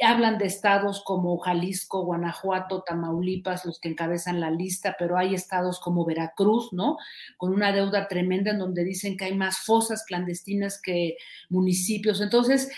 Hablan 0.00 0.38
de 0.38 0.46
estados 0.46 1.02
como 1.04 1.38
Jalisco, 1.38 2.04
Guanajuato, 2.04 2.82
Tamaulipas, 2.82 3.64
los 3.64 3.78
que 3.78 3.90
encabezan 3.90 4.40
la 4.40 4.50
lista, 4.50 4.96
pero 4.98 5.16
hay 5.16 5.34
estados 5.34 5.78
como 5.78 6.04
Veracruz, 6.04 6.72
¿no? 6.72 6.96
Con 7.36 7.54
una 7.54 7.72
deuda 7.72 8.08
tremenda 8.08 8.50
en 8.50 8.58
donde 8.58 8.82
dicen 8.82 9.16
que 9.16 9.26
hay 9.26 9.34
más 9.34 9.58
fosas 9.58 10.04
clandestinas 10.04 10.80
que 10.82 11.16
municipios. 11.48 12.20
Entonces, 12.20 12.68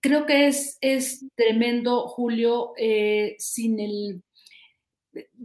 creo 0.00 0.24
que 0.24 0.46
es, 0.46 0.78
es 0.80 1.26
tremendo, 1.34 2.08
Julio, 2.08 2.72
eh, 2.78 3.36
sin 3.38 3.78
el 3.78 4.22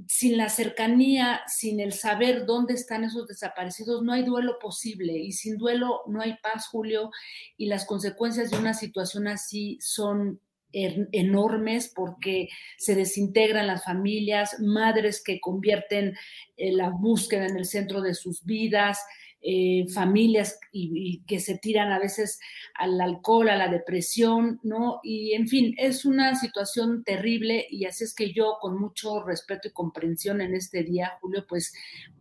sin 0.07 0.37
la 0.37 0.49
cercanía, 0.49 1.41
sin 1.47 1.79
el 1.79 1.93
saber 1.93 2.45
dónde 2.45 2.73
están 2.73 3.03
esos 3.03 3.27
desaparecidos, 3.27 4.03
no 4.03 4.13
hay 4.13 4.23
duelo 4.23 4.57
posible 4.59 5.13
y 5.17 5.31
sin 5.31 5.57
duelo 5.57 6.01
no 6.07 6.21
hay 6.21 6.37
paz, 6.41 6.67
Julio, 6.67 7.11
y 7.57 7.67
las 7.67 7.85
consecuencias 7.85 8.51
de 8.51 8.57
una 8.57 8.73
situación 8.73 9.27
así 9.27 9.77
son 9.81 10.39
enormes 10.71 11.91
porque 11.95 12.49
se 12.77 12.95
desintegran 12.95 13.67
las 13.67 13.83
familias, 13.83 14.59
madres 14.59 15.23
que 15.23 15.39
convierten 15.39 16.15
eh, 16.57 16.71
la 16.71 16.89
búsqueda 16.89 17.47
en 17.47 17.57
el 17.57 17.65
centro 17.65 18.01
de 18.01 18.13
sus 18.13 18.43
vidas, 18.45 18.99
eh, 19.41 19.85
familias 19.93 20.59
y, 20.73 21.21
que 21.25 21.39
se 21.39 21.57
tiran 21.57 21.93
a 21.93 21.99
veces 21.99 22.41
al 22.75 22.99
alcohol, 22.99 23.47
a 23.47 23.55
la 23.55 23.69
depresión, 23.69 24.59
¿no? 24.63 24.99
Y 25.01 25.33
en 25.33 25.47
fin, 25.47 25.73
es 25.77 26.03
una 26.03 26.35
situación 26.35 27.05
terrible 27.05 27.65
y 27.69 27.85
así 27.85 28.03
es 28.03 28.13
que 28.13 28.33
yo 28.33 28.57
con 28.59 28.77
mucho 28.77 29.23
respeto 29.23 29.69
y 29.69 29.71
comprensión 29.71 30.41
en 30.41 30.55
este 30.55 30.83
día, 30.83 31.13
Julio, 31.21 31.45
pues 31.47 31.71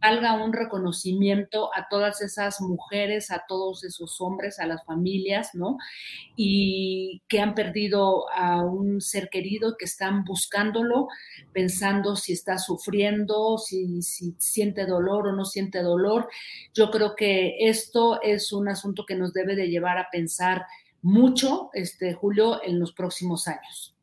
valga 0.01 0.35
un 0.35 0.53
reconocimiento 0.53 1.71
a 1.75 1.89
todas 1.91 2.21
esas 2.21 2.61
mujeres, 2.61 3.33
a 3.33 3.43
todos 3.49 3.83
esos 3.83 4.21
hombres, 4.21 4.61
a 4.61 4.67
las 4.67 4.85
familias, 4.85 5.57
¿no? 5.57 5.77
Y 6.37 7.23
que 7.27 7.41
han 7.41 7.57
perdido 7.57 8.31
a 8.31 8.63
un 8.63 9.01
ser 9.01 9.29
querido, 9.29 9.77
que 9.77 9.87
están 9.87 10.25
buscándolo, 10.25 11.09
pensando 11.53 12.15
si 12.15 12.33
está 12.33 12.59
sufriendo, 12.59 13.59
si, 13.59 14.03
si 14.03 14.37
siente 14.39 14.87
dolor 14.87 15.27
o 15.27 15.33
no 15.33 15.45
siente 15.45 15.83
dolor. 15.83 16.29
Yo 16.75 16.93
creo 16.93 17.08
que 17.17 17.57
esto 17.69 18.21
es 18.23 18.53
un 18.53 18.69
asunto 18.69 19.05
que 19.07 19.15
nos 19.15 19.33
debe 19.33 19.57
de 19.57 19.69
llevar 19.69 19.99
a 19.99 20.09
pensar 20.11 20.67
mucho, 21.03 21.71
este, 21.75 22.15
Julio, 22.15 22.61
en 22.65 22.79
los 22.79 22.93
próximos 22.93 23.47
años. 23.49 23.97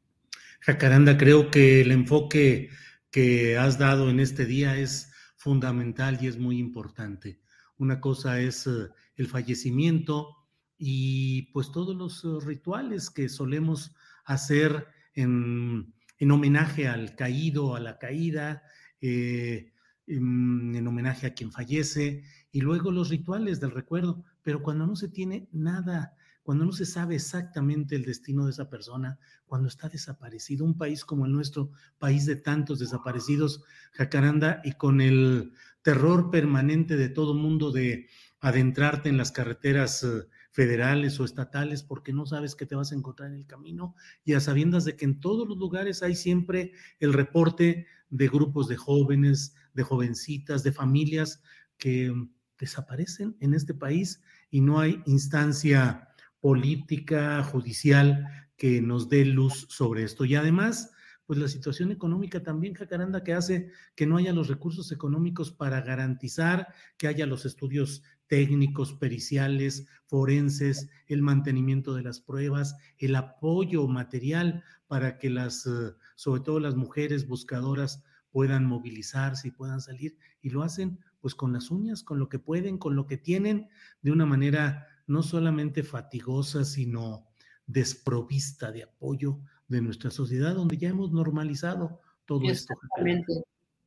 Jacaranda, 0.62 1.18
creo 1.18 1.52
que 1.52 1.82
el 1.82 1.92
enfoque 1.92 2.70
que 3.12 3.58
has 3.58 3.78
dado 3.78 4.10
en 4.10 4.20
este 4.20 4.46
día 4.46 4.78
es 4.78 5.12
fundamental 5.38 6.18
y 6.22 6.28
es 6.28 6.38
muy 6.38 6.58
importante. 6.58 7.40
Una 7.78 8.02
cosa 8.02 8.40
es 8.42 8.66
eh, 8.68 8.90
el 9.16 9.28
fallecimiento 9.28 10.36
y 10.78 11.44
pues 11.54 11.72
todos 11.72 11.96
los 11.96 12.24
eh, 12.26 12.46
rituales 12.46 13.10
que 13.10 13.30
solemos 13.30 13.96
hacer 14.26 14.88
en, 15.14 15.94
homenaje 16.32 16.88
al 16.88 17.16
caído, 17.16 17.76
a 17.76 17.80
la 17.80 18.00
caída, 18.00 18.64
eh, 19.02 19.72
en, 20.08 20.88
homenaje 20.88 21.28
a 21.28 21.34
quien 21.34 21.52
fallece 21.52 22.24
y 22.56 22.62
luego 22.62 22.90
los 22.90 23.10
rituales 23.10 23.60
del 23.60 23.72
recuerdo, 23.72 24.24
pero 24.42 24.64
cuando 24.64 24.88
no 24.88 24.96
se 24.96 25.10
tiene 25.10 25.50
nada, 25.52 26.16
cuando 26.42 26.64
no 26.64 26.72
se 26.72 26.86
sabe 26.86 27.16
exactamente 27.16 27.98
el 27.98 28.06
destino 28.06 28.46
de 28.46 28.52
esa 28.52 28.70
persona, 28.70 29.20
cuando 29.46 29.68
está 29.68 29.90
desaparecido, 29.90 30.64
un 30.64 30.78
país 30.78 31.04
como 31.04 31.26
el 31.26 31.34
nuestro, 31.34 31.72
país 31.98 32.26
de 32.26 32.38
tantos 32.38 32.80
desaparecidos, 32.80 33.66
Jacaranda, 33.92 34.62
y 34.64 34.72
con 34.72 35.02
el 35.02 35.52
terror 35.82 36.32
permanente 36.32 36.96
de 36.96 37.10
todo 37.10 37.34
mundo 37.34 37.74
de 37.74 38.08
adentrarte 38.40 39.10
en 39.10 39.18
las 39.18 39.34
carreteras 39.34 40.04
eh, 40.04 40.26
federales 40.52 41.20
o 41.20 41.26
estatales 41.26 41.84
porque 41.84 42.14
no 42.14 42.26
sabes 42.26 42.56
qué 42.56 42.66
te 42.66 42.76
vas 42.76 42.94
a 42.94 42.96
encontrar 42.96 43.32
en 43.32 43.36
el 43.36 43.48
camino 43.48 43.96
y 44.24 44.32
a 44.32 44.40
sabiendas 44.40 44.86
de 44.86 44.96
que 44.96 45.04
en 45.04 45.20
todos 45.20 45.46
los 45.46 45.58
lugares 45.58 46.04
hay 46.04 46.16
siempre 46.16 46.72
el 47.02 47.12
reporte 47.12 47.86
de 48.10 48.28
grupos 48.30 48.70
de 48.70 48.78
jóvenes, 48.78 49.56
de 49.74 49.84
jovencitas, 49.84 50.64
de 50.64 50.72
familias 50.72 51.44
que 51.78 52.14
desaparecen 52.58 53.36
en 53.40 53.54
este 53.54 53.74
país 53.74 54.22
y 54.50 54.62
no 54.62 54.80
hay 54.80 55.02
instancia 55.06 56.10
política, 56.40 57.44
judicial 57.44 58.28
que 58.58 58.82
nos 58.82 59.10
dé 59.10 59.26
luz 59.26 59.66
sobre 59.70 60.04
esto. 60.04 60.26
Y 60.26 60.36
además, 60.36 60.92
pues 61.26 61.40
la 61.40 61.48
situación 61.48 61.92
económica 61.92 62.44
también, 62.44 62.76
Jacaranda, 62.76 63.24
que 63.24 63.34
hace 63.34 63.72
que 63.96 64.06
no 64.06 64.18
haya 64.18 64.32
los 64.32 64.48
recursos 64.48 64.92
económicos 64.92 65.52
para 65.52 65.82
garantizar 65.82 66.68
que 66.98 67.08
haya 67.08 67.26
los 67.26 67.46
estudios 67.46 68.04
técnicos, 68.28 68.94
periciales, 68.94 69.88
forenses, 70.06 70.90
el 71.08 71.22
mantenimiento 71.22 71.96
de 71.96 72.04
las 72.04 72.22
pruebas, 72.22 72.76
el 72.98 73.16
apoyo 73.16 73.88
material 73.88 74.64
para 74.88 75.18
que 75.18 75.30
las, 75.30 75.66
eh, 75.66 75.94
sobre 76.16 76.42
todo 76.42 76.60
las 76.60 76.76
mujeres 76.76 77.28
buscadoras, 77.28 78.04
puedan 78.30 78.66
movilizarse 78.66 79.48
y 79.48 79.52
puedan 79.52 79.82
salir. 79.82 80.18
Y 80.42 80.50
lo 80.50 80.62
hacen 80.62 81.00
pues 81.26 81.34
con 81.34 81.54
las 81.54 81.72
uñas, 81.72 82.04
con 82.04 82.20
lo 82.20 82.30
que 82.30 82.38
pueden, 82.38 82.78
con 82.78 82.96
lo 82.96 83.08
que 83.08 83.18
tienen, 83.18 83.68
de 84.04 84.12
una 84.12 84.28
manera 84.28 84.86
no 85.08 85.24
solamente 85.24 85.82
fatigosa, 85.82 86.64
sino 86.64 87.26
desprovista 87.66 88.72
de 88.72 88.84
apoyo 88.84 89.40
de 89.68 89.82
nuestra 89.82 90.12
sociedad, 90.12 90.54
donde 90.54 90.78
ya 90.78 90.90
hemos 90.90 91.12
normalizado 91.12 92.00
todo 92.26 92.48
esto. 92.48 92.76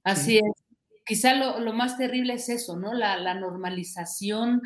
Así 0.03 0.39
es. 0.39 0.65
Quizá 1.07 1.61
lo, 1.61 1.73
más 1.75 1.97
terrible 1.97 2.35
es 2.35 2.49
eso, 2.49 2.77
¿no? 2.77 2.93
La, 2.93 3.35
normalización 3.35 4.61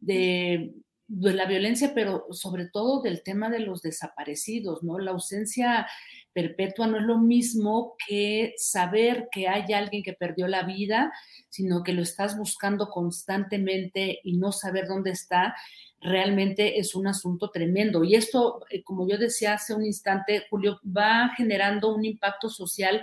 de, 0.00 0.76
de 1.14 1.34
la 1.34 1.44
violencia, 1.44 1.92
pero 1.94 2.26
sobre 2.30 2.68
todo 2.68 3.02
del 3.02 3.22
tema 3.22 3.50
de 3.50 3.60
los 3.60 3.82
desaparecidos, 3.82 4.82
¿no? 4.82 4.98
La 4.98 5.10
ausencia 5.10 5.86
perpetua 6.32 6.86
no 6.86 6.96
es 6.96 7.02
lo 7.02 7.18
mismo 7.18 7.96
que 8.08 8.54
saber 8.56 9.28
que 9.30 9.46
hay 9.46 9.74
alguien 9.74 10.02
que 10.02 10.14
perdió 10.14 10.48
la 10.48 10.62
vida, 10.62 11.12
sino 11.50 11.82
que 11.82 11.92
lo 11.92 12.00
estás 12.00 12.38
buscando 12.38 12.88
constantemente 12.88 14.20
y 14.24 14.38
no 14.38 14.52
saber 14.52 14.88
dónde 14.88 15.10
está, 15.10 15.54
realmente 16.00 16.78
es 16.78 16.94
un 16.94 17.06
asunto 17.06 17.50
tremendo. 17.50 18.04
Y 18.04 18.14
esto, 18.14 18.64
eh, 18.70 18.82
como 18.82 19.06
yo 19.06 19.18
decía 19.18 19.52
hace 19.52 19.74
un 19.74 19.84
instante, 19.84 20.46
Julio, 20.48 20.80
va 20.84 21.30
generando 21.36 21.94
un 21.94 22.06
impacto 22.06 22.48
social 22.48 23.02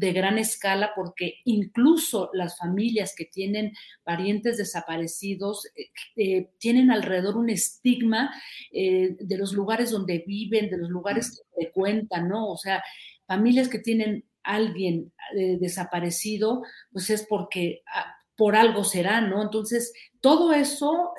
de 0.00 0.14
gran 0.14 0.38
escala 0.38 0.92
porque 0.96 1.40
incluso 1.44 2.30
las 2.32 2.56
familias 2.56 3.14
que 3.14 3.26
tienen 3.26 3.74
parientes 4.02 4.56
desaparecidos 4.56 5.66
eh, 5.76 5.90
eh, 6.16 6.48
tienen 6.58 6.90
alrededor 6.90 7.36
un 7.36 7.50
estigma 7.50 8.34
eh, 8.72 9.14
de 9.20 9.36
los 9.36 9.52
lugares 9.52 9.90
donde 9.90 10.24
viven, 10.26 10.70
de 10.70 10.78
los 10.78 10.88
lugares 10.88 11.30
que 11.36 11.54
frecuentan, 11.54 12.30
¿no? 12.30 12.48
O 12.48 12.56
sea, 12.56 12.82
familias 13.26 13.68
que 13.68 13.78
tienen 13.78 14.24
alguien 14.42 15.12
desaparecido, 15.60 16.62
pues 16.92 17.10
es 17.10 17.26
porque 17.28 17.82
ah, 17.94 18.14
por 18.34 18.56
algo 18.56 18.84
será, 18.84 19.20
¿no? 19.20 19.42
Entonces, 19.42 19.92
todo 20.22 20.54
eso 20.54 21.12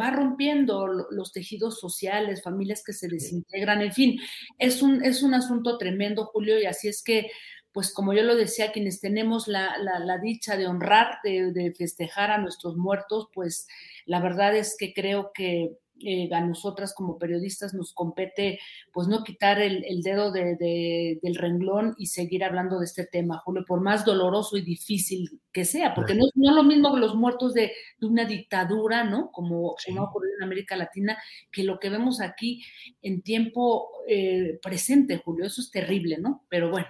va 0.00 0.10
rompiendo 0.10 0.86
los 0.86 1.32
tejidos 1.32 1.78
sociales, 1.78 2.42
familias 2.42 2.82
que 2.82 2.94
se 2.94 3.08
desintegran, 3.08 3.82
en 3.82 3.92
fin, 3.92 4.18
es 4.58 4.80
un, 4.80 5.04
es 5.04 5.22
un 5.22 5.34
asunto 5.34 5.76
tremendo, 5.76 6.24
Julio, 6.24 6.58
y 6.58 6.64
así 6.64 6.88
es 6.88 7.02
que 7.02 7.30
pues 7.76 7.92
como 7.92 8.14
yo 8.14 8.22
lo 8.22 8.36
decía, 8.36 8.72
quienes 8.72 9.00
tenemos 9.00 9.48
la, 9.48 10.18
dicha 10.22 10.56
de 10.56 10.66
honrar, 10.66 11.18
de, 11.22 11.74
festejar 11.76 12.30
a 12.30 12.38
nuestros 12.38 12.78
muertos, 12.78 13.28
pues 13.34 13.68
la 14.06 14.18
verdad 14.18 14.56
es 14.56 14.78
que 14.78 14.94
creo 14.94 15.30
que 15.34 15.76
eh, 16.00 16.30
a 16.32 16.40
nosotras 16.40 16.94
como 16.94 17.18
periodistas 17.18 17.74
nos 17.74 17.92
compete 17.92 18.60
pues 18.94 19.08
no 19.08 19.22
quitar 19.24 19.60
el, 19.60 20.00
dedo 20.02 20.32
del 20.32 21.34
renglón 21.34 21.94
y 21.98 22.06
seguir 22.06 22.44
hablando 22.44 22.78
de 22.78 22.86
este 22.86 23.04
tema, 23.04 23.42
Julio, 23.44 23.66
por 23.68 23.82
más 23.82 24.06
doloroso 24.06 24.56
y 24.56 24.62
difícil 24.62 25.42
que 25.52 25.66
sea, 25.66 25.94
porque 25.94 26.14
no, 26.14 26.24
es 26.24 26.32
lo 26.34 26.62
mismo 26.62 26.94
que 26.94 27.00
los 27.00 27.14
muertos 27.14 27.52
de, 27.52 27.72
una 28.00 28.24
dictadura, 28.24 29.04
¿no? 29.04 29.30
Como, 29.32 29.76
ha 29.76 30.02
ocurrido 30.02 30.34
en 30.38 30.44
América 30.44 30.76
Latina, 30.76 31.18
que 31.52 31.62
lo 31.62 31.78
que 31.78 31.90
vemos 31.90 32.22
aquí 32.22 32.64
en 33.02 33.20
tiempo 33.20 33.90
eh, 34.08 34.58
presente, 34.62 35.18
Julio, 35.18 35.44
eso 35.44 35.60
es 35.60 35.70
terrible, 35.70 36.16
¿no? 36.16 36.46
Pero 36.48 36.70
bueno. 36.70 36.88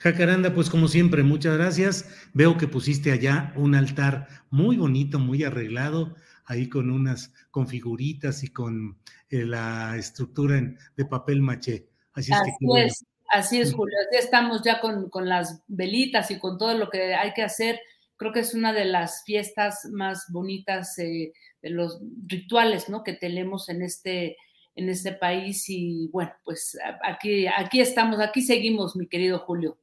Jacaranda, 0.00 0.54
pues 0.54 0.70
como 0.70 0.88
siempre, 0.88 1.22
muchas 1.22 1.56
gracias. 1.56 2.08
Veo 2.32 2.56
que 2.56 2.68
pusiste 2.68 3.12
allá 3.12 3.52
un 3.56 3.74
altar 3.74 4.28
muy 4.50 4.76
bonito, 4.76 5.18
muy 5.18 5.44
arreglado, 5.44 6.14
ahí 6.44 6.68
con 6.68 6.90
unas 6.90 7.32
con 7.50 7.68
figuritas 7.68 8.42
y 8.42 8.48
con 8.48 8.98
eh, 9.30 9.44
la 9.44 9.96
estructura 9.96 10.60
de 10.96 11.04
papel 11.04 11.40
maché. 11.40 11.88
Así, 12.14 12.32
es, 12.76 13.04
así 13.30 13.60
es, 13.60 13.72
Julio. 13.72 13.96
Así 14.08 14.18
estamos 14.18 14.62
ya 14.62 14.80
con, 14.80 15.08
las 15.26 15.62
velitas 15.66 16.30
y 16.30 16.38
con 16.38 16.58
todo 16.58 16.76
lo 16.76 16.90
que 16.90 17.14
hay 17.14 17.32
que 17.32 17.42
hacer. 17.42 17.80
Creo 18.16 18.32
que 18.32 18.40
es 18.40 18.54
una 18.54 18.72
de 18.72 18.84
las 18.84 19.24
fiestas 19.24 19.86
más 19.90 20.26
bonitas 20.30 20.98
eh, 20.98 21.32
de 21.62 21.70
los 21.70 22.00
rituales 22.26 22.88
¿no? 22.88 23.02
que 23.02 23.14
tenemos 23.14 23.68
en 23.68 23.82
este, 23.82 24.36
en 24.74 24.88
este 24.88 25.12
país 25.12 25.64
y 25.68 26.08
bueno, 26.12 26.32
pues 26.44 26.78
aquí, 27.04 27.46
aquí 27.46 27.80
estamos, 27.80 28.20
aquí 28.20 28.42
seguimos, 28.42 28.96
mi 28.96 29.06
querido 29.06 29.38
Julio. 29.40 29.78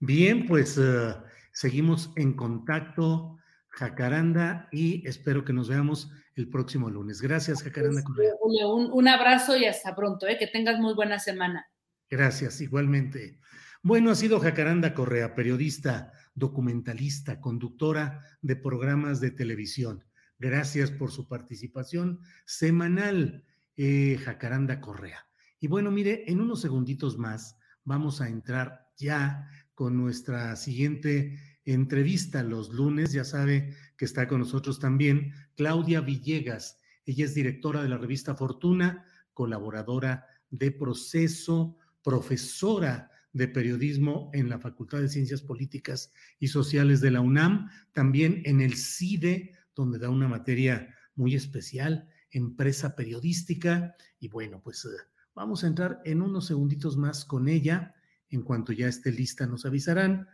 Bien, 0.00 0.46
pues 0.46 0.78
eh, 0.78 1.14
seguimos 1.52 2.12
en 2.16 2.34
contacto, 2.34 3.38
Jacaranda 3.68 4.68
y 4.72 5.06
espero 5.06 5.44
que 5.44 5.52
nos 5.52 5.68
veamos 5.68 6.10
el 6.34 6.48
próximo 6.48 6.90
lunes. 6.90 7.20
Gracias, 7.20 7.62
Jacaranda 7.62 8.02
Correa. 8.02 8.32
Un, 8.40 8.90
un, 8.92 9.08
abrazo 9.08 9.56
y 9.56 9.64
hasta 9.64 9.94
pronto, 9.94 10.26
¿eh? 10.26 10.38
que 10.38 10.46
tengas 10.46 10.78
muy 10.78 10.94
buena 10.94 11.18
semana. 11.18 11.66
Gracias, 12.10 12.60
igualmente. 12.60 13.38
Bueno, 13.82 14.10
ha 14.10 14.14
sido 14.14 14.40
Jacaranda 14.40 14.94
Correa, 14.94 15.34
periodista, 15.34 16.12
documentalista, 16.34 17.40
conductora 17.40 18.20
de 18.40 18.56
programas 18.56 19.20
de 19.20 19.30
televisión. 19.30 20.04
Gracias 20.38 20.90
por 20.90 21.10
su 21.10 21.28
participación 21.28 22.20
semanal, 22.44 23.44
eh, 23.76 24.18
Jacaranda 24.22 24.80
Correa. 24.80 25.26
Y 25.60 25.68
bueno, 25.68 25.90
mire, 25.90 26.24
en 26.30 26.40
unos 26.40 26.60
segunditos 26.60 27.18
más 27.18 27.56
vamos 27.84 28.20
a 28.20 28.28
entrar 28.28 28.90
ya 28.96 29.48
con 29.74 29.96
nuestra 29.96 30.54
siguiente 30.56 31.38
entrevista 31.64 32.42
los 32.42 32.70
lunes. 32.70 33.12
Ya 33.12 33.24
sabe 33.24 33.74
que 33.96 34.04
está 34.04 34.28
con 34.28 34.40
nosotros 34.40 34.78
también 34.78 35.32
Claudia 35.56 36.00
Villegas. 36.00 36.78
Ella 37.04 37.24
es 37.24 37.34
directora 37.34 37.82
de 37.82 37.88
la 37.88 37.98
revista 37.98 38.34
Fortuna, 38.34 39.04
colaboradora 39.32 40.26
de 40.50 40.70
Proceso, 40.70 41.76
profesora 42.02 43.10
de 43.32 43.48
periodismo 43.48 44.30
en 44.34 44.48
la 44.48 44.58
Facultad 44.58 45.00
de 45.00 45.08
Ciencias 45.08 45.42
Políticas 45.42 46.12
y 46.38 46.48
Sociales 46.48 47.00
de 47.00 47.10
la 47.10 47.20
UNAM, 47.20 47.70
también 47.92 48.42
en 48.44 48.60
el 48.60 48.74
CIDE, 48.74 49.52
donde 49.74 49.98
da 49.98 50.10
una 50.10 50.28
materia 50.28 50.94
muy 51.14 51.34
especial, 51.34 52.08
empresa 52.32 52.96
periodística. 52.96 53.94
Y 54.18 54.28
bueno, 54.28 54.60
pues 54.62 54.84
eh, 54.84 54.88
vamos 55.34 55.62
a 55.62 55.68
entrar 55.68 56.00
en 56.04 56.22
unos 56.22 56.46
segunditos 56.46 56.96
más 56.96 57.24
con 57.24 57.48
ella. 57.48 57.94
En 58.28 58.42
cuanto 58.42 58.72
ya 58.72 58.88
esté 58.88 59.12
lista, 59.12 59.46
nos 59.46 59.64
avisarán. 59.64 60.28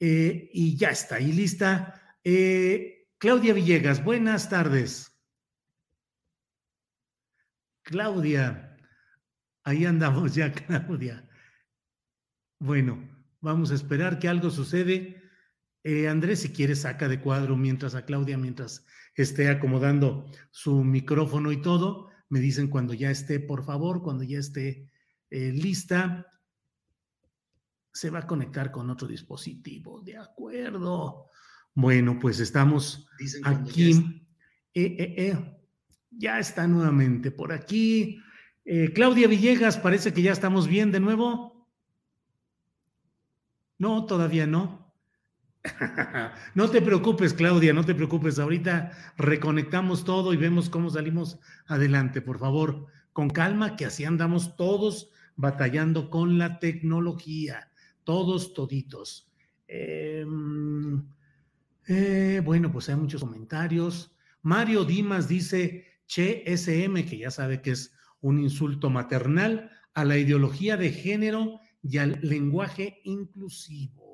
Eh, 0.00 0.50
y 0.52 0.76
ya 0.76 0.90
está 0.90 1.16
ahí 1.16 1.32
lista. 1.32 2.16
Eh, 2.22 3.08
Claudia 3.18 3.54
Villegas, 3.54 4.04
buenas 4.04 4.48
tardes. 4.48 5.12
Claudia, 7.82 8.76
ahí 9.64 9.86
andamos 9.86 10.34
ya, 10.34 10.52
Claudia. 10.66 11.28
Bueno, 12.58 13.08
vamos 13.40 13.70
a 13.70 13.74
esperar 13.74 14.18
que 14.18 14.28
algo 14.28 14.50
sucede. 14.50 15.17
Eh, 15.84 16.08
Andrés, 16.08 16.40
si 16.40 16.50
quieres, 16.50 16.82
saca 16.82 17.08
de 17.08 17.20
cuadro 17.20 17.56
mientras 17.56 17.94
a 17.94 18.04
Claudia, 18.04 18.36
mientras 18.36 18.84
esté 19.14 19.48
acomodando 19.48 20.26
su 20.50 20.84
micrófono 20.84 21.52
y 21.52 21.62
todo. 21.62 22.10
Me 22.28 22.40
dicen 22.40 22.68
cuando 22.68 22.94
ya 22.94 23.10
esté, 23.10 23.40
por 23.40 23.64
favor, 23.64 24.02
cuando 24.02 24.24
ya 24.24 24.38
esté 24.38 24.90
lista 25.30 26.26
se 27.98 28.10
va 28.10 28.20
a 28.20 28.26
conectar 28.26 28.70
con 28.70 28.90
otro 28.90 29.08
dispositivo. 29.08 30.00
De 30.02 30.16
acuerdo. 30.16 31.26
Bueno, 31.74 32.18
pues 32.20 32.38
estamos 32.38 33.08
aquí. 33.44 33.92
Ya, 33.92 34.00
eh, 34.74 34.96
eh, 34.98 35.14
eh, 35.16 35.58
ya 36.10 36.38
está 36.38 36.66
nuevamente 36.66 37.30
por 37.30 37.52
aquí. 37.52 38.20
Claudia 38.94 39.26
Villegas, 39.28 39.78
parece 39.78 40.12
que 40.12 40.20
ya 40.20 40.30
estamos 40.32 40.68
bien 40.68 40.92
de 40.92 41.00
nuevo. 41.00 41.66
No, 43.78 44.04
todavía 44.04 44.46
no. 44.46 44.87
no 46.54 46.68
te 46.70 46.82
preocupes, 46.82 47.34
Claudia, 47.34 47.72
no 47.72 47.84
te 47.84 47.94
preocupes. 47.94 48.38
Ahorita 48.38 48.92
reconectamos 49.16 50.04
todo 50.04 50.32
y 50.32 50.36
vemos 50.36 50.68
cómo 50.68 50.90
salimos 50.90 51.38
adelante, 51.66 52.20
por 52.20 52.38
favor. 52.38 52.86
Con 53.12 53.30
calma, 53.30 53.76
que 53.76 53.86
así 53.86 54.04
andamos 54.04 54.56
todos 54.56 55.10
batallando 55.36 56.10
con 56.10 56.38
la 56.38 56.58
tecnología 56.58 57.68
todos, 58.08 58.54
toditos. 58.54 59.30
Em, 59.66 61.04
eh, 61.86 62.40
bueno, 62.42 62.72
pues 62.72 62.88
hay 62.88 62.96
muchos 62.96 63.20
comentarios. 63.20 64.16
Mario 64.40 64.86
Dimas 64.86 65.28
dice, 65.28 65.84
Che 66.06 66.42
SM, 66.46 67.04
que 67.04 67.18
ya 67.18 67.30
sabe 67.30 67.60
que 67.60 67.72
es 67.72 67.92
un 68.22 68.38
insulto 68.38 68.88
maternal 68.88 69.70
a 69.92 70.06
la 70.06 70.16
ideología 70.16 70.78
de 70.78 70.90
género 70.90 71.60
y 71.82 71.98
al 71.98 72.18
lenguaje 72.22 73.02
inclusivo. 73.04 74.07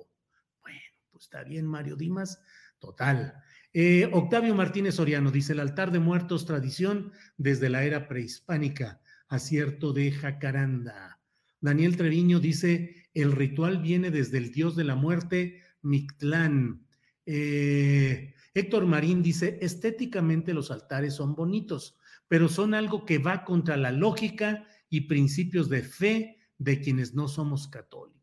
Está 1.24 1.42
bien, 1.42 1.66
Mario 1.66 1.96
Dimas, 1.96 2.38
total. 2.78 3.34
Eh, 3.72 4.10
Octavio 4.12 4.54
Martínez 4.54 4.96
Soriano 4.96 5.30
dice, 5.30 5.54
el 5.54 5.60
altar 5.60 5.90
de 5.90 5.98
muertos, 5.98 6.44
tradición 6.44 7.12
desde 7.38 7.70
la 7.70 7.82
era 7.82 8.08
prehispánica, 8.08 9.00
acierto 9.28 9.94
de 9.94 10.12
Jacaranda. 10.12 11.18
Daniel 11.60 11.96
Treviño 11.96 12.40
dice, 12.40 13.08
el 13.14 13.32
ritual 13.32 13.78
viene 13.80 14.10
desde 14.10 14.36
el 14.36 14.52
dios 14.52 14.76
de 14.76 14.84
la 14.84 14.96
muerte, 14.96 15.62
Mictlán. 15.80 16.86
Eh, 17.24 18.34
Héctor 18.52 18.84
Marín 18.84 19.22
dice, 19.22 19.58
estéticamente 19.62 20.52
los 20.52 20.70
altares 20.70 21.14
son 21.14 21.34
bonitos, 21.34 21.98
pero 22.28 22.50
son 22.50 22.74
algo 22.74 23.06
que 23.06 23.16
va 23.16 23.44
contra 23.44 23.78
la 23.78 23.92
lógica 23.92 24.68
y 24.90 25.08
principios 25.08 25.70
de 25.70 25.82
fe 25.84 26.38
de 26.58 26.82
quienes 26.82 27.14
no 27.14 27.28
somos 27.28 27.66
católicos. 27.66 28.13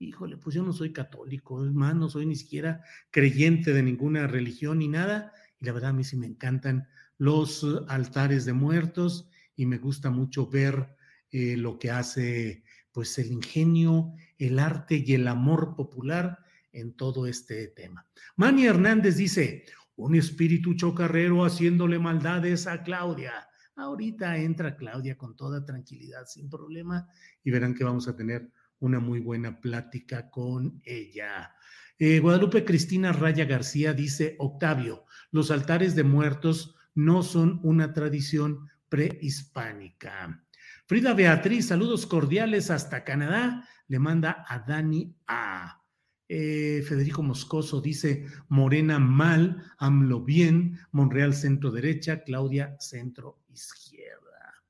Híjole, 0.00 0.36
pues 0.36 0.54
yo 0.54 0.62
no 0.62 0.72
soy 0.72 0.92
católico, 0.92 1.64
es 1.64 1.72
más, 1.72 1.94
no 1.96 2.08
soy 2.08 2.26
ni 2.26 2.36
siquiera 2.36 2.84
creyente 3.10 3.72
de 3.72 3.82
ninguna 3.82 4.26
religión 4.28 4.78
ni 4.78 4.88
nada, 4.88 5.32
y 5.58 5.64
la 5.64 5.72
verdad 5.72 5.90
a 5.90 5.92
mí 5.92 6.04
sí 6.04 6.16
me 6.16 6.26
encantan 6.26 6.88
los 7.16 7.66
altares 7.88 8.44
de 8.44 8.52
muertos 8.52 9.28
y 9.56 9.66
me 9.66 9.78
gusta 9.78 10.10
mucho 10.10 10.46
ver 10.46 10.96
eh, 11.30 11.56
lo 11.56 11.78
que 11.78 11.90
hace 11.90 12.62
pues 12.92 13.18
el 13.18 13.32
ingenio, 13.32 14.12
el 14.38 14.58
arte 14.58 15.02
y 15.04 15.14
el 15.14 15.26
amor 15.26 15.74
popular 15.74 16.38
en 16.72 16.94
todo 16.94 17.26
este 17.26 17.68
tema. 17.68 18.06
Manny 18.36 18.66
Hernández 18.66 19.16
dice, 19.16 19.64
un 19.96 20.14
espíritu 20.14 20.74
chocarrero 20.74 21.44
haciéndole 21.44 21.98
maldades 21.98 22.68
a 22.68 22.84
Claudia. 22.84 23.48
Ahorita 23.74 24.36
entra 24.38 24.76
Claudia 24.76 25.18
con 25.18 25.34
toda 25.34 25.64
tranquilidad, 25.64 26.24
sin 26.26 26.48
problema, 26.48 27.08
y 27.42 27.50
verán 27.50 27.74
que 27.74 27.84
vamos 27.84 28.06
a 28.06 28.16
tener 28.16 28.52
una 28.80 29.00
muy 29.00 29.20
buena 29.20 29.60
plática 29.60 30.30
con 30.30 30.80
ella. 30.84 31.54
Eh, 31.98 32.20
Guadalupe 32.20 32.64
Cristina 32.64 33.12
Raya 33.12 33.44
García 33.44 33.92
dice, 33.92 34.36
Octavio, 34.38 35.04
los 35.30 35.50
altares 35.50 35.94
de 35.94 36.04
muertos 36.04 36.76
no 36.94 37.22
son 37.22 37.60
una 37.62 37.92
tradición 37.92 38.68
prehispánica. 38.88 40.44
Frida 40.86 41.12
Beatriz, 41.12 41.66
saludos 41.66 42.06
cordiales 42.06 42.70
hasta 42.70 43.04
Canadá. 43.04 43.68
Le 43.88 43.98
manda 43.98 44.44
a 44.48 44.60
Dani 44.60 45.14
A. 45.26 45.82
Eh, 46.28 46.82
Federico 46.86 47.22
Moscoso 47.22 47.80
dice 47.80 48.26
Morena 48.48 48.98
mal, 48.98 49.64
AMLO 49.78 50.24
bien, 50.24 50.78
Monreal 50.92 51.34
centro 51.34 51.70
derecha, 51.70 52.22
Claudia 52.22 52.76
centro 52.78 53.40
izquierda. 53.48 54.62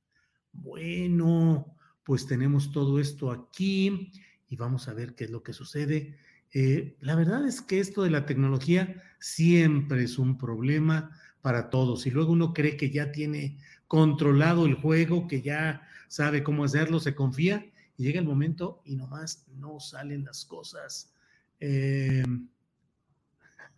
Bueno, 0.53 1.78
pues 2.09 2.27
tenemos 2.27 2.73
todo 2.73 2.99
esto 3.01 3.31
aquí 3.31 4.13
y 4.49 4.57
vamos 4.57 4.89
a 4.89 4.95
ver 4.95 5.15
qué 5.15 5.25
es 5.25 5.31
lo 5.31 5.43
que 5.43 5.53
sucede. 5.53 6.17
Eh, 6.55 6.97
la 7.01 7.15
verdad 7.15 7.47
es 7.47 7.61
que 7.61 7.81
esto 7.81 8.03
de 8.03 8.09
la 8.09 8.25
tecnología 8.25 9.03
siempre 9.21 10.05
es 10.05 10.19
un 10.19 10.39
problema 10.39 11.15
para 11.43 11.69
todos 11.69 12.07
y 12.07 12.11
luego 12.11 12.33
uno 12.33 12.55
cree 12.55 12.79
que 12.79 12.89
ya 12.89 13.13
tiene 13.13 13.59
controlado 13.89 14.65
el 14.65 14.77
juego, 14.77 15.29
que 15.29 15.43
ya 15.43 15.87
sabe 16.09 16.43
cómo 16.43 16.65
hacerlo, 16.65 16.99
se 16.99 17.15
confía 17.15 17.71
y 17.99 18.05
llega 18.05 18.21
el 18.21 18.27
momento 18.27 18.81
y 18.87 18.97
nomás 18.97 19.45
no 19.59 19.79
salen 19.79 20.25
las 20.25 20.47
cosas. 20.47 21.13
Eh, 21.61 22.25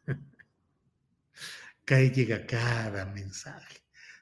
cae, 1.85 2.13
llega 2.13 2.47
cada 2.47 3.07
mensaje. 3.07 3.79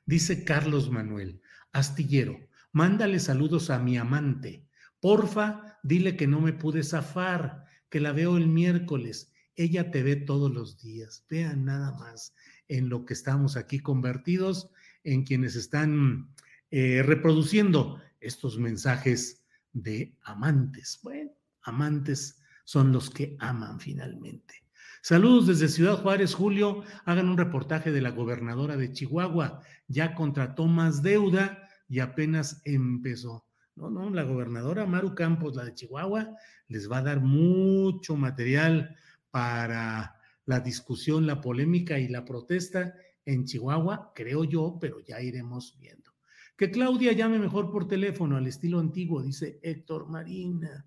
Dice 0.07 0.45
Carlos 0.45 0.91
Manuel, 0.91 1.43
astillero, 1.73 2.48
mándale 2.73 3.21
saludos 3.21 3.71
a 3.71 3.79
mi 3.79 3.97
amante. 3.97 4.67
Porfa, 5.01 5.79
dile 5.83 6.17
que 6.17 6.27
no 6.27 6.41
me 6.41 6.53
pude 6.53 6.83
zafar, 6.83 7.65
que 7.89 8.01
la 8.01 8.13
veo 8.13 8.37
el 8.37 8.49
miércoles. 8.49 9.33
Ella 9.55 9.91
te 9.91 10.03
ve 10.03 10.17
todos 10.17 10.53
los 10.53 10.79
días. 10.79 11.25
Vean 11.29 11.65
nada 11.65 11.93
más 11.93 12.35
en 12.69 12.89
lo 12.89 13.05
que 13.05 13.15
estamos 13.15 13.57
aquí 13.57 13.81
convertidos, 13.81 14.71
en 15.05 15.25
quienes 15.25 15.57
están 15.57 16.35
eh, 16.71 17.03
reproduciendo 17.03 18.01
estos 18.21 18.59
mensajes 18.59 19.45
de 19.73 20.17
amantes. 20.23 21.01
Bueno, 21.03 21.33
amantes 21.63 22.41
son 22.65 22.93
los 22.93 23.11
que 23.11 23.37
aman 23.39 23.81
finalmente. 23.81 24.65
Saludos 25.01 25.47
desde 25.47 25.69
Ciudad 25.69 26.03
Juárez, 26.03 26.35
Julio. 26.35 26.83
Hagan 27.05 27.29
un 27.29 27.39
reportaje 27.39 27.93
de 27.93 28.03
la 28.03 28.11
gobernadora 28.11 28.77
de 28.77 28.93
Chihuahua. 28.93 29.63
Ya 29.87 30.15
contrató 30.15 30.67
más 30.67 31.03
deuda 31.03 31.68
y 31.89 32.01
apenas 32.01 32.61
empezó. 32.65 33.45
No, 33.75 33.91
no, 33.91 34.11
la 34.11 34.25
gobernadora 34.25 34.87
Maru 34.87 35.15
Campos, 35.15 35.55
la 35.55 35.65
de 35.65 35.75
Chihuahua, 35.75 36.37
les 36.69 36.91
va 36.91 36.99
a 36.99 37.03
dar 37.03 37.21
mucho 37.21 38.17
material 38.17 38.97
para 39.31 40.17
la 40.47 40.61
discusión, 40.61 41.27
la 41.27 41.41
polémica 41.41 41.99
y 41.99 42.09
la 42.09 42.25
protesta 42.25 42.95
en 43.25 43.45
Chihuahua, 43.45 44.13
creo 44.15 44.45
yo, 44.45 44.79
pero 44.81 45.01
ya 45.01 45.21
iremos 45.21 45.77
viendo. 45.79 46.13
Que 46.57 46.71
Claudia 46.71 47.13
llame 47.13 47.39
mejor 47.39 47.71
por 47.71 47.87
teléfono 47.87 48.37
al 48.37 48.47
estilo 48.47 48.81
antiguo, 48.81 49.23
dice 49.23 49.61
Héctor 49.63 50.09
Marina. 50.09 50.87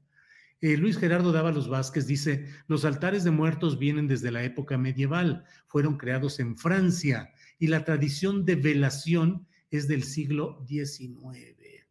Eh, 0.59 0.75
Luis 0.75 0.97
Gerardo 0.97 1.31
Dávalos 1.31 1.69
Vázquez 1.69 2.07
dice, 2.07 2.47
los 2.67 2.83
altares 2.83 3.23
de 3.23 3.31
muertos 3.31 3.79
vienen 3.79 4.07
desde 4.07 4.31
la 4.31 4.43
época 4.43 4.77
medieval, 4.77 5.45
fueron 5.67 5.97
creados 5.97 6.39
en 6.39 6.57
Francia 6.57 7.31
y 7.57 7.67
la 7.67 7.85
tradición 7.85 8.43
de 8.43 8.55
velación 8.55 9.47
es 9.71 9.87
del 9.87 10.03
siglo 10.03 10.63
XIX. 10.67 11.87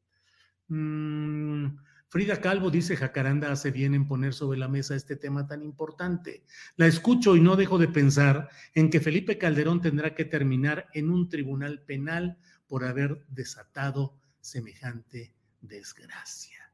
Mm, 0.68 1.66
Frida 2.09 2.41
Calvo 2.41 2.70
dice, 2.70 2.97
Jacaranda 2.97 3.51
hace 3.51 3.70
bien 3.70 3.95
en 3.95 4.07
poner 4.07 4.35
sobre 4.35 4.59
la 4.59 4.68
mesa 4.68 4.95
este 4.95 5.16
tema 5.16 5.47
tan 5.47 5.62
importante. 5.62 6.45
La 6.76 6.87
escucho 6.87 7.37
y 7.37 7.41
no 7.41 7.57
dejo 7.57 7.78
de 7.78 7.89
pensar 7.89 8.49
en 8.74 8.91
que 8.91 9.01
Felipe 9.01 9.39
Calderón 9.39 9.81
tendrá 9.81 10.14
que 10.14 10.24
terminar 10.24 10.89
en 10.93 11.11
un 11.11 11.28
tribunal 11.28 11.83
penal 11.83 12.39
por 12.66 12.85
haber 12.85 13.24
desatado 13.28 14.18
semejante 14.41 15.35
desgracia. 15.61 16.72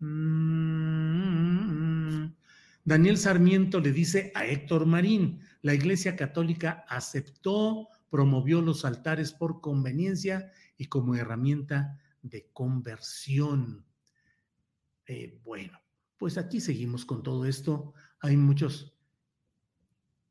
Mm, 0.00 1.26
Daniel 2.84 3.16
Sarmiento 3.16 3.80
le 3.80 3.92
dice 3.92 4.30
a 4.34 4.44
Héctor 4.46 4.84
Marín, 4.86 5.40
la 5.62 5.72
Iglesia 5.74 6.16
Católica 6.16 6.84
aceptó, 6.88 7.88
promovió 8.10 8.62
los 8.62 8.84
altares 8.84 9.32
por 9.32 9.60
conveniencia 9.60 10.52
y 10.76 10.86
como 10.86 11.14
herramienta 11.14 11.98
de 12.22 12.48
conversión. 12.52 13.84
Eh, 15.06 15.40
bueno, 15.44 15.78
pues 16.16 16.38
aquí 16.38 16.60
seguimos 16.60 17.04
con 17.04 17.22
todo 17.22 17.46
esto. 17.46 17.94
Hay 18.20 18.36
muchos. 18.36 18.94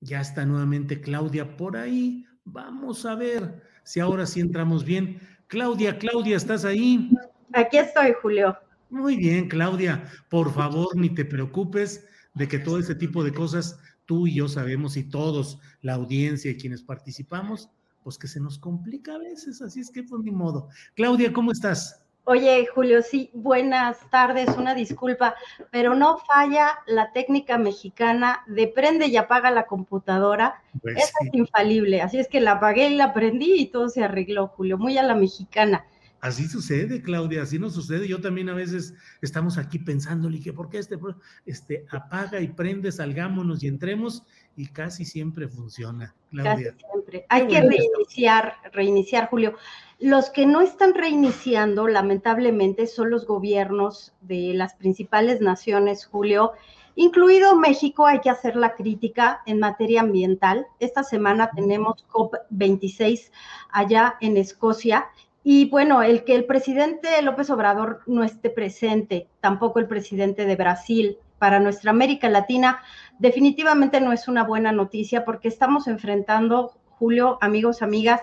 Ya 0.02 0.22
está 0.22 0.46
nuevamente 0.46 1.02
Claudia 1.02 1.58
por 1.58 1.78
ahí. 1.78 2.26
Vamos 2.44 3.06
a 3.06 3.16
ver 3.16 3.64
si 3.84 4.00
ahora 4.00 4.26
sí 4.26 4.40
entramos 4.40 4.84
bien. 4.84 5.20
Claudia, 5.48 5.98
Claudia, 5.98 6.38
¿estás 6.38 6.66
ahí? 6.66 7.10
Aquí 7.54 7.78
estoy, 7.78 8.14
Julio. 8.22 8.58
Muy 8.90 9.18
bien, 9.18 9.48
Claudia. 9.48 10.12
Por 10.30 10.54
favor, 10.54 10.96
ni 10.96 11.10
te 11.10 11.26
preocupes 11.26 12.08
de 12.34 12.48
que 12.48 12.60
todo 12.60 12.80
este 12.80 12.96
tipo 12.96 13.24
de 13.24 13.34
cosas 13.34 13.80
tú 14.06 14.28
y 14.28 14.36
yo 14.36 14.48
sabemos 14.48 14.98
y 14.98 15.04
todos, 15.04 15.60
la 15.82 15.94
audiencia 15.94 16.52
y 16.52 16.58
quienes 16.58 16.82
participamos, 16.82 17.70
pues 18.04 18.18
que 18.18 18.28
se 18.28 18.40
nos 18.40 18.60
complica 18.60 19.16
a 19.16 19.18
veces. 19.18 19.62
Así 19.62 19.80
es 19.80 19.90
que, 19.90 20.04
pues 20.04 20.24
ni 20.24 20.32
modo. 20.32 20.70
Claudia, 20.96 21.34
¿cómo 21.34 21.52
estás? 21.52 22.06
Oye, 22.28 22.68
Julio, 22.74 23.04
sí, 23.04 23.30
buenas 23.34 24.00
tardes, 24.10 24.50
una 24.58 24.74
disculpa, 24.74 25.36
pero 25.70 25.94
no 25.94 26.18
falla 26.18 26.80
la 26.88 27.12
técnica 27.14 27.60
mexicana 27.60 28.44
de 28.48 28.68
prende 28.68 29.06
y 29.06 29.18
apaga 29.18 29.52
la 29.52 29.68
computadora. 29.68 30.64
Pues 30.82 30.98
Esa 30.98 31.14
es 31.22 31.34
infalible, 31.34 32.02
así 32.02 32.18
es 32.18 32.28
que 32.28 32.42
la 32.42 32.54
apagué 32.54 32.90
y 32.90 32.96
la 32.96 33.14
prendí 33.14 33.54
y 33.60 33.68
todo 33.68 33.90
se 33.90 34.04
arregló, 34.04 34.48
Julio, 34.48 34.80
muy 34.80 34.98
a 34.98 35.04
la 35.04 35.14
mexicana. 35.14 35.86
Así 36.26 36.48
sucede, 36.48 37.04
Claudia, 37.04 37.44
así 37.44 37.60
no 37.60 37.70
sucede. 37.70 38.08
Yo 38.08 38.20
también 38.20 38.50
a 38.50 38.56
veces 38.56 38.96
estamos 39.22 39.60
aquí 39.60 39.78
pensando, 39.78 40.28
que 40.44 40.54
¿por 40.54 40.70
qué 40.72 40.80
este, 40.80 40.98
este 41.46 41.86
apaga 41.92 42.42
y 42.42 42.48
prende, 42.48 42.92
salgámonos 42.92 43.62
y 43.62 43.68
entremos? 43.68 44.24
Y 44.56 44.66
casi 44.66 45.06
siempre 45.06 45.48
funciona, 45.48 46.16
Claudia. 46.32 46.72
Casi 46.72 46.86
siempre. 46.90 47.26
Hay 47.30 47.46
que 47.46 47.62
reiniciar, 47.62 48.56
reiniciar, 48.74 49.30
Julio. 49.30 49.54
Los 50.00 50.32
que 50.32 50.48
no 50.48 50.62
están 50.62 50.96
reiniciando, 50.96 51.88
lamentablemente, 51.88 52.88
son 52.88 53.12
los 53.12 53.28
gobiernos 53.28 54.12
de 54.22 54.56
las 54.56 54.74
principales 54.74 55.42
naciones, 55.42 56.08
Julio, 56.08 56.54
incluido 56.96 57.56
México, 57.56 58.08
hay 58.08 58.22
que 58.22 58.32
hacer 58.32 58.56
la 58.56 58.74
crítica 58.74 59.44
en 59.46 59.60
materia 59.60 60.02
ambiental. 60.02 60.66
Esta 60.80 61.04
semana 61.04 61.52
tenemos 61.56 62.04
COP26 62.08 63.30
allá 63.70 64.16
en 64.22 64.38
Escocia. 64.38 65.06
Y 65.48 65.70
bueno, 65.70 66.02
el 66.02 66.24
que 66.24 66.34
el 66.34 66.46
presidente 66.46 67.22
López 67.22 67.52
Obrador 67.52 68.02
no 68.08 68.24
esté 68.24 68.50
presente, 68.50 69.30
tampoco 69.42 69.78
el 69.78 69.88
presidente 69.88 70.48
de 70.48 70.56
Brasil, 70.56 71.20
para 71.38 71.60
nuestra 71.60 71.92
América 71.92 72.30
Latina, 72.30 72.82
definitivamente 73.20 74.02
no 74.02 74.12
es 74.12 74.28
una 74.28 74.44
buena 74.44 74.72
noticia 74.72 75.24
porque 75.24 75.48
estamos 75.48 75.88
enfrentando, 75.88 76.74
Julio, 76.98 77.38
amigos, 77.42 77.84
amigas, 77.84 78.22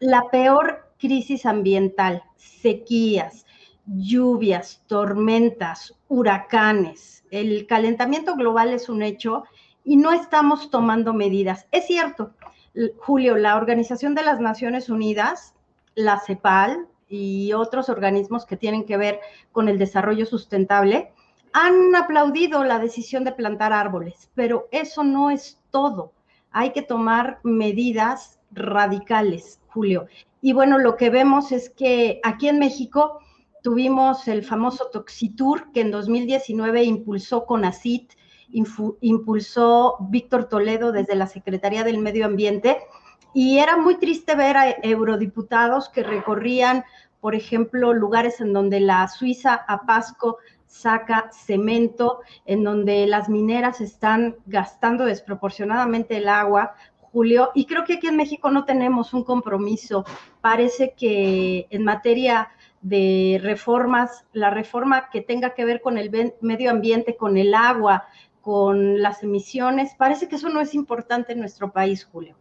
la 0.00 0.24
peor 0.32 0.90
crisis 0.98 1.46
ambiental, 1.46 2.24
sequías, 2.34 3.46
lluvias, 3.86 4.82
tormentas, 4.88 5.94
huracanes. 6.08 7.22
El 7.30 7.68
calentamiento 7.68 8.34
global 8.34 8.72
es 8.72 8.88
un 8.88 9.02
hecho 9.02 9.44
y 9.84 9.96
no 9.96 10.10
estamos 10.10 10.70
tomando 10.70 11.14
medidas. 11.14 11.68
Es 11.70 11.86
cierto, 11.86 12.34
Julio, 12.98 13.36
la 13.36 13.54
Organización 13.54 14.16
de 14.16 14.24
las 14.24 14.40
Naciones 14.40 14.88
Unidas, 14.88 15.54
la 15.98 16.20
CEPAL 16.20 16.86
y 17.08 17.52
otros 17.54 17.88
organismos 17.88 18.46
que 18.46 18.56
tienen 18.56 18.84
que 18.84 18.96
ver 18.96 19.18
con 19.50 19.68
el 19.68 19.78
desarrollo 19.78 20.26
sustentable 20.26 21.12
han 21.52 21.96
aplaudido 21.96 22.62
la 22.62 22.78
decisión 22.78 23.24
de 23.24 23.32
plantar 23.32 23.72
árboles, 23.72 24.30
pero 24.36 24.68
eso 24.70 25.02
no 25.02 25.30
es 25.30 25.58
todo. 25.72 26.12
Hay 26.52 26.70
que 26.70 26.82
tomar 26.82 27.40
medidas 27.42 28.38
radicales, 28.52 29.60
Julio. 29.68 30.06
Y 30.40 30.52
bueno, 30.52 30.78
lo 30.78 30.96
que 30.96 31.10
vemos 31.10 31.50
es 31.50 31.68
que 31.68 32.20
aquí 32.22 32.48
en 32.48 32.60
México 32.60 33.18
tuvimos 33.64 34.28
el 34.28 34.44
famoso 34.44 34.88
Toxitour 34.92 35.72
que 35.72 35.80
en 35.80 35.90
2019 35.90 36.84
impulsó 36.84 37.44
CONACIT, 37.44 38.12
impulsó 39.00 39.96
Víctor 39.98 40.44
Toledo 40.44 40.92
desde 40.92 41.16
la 41.16 41.26
Secretaría 41.26 41.82
del 41.82 41.98
Medio 41.98 42.24
Ambiente. 42.24 42.78
Y 43.34 43.58
era 43.58 43.76
muy 43.76 43.96
triste 43.96 44.34
ver 44.34 44.56
a 44.56 44.70
eurodiputados 44.82 45.88
que 45.88 46.02
recorrían, 46.02 46.84
por 47.20 47.34
ejemplo, 47.34 47.92
lugares 47.92 48.40
en 48.40 48.52
donde 48.52 48.80
la 48.80 49.06
Suiza 49.08 49.54
a 49.54 49.82
Pasco 49.82 50.38
saca 50.66 51.30
cemento, 51.32 52.20
en 52.46 52.62
donde 52.62 53.06
las 53.06 53.28
mineras 53.28 53.80
están 53.80 54.36
gastando 54.46 55.04
desproporcionadamente 55.04 56.18
el 56.18 56.28
agua, 56.28 56.74
Julio, 57.12 57.50
y 57.54 57.64
creo 57.64 57.84
que 57.84 57.94
aquí 57.94 58.06
en 58.06 58.16
México 58.16 58.50
no 58.50 58.64
tenemos 58.64 59.14
un 59.14 59.24
compromiso. 59.24 60.04
Parece 60.40 60.94
que 60.96 61.66
en 61.70 61.84
materia 61.84 62.50
de 62.82 63.40
reformas, 63.42 64.26
la 64.32 64.50
reforma 64.50 65.08
que 65.10 65.22
tenga 65.22 65.54
que 65.54 65.64
ver 65.64 65.80
con 65.80 65.98
el 65.98 66.34
medio 66.40 66.70
ambiente, 66.70 67.16
con 67.16 67.36
el 67.36 67.54
agua, 67.54 68.04
con 68.42 69.02
las 69.02 69.22
emisiones, 69.22 69.94
parece 69.96 70.28
que 70.28 70.36
eso 70.36 70.48
no 70.48 70.60
es 70.60 70.74
importante 70.74 71.32
en 71.32 71.40
nuestro 71.40 71.72
país, 71.72 72.04
Julio. 72.04 72.36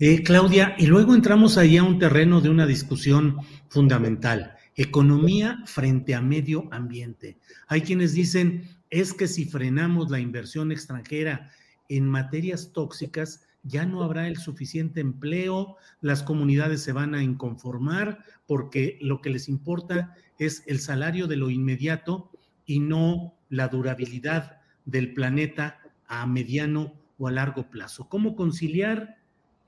Eh, 0.00 0.22
Claudia, 0.22 0.76
y 0.78 0.86
luego 0.86 1.12
entramos 1.12 1.58
ahí 1.58 1.76
a 1.76 1.82
un 1.82 1.98
terreno 1.98 2.40
de 2.40 2.48
una 2.48 2.66
discusión 2.66 3.38
fundamental, 3.68 4.54
economía 4.76 5.60
frente 5.66 6.14
a 6.14 6.20
medio 6.20 6.68
ambiente. 6.70 7.36
Hay 7.66 7.80
quienes 7.80 8.12
dicen, 8.12 8.62
es 8.90 9.12
que 9.12 9.26
si 9.26 9.44
frenamos 9.44 10.08
la 10.08 10.20
inversión 10.20 10.70
extranjera 10.70 11.50
en 11.88 12.06
materias 12.06 12.70
tóxicas, 12.72 13.44
ya 13.64 13.86
no 13.86 14.04
habrá 14.04 14.28
el 14.28 14.36
suficiente 14.36 15.00
empleo, 15.00 15.78
las 16.00 16.22
comunidades 16.22 16.80
se 16.80 16.92
van 16.92 17.16
a 17.16 17.24
inconformar 17.24 18.20
porque 18.46 18.98
lo 19.00 19.20
que 19.20 19.30
les 19.30 19.48
importa 19.48 20.14
es 20.38 20.62
el 20.68 20.78
salario 20.78 21.26
de 21.26 21.38
lo 21.38 21.50
inmediato 21.50 22.30
y 22.64 22.78
no 22.78 23.34
la 23.48 23.66
durabilidad 23.66 24.60
del 24.84 25.12
planeta 25.12 25.80
a 26.06 26.24
mediano 26.28 26.94
o 27.18 27.26
a 27.26 27.32
largo 27.32 27.68
plazo. 27.68 28.08
¿Cómo 28.08 28.36
conciliar 28.36 29.17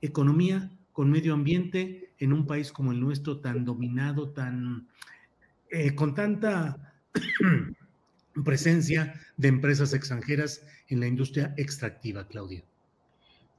economía 0.01 0.69
con 0.91 1.09
medio 1.09 1.33
ambiente 1.33 2.13
en 2.19 2.33
un 2.33 2.45
país 2.45 2.71
como 2.71 2.91
el 2.91 2.99
nuestro 2.99 3.39
tan 3.39 3.65
dominado, 3.65 4.29
tan 4.29 4.87
eh, 5.69 5.95
con 5.95 6.13
tanta 6.13 6.93
presencia 8.43 9.13
de 9.37 9.47
empresas 9.47 9.93
extranjeras 9.93 10.65
en 10.89 10.99
la 10.99 11.07
industria 11.07 11.53
extractiva, 11.57 12.27
Claudia? 12.27 12.63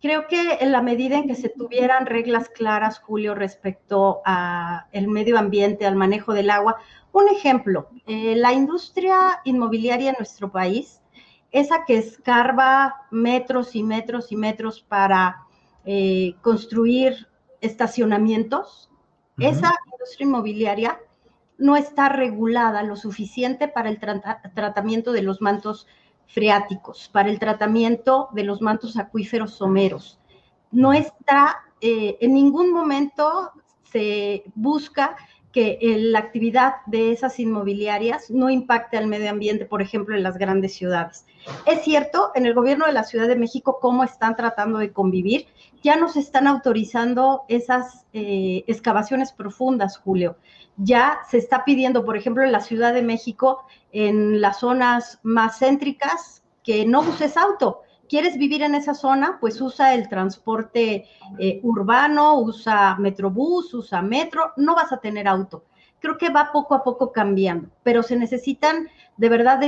Creo 0.00 0.26
que 0.26 0.58
en 0.60 0.72
la 0.72 0.82
medida 0.82 1.16
en 1.16 1.28
que 1.28 1.36
se 1.36 1.48
tuvieran 1.48 2.06
reglas 2.06 2.48
claras, 2.48 2.98
Julio, 2.98 3.36
respecto 3.36 4.20
al 4.24 5.06
medio 5.06 5.38
ambiente, 5.38 5.86
al 5.86 5.94
manejo 5.94 6.34
del 6.34 6.50
agua, 6.50 6.76
un 7.12 7.28
ejemplo, 7.28 7.88
eh, 8.06 8.34
la 8.34 8.52
industria 8.52 9.40
inmobiliaria 9.44 10.10
en 10.10 10.16
nuestro 10.18 10.50
país, 10.50 11.00
esa 11.52 11.84
que 11.84 11.98
escarba 11.98 13.06
metros 13.12 13.76
y 13.76 13.84
metros 13.84 14.32
y 14.32 14.36
metros 14.36 14.80
para 14.80 15.46
eh, 15.84 16.34
construir 16.42 17.28
estacionamientos, 17.60 18.90
esa 19.38 19.72
industria 19.92 20.26
inmobiliaria 20.26 21.00
no 21.58 21.76
está 21.76 22.08
regulada 22.08 22.82
lo 22.82 22.96
suficiente 22.96 23.68
para 23.68 23.88
el 23.88 23.98
tratamiento 24.54 25.12
de 25.12 25.22
los 25.22 25.40
mantos 25.40 25.86
freáticos, 26.26 27.08
para 27.08 27.30
el 27.30 27.38
tratamiento 27.38 28.28
de 28.32 28.44
los 28.44 28.60
mantos 28.60 28.96
acuíferos 28.96 29.54
someros. 29.54 30.18
No 30.70 30.92
está, 30.92 31.56
eh, 31.80 32.16
en 32.20 32.34
ningún 32.34 32.72
momento 32.72 33.52
se 33.82 34.44
busca 34.54 35.16
que 35.52 35.78
la 35.98 36.18
actividad 36.18 36.76
de 36.86 37.12
esas 37.12 37.38
inmobiliarias 37.38 38.30
no 38.30 38.48
impacte 38.48 38.96
al 38.96 39.06
medio 39.06 39.30
ambiente, 39.30 39.66
por 39.66 39.82
ejemplo, 39.82 40.16
en 40.16 40.22
las 40.22 40.38
grandes 40.38 40.74
ciudades. 40.74 41.26
Es 41.66 41.82
cierto, 41.82 42.32
en 42.34 42.46
el 42.46 42.54
gobierno 42.54 42.86
de 42.86 42.92
la 42.92 43.04
Ciudad 43.04 43.28
de 43.28 43.36
México, 43.36 43.78
cómo 43.80 44.02
están 44.02 44.34
tratando 44.34 44.78
de 44.78 44.92
convivir, 44.92 45.46
ya 45.82 45.96
nos 45.96 46.16
están 46.16 46.46
autorizando 46.46 47.42
esas 47.48 48.06
eh, 48.12 48.64
excavaciones 48.66 49.32
profundas, 49.32 49.98
Julio. 49.98 50.36
Ya 50.76 51.18
se 51.30 51.38
está 51.38 51.64
pidiendo, 51.64 52.04
por 52.04 52.16
ejemplo, 52.16 52.42
en 52.44 52.52
la 52.52 52.60
Ciudad 52.60 52.94
de 52.94 53.02
México, 53.02 53.64
en 53.92 54.40
las 54.40 54.60
zonas 54.60 55.18
más 55.22 55.58
céntricas, 55.58 56.42
que 56.64 56.86
no 56.86 57.00
uses 57.00 57.36
auto. 57.36 57.81
¿Quieres 58.12 58.36
vivir 58.36 58.62
en 58.62 58.74
esa 58.74 58.92
zona? 58.92 59.38
Pues 59.40 59.58
usa 59.62 59.94
el 59.94 60.06
transporte 60.06 61.06
eh, 61.38 61.60
urbano, 61.62 62.38
usa 62.40 62.94
Metrobús, 62.98 63.72
usa 63.72 64.02
metro, 64.02 64.52
no 64.58 64.74
vas 64.74 64.92
a 64.92 64.98
tener 64.98 65.26
auto. 65.26 65.64
Creo 65.98 66.18
que 66.18 66.28
va 66.28 66.52
poco 66.52 66.74
a 66.74 66.84
poco 66.84 67.10
cambiando, 67.10 67.70
pero 67.82 68.02
se 68.02 68.16
necesitan 68.16 68.90
de 69.16 69.28
verdad 69.30 69.58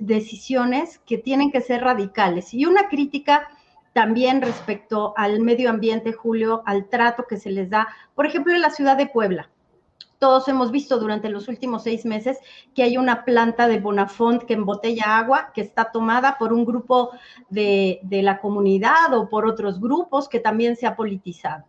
decisiones 0.00 0.98
que 1.06 1.16
tienen 1.16 1.52
que 1.52 1.60
ser 1.60 1.82
radicales. 1.82 2.52
Y 2.54 2.66
una 2.66 2.88
crítica 2.88 3.48
también 3.92 4.42
respecto 4.42 5.14
al 5.16 5.38
medio 5.38 5.70
ambiente, 5.70 6.12
Julio, 6.12 6.64
al 6.66 6.88
trato 6.88 7.26
que 7.28 7.36
se 7.36 7.50
les 7.50 7.70
da, 7.70 7.86
por 8.16 8.26
ejemplo, 8.26 8.52
en 8.52 8.62
la 8.62 8.70
ciudad 8.70 8.96
de 8.96 9.06
Puebla. 9.06 9.48
Todos 10.22 10.46
hemos 10.46 10.70
visto 10.70 11.00
durante 11.00 11.28
los 11.30 11.48
últimos 11.48 11.82
seis 11.82 12.04
meses 12.04 12.38
que 12.76 12.84
hay 12.84 12.96
una 12.96 13.24
planta 13.24 13.66
de 13.66 13.80
Bonafont 13.80 14.44
que 14.44 14.54
embotella 14.54 15.18
agua, 15.18 15.50
que 15.52 15.62
está 15.62 15.90
tomada 15.90 16.38
por 16.38 16.52
un 16.52 16.64
grupo 16.64 17.10
de, 17.50 17.98
de 18.04 18.22
la 18.22 18.38
comunidad 18.38 19.12
o 19.14 19.28
por 19.28 19.46
otros 19.46 19.80
grupos 19.80 20.28
que 20.28 20.38
también 20.38 20.76
se 20.76 20.86
ha 20.86 20.94
politizado. 20.94 21.64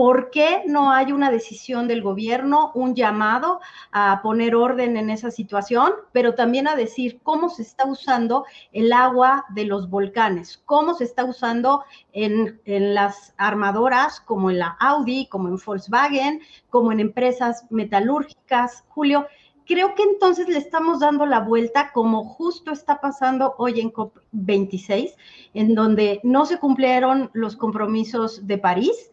¿Por 0.00 0.30
qué 0.30 0.62
no 0.64 0.92
hay 0.92 1.12
una 1.12 1.30
decisión 1.30 1.86
del 1.86 2.00
gobierno, 2.00 2.72
un 2.74 2.94
llamado 2.94 3.60
a 3.92 4.22
poner 4.22 4.56
orden 4.56 4.96
en 4.96 5.10
esa 5.10 5.30
situación, 5.30 5.92
pero 6.10 6.34
también 6.34 6.66
a 6.68 6.74
decir 6.74 7.20
cómo 7.22 7.50
se 7.50 7.60
está 7.60 7.84
usando 7.84 8.46
el 8.72 8.94
agua 8.94 9.44
de 9.50 9.66
los 9.66 9.90
volcanes, 9.90 10.62
cómo 10.64 10.94
se 10.94 11.04
está 11.04 11.26
usando 11.26 11.84
en, 12.12 12.62
las 12.64 13.34
armadoras 13.36 14.22
como 14.22 14.50
en 14.50 14.60
la 14.60 14.74
Audi, 14.80 15.28
como 15.28 15.48
en 15.48 15.58
Volkswagen, 15.62 16.40
como 16.70 16.92
en 16.92 17.00
empresas 17.00 17.66
metalúrgicas, 17.68 18.84
Julio? 18.88 19.26
Creo 19.66 19.94
que 19.94 20.02
entonces 20.02 20.48
le 20.48 20.56
estamos 20.56 21.00
dando 21.00 21.26
la 21.26 21.40
vuelta 21.40 21.92
como 21.92 22.24
justo 22.24 22.72
está 22.72 23.02
pasando 23.02 23.54
hoy 23.58 23.80
en 23.80 23.92
COP26, 23.92 25.14
en 25.52 25.74
donde 25.74 26.22
no 26.22 26.46
se 26.46 26.58
cumplieron 26.58 27.28
los 27.34 27.54
compromisos 27.54 28.46
de 28.46 28.56
París 28.56 29.10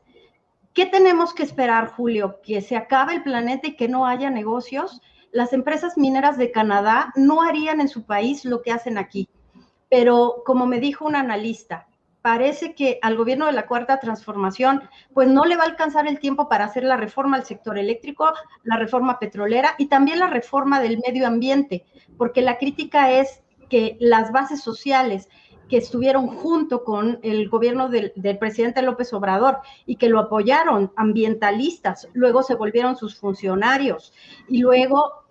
¿Qué 0.77 0.85
tenemos 0.85 1.33
que 1.33 1.41
esperar, 1.41 1.87
Julio? 1.87 2.39
¿Que 2.43 2.61
se 2.61 2.77
acabe 2.77 3.15
el 3.15 3.23
planeta 3.23 3.67
y 3.67 3.75
que 3.75 3.87
no 3.87 4.05
haya 4.05 4.29
negocios? 4.29 5.01
Las 5.31 5.51
empresas 5.51 5.97
mineras 5.97 6.37
de 6.37 6.51
Canadá 6.51 7.11
no 7.15 7.41
harían 7.41 7.81
en 7.81 7.87
su 7.87 8.05
país 8.05 8.45
lo 8.45 8.61
que 8.61 8.71
hacen 8.71 8.99
aquí. 8.99 9.27
Pero 9.89 10.43
como 10.45 10.67
me 10.67 10.79
dijo 10.79 11.03
un 11.03 11.15
analista, 11.15 11.87
parece 12.21 12.75
que 12.75 12.99
al 13.01 13.17
gobierno 13.17 13.47
de 13.47 13.53
la 13.53 13.65
cuarta 13.65 13.99
transformación, 13.99 14.83
pues 15.15 15.27
no 15.27 15.45
le 15.45 15.57
va 15.57 15.63
a 15.63 15.65
alcanzar 15.65 16.07
el 16.07 16.19
tiempo 16.19 16.47
para 16.47 16.65
hacer 16.65 16.83
la 16.83 16.95
reforma 16.95 17.37
al 17.37 17.45
sector 17.45 17.79
eléctrico, 17.79 18.31
la 18.61 18.77
reforma 18.77 19.17
petrolera 19.17 19.73
y 19.79 19.87
también 19.87 20.19
la 20.19 20.27
reforma 20.27 20.79
del 20.79 20.99
medio 20.99 21.25
ambiente, 21.25 21.85
porque 22.19 22.43
la 22.43 22.59
crítica 22.59 23.09
es 23.09 23.41
que 23.67 23.97
las 23.99 24.31
bases 24.31 24.61
sociales, 24.61 25.27
que 25.69 25.77
estuvieron 25.77 26.27
junto 26.27 26.83
con 26.83 27.19
el 27.23 27.49
gobierno 27.49 27.89
del, 27.89 28.13
presidente 28.39 28.81
López 28.81 29.13
Obrador 29.13 29.59
y 29.85 29.97
que 29.97 30.09
lo 30.09 30.19
apoyaron, 30.19 30.91
ambientalistas, 30.95 32.07
luego 32.13 32.43
se 32.43 32.55
volvieron 32.55 32.95
sus 32.95 33.17
funcionarios 33.17 34.13
y 34.47 34.59
luego 34.59 35.25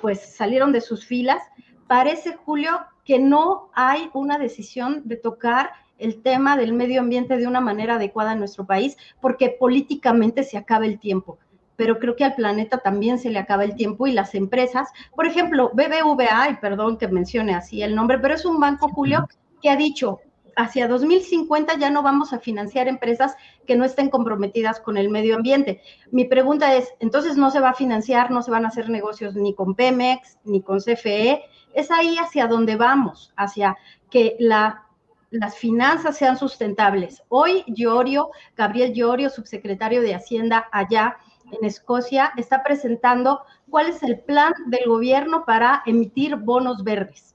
pues 0.00 0.20
salieron 0.20 0.72
de 0.72 0.80
sus 0.80 1.04
filas. 1.04 1.42
Parece, 1.86 2.36
Julio, 2.44 2.80
que 3.04 3.18
no 3.18 3.70
hay 3.74 4.10
una 4.14 4.38
decisión 4.38 5.02
de 5.04 5.16
tocar 5.16 5.70
el 5.98 6.22
tema 6.22 6.56
del 6.56 6.72
medio 6.72 7.00
ambiente 7.00 7.36
de 7.36 7.46
una 7.46 7.60
manera 7.60 7.96
adecuada 7.96 8.32
en 8.32 8.38
nuestro 8.38 8.64
país, 8.64 8.96
porque 9.20 9.50
políticamente 9.50 10.42
se 10.42 10.56
acaba 10.56 10.86
el 10.86 10.98
tiempo. 10.98 11.38
Pero 11.76 11.98
creo 11.98 12.16
que 12.16 12.24
al 12.24 12.34
planeta 12.34 12.78
también 12.78 13.18
se 13.18 13.30
le 13.30 13.38
acaba 13.38 13.64
el 13.64 13.74
tiempo 13.74 14.06
y 14.06 14.12
las 14.12 14.34
empresas, 14.34 14.88
por 15.14 15.26
ejemplo, 15.26 15.70
BBVA, 15.74 16.50
y 16.50 16.56
perdón 16.56 16.96
que 16.98 17.08
mencione 17.08 17.54
así 17.54 17.82
el 17.82 17.94
nombre, 17.94 18.18
pero 18.18 18.34
es 18.34 18.44
un 18.44 18.60
banco, 18.60 18.88
Julio, 18.88 19.26
que 19.60 19.70
ha 19.70 19.76
dicho, 19.76 20.20
hacia 20.56 20.88
2050 20.88 21.78
ya 21.78 21.90
no 21.90 22.02
vamos 22.02 22.32
a 22.32 22.38
financiar 22.38 22.88
empresas 22.88 23.36
que 23.66 23.76
no 23.76 23.84
estén 23.84 24.10
comprometidas 24.10 24.80
con 24.80 24.96
el 24.96 25.08
medio 25.08 25.36
ambiente. 25.36 25.82
Mi 26.10 26.24
pregunta 26.24 26.74
es, 26.74 26.92
entonces 27.00 27.36
no 27.36 27.50
se 27.50 27.60
va 27.60 27.70
a 27.70 27.74
financiar, 27.74 28.30
no 28.30 28.42
se 28.42 28.50
van 28.50 28.64
a 28.64 28.68
hacer 28.68 28.90
negocios 28.90 29.34
ni 29.34 29.54
con 29.54 29.74
Pemex, 29.74 30.38
ni 30.44 30.62
con 30.62 30.80
CFE. 30.80 31.44
Es 31.74 31.90
ahí 31.90 32.16
hacia 32.16 32.46
donde 32.46 32.76
vamos, 32.76 33.32
hacia 33.36 33.76
que 34.10 34.36
la, 34.38 34.86
las 35.30 35.56
finanzas 35.56 36.16
sean 36.16 36.36
sustentables. 36.36 37.22
Hoy 37.28 37.64
Llorio, 37.68 38.30
Gabriel 38.56 38.92
Llorio, 38.92 39.30
subsecretario 39.30 40.02
de 40.02 40.14
Hacienda 40.14 40.68
allá 40.72 41.16
en 41.52 41.64
Escocia, 41.64 42.32
está 42.36 42.62
presentando 42.62 43.40
cuál 43.68 43.88
es 43.88 44.02
el 44.02 44.20
plan 44.20 44.52
del 44.66 44.86
gobierno 44.86 45.44
para 45.44 45.82
emitir 45.86 46.36
bonos 46.36 46.84
verdes 46.84 47.30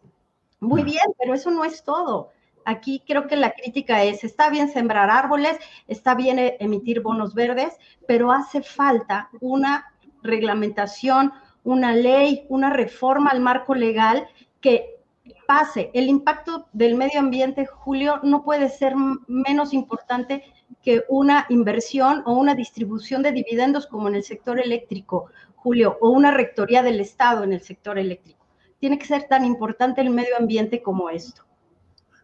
muy 0.66 0.84
bien, 0.84 1.06
pero 1.18 1.34
eso 1.34 1.52
no 1.52 1.64
es 1.64 1.84
todo. 1.84 2.32
Aquí 2.66 3.04
creo 3.06 3.28
que 3.28 3.36
la 3.36 3.52
crítica 3.52 4.04
es, 4.04 4.24
está 4.24 4.50
bien 4.50 4.70
sembrar 4.70 5.10
árboles, 5.10 5.58
está 5.88 6.16
bien 6.16 6.40
e-, 6.40 6.58
emitir 6.60 7.02
bonos 7.02 7.36
verdes, 7.36 7.78
pero 8.08 8.32
hace 8.32 8.64
falta 8.64 9.30
una 9.40 9.94
reglamentación, 10.24 11.32
una 11.64 11.94
ley, 11.94 12.46
una 12.50 12.72
reforma 12.72 13.30
al 13.30 13.40
marco 13.40 13.76
legal 13.76 14.28
que 14.62 14.96
pase. 15.48 15.92
El 15.94 16.08
impacto 16.08 16.68
del 16.74 16.96
medio 16.96 17.20
ambiente, 17.20 17.68
Julio, 17.68 18.20
no 18.24 18.44
puede 18.44 18.70
ser 18.70 18.96
menos 19.28 19.74
importante 19.74 20.44
que 20.82 21.04
una 21.08 21.46
inversión 21.50 22.24
o 22.26 22.34
una 22.34 22.56
distribución 22.56 23.22
de 23.22 23.32
dividendos 23.32 23.86
como 23.86 24.08
en 24.08 24.16
el 24.16 24.24
sector 24.24 24.60
eléctrico, 24.60 25.28
Julio, 25.56 25.98
o 26.02 26.10
una 26.10 26.32
rectoría 26.32 26.82
del 26.82 27.00
Estado 27.00 27.44
en 27.44 27.54
el 27.54 27.62
sector 27.62 28.00
eléctrico 28.00 28.45
tiene 28.86 29.00
que 29.00 29.08
ser 29.08 29.24
tan 29.28 29.44
importante 29.44 30.00
el 30.00 30.12
medio 30.12 30.38
ambiente 30.38 30.84
como 30.84 31.10
esto. 31.10 31.44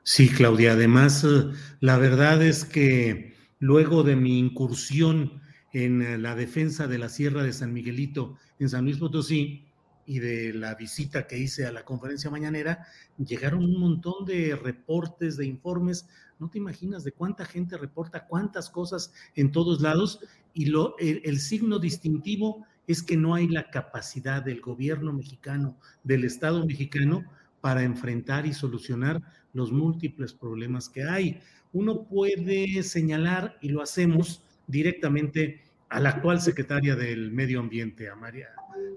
Sí, 0.03 0.29
Claudia, 0.29 0.73
además, 0.73 1.23
eh, 1.23 1.49
la 1.79 1.97
verdad 1.97 2.43
es 2.43 2.65
que 2.65 3.33
luego 3.57 4.03
de 4.03 4.15
mi 4.15 4.37
incursión 4.37 5.41
en 5.73 6.03
eh, 6.03 6.19
la 6.19 6.35
defensa 6.35 6.85
de 6.85 6.99
la 6.99 7.09
Sierra 7.09 7.41
de 7.41 7.51
San 7.51 7.73
Miguelito 7.73 8.37
en 8.59 8.69
San 8.69 8.85
Luis 8.85 8.99
Potosí 8.99 9.65
y 10.05 10.19
de 10.19 10.53
la 10.53 10.75
visita 10.75 11.25
que 11.25 11.39
hice 11.39 11.65
a 11.65 11.71
la 11.71 11.83
conferencia 11.83 12.29
mañanera, 12.29 12.85
llegaron 13.17 13.63
un 13.63 13.79
montón 13.79 14.23
de 14.25 14.55
reportes, 14.55 15.37
de 15.37 15.47
informes. 15.47 16.07
No 16.37 16.51
te 16.51 16.59
imaginas 16.59 17.03
de 17.03 17.11
cuánta 17.11 17.43
gente 17.43 17.75
reporta 17.75 18.27
cuántas 18.27 18.69
cosas 18.69 19.11
en 19.33 19.51
todos 19.51 19.81
lados 19.81 20.19
y 20.53 20.71
el 20.99 21.39
signo 21.39 21.79
distintivo 21.79 22.67
es 22.91 23.03
que 23.03 23.17
no 23.17 23.35
hay 23.35 23.47
la 23.47 23.69
capacidad 23.69 24.43
del 24.43 24.61
gobierno 24.61 25.13
mexicano, 25.13 25.77
del 26.03 26.23
Estado 26.23 26.65
mexicano, 26.65 27.25
para 27.61 27.83
enfrentar 27.83 28.45
y 28.45 28.53
solucionar 28.53 29.21
los 29.53 29.71
múltiples 29.71 30.33
problemas 30.33 30.89
que 30.89 31.03
hay. 31.03 31.39
Uno 31.73 32.03
puede 32.03 32.83
señalar, 32.83 33.57
y 33.61 33.69
lo 33.69 33.81
hacemos 33.81 34.43
directamente, 34.67 35.63
a 35.89 35.99
la 35.99 36.09
actual 36.09 36.41
secretaria 36.41 36.95
del 36.95 37.31
Medio 37.31 37.59
Ambiente, 37.59 38.09
a 38.09 38.15
María, 38.15 38.47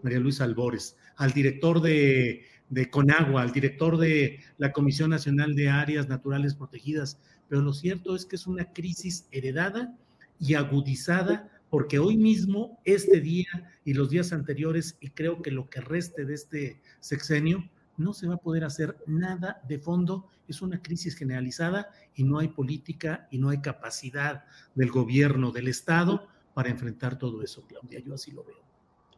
María 0.02 0.20
Luisa 0.20 0.44
Albores, 0.44 0.96
al 1.16 1.32
director 1.32 1.80
de, 1.80 2.44
de 2.70 2.90
Conagua, 2.90 3.42
al 3.42 3.52
director 3.52 3.98
de 3.98 4.40
la 4.58 4.72
Comisión 4.72 5.10
Nacional 5.10 5.54
de 5.56 5.68
Áreas 5.68 6.08
Naturales 6.08 6.54
Protegidas, 6.54 7.18
pero 7.48 7.62
lo 7.62 7.72
cierto 7.72 8.14
es 8.14 8.26
que 8.26 8.36
es 8.36 8.46
una 8.46 8.72
crisis 8.72 9.26
heredada 9.32 9.96
y 10.38 10.54
agudizada 10.54 11.50
porque 11.74 11.98
hoy 11.98 12.16
mismo, 12.16 12.78
este 12.84 13.20
día 13.20 13.48
y 13.84 13.94
los 13.94 14.08
días 14.08 14.32
anteriores, 14.32 14.96
y 15.00 15.10
creo 15.10 15.42
que 15.42 15.50
lo 15.50 15.68
que 15.68 15.80
reste 15.80 16.24
de 16.24 16.34
este 16.34 16.80
sexenio, 17.00 17.68
no 17.96 18.14
se 18.14 18.28
va 18.28 18.34
a 18.34 18.36
poder 18.36 18.62
hacer 18.62 18.96
nada 19.08 19.60
de 19.66 19.80
fondo. 19.80 20.28
Es 20.46 20.62
una 20.62 20.80
crisis 20.80 21.16
generalizada 21.16 21.90
y 22.14 22.22
no 22.22 22.38
hay 22.38 22.46
política 22.46 23.26
y 23.32 23.38
no 23.38 23.48
hay 23.48 23.60
capacidad 23.60 24.44
del 24.76 24.92
gobierno, 24.92 25.50
del 25.50 25.66
Estado 25.66 26.28
para 26.54 26.68
enfrentar 26.68 27.18
todo 27.18 27.42
eso, 27.42 27.66
Claudia. 27.66 27.98
Yo 27.98 28.14
así 28.14 28.30
lo 28.30 28.44
veo. 28.44 28.62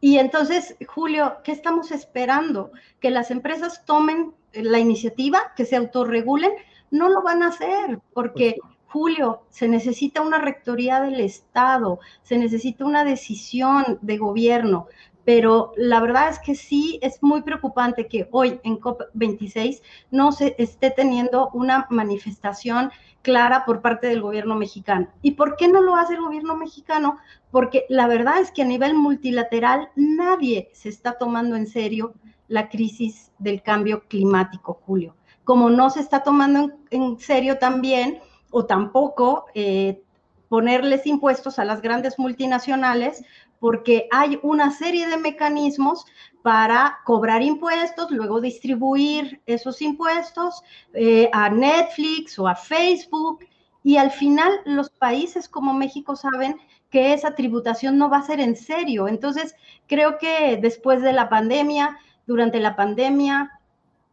Y 0.01 0.17
entonces, 0.17 0.77
Julio, 0.87 1.37
¿qué 1.43 1.51
estamos 1.51 1.91
esperando? 1.91 2.71
Que 2.99 3.11
las 3.11 3.29
empresas 3.29 3.85
tomen 3.85 4.33
la 4.51 4.79
iniciativa, 4.79 5.53
que 5.55 5.65
se 5.65 5.75
autorregulen. 5.75 6.53
No 6.89 7.07
lo 7.09 7.21
van 7.21 7.43
a 7.43 7.49
hacer 7.49 7.99
porque 8.15 8.57
Julio, 8.87 9.43
se 9.49 9.67
necesita 9.67 10.21
una 10.21 10.39
rectoría 10.39 11.01
del 11.01 11.19
Estado, 11.19 11.99
se 12.23 12.37
necesita 12.37 12.85
una 12.85 13.03
decisión 13.03 13.99
de 14.01 14.17
gobierno. 14.17 14.87
pero 15.25 15.73
la 15.75 15.99
verdad 15.99 16.29
es 16.29 16.39
que 16.39 16.55
sí 16.55 16.99
es 17.01 17.21
muy 17.21 17.41
preocupante 17.41 18.07
que 18.07 18.29
hoy 18.31 18.61
en 18.63 18.79
COP26 18.79 19.81
no 20.09 20.31
se 20.31 20.55
esté 20.57 20.89
teniendo 20.89 21.49
una 21.53 21.85
manifestación 21.89 22.91
clara 23.27 23.65
por 23.65 23.81
parte 23.81 24.07
del 24.07 24.21
gobierno 24.21 24.55
mexicano. 24.55 25.09
¿Y 25.21 25.31
por 25.31 25.57
qué 25.57 25.67
no 25.67 25.81
lo 25.81 25.97
hace 25.97 26.13
el 26.13 26.21
gobierno 26.21 26.55
mexicano? 26.55 27.17
Porque 27.51 27.85
la 27.89 28.07
verdad 28.07 28.39
es 28.39 28.51
que 28.51 28.61
a 28.61 28.65
nivel 28.65 28.93
multilateral 28.93 29.89
nadie 29.97 30.69
se 30.71 30.87
está 30.87 31.17
tomando 31.17 31.57
en 31.57 31.67
serio 31.67 32.13
la 32.47 32.69
crisis 32.69 33.33
del 33.37 33.61
cambio 33.61 34.03
climático, 34.07 34.79
Julio. 34.85 35.13
Como 35.43 35.69
no 35.69 35.89
se 35.89 35.99
está 35.99 36.23
tomando 36.23 36.71
en, 36.89 37.19
serio 37.19 37.57
también 37.57 38.19
o 38.51 38.65
tampoco 38.65 39.45
eh, 39.53 40.01
ponerles 40.49 41.05
impuestos 41.05 41.59
a 41.59 41.65
las 41.65 41.81
grandes 41.81 42.17
multinacionales 42.17 43.23
porque 43.59 44.07
hay 44.11 44.39
una 44.43 44.71
serie 44.71 45.07
de 45.07 45.17
mecanismos 45.17 46.05
para 46.41 46.99
cobrar 47.05 47.41
impuestos, 47.41 48.11
luego 48.11 48.39
distribuir 48.39 49.41
esos 49.45 49.81
impuestos 49.81 50.61
eh, 50.93 51.29
a 51.33 51.49
Netflix 51.49 52.37
o 52.39 52.47
a 52.47 52.55
Facebook. 52.55 53.45
Y 53.83 53.97
al 53.97 54.11
final 54.11 54.51
los 54.65 54.89
países 54.89 55.49
como 55.49 55.73
México 55.73 56.15
saben 56.15 56.57
que 56.89 57.13
esa 57.13 57.35
tributación 57.35 57.97
no 57.97 58.09
va 58.09 58.17
a 58.17 58.25
ser 58.25 58.39
en 58.39 58.55
serio. 58.55 59.07
Entonces, 59.07 59.55
creo 59.87 60.17
que 60.17 60.57
después 60.61 61.01
de 61.01 61.13
la 61.13 61.29
pandemia, 61.29 61.97
durante 62.25 62.59
la 62.59 62.75
pandemia 62.75 63.59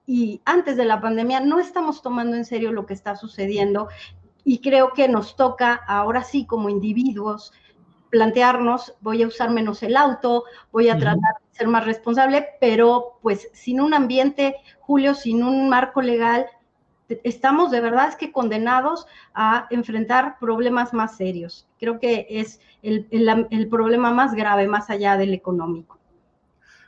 y 0.07 0.41
antes 0.45 0.76
de 0.76 0.85
la 0.85 1.01
pandemia, 1.01 1.41
no 1.41 1.59
estamos 1.61 2.03
tomando 2.03 2.37
en 2.37 2.45
serio 2.45 2.72
lo 2.72 2.87
que 2.87 2.95
está 2.95 3.16
sucediendo. 3.16 3.89
Y 4.45 4.59
creo 4.59 4.92
que 4.92 5.09
nos 5.09 5.36
toca 5.36 5.74
ahora 5.74 6.22
sí 6.22 6.45
como 6.47 6.68
individuos 6.68 7.53
plantearnos, 8.14 8.95
voy 9.01 9.24
a 9.24 9.26
usar 9.26 9.51
menos 9.51 9.82
el 9.82 9.97
auto, 9.97 10.45
voy 10.70 10.88
a 10.88 10.97
tratar 10.97 11.18
de 11.18 11.59
ser 11.59 11.66
más 11.66 11.84
responsable, 11.84 12.47
pero 12.61 13.18
pues 13.22 13.49
sin 13.53 13.80
un 13.80 13.92
ambiente, 13.92 14.55
Julio, 14.78 15.14
sin 15.14 15.42
un 15.42 15.68
marco 15.68 16.01
legal, 16.01 16.47
estamos 17.24 17.72
de 17.72 17.80
verdad 17.80 18.09
es 18.09 18.14
que 18.14 18.30
condenados 18.30 19.09
a 19.34 19.66
enfrentar 19.70 20.38
problemas 20.38 20.95
más 20.95 21.16
serios. 21.16 21.66
Creo 21.80 21.99
que 21.99 22.28
es 22.30 22.61
el, 22.82 23.09
el 23.11 23.68
problema 23.68 24.12
más 24.12 24.32
grave, 24.34 24.68
más 24.68 24.90
allá 24.90 25.16
del 25.16 25.34
económico. 25.34 25.99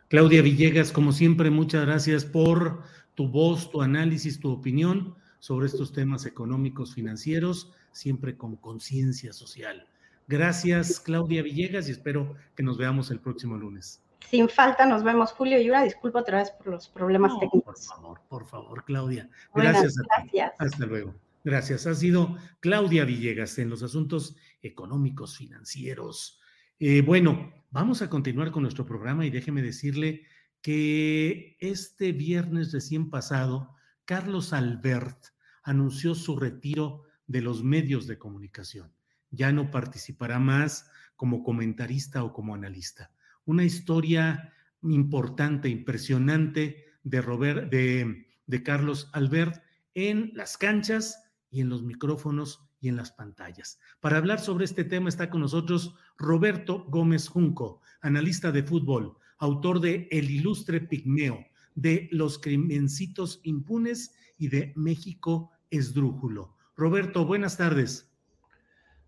Claudia 0.07 0.42
Villegas, 0.42 0.92
como 0.92 1.11
siempre, 1.11 1.50
muchas 1.50 1.86
gracias 1.86 2.24
por 2.24 2.82
tu 3.16 3.26
voz, 3.26 3.72
tu 3.72 3.82
análisis, 3.82 4.38
tu 4.38 4.52
opinión 4.52 5.16
sobre 5.47 5.66
estos 5.66 5.92
temas 5.92 6.26
económicos, 6.26 6.92
financieros, 6.92 7.72
siempre 7.92 8.36
con 8.36 8.57
conciencia 8.57 9.32
social. 9.32 9.86
Gracias, 10.26 10.99
Claudia 10.99 11.40
Villegas, 11.40 11.86
y 11.86 11.92
espero 11.92 12.34
que 12.57 12.64
nos 12.64 12.76
veamos 12.76 13.12
el 13.12 13.20
próximo 13.20 13.57
lunes. 13.57 14.03
Sin 14.28 14.49
falta, 14.49 14.86
nos 14.86 15.05
vemos, 15.05 15.30
Julio. 15.30 15.61
Y 15.61 15.70
una 15.70 15.84
disculpa 15.84 16.18
otra 16.18 16.38
vez 16.38 16.51
por 16.51 16.66
los 16.66 16.88
problemas 16.88 17.38
técnicos. 17.38 17.86
Por 17.86 17.97
favor, 17.97 18.20
por 18.28 18.44
favor, 18.44 18.84
Claudia. 18.84 19.30
Gracias. 19.55 19.94
gracias. 19.94 20.53
Hasta 20.59 20.84
luego. 20.84 21.14
Gracias. 21.44 21.86
Ha 21.86 21.94
sido 21.94 22.36
Claudia 22.59 23.05
Villegas 23.05 23.57
en 23.61 23.70
los 23.70 23.84
asuntos 23.84 24.34
económicos, 24.62 25.36
financieros. 25.36 26.40
Eh, 26.80 27.03
bueno, 27.03 27.53
vamos 27.70 28.03
a 28.03 28.11
continuar 28.11 28.51
con 28.51 28.64
nuestro 28.64 28.84
programa 28.84 29.24
y 29.24 29.30
déjeme 29.30 29.62
decirle 29.62 30.26
que 30.61 31.57
este 31.61 32.11
viernes 32.11 32.72
recién 32.72 33.11
pasado, 33.11 33.76
Carlos 34.07 34.53
Albert 34.53 35.36
anunció 35.67 36.14
su 36.14 36.37
retiro 36.37 37.03
de 37.27 37.43
los 37.43 37.62
medios 37.62 38.07
de 38.07 38.19
comunicación 38.19 38.97
ya 39.31 39.53
no 39.53 39.71
participará 39.71 40.39
más 40.39 40.91
como 41.14 41.43
comentarista 41.43 42.25
o 42.25 42.33
como 42.33 42.55
analista. 42.55 43.11
Una 43.45 43.64
historia 43.64 44.53
importante, 44.83 45.69
impresionante 45.69 46.85
de, 47.03 47.23
Robert, 47.23 47.71
de, 47.71 48.62
Carlos 48.64 49.11
Albert 49.12 49.62
en 49.95 50.33
las 50.35 50.57
canchas 50.57 51.23
y 51.51 51.61
en 51.61 51.69
los 51.69 51.83
micrófonos 51.83 52.61
y 52.81 52.89
en 52.89 52.97
las 52.97 53.12
pantallas. 53.12 53.79
Para 54.01 54.19
hablar 54.19 54.41
sobre 54.41 54.64
este 54.64 54.85
tema 54.85 55.09
está 55.09 55.31
con 55.31 55.41
nosotros 55.41 55.95
Roberto 56.19 56.85
Gómez 56.89 57.29
Junco, 57.29 57.81
analista 58.01 58.53
de 58.53 58.62
fútbol, 58.62 59.17
autor 59.39 59.81
de 59.81 60.09
El 60.11 60.31
ilustre 60.31 60.81
pigmeo, 60.81 61.45
de 61.75 62.09
Los 62.11 62.39
crimencitos 62.39 63.41
impunes 63.43 64.14
y 64.39 64.49
de 64.49 64.73
México 64.77 65.51
esdrújulo. 65.71 66.57
Roberto, 66.77 67.25
buenas 67.25 67.57
tardes. 67.57 68.12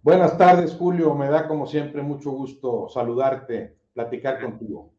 Buenas 0.03 0.39
tardes, 0.39 0.73
Julio. 0.73 1.15
Me 1.15 1.29
da 1.29 1.49
como 1.49 1.67
siempre 1.67 2.03
mucho 2.03 2.31
gusto 2.31 2.89
saludarte, 2.89 3.77
platicar 3.93 4.41
contigo. 4.41 4.95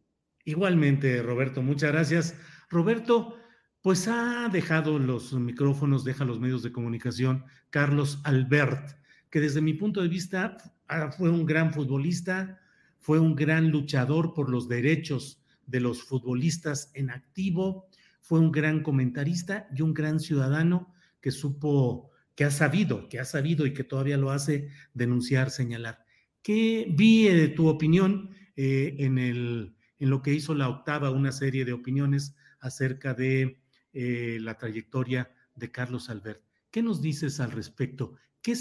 Igualmente, 0.45 1.21
Roberto, 1.21 1.61
muchas 1.61 1.91
gracias. 1.91 2.35
Roberto, 2.69 3.35
pues 3.81 4.07
ha 4.07 4.49
dejado 4.51 4.99
los 4.99 5.33
micrófonos, 5.33 6.03
deja 6.03 6.25
los 6.25 6.39
medios 6.39 6.63
de 6.63 6.71
comunicación 6.71 7.45
Carlos 7.69 8.19
Albert, 8.23 8.97
que 9.29 9.39
desde 9.39 9.61
mi 9.61 9.73
punto 9.73 10.01
de 10.01 10.09
vista 10.09 10.57
ah, 10.87 11.11
fue 11.11 11.29
un 11.29 11.45
gran 11.45 11.71
futbolista, 11.71 12.59
fue 12.99 13.19
un 13.19 13.35
gran 13.35 13.71
luchador 13.71 14.33
por 14.33 14.49
los 14.49 14.67
derechos 14.67 15.41
de 15.65 15.79
los 15.79 16.03
futbolistas 16.03 16.91
en 16.93 17.09
activo, 17.09 17.87
fue 18.21 18.39
un 18.39 18.51
gran 18.51 18.83
comentarista 18.83 19.67
y 19.73 19.81
un 19.81 19.93
gran 19.93 20.19
ciudadano 20.19 20.93
que 21.21 21.31
supo 21.31 22.11
que 22.35 22.45
ha 22.45 22.51
sabido, 22.51 23.09
que 23.09 23.19
ha 23.19 23.25
sabido 23.25 23.65
y 23.65 23.73
que 23.73 23.83
todavía 23.83 24.15
lo 24.15 24.31
hace 24.31 24.69
denunciar, 24.93 25.51
señalar. 25.51 26.05
¿Qué 26.41 26.87
vi 26.89 27.25
de 27.25 27.49
tu 27.49 27.67
opinión 27.67 28.31
eh, 28.55 28.95
en, 28.99 29.17
el, 29.17 29.75
en 29.97 30.09
lo 30.09 30.21
que 30.21 30.33
hizo 30.33 30.55
la 30.55 30.69
octava, 30.69 31.11
una 31.11 31.33
serie 31.33 31.65
de 31.65 31.73
opiniones 31.73 32.37
acerca 32.61 33.13
de 33.13 33.61
eh, 33.91 34.37
la 34.39 34.57
trayectoria 34.57 35.31
de 35.55 35.69
Carlos 35.69 36.09
Albert? 36.09 36.41
¿Qué 36.71 36.81
nos 36.81 37.01
dices 37.01 37.41
al 37.41 37.51
respecto? 37.51 38.13
¿Qué, 38.41 38.53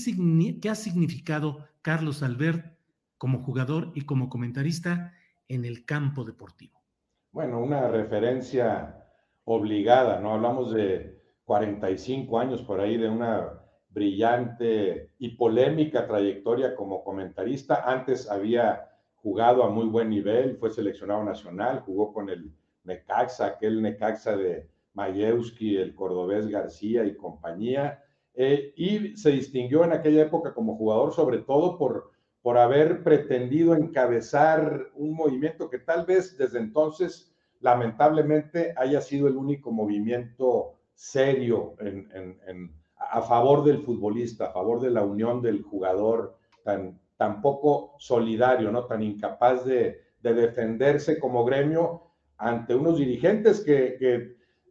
¿Qué 0.60 0.68
ha 0.68 0.74
significado 0.74 1.68
Carlos 1.82 2.24
Albert 2.24 2.76
como 3.16 3.44
jugador 3.44 3.92
y 3.94 4.02
como 4.02 4.28
comentarista 4.28 5.14
en 5.46 5.64
el 5.64 5.84
campo 5.84 6.24
deportivo? 6.24 6.82
Bueno, 7.30 7.60
una 7.60 7.88
referencia 7.88 9.04
obligada, 9.44 10.20
¿no? 10.20 10.34
Hablamos 10.34 10.74
de 10.74 11.17
45 11.48 12.38
años 12.38 12.60
por 12.60 12.78
ahí 12.78 12.98
de 12.98 13.08
una 13.08 13.58
brillante 13.88 15.12
y 15.18 15.30
polémica 15.30 16.06
trayectoria 16.06 16.76
como 16.76 17.02
comentarista. 17.02 17.84
Antes 17.90 18.30
había 18.30 18.86
jugado 19.14 19.64
a 19.64 19.70
muy 19.70 19.86
buen 19.86 20.10
nivel, 20.10 20.58
fue 20.58 20.68
seleccionado 20.68 21.24
nacional, 21.24 21.80
jugó 21.86 22.12
con 22.12 22.28
el 22.28 22.52
Necaxa, 22.84 23.46
aquel 23.46 23.80
Necaxa 23.80 24.36
de 24.36 24.68
Mayewski, 24.92 25.78
el 25.78 25.94
cordobés 25.94 26.48
García 26.48 27.06
y 27.06 27.16
compañía, 27.16 28.04
eh, 28.34 28.74
y 28.76 29.16
se 29.16 29.30
distinguió 29.30 29.84
en 29.84 29.94
aquella 29.94 30.24
época 30.24 30.52
como 30.52 30.76
jugador 30.76 31.14
sobre 31.14 31.38
todo 31.38 31.78
por, 31.78 32.10
por 32.42 32.58
haber 32.58 33.02
pretendido 33.02 33.74
encabezar 33.74 34.90
un 34.96 35.14
movimiento 35.14 35.70
que 35.70 35.78
tal 35.78 36.04
vez 36.04 36.36
desde 36.36 36.58
entonces 36.58 37.34
lamentablemente 37.60 38.74
haya 38.76 39.00
sido 39.00 39.28
el 39.28 39.36
único 39.38 39.72
movimiento 39.72 40.77
serio 40.98 41.76
en, 41.78 42.08
en 42.12 42.72
a 42.98 43.22
favor 43.22 43.64
del 43.64 43.82
futbolista, 43.82 44.46
a 44.46 44.52
favor 44.52 44.80
de 44.80 44.90
la 44.90 45.04
unión 45.04 45.40
del 45.40 45.62
jugador, 45.62 46.36
tan, 46.64 47.00
tan 47.16 47.40
poco 47.40 47.94
solidario, 47.98 48.70
¿no? 48.70 48.84
tan 48.86 49.02
incapaz 49.02 49.64
de, 49.64 50.06
defenderse 50.20 51.18
como 51.18 51.42
gremio 51.42 52.02
ante 52.36 52.74
unos 52.74 52.98
dirigentes 52.98 53.64
que, 53.64 53.96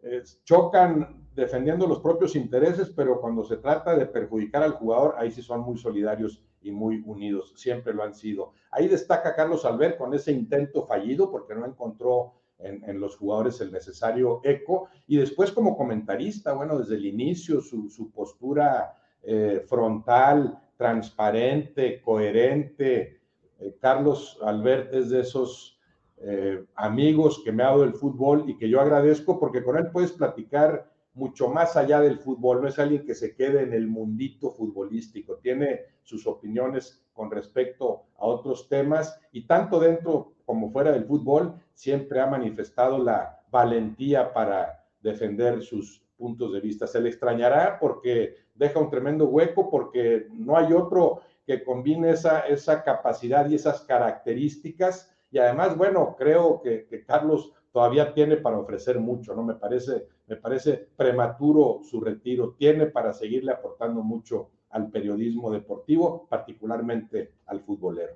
eh, 0.03 0.23
chocan 0.43 1.25
defendiendo 1.33 1.87
los 1.87 1.99
propios 1.99 2.35
intereses, 2.35 2.91
pero 2.95 3.19
cuando 3.19 3.43
se 3.43 3.57
trata 3.57 3.95
de 3.95 4.05
perjudicar 4.05 4.61
al 4.61 4.73
jugador, 4.73 5.15
ahí 5.17 5.31
sí 5.31 5.41
son 5.41 5.61
muy 5.61 5.77
solidarios 5.77 6.43
y 6.61 6.69
muy 6.69 7.01
unidos, 7.05 7.53
siempre 7.55 7.93
lo 7.93 8.03
han 8.03 8.13
sido. 8.13 8.51
Ahí 8.69 8.87
destaca 8.87 9.35
Carlos 9.35 9.65
Albert 9.65 9.97
con 9.97 10.13
ese 10.13 10.31
intento 10.31 10.85
fallido 10.85 11.31
porque 11.31 11.55
no 11.55 11.65
encontró 11.65 12.36
en, 12.59 12.99
los 12.99 13.17
jugadores 13.17 13.61
el 13.61 13.71
necesario 13.71 14.41
eco. 14.43 14.89
Y 15.07 15.17
después 15.17 15.51
como 15.51 15.77
comentarista, 15.77 16.53
bueno, 16.53 16.79
desde 16.79 16.95
el 16.95 17.05
inicio 17.05 17.61
su, 17.61 18.11
postura 18.13 18.93
eh, 19.23 19.63
frontal, 19.67 20.59
transparente, 20.75 22.01
coherente. 22.01 23.19
Eh, 23.59 23.75
Carlos 23.79 24.37
Albert 24.41 24.93
es 24.93 25.09
de 25.09 25.21
esos 25.21 25.79
eh, 26.17 26.65
amigos 26.75 27.41
que 27.43 27.51
me 27.51 27.63
ha 27.63 27.67
dado 27.67 27.83
el 27.83 27.93
fútbol 27.93 28.49
y 28.49 28.57
que 28.57 28.69
yo 28.69 28.81
agradezco 28.81 29.39
porque 29.39 29.63
con 29.63 29.77
él 29.77 29.91
puedes 29.91 30.11
platicar 30.11 30.91
mucho 31.13 31.49
más 31.49 31.75
allá 31.75 31.99
del 31.99 32.19
fútbol, 32.19 32.61
no 32.61 32.67
es 32.67 32.77
alguien 32.77 33.03
que 33.03 33.15
se 33.15 33.35
quede 33.35 33.63
en 33.63 33.73
el 33.73 33.87
mundito 33.87 34.51
futbolístico, 34.51 35.37
tiene 35.37 35.81
sus 36.03 36.27
opiniones 36.27 37.03
con 37.11 37.31
respecto 37.31 38.03
a 38.17 38.25
otros 38.27 38.69
temas 38.69 39.19
y 39.31 39.47
tanto 39.47 39.79
dentro 39.79 40.33
como 40.45 40.71
fuera 40.71 40.91
del 40.91 41.05
fútbol 41.05 41.55
siempre 41.77 42.19
ha 42.19 42.25
manifestado 42.25 42.97
la 42.97 43.39
valentía 43.51 44.33
para 44.33 44.83
defender 44.99 45.61
sus 45.61 46.03
puntos 46.17 46.51
de 46.51 46.59
vista. 46.59 46.87
Se 46.87 46.99
le 46.99 47.09
extrañará 47.09 47.77
porque 47.79 48.35
deja 48.55 48.79
un 48.79 48.89
tremendo 48.89 49.25
hueco, 49.25 49.69
porque 49.69 50.27
no 50.33 50.57
hay 50.57 50.73
otro 50.73 51.21
que 51.45 51.63
combine 51.63 52.09
esa, 52.09 52.39
esa 52.39 52.83
capacidad 52.83 53.47
y 53.47 53.53
esas 53.53 53.81
características 53.81 55.13
y 55.29 55.37
además, 55.37 55.77
bueno, 55.77 56.15
creo 56.17 56.61
que, 56.61 56.87
Carlos 57.05 57.51
todavía 57.71 58.13
tiene 58.13 58.37
para 58.37 58.57
ofrecer 58.57 58.99
mucho, 58.99 59.35
¿no? 59.35 59.43
Me 59.43 59.53
parece, 59.53 60.07
me 60.25 60.37
parece 60.37 60.87
prematuro 60.95 61.81
su 61.83 62.01
retiro, 62.01 62.55
tiene 62.57 62.87
para 62.87 63.13
seguirle 63.13 63.51
aportando 63.51 64.01
mucho 64.01 64.49
al 64.69 64.89
periodismo 64.89 65.51
deportivo, 65.51 66.25
particularmente 66.27 67.33
al 67.45 67.61
futbolero. 67.61 68.15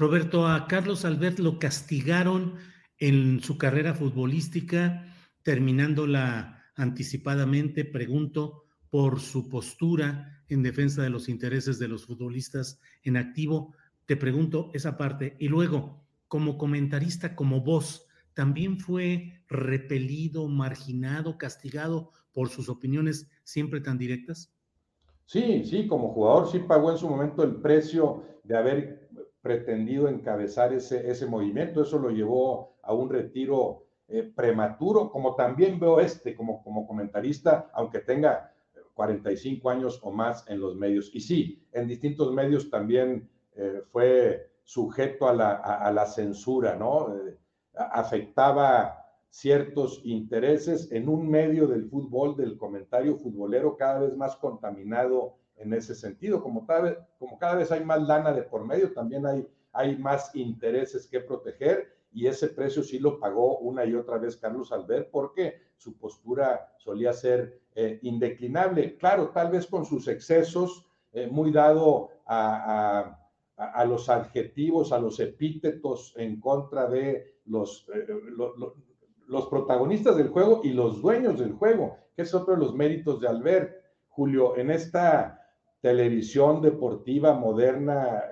Roberto, 0.00 0.46
a 0.46 0.66
Carlos 0.66 1.04
Albert 1.04 1.40
lo 1.40 1.58
castigaron 1.58 2.54
en 2.96 3.40
su 3.40 3.58
carrera 3.58 3.92
futbolística, 3.92 5.04
terminándola 5.42 6.64
anticipadamente, 6.74 7.84
pregunto, 7.84 8.64
por 8.88 9.20
su 9.20 9.50
postura 9.50 10.42
en 10.48 10.62
defensa 10.62 11.02
de 11.02 11.10
los 11.10 11.28
intereses 11.28 11.78
de 11.78 11.88
los 11.88 12.06
futbolistas 12.06 12.80
en 13.02 13.18
activo. 13.18 13.74
Te 14.06 14.16
pregunto 14.16 14.70
esa 14.72 14.96
parte. 14.96 15.36
Y 15.38 15.48
luego, 15.48 16.02
como 16.28 16.56
comentarista, 16.56 17.36
como 17.36 17.60
voz, 17.60 18.06
también 18.32 18.80
fue 18.80 19.44
repelido, 19.48 20.48
marginado, 20.48 21.36
castigado 21.36 22.12
por 22.32 22.48
sus 22.48 22.70
opiniones 22.70 23.30
siempre 23.44 23.82
tan 23.82 23.98
directas? 23.98 24.50
Sí, 25.26 25.62
sí, 25.66 25.86
como 25.86 26.14
jugador 26.14 26.50
sí 26.50 26.60
pagó 26.60 26.90
en 26.90 26.96
su 26.96 27.06
momento 27.06 27.42
el 27.42 27.56
precio 27.56 28.24
de 28.44 28.56
haber 28.56 28.99
pretendido 29.42 30.08
encabezar 30.08 30.72
ese, 30.72 31.10
ese 31.10 31.26
movimiento. 31.26 31.82
Eso 31.82 31.98
lo 31.98 32.10
llevó 32.10 32.76
a 32.82 32.92
un 32.92 33.08
retiro 33.08 33.84
eh, 34.08 34.22
prematuro, 34.34 35.10
como 35.10 35.34
también 35.34 35.78
veo 35.78 36.00
este 36.00 36.34
como, 36.34 36.62
como 36.62 36.86
comentarista, 36.86 37.70
aunque 37.72 38.00
tenga 38.00 38.52
45 38.94 39.70
años 39.70 40.00
o 40.02 40.10
más 40.10 40.44
en 40.48 40.60
los 40.60 40.76
medios. 40.76 41.10
Y 41.14 41.20
sí, 41.20 41.66
en 41.72 41.86
distintos 41.86 42.32
medios 42.32 42.68
también 42.70 43.28
eh, 43.54 43.82
fue 43.90 44.50
sujeto 44.64 45.28
a 45.28 45.32
la, 45.32 45.52
a 45.52 45.92
la 45.92 46.06
censura, 46.06 46.76
¿no? 46.76 47.14
Eh, 47.14 47.36
afectaba 47.74 49.00
ciertos 49.28 50.00
intereses 50.04 50.90
en 50.90 51.08
un 51.08 51.28
medio 51.30 51.66
del 51.66 51.88
fútbol, 51.88 52.36
del 52.36 52.58
comentario 52.58 53.16
futbolero 53.16 53.76
cada 53.76 54.00
vez 54.00 54.16
más 54.16 54.36
contaminado 54.36 55.36
en 55.60 55.72
ese 55.74 55.94
sentido. 55.94 56.42
Como 56.42 56.66
vez, 56.66 56.98
como 57.18 57.38
cada 57.38 57.54
vez 57.54 57.70
hay 57.70 57.84
más 57.84 58.02
lana 58.02 58.32
de 58.32 58.42
por 58.42 58.64
medio, 58.64 58.92
también 58.92 59.26
hay, 59.26 59.46
hay 59.72 59.96
más 59.96 60.34
intereses 60.34 61.06
que 61.06 61.20
proteger 61.20 62.00
y 62.12 62.26
ese 62.26 62.48
precio 62.48 62.82
sí 62.82 62.98
lo 62.98 63.20
pagó 63.20 63.58
una 63.58 63.84
y 63.84 63.94
otra 63.94 64.18
vez 64.18 64.36
Carlos 64.36 64.72
Albert 64.72 65.10
porque 65.10 65.60
su 65.76 65.96
postura 65.96 66.74
solía 66.78 67.12
ser 67.12 67.60
eh, 67.74 68.00
indeclinable. 68.02 68.96
Claro, 68.96 69.30
tal 69.30 69.50
vez 69.50 69.66
con 69.66 69.84
sus 69.84 70.08
excesos, 70.08 70.86
eh, 71.12 71.28
muy 71.28 71.52
dado 71.52 72.10
a, 72.26 73.16
a, 73.56 73.84
los 73.84 74.08
adjetivos, 74.08 74.92
a 74.92 74.98
los 74.98 75.20
epítetos 75.20 76.14
en 76.16 76.40
contra 76.40 76.88
de 76.88 77.40
los, 77.46 77.88
eh, 77.94 78.06
los 79.26 79.46
protagonistas 79.48 80.16
del 80.16 80.28
juego 80.28 80.60
y 80.64 80.72
los 80.72 81.00
dueños 81.00 81.38
del 81.38 81.52
juego, 81.52 81.96
que 82.16 82.22
es 82.22 82.34
otro 82.34 82.54
de 82.54 82.60
los 82.60 82.74
méritos 82.74 83.20
de 83.20 83.28
Albert. 83.28 83.76
Julio, 84.08 84.56
en 84.56 84.70
esta 84.70 85.39
televisión 85.80 86.60
deportiva 86.60 87.34
moderna 87.34 88.22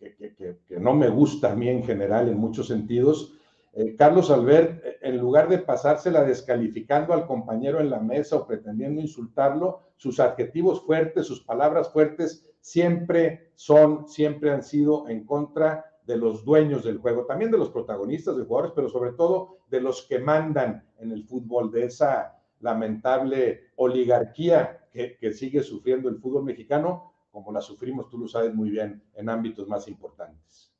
eh, 0.00 0.56
que, 0.66 0.78
no 0.78 0.94
me 0.94 1.08
gusta 1.08 1.52
a 1.52 1.56
mí 1.56 1.68
en 1.68 1.82
general 1.82 2.28
en 2.28 2.38
muchos 2.38 2.68
sentidos, 2.68 3.34
eh, 3.72 3.94
Carlos 3.96 4.30
Albert, 4.30 4.84
eh, 4.84 4.98
en 5.02 5.18
lugar 5.18 5.48
de 5.48 5.58
pasársela 5.58 6.24
descalificando 6.24 7.12
al 7.12 7.26
compañero 7.26 7.80
en 7.80 7.90
la 7.90 8.00
mesa 8.00 8.36
o 8.36 8.46
pretendiendo 8.46 9.00
insultarlo, 9.00 9.80
sus 9.96 10.20
adjetivos 10.20 10.82
fuertes, 10.82 11.26
sus 11.26 11.42
palabras 11.44 11.92
fuertes, 11.92 12.48
siempre 12.60 13.50
son, 13.54 14.08
siempre 14.08 14.50
han 14.50 14.62
sido 14.62 15.08
en 15.08 15.24
contra 15.24 15.84
de 16.04 16.16
los 16.16 16.44
dueños 16.44 16.84
del 16.84 16.98
juego, 16.98 17.26
también 17.26 17.50
de 17.50 17.58
los 17.58 17.70
protagonistas, 17.70 18.36
de 18.36 18.44
jugadores, 18.44 18.72
pero 18.74 18.88
sobre 18.88 19.12
todo 19.12 19.58
de 19.68 19.80
los 19.80 20.02
que 20.02 20.18
mandan 20.18 20.84
en 20.98 21.12
el 21.12 21.24
fútbol, 21.24 21.70
de 21.70 21.84
esa 21.84 22.38
lamentable 22.60 23.60
oligarquía 23.76 24.80
que, 25.18 25.32
sigue 25.32 25.62
sufriendo 25.62 26.08
el 26.08 26.18
fútbol 26.18 26.44
mexicano, 26.44 27.14
como 27.30 27.52
la 27.52 27.60
sufrimos, 27.60 28.08
tú 28.08 28.18
lo 28.18 28.28
sabes 28.28 28.54
muy 28.54 28.70
bien, 28.70 29.02
en 29.14 29.28
ámbitos 29.28 29.68
más 29.68 29.86
importantes. 29.88 30.72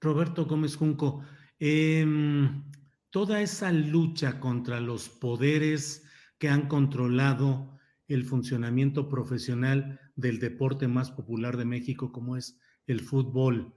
Roberto 0.00 0.46
Gómez 0.46 0.76
Junco, 0.76 1.22
em, 1.58 2.64
toda 3.10 3.40
esa 3.40 3.72
lucha 3.72 4.40
contra 4.40 4.80
los 4.80 5.08
poderes 5.08 6.04
que 6.38 6.48
han 6.48 6.68
controlado 6.68 7.78
el 8.08 8.24
funcionamiento 8.24 9.08
profesional 9.08 10.00
del 10.14 10.38
deporte 10.38 10.86
más 10.88 11.10
popular 11.10 11.56
de 11.56 11.64
México, 11.64 12.12
como 12.12 12.36
es 12.36 12.58
el 12.86 13.00
fútbol, 13.00 13.74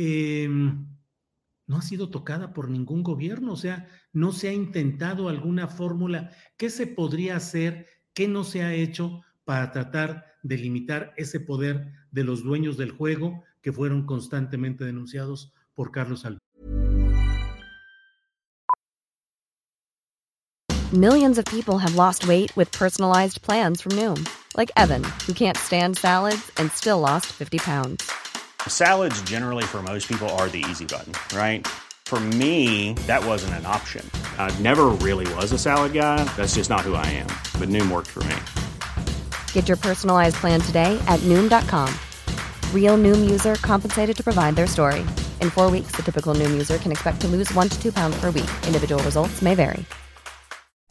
Em, 0.00 0.86
no 1.66 1.76
ha 1.76 1.82
sido 1.82 2.08
tocada 2.08 2.52
por 2.52 2.70
ningún 2.70 3.02
gobierno, 3.02 3.54
o 3.54 3.56
sea, 3.56 3.88
no 4.12 4.30
se 4.30 4.48
ha 4.48 4.52
intentado 4.52 5.28
alguna 5.28 5.66
fórmula. 5.66 6.30
¿Qué 6.56 6.70
se 6.70 6.86
podría 6.86 7.34
hacer? 7.34 7.88
¿Qué 8.14 8.28
no 8.28 8.44
se 8.44 8.62
ha 8.62 8.72
hecho 8.72 9.22
para 9.48 9.72
tratar 9.72 10.26
de 10.42 10.58
limitar 10.58 11.14
ese 11.16 11.40
poder 11.40 11.90
de 12.10 12.22
los 12.22 12.44
dueños 12.44 12.76
del 12.76 12.90
juego 12.90 13.42
que 13.62 13.72
fueron 13.72 14.04
constantemente 14.04 14.84
denunciados 14.84 15.54
por 15.74 15.90
Carlos 15.90 16.26
Alberto? 16.26 16.44
Millions 20.92 21.38
of 21.38 21.46
people 21.46 21.78
have 21.78 21.96
lost 21.96 22.28
weight 22.28 22.54
with 22.56 22.70
personalized 22.72 23.40
plans 23.40 23.80
from 23.80 23.92
Noom, 23.92 24.28
like 24.54 24.70
Evan, 24.76 25.02
who 25.26 25.32
can't 25.32 25.56
stand 25.56 25.96
salads 25.96 26.52
and 26.58 26.70
still 26.72 27.00
lost 27.00 27.32
50 27.32 27.56
pounds. 27.56 28.10
Salads, 28.66 29.22
generally, 29.22 29.64
for 29.64 29.82
most 29.82 30.08
people, 30.08 30.28
are 30.36 30.50
the 30.50 30.62
easy 30.68 30.84
button, 30.84 31.14
right? 31.34 31.66
For 32.04 32.20
me, 32.20 32.92
that 33.06 33.24
wasn't 33.24 33.54
an 33.54 33.64
option. 33.64 34.04
I 34.38 34.50
never 34.60 34.86
really 35.06 35.26
was 35.36 35.52
a 35.52 35.58
salad 35.58 35.94
guy. 35.94 36.22
That's 36.36 36.54
just 36.54 36.68
not 36.68 36.82
who 36.82 36.94
I 36.94 37.06
am. 37.06 37.30
But 37.58 37.70
Noom 37.70 37.90
worked 37.90 38.08
for 38.08 38.20
me. 38.24 38.36
Get 39.52 39.68
your 39.68 39.76
personalized 39.76 40.36
plan 40.36 40.60
today 40.62 40.98
at 41.06 41.20
Noom.com. 41.28 41.92
Real 42.72 42.96
Noom 42.96 43.28
user 43.30 43.56
compensated 43.56 44.16
to 44.16 44.24
provide 44.24 44.56
their 44.56 44.66
story. 44.66 45.00
In 45.42 45.50
four 45.50 45.70
weeks, 45.70 45.92
the 45.92 46.02
typical 46.02 46.34
Noom 46.34 46.50
user 46.50 46.78
can 46.78 46.90
expect 46.90 47.20
to 47.20 47.28
lose 47.28 47.52
one 47.52 47.68
to 47.68 47.78
two 47.82 47.92
pounds 47.92 48.18
per 48.18 48.30
week. 48.30 48.50
Individual 48.66 49.02
results 49.02 49.42
may 49.42 49.54
vary. 49.54 49.84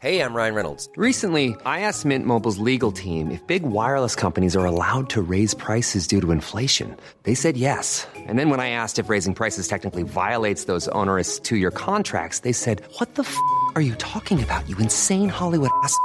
Hey, 0.00 0.22
I'm 0.22 0.32
Ryan 0.32 0.54
Reynolds. 0.54 0.88
Recently, 0.94 1.56
I 1.66 1.80
asked 1.80 2.04
Mint 2.04 2.24
Mobile's 2.24 2.58
legal 2.58 2.92
team 2.92 3.32
if 3.32 3.44
big 3.48 3.64
wireless 3.64 4.14
companies 4.14 4.54
are 4.54 4.64
allowed 4.64 5.10
to 5.10 5.20
raise 5.20 5.54
prices 5.54 6.06
due 6.06 6.20
to 6.20 6.30
inflation. 6.30 6.96
They 7.24 7.34
said 7.34 7.56
yes. 7.56 8.06
And 8.14 8.38
then 8.38 8.48
when 8.48 8.60
I 8.60 8.70
asked 8.70 9.00
if 9.00 9.08
raising 9.08 9.34
prices 9.34 9.66
technically 9.66 10.04
violates 10.04 10.66
those 10.66 10.86
onerous 10.94 11.40
two 11.40 11.56
year 11.56 11.72
contracts, 11.72 12.40
they 12.40 12.52
said, 12.52 12.80
What 12.98 13.16
the 13.16 13.24
f 13.24 13.36
are 13.74 13.82
you 13.82 13.96
talking 13.96 14.40
about, 14.40 14.68
you 14.68 14.76
insane 14.78 15.28
Hollywood 15.28 15.70
ass? 15.82 15.98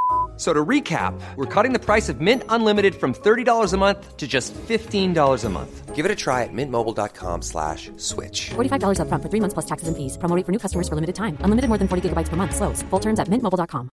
So 0.43 0.51
to 0.51 0.65
recap, 0.65 1.13
we're 1.37 1.45
cutting 1.45 1.71
the 1.71 1.79
price 1.79 2.09
of 2.09 2.19
Mint 2.19 2.43
Unlimited 2.49 2.95
from 2.95 3.13
$30 3.13 3.71
a 3.71 3.77
month 3.77 4.17
to 4.17 4.27
just 4.27 4.53
$15 4.53 5.45
a 5.45 5.49
month. 5.49 5.95
Give 5.95 6.05
it 6.05 6.11
a 6.11 6.15
try 6.15 6.43
at 6.43 6.51
mintmobile.com 6.51 7.41
slash 7.41 7.89
switch. 7.95 8.49
$45 8.49 8.99
up 8.99 9.07
front 9.07 9.23
for 9.23 9.29
three 9.29 9.39
months 9.39 9.53
plus 9.53 9.65
taxes 9.65 9.87
and 9.87 9.95
fees. 9.95 10.17
Promo 10.17 10.35
for 10.45 10.51
new 10.51 10.59
customers 10.59 10.89
for 10.89 10.95
limited 10.95 11.15
time. 11.15 11.37
Unlimited 11.45 11.69
more 11.69 11.77
than 11.77 11.87
40 11.87 12.09
gigabytes 12.09 12.27
per 12.27 12.35
month. 12.35 12.55
Slows. 12.55 12.83
Full 12.91 12.99
terms 12.99 13.21
at 13.21 13.29
mintmobile.com. 13.29 13.89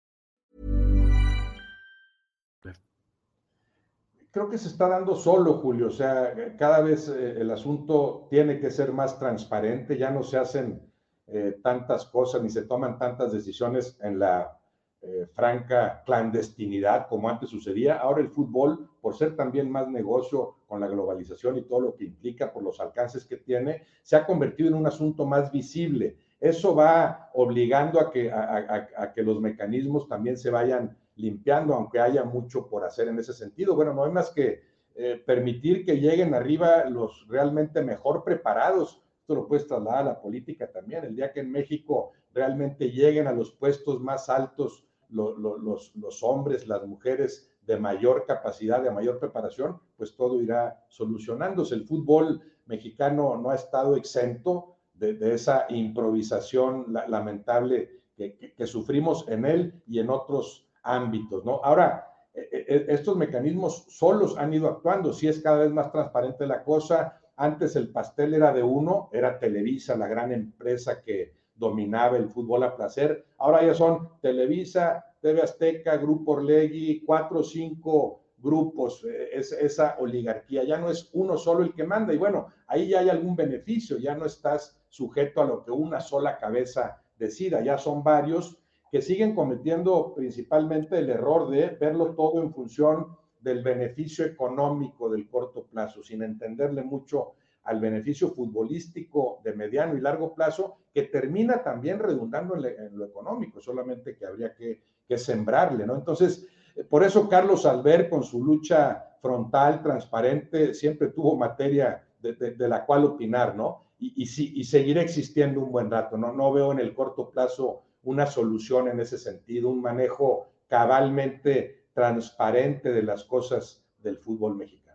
Creo 4.31 4.49
que 4.49 4.57
se 4.57 4.69
está 4.69 4.87
dando 4.87 5.15
solo, 5.15 5.59
Julio. 5.61 5.87
O 5.87 5.91
sea, 5.91 6.33
cada 6.57 6.81
vez 6.81 7.09
eh, 7.09 7.41
el 7.41 7.51
asunto 7.51 8.27
tiene 8.31 8.59
que 8.59 8.71
ser 8.71 8.91
más 8.91 9.19
transparente. 9.19 9.99
Ya 9.99 10.09
no 10.09 10.23
se 10.23 10.39
hacen 10.39 10.81
eh, 11.27 11.59
tantas 11.61 12.05
cosas 12.05 12.41
ni 12.41 12.49
se 12.49 12.63
toman 12.63 12.97
tantas 12.97 13.31
decisiones 13.33 13.99
en 14.01 14.17
la 14.17 14.58
Eh, 15.01 15.27
franca 15.33 16.03
clandestinidad 16.05 17.07
como 17.07 17.29
antes 17.29 17.49
sucedía. 17.49 17.95
Ahora 17.99 18.19
el 18.19 18.27
fútbol, 18.27 18.89
por 18.99 19.15
ser 19.15 19.33
también 19.33 19.71
más 19.71 19.87
negocio 19.87 20.57
con 20.67 20.81
la 20.81 20.89
globalización 20.89 21.57
y 21.57 21.61
todo 21.61 21.79
lo 21.79 21.95
que 21.95 22.03
implica 22.03 22.51
por 22.51 22.63
los 22.63 22.81
alcances 22.81 23.23
que 23.23 23.37
tiene, 23.37 23.83
se 24.03 24.17
ha 24.17 24.25
convertido 24.25 24.67
en 24.67 24.75
un 24.75 24.85
asunto 24.85 25.25
más 25.25 25.53
visible. 25.53 26.17
Eso 26.37 26.75
va 26.75 27.29
obligando 27.33 27.97
a 28.01 28.11
que, 28.11 28.29
a, 28.29 29.13
que 29.15 29.23
los 29.23 29.39
mecanismos 29.39 30.05
también 30.09 30.35
se 30.35 30.49
vayan 30.49 30.97
limpiando, 31.15 31.75
aunque 31.75 32.01
haya 32.01 32.25
mucho 32.25 32.67
por 32.67 32.83
hacer 32.83 33.07
en 33.07 33.19
ese 33.19 33.31
sentido. 33.31 33.75
Bueno, 33.75 33.93
no 33.93 34.03
hay 34.03 34.11
más 34.11 34.31
que 34.31 34.63
eh, 34.95 35.23
permitir 35.25 35.85
que 35.85 35.97
lleguen 35.97 36.33
arriba 36.33 36.83
los 36.89 37.25
realmente 37.29 37.81
mejor 37.81 38.25
preparados. 38.25 39.01
Esto 39.21 39.35
lo 39.35 39.47
puedes 39.47 39.65
trasladar 39.65 40.01
a 40.01 40.09
la 40.09 40.21
política 40.21 40.69
también. 40.69 41.05
El 41.05 41.15
día 41.15 41.31
que 41.31 41.39
en 41.39 41.53
México 41.53 42.11
realmente 42.33 42.91
lleguen 42.91 43.27
a 43.27 43.31
los 43.31 43.53
puestos 43.53 44.01
más 44.01 44.27
altos 44.27 44.88
los, 45.09 46.23
hombres, 46.23 46.67
las 46.67 46.85
mujeres 46.85 47.51
de 47.65 47.77
mayor 47.77 48.25
capacidad, 48.25 48.81
de 48.81 48.91
mayor 48.91 49.19
preparación, 49.19 49.79
pues 49.95 50.15
todo 50.15 50.41
irá 50.41 50.83
solucionándose. 50.87 51.75
El 51.75 51.85
fútbol 51.85 52.41
mexicano 52.65 53.37
no 53.37 53.49
ha 53.49 53.55
estado 53.55 53.95
exento 53.95 54.77
de, 54.93 55.33
esa 55.33 55.65
improvisación 55.69 56.93
lamentable 57.07 58.01
que, 58.15 58.67
sufrimos 58.67 59.27
en 59.29 59.45
él 59.45 59.81
y 59.87 59.99
en 59.99 60.09
otros 60.09 60.67
ámbitos, 60.83 61.45
¿no? 61.45 61.61
Ahora, 61.63 62.05
e, 62.33 62.41
e, 62.41 62.75
e, 62.75 62.85
estos 62.93 63.15
mecanismos 63.15 63.85
solos 63.87 64.37
han 64.37 64.53
ido 64.53 64.67
actuando, 64.67 65.13
si 65.13 65.27
es 65.27 65.41
cada 65.41 65.59
vez 65.59 65.71
más 65.71 65.91
transparente 65.91 66.45
la 66.45 66.63
cosa, 66.63 67.19
antes 67.37 67.77
el 67.77 67.89
pastel 67.89 68.33
era 68.33 68.51
de 68.51 68.61
uno, 68.61 69.09
era 69.13 69.39
Televisa, 69.39 69.95
la 69.95 70.07
gran 70.07 70.33
empresa 70.33 71.01
que 71.01 71.38
dominaba 71.59 72.17
el 72.17 72.29
fútbol 72.29 72.63
a 72.63 72.75
placer. 72.75 73.25
Ahora 73.37 73.63
ya 73.63 73.73
son 73.73 74.09
Televisa, 74.21 75.05
TV 75.21 75.41
Azteca, 75.41 75.97
Grupo 75.97 76.31
Orlegui, 76.31 77.03
cuatro 77.05 77.39
o 77.39 77.43
cinco 77.43 78.21
grupos, 78.37 79.03
eh, 79.03 79.29
es, 79.33 79.51
esa 79.51 79.97
oligarquía, 79.99 80.63
ya 80.63 80.77
no 80.77 80.89
es 80.89 81.09
uno 81.13 81.37
solo 81.37 81.63
el 81.63 81.73
que 81.73 81.83
manda. 81.83 82.13
Y 82.13 82.17
bueno, 82.17 82.47
ahí 82.67 82.87
ya 82.87 82.99
hay 83.01 83.09
algún 83.09 83.35
beneficio, 83.35 83.97
ya 83.97 84.15
no 84.15 84.25
estás 84.25 84.79
sujeto 84.87 85.41
a 85.41 85.45
lo 85.45 85.63
que 85.63 85.71
una 85.71 85.99
sola 85.99 86.37
cabeza 86.37 87.01
decida, 87.17 87.61
ya 87.61 87.77
son 87.77 88.01
varios 88.01 88.57
que 88.91 89.01
siguen 89.01 89.35
cometiendo 89.35 90.13
principalmente 90.15 90.97
el 90.97 91.09
error 91.09 91.49
de 91.49 91.69
verlo 91.79 92.15
todo 92.15 92.41
en 92.41 92.51
función 92.51 93.17
del 93.39 93.61
beneficio 93.61 94.25
económico 94.25 95.09
del 95.09 95.27
corto 95.27 95.65
plazo, 95.65 96.01
sin 96.01 96.23
entenderle 96.23 96.81
mucho 96.81 97.33
al 97.69 97.79
beneficio 97.79 98.31
futbolístico 98.31 99.41
de 99.43 99.53
mediano 99.53 99.95
y 99.95 100.01
largo 100.01 100.33
plazo, 100.33 100.77
que 100.91 101.03
termina 101.03 101.61
también 101.61 101.99
redundando 101.99 102.55
en, 102.55 102.97
lo 102.97 103.05
económico, 103.05 103.61
solamente 103.61 104.17
que 104.17 104.25
habría 104.25 104.55
que, 104.55 104.81
sembrarle, 105.17 105.85
¿no? 105.87 105.95
Entonces, 105.95 106.47
por 106.87 107.03
eso 107.03 107.27
Carlos 107.29 107.65
Albert, 107.65 108.09
con 108.09 108.23
su 108.23 108.43
lucha 108.43 109.17
frontal, 109.21 109.81
transparente, 109.81 110.73
siempre 110.73 111.09
tuvo 111.09 111.35
materia 111.35 112.07
de, 112.19 112.67
la 112.67 112.85
cual 112.85 113.05
opinar, 113.05 113.55
¿no? 113.55 113.83
Y, 113.99 114.13
y, 114.23 114.59
y, 114.59 114.63
seguirá 114.63 115.01
existiendo 115.01 115.61
un 115.61 115.71
buen 115.71 115.91
rato, 115.91 116.17
¿no? 116.17 116.31
No 116.31 116.51
veo 116.51 116.71
en 116.71 116.79
el 116.79 116.93
corto 116.93 117.29
plazo 117.29 117.83
una 118.03 118.25
solución 118.25 118.87
en 118.87 118.99
ese 118.99 119.17
sentido, 119.17 119.69
un 119.69 119.81
manejo 119.81 120.47
cabalmente 120.67 121.85
transparente 121.93 122.91
de 122.91 123.03
las 123.03 123.25
cosas 123.25 123.83
del 123.97 124.17
fútbol 124.17 124.55
mexicano. 124.55 124.88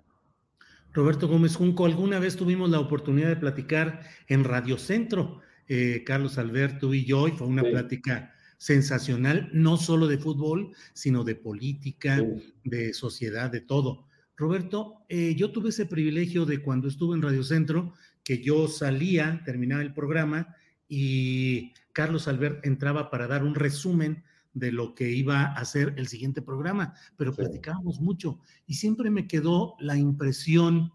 Roberto 0.95 1.27
Gómez 1.27 1.57
Junco, 1.57 1.87
alguna 1.87 2.21
vez 2.21 2.37
tuvimos 2.37 2.71
la 2.71 2.79
oportunidad 2.79 3.29
de 3.29 3.37
platicar 3.37 4.03
en 4.29 4.45
Radio 4.45 4.79
Centro, 4.79 5.41
eh, 5.67 6.05
Carlos 6.07 6.39
Alberto 6.39 6.95
y 6.95 7.05
yo, 7.05 7.27
y 7.27 7.33
fue 7.33 7.49
una 7.49 7.65
plática 7.65 8.33
sensacional, 8.59 9.51
no 9.53 9.77
solo 9.77 10.07
de 10.07 10.19
fútbol, 10.19 10.71
sino 10.93 11.25
de 11.25 11.35
política, 11.35 12.25
de 12.63 12.95
sociedad, 12.95 13.51
de 13.51 13.61
todo. 13.61 14.07
Roberto, 14.37 15.05
eh, 15.09 15.35
yo 15.37 15.51
tuve 15.51 15.71
ese 15.71 15.87
privilegio 15.87 16.47
de 16.47 16.63
cuando 16.63 16.87
estuve 16.87 17.17
en 17.17 17.23
Radio 17.23 17.43
Centro, 17.43 17.93
que 18.23 18.41
yo 18.41 18.69
salía, 18.69 19.43
terminaba 19.45 19.83
el 19.83 19.93
programa 19.93 20.55
y 20.89 21.73
Carlos 21.93 22.29
Albert 22.29 22.65
entraba 22.65 23.11
para 23.11 23.27
dar 23.27 23.43
un 23.43 23.57
resumen 23.57 24.23
de 24.55 24.73
lo 24.73 24.95
que 24.95 25.11
iba 25.11 25.43
a 25.43 25.55
hacer 25.55 25.95
el 25.97 26.07
siguiente 26.07 26.41
programa, 26.41 26.95
pero 27.17 27.35
platicábamos 27.35 28.01
mucho 28.01 28.41
y 28.67 28.75
siempre 28.75 29.11
me 29.11 29.27
quedó 29.27 29.75
la 29.81 29.97
impresión 29.97 30.93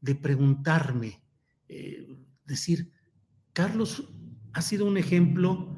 de 0.00 0.14
preguntarme, 0.14 1.20
eh, 1.68 2.06
decir, 2.44 2.92
Carlos 3.52 4.08
ha 4.52 4.62
sido 4.62 4.86
un 4.86 4.96
ejemplo 4.96 5.74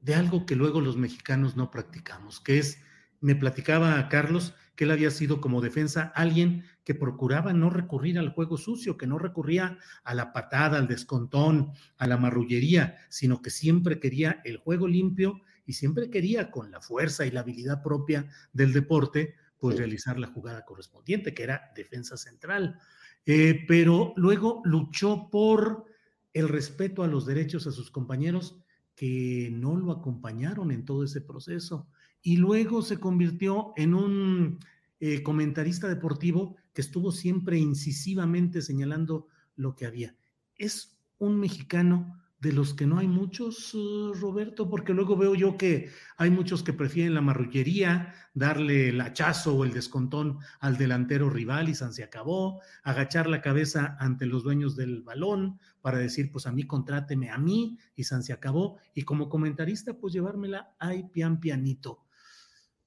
de 0.00 0.14
algo 0.14 0.44
que 0.44 0.56
luego 0.56 0.80
los 0.80 0.96
mexicanos 0.96 1.56
no 1.56 1.70
practicamos, 1.70 2.40
que 2.40 2.58
es, 2.58 2.78
me 3.20 3.36
platicaba 3.36 3.98
a 3.98 4.08
Carlos 4.08 4.54
que 4.76 4.84
él 4.84 4.90
había 4.90 5.10
sido 5.10 5.40
como 5.40 5.60
defensa 5.60 6.12
alguien 6.14 6.64
que 6.84 6.94
procuraba 6.94 7.52
no 7.52 7.70
recurrir 7.70 8.18
al 8.18 8.30
juego 8.30 8.56
sucio, 8.56 8.98
que 8.98 9.06
no 9.06 9.18
recurría 9.18 9.78
a 10.02 10.14
la 10.14 10.32
patada, 10.32 10.78
al 10.78 10.88
descontón, 10.88 11.70
a 11.96 12.06
la 12.06 12.16
marrullería, 12.16 12.96
sino 13.08 13.40
que 13.40 13.50
siempre 13.50 14.00
quería 14.00 14.40
el 14.44 14.56
juego 14.58 14.88
limpio 14.88 15.40
y 15.66 15.74
siempre 15.74 16.10
quería 16.10 16.50
con 16.50 16.70
la 16.70 16.80
fuerza 16.80 17.26
y 17.26 17.30
la 17.30 17.40
habilidad 17.40 17.82
propia 17.82 18.28
del 18.52 18.72
deporte, 18.72 19.34
pues 19.58 19.78
realizar 19.78 20.18
la 20.18 20.28
jugada 20.28 20.64
correspondiente, 20.64 21.34
que 21.34 21.42
era 21.42 21.72
defensa 21.74 22.16
central. 22.16 22.78
Eh, 23.26 23.64
pero 23.66 24.12
luego 24.16 24.60
luchó 24.64 25.28
por 25.30 25.86
el 26.32 26.48
respeto 26.48 27.02
a 27.02 27.08
los 27.08 27.24
derechos 27.24 27.66
a 27.66 27.72
sus 27.72 27.90
compañeros 27.90 28.58
que 28.94 29.50
no 29.52 29.76
lo 29.76 29.92
acompañaron 29.92 30.70
en 30.70 30.84
todo 30.84 31.04
ese 31.04 31.20
proceso. 31.20 31.88
Y 32.22 32.36
luego 32.36 32.82
se 32.82 32.98
convirtió 32.98 33.72
en 33.76 33.94
un 33.94 34.58
eh, 35.00 35.22
comentarista 35.22 35.88
deportivo 35.88 36.56
que 36.72 36.80
estuvo 36.80 37.12
siempre 37.12 37.58
incisivamente 37.58 38.62
señalando 38.62 39.28
lo 39.56 39.74
que 39.74 39.86
había. 39.86 40.16
Es 40.56 40.98
un 41.18 41.38
mexicano 41.38 42.23
de 42.44 42.52
los 42.52 42.74
que 42.74 42.86
no 42.86 42.98
hay 42.98 43.08
muchos, 43.08 43.72
uh, 43.74 44.12
Roberto, 44.12 44.68
porque 44.68 44.92
luego 44.92 45.16
veo 45.16 45.34
yo 45.34 45.56
que 45.56 45.90
hay 46.18 46.30
muchos 46.30 46.62
que 46.62 46.74
prefieren 46.74 47.14
la 47.14 47.22
marrullería, 47.22 48.14
darle 48.34 48.90
el 48.90 49.00
hachazo 49.00 49.56
o 49.56 49.64
el 49.64 49.72
descontón 49.72 50.38
al 50.60 50.76
delantero 50.76 51.30
rival 51.30 51.70
y 51.70 51.74
se 51.74 52.04
acabó, 52.04 52.60
agachar 52.82 53.28
la 53.28 53.40
cabeza 53.40 53.96
ante 53.98 54.26
los 54.26 54.44
dueños 54.44 54.76
del 54.76 55.02
balón 55.02 55.58
para 55.80 55.96
decir, 55.96 56.30
pues 56.30 56.46
a 56.46 56.52
mí 56.52 56.64
contráteme 56.64 57.30
a 57.30 57.38
mí 57.38 57.78
y 57.96 58.04
se 58.04 58.32
acabó, 58.32 58.76
y 58.94 59.02
como 59.02 59.30
comentarista, 59.30 59.94
pues 59.94 60.12
llevármela 60.12 60.76
ay 60.78 61.04
pian 61.10 61.40
pianito. 61.40 62.04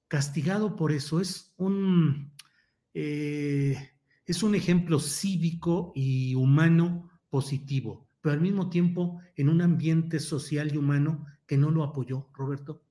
Castigado 0.06 0.76
por 0.76 0.92
eso, 0.92 1.20
es 1.20 1.52
un, 1.56 2.32
eh, 2.94 3.76
es 4.24 4.42
un 4.44 4.54
ejemplo 4.54 5.00
cívico 5.00 5.92
y 5.96 6.36
humano 6.36 7.10
positivo 7.28 8.07
pero 8.28 8.36
al 8.36 8.42
mismo 8.42 8.68
tiempo 8.68 9.22
en 9.36 9.48
un 9.48 9.62
ambiente 9.62 10.20
social 10.20 10.70
y 10.70 10.76
humano 10.76 11.24
que 11.46 11.56
no 11.56 11.70
lo 11.70 11.82
apoyó, 11.82 12.26
Roberto. 12.34 12.82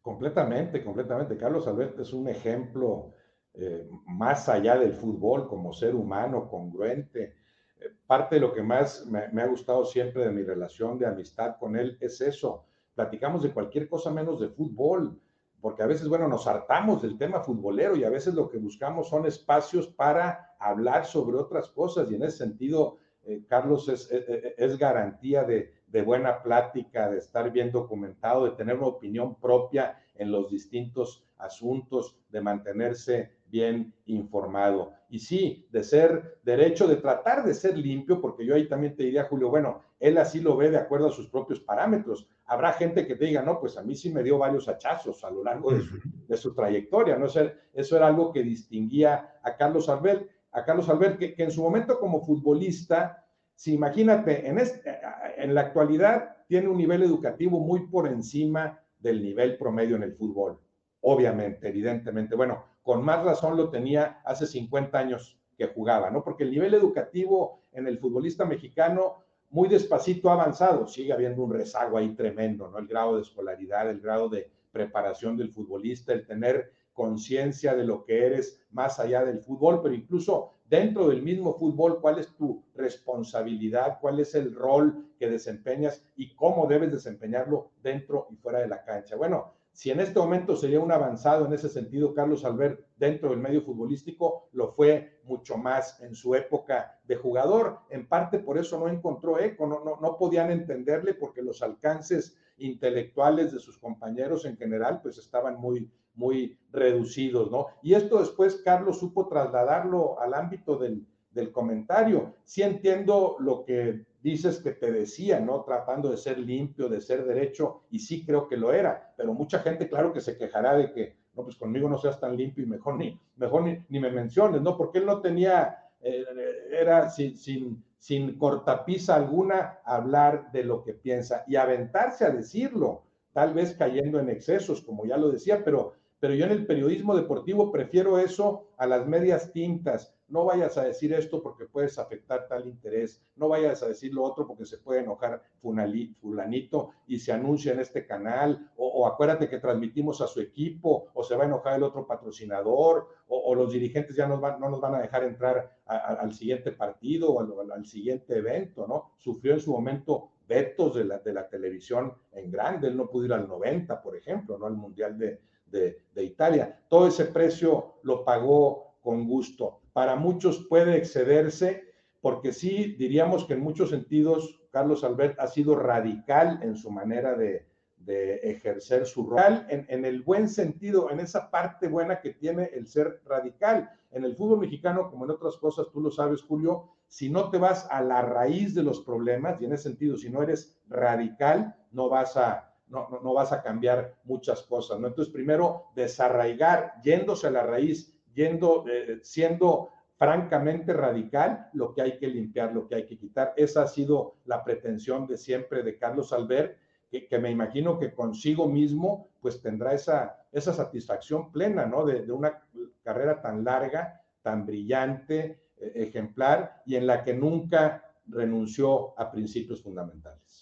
Completamente, 0.00 0.82
completamente. 0.82 1.36
Carlos 1.36 1.68
Alberto 1.68 2.00
es 2.00 2.14
un 2.14 2.26
ejemplo 2.26 3.12
eh, 3.52 3.86
más 4.06 4.48
allá 4.48 4.78
del 4.78 4.94
fútbol 4.94 5.46
como 5.46 5.74
ser 5.74 5.94
humano, 5.94 6.48
congruente. 6.48 7.34
Eh, 7.78 7.90
parte 8.06 8.36
de 8.36 8.40
lo 8.40 8.54
que 8.54 8.62
más 8.62 9.04
me, 9.08 9.28
me, 9.28 9.42
ha 9.42 9.46
gustado 9.46 9.84
siempre 9.84 10.24
de 10.24 10.32
mi 10.32 10.42
relación 10.42 10.98
de 10.98 11.06
amistad 11.06 11.58
con 11.60 11.76
él 11.76 11.98
es 12.00 12.22
eso. 12.22 12.64
Platicamos 12.94 13.42
de 13.42 13.52
cualquier 13.52 13.90
cosa 13.90 14.10
menos 14.10 14.40
de 14.40 14.48
fútbol, 14.48 15.20
porque 15.60 15.82
a 15.82 15.86
veces, 15.86 16.08
bueno, 16.08 16.28
nos 16.28 16.46
hartamos 16.46 17.02
del 17.02 17.18
tema 17.18 17.40
futbolero 17.40 17.94
y 17.94 18.04
a 18.04 18.10
veces 18.10 18.32
lo 18.32 18.48
que 18.48 18.56
buscamos 18.56 19.10
son 19.10 19.26
espacios 19.26 19.86
para 19.86 20.56
hablar 20.58 21.04
sobre 21.04 21.36
otras 21.36 21.68
cosas 21.68 22.10
y 22.10 22.14
en 22.14 22.22
ese 22.22 22.38
sentido 22.38 23.01
eh, 23.24 23.44
Carlos 23.48 23.88
es, 23.88 24.10
eh, 24.10 24.24
eh, 24.26 24.54
es, 24.58 24.76
garantía 24.76 25.44
de, 25.44 25.72
de, 25.86 26.02
buena 26.02 26.42
plática, 26.42 27.10
de 27.10 27.18
estar 27.18 27.52
bien 27.52 27.70
documentado, 27.70 28.44
de 28.44 28.56
tener 28.56 28.76
una 28.76 28.88
opinión 28.88 29.36
propia 29.36 29.98
en 30.14 30.32
los 30.32 30.50
distintos 30.50 31.24
asuntos, 31.38 32.16
de 32.30 32.40
mantenerse 32.40 33.32
bien 33.46 33.92
informado. 34.06 34.92
Y 35.08 35.18
sí, 35.18 35.68
de 35.70 35.84
ser 35.84 36.38
derecho, 36.42 36.88
de 36.88 36.96
tratar 36.96 37.44
de 37.44 37.54
ser 37.54 37.76
limpio, 37.76 38.20
porque 38.20 38.46
yo 38.46 38.54
ahí 38.54 38.66
también 38.66 38.96
te 38.96 39.04
diría, 39.04 39.24
Julio, 39.24 39.50
bueno, 39.50 39.82
él 40.00 40.16
así 40.18 40.40
lo 40.40 40.56
ve 40.56 40.70
de 40.70 40.78
acuerdo 40.78 41.08
a 41.08 41.12
sus 41.12 41.28
propios 41.28 41.60
parámetros. 41.60 42.26
Habrá 42.46 42.72
gente 42.72 43.06
que 43.06 43.14
te 43.14 43.26
diga, 43.26 43.42
no, 43.42 43.60
pues 43.60 43.76
a 43.76 43.82
mí 43.82 43.94
sí 43.94 44.10
me 44.10 44.22
dio 44.22 44.38
varios 44.38 44.68
hachazos 44.68 45.22
a 45.22 45.30
lo 45.30 45.44
largo 45.44 45.72
de 45.72 45.82
su, 45.82 46.00
de 46.26 46.36
su 46.36 46.54
trayectoria, 46.54 47.16
¿no? 47.16 47.26
Eso, 47.26 47.40
eso 47.72 47.96
era 47.96 48.06
algo 48.06 48.32
que 48.32 48.42
distinguía 48.42 49.38
a 49.42 49.56
Carlos 49.56 49.88
Albert 49.88 50.28
a 50.52 50.64
Carlos 50.64 50.88
Albert, 50.88 51.18
que, 51.18 51.34
en 51.36 51.50
su 51.50 51.62
momento 51.62 51.98
como 51.98 52.24
futbolista, 52.24 53.24
si 53.54 53.74
imagínate, 53.74 54.48
en, 54.48 54.58
en 54.58 55.54
la 55.54 55.60
actualidad 55.62 56.36
tiene 56.46 56.68
un 56.68 56.76
nivel 56.76 57.02
educativo 57.02 57.60
muy 57.60 57.86
por 57.86 58.06
encima 58.06 58.78
del 58.98 59.22
nivel 59.22 59.56
promedio 59.56 59.96
en 59.96 60.04
el 60.04 60.14
fútbol, 60.14 60.60
obviamente, 61.00 61.68
evidentemente. 61.68 62.36
Bueno, 62.36 62.64
con 62.82 63.04
más 63.04 63.24
razón 63.24 63.56
lo 63.56 63.70
tenía 63.70 64.20
hace 64.24 64.46
50 64.46 64.98
años 64.98 65.38
que 65.56 65.68
jugaba, 65.68 66.10
¿no? 66.10 66.22
Porque 66.22 66.44
el 66.44 66.50
nivel 66.50 66.74
educativo 66.74 67.62
en 67.72 67.86
el 67.86 67.98
futbolista 67.98 68.44
mexicano 68.44 69.22
muy 69.50 69.68
despacito 69.68 70.30
ha 70.30 70.34
avanzado, 70.34 70.86
sigue 70.86 71.12
habiendo 71.12 71.42
un 71.42 71.52
rezago 71.52 71.98
ahí 71.98 72.14
tremendo, 72.14 72.70
¿no? 72.70 72.78
El 72.78 72.86
grado 72.86 73.16
de 73.16 73.22
escolaridad, 73.22 73.90
el 73.90 74.00
grado 74.00 74.28
de 74.28 74.50
preparación 74.70 75.36
del 75.36 75.52
futbolista, 75.52 76.12
el 76.12 76.26
tener 76.26 76.72
conciencia 76.92 77.74
de 77.74 77.84
lo 77.84 78.04
que 78.04 78.26
eres 78.26 78.60
más 78.70 78.98
allá 79.00 79.24
del 79.24 79.40
fútbol, 79.40 79.80
pero 79.82 79.94
incluso 79.94 80.52
dentro 80.64 81.08
del 81.08 81.22
mismo 81.22 81.54
fútbol, 81.54 82.00
cuál 82.00 82.18
es 82.18 82.28
tu 82.34 82.64
responsabilidad, 82.74 83.98
cuál 84.00 84.20
es 84.20 84.34
el 84.34 84.54
rol 84.54 85.12
que 85.18 85.28
desempeñas 85.28 86.02
y 86.16 86.34
cómo 86.34 86.66
debes 86.66 86.92
desempeñarlo 86.92 87.72
dentro 87.82 88.26
y 88.30 88.36
fuera 88.36 88.60
de 88.60 88.68
la 88.68 88.82
cancha. 88.82 89.16
Bueno, 89.16 89.52
si 89.72 89.90
en 89.90 90.00
este 90.00 90.18
momento 90.18 90.54
sería 90.54 90.80
un 90.80 90.92
avanzado 90.92 91.46
en 91.46 91.52
ese 91.54 91.68
sentido, 91.70 92.12
Carlos 92.12 92.44
Albert, 92.44 92.86
dentro 92.96 93.30
del 93.30 93.38
medio 93.38 93.62
futbolístico, 93.62 94.48
lo 94.52 94.72
fue 94.72 95.20
mucho 95.24 95.56
más 95.56 96.00
en 96.02 96.14
su 96.14 96.34
época 96.34 97.00
de 97.04 97.16
jugador. 97.16 97.80
En 97.88 98.06
parte 98.06 98.38
por 98.38 98.58
eso 98.58 98.78
no 98.78 98.88
encontró 98.88 99.38
eco, 99.38 99.66
no, 99.66 99.82
no, 99.82 99.98
no 100.00 100.18
podían 100.18 100.50
entenderle 100.50 101.14
porque 101.14 101.42
los 101.42 101.62
alcances 101.62 102.36
intelectuales 102.58 103.52
de 103.52 103.60
sus 103.60 103.78
compañeros 103.78 104.44
en 104.44 104.56
general, 104.56 105.00
pues 105.02 105.16
estaban 105.18 105.58
muy, 105.58 105.90
muy 106.14 106.58
reducidos, 106.72 107.50
¿no? 107.50 107.66
Y 107.82 107.94
esto 107.94 108.18
después 108.18 108.62
Carlos 108.64 108.98
supo 108.98 109.28
trasladarlo 109.28 110.20
al 110.20 110.34
ámbito 110.34 110.76
del, 110.76 111.06
comentario. 111.52 112.34
Sí 112.44 112.62
entiendo 112.62 113.36
lo 113.38 113.64
que 113.64 114.04
dices 114.22 114.60
que 114.60 114.72
te 114.72 114.92
decía, 114.92 115.40
¿no? 115.40 115.62
Tratando 115.62 116.10
de 116.10 116.18
ser 116.18 116.38
limpio, 116.38 116.88
de 116.88 117.00
ser 117.00 117.24
derecho, 117.24 117.84
y 117.90 118.00
sí 118.00 118.24
creo 118.24 118.46
que 118.48 118.58
lo 118.58 118.72
era, 118.72 119.14
pero 119.16 119.32
mucha 119.32 119.60
gente, 119.60 119.88
claro 119.88 120.12
que 120.12 120.20
se 120.20 120.36
quejará 120.36 120.76
de 120.76 120.92
que, 120.92 121.16
no, 121.34 121.44
pues 121.44 121.56
conmigo 121.56 121.88
no 121.88 121.96
seas 121.96 122.20
tan 122.20 122.36
limpio 122.36 122.64
y 122.64 122.68
mejor 122.68 122.96
ni, 122.96 123.18
mejor 123.36 123.62
ni, 123.62 124.00
me 124.00 124.10
menciones, 124.10 124.60
¿no? 124.60 124.76
Porque 124.76 124.98
él 124.98 125.06
no 125.06 125.22
tenía 125.22 125.78
eh, 126.02 126.24
era 126.70 127.08
sin, 127.08 127.36
sin, 127.36 127.82
sin 128.02 128.36
cortapisa 128.36 129.14
alguna 129.14 129.78
hablar 129.84 130.50
de 130.50 130.64
lo 130.64 130.82
que 130.82 130.92
piensa 130.92 131.44
y 131.46 131.54
aventarse 131.54 132.24
a 132.24 132.30
decirlo, 132.30 133.04
tal 133.32 133.54
vez 133.54 133.76
cayendo 133.76 134.18
en 134.18 134.28
excesos, 134.28 134.82
como 134.82 135.06
ya 135.06 135.16
lo 135.16 135.30
decía, 135.30 135.62
pero, 135.64 135.94
pero 136.22 136.36
yo 136.36 136.44
en 136.44 136.52
el 136.52 136.66
periodismo 136.66 137.16
deportivo 137.16 137.72
prefiero 137.72 138.16
eso 138.16 138.68
a 138.76 138.86
las 138.86 139.08
medias 139.08 139.52
tintas, 139.52 140.14
no 140.28 140.44
vayas 140.44 140.78
a 140.78 140.84
decir 140.84 141.12
esto 141.12 141.42
porque 141.42 141.64
puedes 141.64 141.98
afectar 141.98 142.46
tal 142.46 142.68
interés, 142.68 143.20
no 143.34 143.48
vayas 143.48 143.82
a 143.82 143.88
decir 143.88 144.14
lo 144.14 144.22
otro 144.22 144.46
porque 144.46 144.64
se 144.64 144.78
puede 144.78 145.00
enojar 145.00 145.42
fulanito 145.60 146.90
y 147.08 147.18
se 147.18 147.32
anuncia 147.32 147.72
en 147.72 147.80
este 147.80 148.06
canal, 148.06 148.70
o, 148.76 149.04
acuérdate 149.04 149.48
que 149.48 149.58
transmitimos 149.58 150.20
a 150.20 150.28
su 150.28 150.40
equipo, 150.40 151.08
o 151.12 151.24
se 151.24 151.34
va 151.34 151.42
a 151.42 151.46
enojar 151.46 151.74
el 151.74 151.82
otro 151.82 152.06
patrocinador, 152.06 153.08
o, 153.26 153.52
los 153.56 153.72
dirigentes 153.72 154.14
ya 154.14 154.28
no 154.28 154.38
nos 154.38 154.80
van 154.80 154.94
a 154.94 155.00
dejar 155.00 155.24
entrar 155.24 155.76
al 155.86 156.32
siguiente 156.34 156.70
partido 156.70 157.32
o 157.32 157.72
al, 157.72 157.84
siguiente 157.84 158.38
evento, 158.38 158.86
¿no? 158.86 159.10
Sufrió 159.18 159.54
en 159.54 159.60
su 159.60 159.72
momento 159.72 160.28
vetos 160.46 160.94
de 160.94 161.04
la, 161.04 161.18
de 161.18 161.32
la 161.32 161.48
televisión 161.48 162.14
en 162.30 162.48
grande, 162.48 162.86
él 162.86 162.96
no 162.96 163.10
pudo 163.10 163.24
ir 163.24 163.32
al 163.32 163.48
90, 163.48 164.00
por 164.00 164.16
ejemplo, 164.16 164.56
¿no? 164.56 164.66
Al 164.66 164.76
Mundial 164.76 165.18
de, 165.18 165.40
de 165.72 166.22
Italia. 166.22 166.80
Todo 166.88 167.08
ese 167.08 167.24
precio 167.24 167.94
lo 168.02 168.24
pagó 168.24 168.94
con 169.00 169.26
gusto 169.26 169.82
para 169.92 170.16
muchos 170.16 170.66
puede 170.68 170.96
excederse, 170.96 171.84
porque 172.20 172.52
sí 172.52 172.96
diríamos 172.98 173.44
que 173.44 173.54
en 173.54 173.60
muchos 173.60 173.90
sentidos 173.90 174.60
Carlos 174.70 175.04
Albert 175.04 175.38
ha 175.38 175.46
sido 175.46 175.76
radical 175.76 176.60
en 176.62 176.76
su 176.76 176.90
manera 176.90 177.34
de, 177.34 177.70
ejercer 178.04 179.06
su 179.06 179.24
rol, 179.24 179.64
en, 179.68 179.86
en, 179.88 180.04
el 180.04 180.22
buen 180.22 180.48
sentido, 180.48 181.08
en 181.10 181.20
esa 181.20 181.52
parte 181.52 181.86
buena 181.86 182.20
que 182.20 182.30
tiene 182.30 182.64
el 182.74 182.88
ser 182.88 183.20
radical. 183.24 183.90
En 184.10 184.24
el 184.24 184.34
fútbol 184.34 184.58
mexicano, 184.58 185.08
como 185.08 185.24
en 185.24 185.30
otras 185.30 185.56
cosas, 185.56 185.86
tú 185.92 186.00
lo 186.00 186.10
sabes, 186.10 186.42
Julio, 186.42 186.88
si 187.06 187.30
no 187.30 187.48
te 187.48 187.58
vas 187.58 187.86
a 187.92 188.02
la 188.02 188.20
raíz 188.22 188.74
de 188.74 188.82
los 188.82 189.02
problemas, 189.02 189.60
y 189.60 189.66
en 189.66 189.74
ese 189.74 189.84
sentido, 189.84 190.16
si 190.16 190.30
no 190.30 190.42
eres 190.42 190.76
radical, 190.88 191.76
no 191.92 192.08
vas 192.08 192.36
a, 192.36 192.71
no, 192.92 193.08
no, 193.08 193.34
vas 193.34 193.52
a 193.52 193.62
cambiar 193.62 194.16
muchas 194.24 194.62
cosas, 194.62 195.00
¿no? 195.00 195.08
Entonces, 195.08 195.32
primero, 195.32 195.86
desarraigar, 195.96 196.94
yéndose 197.02 197.46
a 197.46 197.50
la 197.50 197.62
raíz 197.62 198.12
yendo, 198.34 198.84
eh, 198.88 199.20
siendo 199.22 199.90
francamente 200.16 200.92
radical, 200.92 201.68
lo 201.72 201.92
que 201.92 202.02
hay 202.02 202.18
que 202.18 202.28
limpiar, 202.28 202.72
lo 202.72 202.86
que 202.86 202.94
hay 202.94 203.06
que 203.06 203.18
quitar. 203.18 203.54
Esa 203.56 203.82
ha 203.82 203.88
sido 203.88 204.36
la 204.44 204.62
pretensión 204.62 205.26
de 205.26 205.36
siempre 205.36 205.82
de 205.82 205.98
Carlos 205.98 206.32
Albert, 206.32 206.78
que, 207.10 207.38
me 207.38 207.50
imagino 207.50 207.98
que 207.98 208.14
consigo 208.14 208.66
mismo 208.68 209.28
pues 209.40 209.60
tendrá 209.60 209.92
esa, 209.92 210.46
esa 210.50 210.72
satisfacción 210.72 211.52
plena, 211.52 211.84
¿no? 211.84 212.06
De, 212.06 212.30
una 212.32 212.62
carrera 213.02 213.42
tan 213.42 213.64
larga, 213.64 214.22
tan 214.40 214.64
brillante, 214.64 215.64
eh, 215.76 215.92
ejemplar, 215.96 216.82
y 216.86 216.96
en 216.96 217.06
la 217.06 217.24
que 217.24 217.34
nunca 217.34 218.04
renunció 218.26 219.18
a 219.18 219.30
principios 219.30 219.82
fundamentales. 219.82 220.61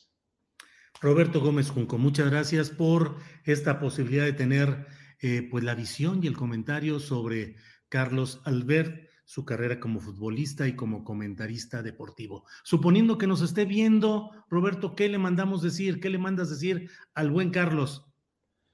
Roberto 1.00 1.40
Gómez 1.40 1.70
Junco, 1.70 1.96
muchas 1.96 2.30
gracias 2.30 2.68
por 2.68 3.16
esta 3.44 3.80
posibilidad 3.80 4.24
de 4.24 4.34
tener 4.34 4.86
eh, 5.22 5.48
pues 5.50 5.64
la 5.64 5.74
visión 5.74 6.20
y 6.22 6.26
el 6.26 6.36
comentario 6.36 7.00
sobre 7.00 7.56
Carlos 7.88 8.42
Albert, 8.44 9.08
su 9.24 9.46
carrera 9.46 9.80
como 9.80 10.00
futbolista 10.00 10.66
y 10.68 10.76
como 10.76 11.02
comentarista 11.02 11.82
deportivo. 11.82 12.44
Suponiendo 12.64 13.16
que 13.16 13.26
nos 13.26 13.40
esté 13.40 13.64
viendo, 13.64 14.30
Roberto, 14.50 14.94
¿qué 14.94 15.08
le 15.08 15.16
mandamos 15.16 15.62
decir? 15.62 16.00
¿Qué 16.00 16.10
le 16.10 16.18
mandas 16.18 16.50
decir 16.50 16.90
al 17.14 17.30
buen 17.30 17.50
Carlos? 17.50 18.06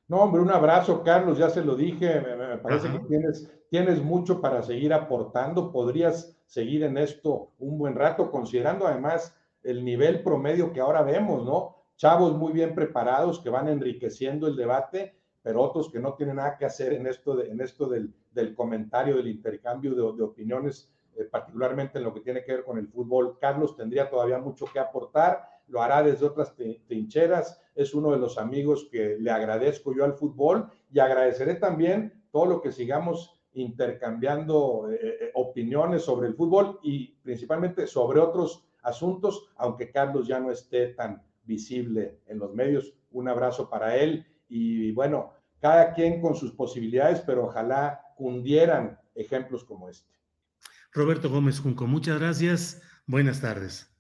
No, 0.09 0.19
hombre, 0.19 0.43
un 0.43 0.51
abrazo, 0.51 1.05
Carlos, 1.05 1.39
ya 1.39 1.49
se 1.51 1.65
lo 1.65 1.77
dije, 1.77 2.21
me, 2.21 2.59
parece 2.59 2.91
que 2.91 2.99
tienes, 3.07 3.51
tienes 3.71 4.03
mucho 4.03 4.41
para 4.41 4.65
seguir 4.65 4.93
aportando, 4.93 5.71
podrías 5.71 6.37
seguir 6.47 6.83
en 6.83 6.99
esto 6.99 7.53
un 7.59 7.79
buen 7.79 7.95
rato, 7.95 8.33
considerando 8.33 8.89
además 8.89 9.37
el 9.63 9.85
nivel 9.85 10.25
promedio 10.25 10.73
que 10.73 10.81
ahora 10.81 11.03
vemos, 11.03 11.45
¿no? 11.45 11.76
Chavos 11.97 12.35
muy 12.37 12.53
bien 12.53 12.75
preparados 12.75 13.41
que 13.41 13.51
van 13.51 13.69
enriqueciendo 13.69 14.47
el 14.47 14.57
debate 14.57 15.17
pero 15.47 15.63
otros 15.63 15.89
que 15.93 16.01
no 16.01 16.15
tienen 16.15 16.35
nada 16.35 16.57
que 16.59 16.65
hacer 16.65 16.93
en 16.93 17.07
esto, 17.07 17.41
en 17.41 17.61
esto 17.61 17.87
del, 17.89 18.13
comentario, 18.57 19.15
del 19.15 19.29
intercambio 19.29 19.95
de, 19.95 20.25
opiniones, 20.25 20.91
eh, 21.15 21.23
particularmente 21.23 21.99
en 21.99 22.05
lo 22.05 22.13
que 22.13 22.21
tiene 22.21 22.43
que 22.43 22.51
ver 22.51 22.65
con 22.65 22.79
el 22.79 22.89
fútbol. 22.89 23.39
Carlos 23.39 23.77
tendría 23.77 24.11
todavía 24.11 24.41
mucho 24.41 24.67
que 24.67 24.81
aportar, 24.81 25.49
lo 25.69 25.81
hará 25.81 26.03
desde 26.03 26.27
otras 26.27 26.53
trincheras, 26.89 27.63
es 27.77 27.95
uno 27.95 28.11
de 28.11 28.19
los 28.19 28.39
amigos 28.39 28.89
que 28.91 29.19
le 29.21 29.31
agradezco 29.31 29.95
yo 29.95 30.05
al 30.05 30.15
fútbol 30.15 30.69
y 30.91 30.99
agradeceré 30.99 31.55
también 31.55 32.25
todo 32.33 32.47
lo 32.47 32.61
que 32.61 32.73
sigamos 32.73 33.41
intercambiando 33.53 34.91
eh, 34.91 34.99
eh, 35.01 35.31
opiniones 35.35 36.03
sobre 36.03 36.27
el 36.27 36.35
fútbol 36.35 36.81
y 36.83 37.19
principalmente 37.23 37.87
sobre 37.87 38.19
otros 38.19 38.67
asuntos, 38.83 39.49
aunque 39.55 39.93
Carlos 39.93 40.27
ya 40.27 40.41
no 40.41 40.51
esté 40.51 40.89
tan 40.89 41.23
visible 41.47 42.21
en 42.27 42.39
los 42.39 42.55
medios. 42.55 42.95
Un 43.11 43.29
abrazo 43.29 43.71
para 43.71 43.97
él 43.97 44.27
y 44.49 44.93
bueno, 44.93 45.33
cada 45.61 45.95
quien 45.95 46.21
con 46.21 46.37
sus 46.37 46.53
posibilidades, 46.53 47.21
pero 47.21 47.47
ojalá 47.47 48.01
cundieran 48.17 48.99
ejemplos 49.15 49.65
como 49.65 49.89
este. 49.89 50.13
Roberto 50.93 51.29
Gómez 51.31 51.61
Junco, 51.61 51.87
muchas 51.87 52.19
gracias. 52.19 52.83
Buenas 53.07 53.41
tardes. 53.41 53.93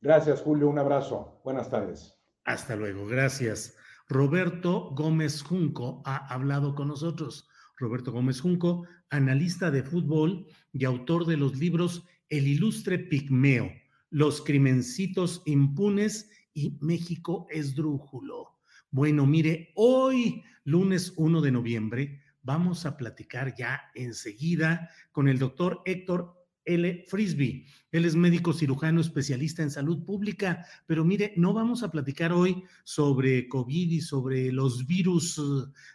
Gracias, 0.00 0.42
Julio. 0.42 0.68
Un 0.68 0.78
abrazo. 0.78 1.40
Buenas 1.44 1.70
tardes. 1.70 2.14
Hasta 2.44 2.76
luego. 2.76 3.06
Gracias. 3.06 3.76
Roberto 4.08 4.90
Gómez 4.94 5.42
Junco 5.42 6.02
ha 6.04 6.32
hablado 6.32 6.74
con 6.74 6.88
nosotros. 6.88 7.48
Roberto 7.76 8.12
Gómez 8.12 8.40
Junco, 8.40 8.86
analista 9.10 9.70
de 9.70 9.82
fútbol 9.82 10.46
y 10.72 10.84
autor 10.84 11.26
de 11.26 11.36
los 11.36 11.56
libros 11.56 12.04
El 12.28 12.46
ilustre 12.46 12.98
pigmeo, 12.98 13.70
Los 14.10 14.42
crimencitos 14.42 15.42
impunes 15.46 16.30
y 16.54 16.78
México 16.80 17.46
esdrújulo. 17.50 18.60
Bueno, 18.90 19.26
mire, 19.26 19.72
hoy, 19.74 20.42
lunes 20.64 21.12
1 21.16 21.40
de 21.40 21.52
noviembre, 21.52 22.22
vamos 22.42 22.86
a 22.86 22.96
platicar 22.96 23.54
ya 23.56 23.82
enseguida 23.94 24.88
con 25.12 25.28
el 25.28 25.38
doctor 25.38 25.82
Héctor 25.84 26.44
L. 26.64 27.04
Frisby. 27.08 27.66
Él 27.90 28.04
es 28.04 28.16
médico 28.16 28.52
cirujano 28.52 29.00
especialista 29.00 29.62
en 29.62 29.70
salud 29.70 30.04
pública, 30.04 30.64
pero 30.86 31.04
mire, 31.04 31.34
no 31.36 31.52
vamos 31.52 31.82
a 31.82 31.90
platicar 31.90 32.32
hoy 32.32 32.64
sobre 32.84 33.48
COVID 33.48 33.90
y 33.90 34.00
sobre 34.00 34.50
los 34.50 34.86
virus, 34.86 35.40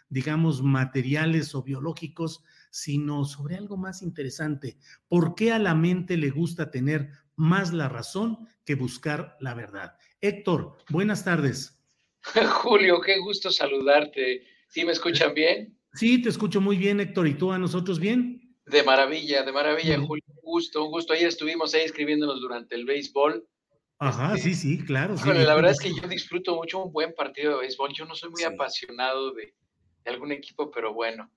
digamos, 0.08 0.62
materiales 0.62 1.54
o 1.54 1.62
biológicos, 1.62 2.44
sino 2.70 3.24
sobre 3.24 3.56
algo 3.56 3.76
más 3.76 4.02
interesante. 4.02 4.78
¿Por 5.08 5.34
qué 5.34 5.52
a 5.52 5.58
la 5.58 5.74
mente 5.74 6.16
le 6.16 6.30
gusta 6.30 6.70
tener 6.70 7.10
más 7.34 7.72
la 7.72 7.88
razón 7.88 8.46
que 8.64 8.76
buscar 8.76 9.36
la 9.40 9.54
verdad? 9.54 9.94
Héctor, 10.22 10.76
buenas 10.90 11.24
tardes. 11.24 11.80
Julio, 12.62 13.00
qué 13.00 13.18
gusto 13.18 13.50
saludarte. 13.50 14.42
¿Sí 14.68 14.84
me 14.84 14.92
escuchan 14.92 15.34
bien? 15.34 15.76
Sí, 15.94 16.20
te 16.20 16.28
escucho 16.28 16.60
muy 16.60 16.76
bien, 16.76 17.00
Héctor. 17.00 17.26
¿Y 17.26 17.34
tú 17.34 17.52
a 17.52 17.58
nosotros 17.58 17.98
bien? 17.98 18.56
De 18.66 18.82
maravilla, 18.82 19.42
de 19.42 19.52
maravilla, 19.52 19.98
Julio. 19.98 20.22
Un 20.28 20.40
gusto, 20.42 20.84
un 20.84 20.90
gusto. 20.90 21.14
Ayer 21.14 21.28
estuvimos 21.28 21.74
ahí 21.74 21.82
escribiéndonos 21.82 22.40
durante 22.40 22.74
el 22.74 22.84
béisbol. 22.84 23.46
Ajá, 23.98 24.34
este, 24.34 24.54
sí, 24.54 24.54
sí, 24.54 24.84
claro. 24.84 25.14
la 25.24 25.54
verdad 25.54 25.72
es 25.72 25.80
que 25.80 25.92
yo 25.94 26.06
disfruto 26.08 26.54
mucho 26.54 26.84
un 26.84 26.92
buen 26.92 27.14
partido 27.14 27.54
de 27.54 27.60
béisbol. 27.62 27.92
Yo 27.92 28.04
no 28.04 28.14
soy 28.14 28.30
muy 28.30 28.42
apasionado 28.44 29.32
de, 29.32 29.54
algún 30.06 30.32
equipo, 30.32 30.70
pero 30.70 30.94
bueno, 30.94 31.30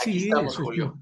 aquí 0.00 0.24
estamos, 0.24 0.56
Julio. 0.56 0.98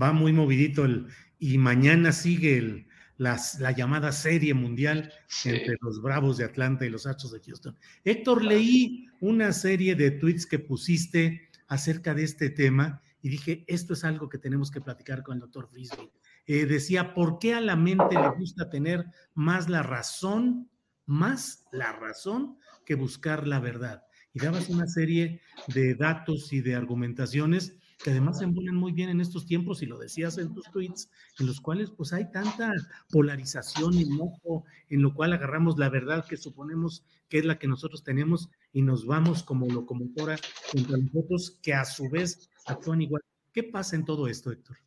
Va 0.00 0.12
muy 0.12 0.32
movidito 0.32 0.84
el, 0.84 1.06
y 1.38 1.58
mañana 1.58 2.12
sigue 2.12 2.58
el, 2.58 2.86
la 3.18 3.72
llamada 3.72 4.12
serie 4.12 4.54
mundial 4.54 5.12
entre 5.44 5.76
los 5.80 6.02
Bravos 6.02 6.36
de 6.36 6.44
Atlanta 6.44 6.84
y 6.84 6.90
los 6.90 7.06
Astros 7.06 7.32
de 7.32 7.40
Houston. 7.40 7.76
Héctor, 8.04 8.44
leí 8.44 9.08
una 9.20 9.52
serie 9.52 9.94
de 9.94 10.10
tweets 10.10 10.46
que 10.46 10.58
pusiste 10.58 11.48
acerca 11.68 12.14
de 12.14 12.24
este 12.24 12.50
tema 12.50 13.00
y 13.22 13.28
dije, 13.28 13.64
esto 13.66 13.94
es 13.94 14.04
algo 14.04 14.28
que 14.28 14.38
tenemos 14.38 14.70
que 14.70 14.80
platicar 14.80 15.22
con 15.22 15.34
el 15.34 15.40
doctor 15.40 15.68
Frisbee. 15.68 16.12
Eh, 16.46 16.66
decía, 16.66 17.12
¿por 17.12 17.38
qué 17.38 17.54
a 17.54 17.60
la 17.60 17.74
mente 17.74 18.14
le 18.14 18.30
gusta 18.38 18.70
tener 18.70 19.04
más 19.34 19.68
la 19.68 19.82
razón, 19.82 20.70
más 21.06 21.64
la 21.72 21.92
razón 21.92 22.58
que 22.84 22.94
buscar 22.94 23.46
la 23.46 23.58
verdad? 23.58 24.04
Y 24.32 24.38
dabas 24.38 24.68
una 24.68 24.86
serie 24.86 25.40
de 25.68 25.94
datos 25.94 26.52
y 26.52 26.60
de 26.60 26.76
argumentaciones 26.76 27.76
que 28.02 28.10
además 28.10 28.38
se 28.38 28.44
embonan 28.44 28.76
muy 28.76 28.92
bien 28.92 29.08
en 29.08 29.20
estos 29.20 29.46
tiempos, 29.46 29.82
y 29.82 29.86
lo 29.86 29.98
decías 29.98 30.38
en 30.38 30.52
tus 30.52 30.70
tweets, 30.70 31.10
en 31.38 31.46
los 31.46 31.60
cuales 31.60 31.90
pues 31.90 32.12
hay 32.12 32.30
tanta 32.30 32.72
polarización 33.10 33.94
y 33.94 34.02
enojo, 34.02 34.64
en 34.88 35.02
lo 35.02 35.14
cual 35.14 35.32
agarramos 35.32 35.78
la 35.78 35.88
verdad 35.88 36.26
que 36.26 36.36
suponemos 36.36 37.04
que 37.28 37.38
es 37.38 37.44
la 37.44 37.58
que 37.58 37.66
nosotros 37.66 38.04
tenemos 38.04 38.48
y 38.72 38.82
nos 38.82 39.06
vamos 39.06 39.42
como 39.42 39.66
locomotora 39.66 40.36
contra 40.70 40.96
nosotros 40.96 41.58
que 41.62 41.74
a 41.74 41.84
su 41.84 42.08
vez 42.08 42.48
actúan 42.66 43.02
igual. 43.02 43.22
¿Qué 43.52 43.62
pasa 43.64 43.96
en 43.96 44.04
todo 44.04 44.28
esto, 44.28 44.52
Héctor? 44.52 44.78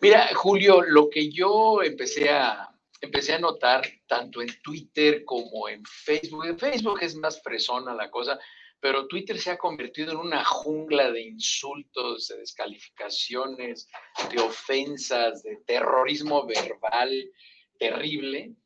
Mira, 0.00 0.28
Julio, 0.34 0.82
lo 0.82 1.08
que 1.08 1.30
yo 1.30 1.82
empecé 1.82 2.28
a, 2.30 2.68
empecé 3.00 3.34
a 3.34 3.38
notar 3.38 3.82
tanto 4.06 4.42
en 4.42 4.48
Twitter 4.62 5.24
como 5.24 5.68
en 5.68 5.84
Facebook, 5.84 6.44
en 6.46 6.58
Facebook 6.58 6.98
es 7.02 7.14
más 7.14 7.40
fresona 7.42 7.94
la 7.94 8.10
cosa, 8.10 8.38
pero 8.82 9.06
Twitter 9.06 9.38
se 9.38 9.52
ha 9.52 9.56
convertido 9.56 10.10
en 10.10 10.18
una 10.18 10.44
jungla 10.44 11.12
de 11.12 11.22
insultos, 11.22 12.26
de 12.26 12.38
descalificaciones, 12.38 13.88
de 14.28 14.42
ofensas, 14.42 15.44
de 15.44 15.58
terrorismo 15.64 16.44
verbal 16.44 17.30
terrible. 17.78 18.56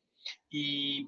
Y 0.49 1.05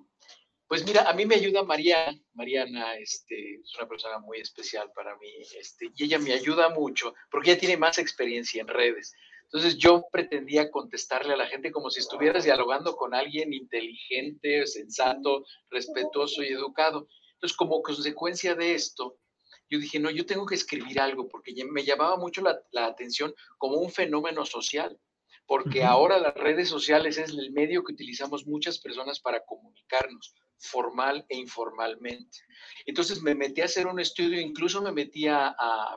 pues 0.68 0.86
mira, 0.86 1.10
a 1.10 1.14
mí 1.14 1.26
me 1.26 1.34
ayuda 1.34 1.64
María, 1.64 2.16
Mariana, 2.34 2.98
este, 2.98 3.56
es 3.56 3.76
una 3.80 3.90
persona 3.90 4.20
muy 4.20 4.42
especial 4.42 4.92
para 4.94 5.18
mí, 5.18 5.34
este, 5.60 5.90
y 5.96 6.04
ella 6.04 6.20
me 6.20 6.34
ayuda 6.34 6.70
mucho 6.70 7.16
porque 7.32 7.50
ella 7.50 7.60
tiene 7.60 7.78
más 7.78 7.98
experiencia 7.98 8.62
en 8.62 8.68
redes. 8.68 9.16
Entonces 9.46 9.80
yo 9.80 10.06
pretendía 10.12 10.70
contestarle 10.70 11.34
a 11.34 11.38
la 11.38 11.48
gente 11.48 11.72
como 11.72 11.90
si 11.90 12.00
estuvieras 12.00 12.44
dialogando 12.44 12.96
con 12.96 13.16
alguien 13.16 13.52
inteligente, 13.52 14.68
sensato, 14.68 15.44
respetuoso 15.72 16.44
y 16.44 16.50
educado. 16.50 17.08
Entonces, 17.40 17.56
como 17.56 17.82
consecuencia 17.82 18.54
de 18.54 18.76
esto, 18.76 19.18
yo 19.70 19.80
dije, 19.80 19.98
no, 19.98 20.10
yo 20.10 20.26
tengo 20.26 20.46
que 20.46 20.56
escribir 20.56 21.00
algo 21.00 21.30
porque 21.30 21.54
me 21.72 21.86
llamaba 21.86 22.18
mucho 22.18 22.42
la, 22.42 22.86
atención 22.86 23.34
como 23.58 23.78
un 23.78 23.90
fenómeno 23.90 24.46
social, 24.46 25.00
porque 25.50 25.84
ahora 25.84 26.20
las 26.20 26.36
redes 26.36 26.70
sociales 26.70 27.18
es 27.18 27.32
el 27.32 27.52
medio 27.52 27.84
que 27.84 27.94
utilizamos 27.94 28.46
muchas 28.46 28.78
personas 28.78 29.20
para 29.20 29.44
comunicarnos 29.48 30.36
formal 30.60 31.26
e 31.28 31.38
informalmente. 31.38 32.38
Entonces 32.86 33.24
me 33.24 33.34
metí 33.34 33.62
a 33.62 33.66
hacer 33.66 33.88
un 33.88 34.00
estudio, 34.00 34.40
incluso 34.40 34.80
me 34.80 34.92
metí 34.92 35.26
a, 35.28 35.56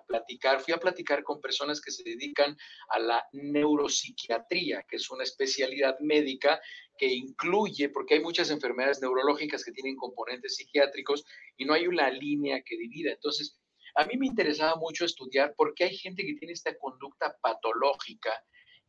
platicar, 0.09 0.63
fui 0.63 0.73
a 0.73 0.79
platicar 0.79 1.23
con 1.23 1.39
personas 1.43 1.83
que 1.83 1.91
se 1.91 2.03
dedican 2.03 2.57
a 2.89 2.99
la 2.99 3.27
neuropsiquiatría, 3.35 4.87
que 4.89 4.97
es 4.97 5.11
una 5.11 5.25
especialidad 5.25 5.99
médica 6.01 6.59
que 6.97 7.09
incluye, 7.09 7.91
porque 7.91 8.15
hay 8.15 8.21
muchas 8.21 8.49
enfermedades 8.49 9.03
neurológicas 9.03 9.63
que 9.63 9.73
tienen 9.73 9.97
componentes 9.97 10.57
psiquiátricos 10.57 11.27
y 11.59 11.67
no 11.67 11.75
hay 11.75 11.87
una 11.89 12.09
línea 12.09 12.63
que 12.65 12.79
divida. 12.79 13.13
Entonces, 13.13 13.61
a 13.97 14.07
mí 14.07 14.17
me 14.17 14.29
interesaba 14.29 14.77
mucho 14.77 15.05
estudiar 15.05 15.53
por 15.55 15.75
qué 15.75 15.85
hay 15.85 15.99
gente 15.99 16.25
que 16.25 16.37
tiene 16.37 16.55
esta 16.55 16.75
conducta 16.79 17.37
patológica 17.43 18.33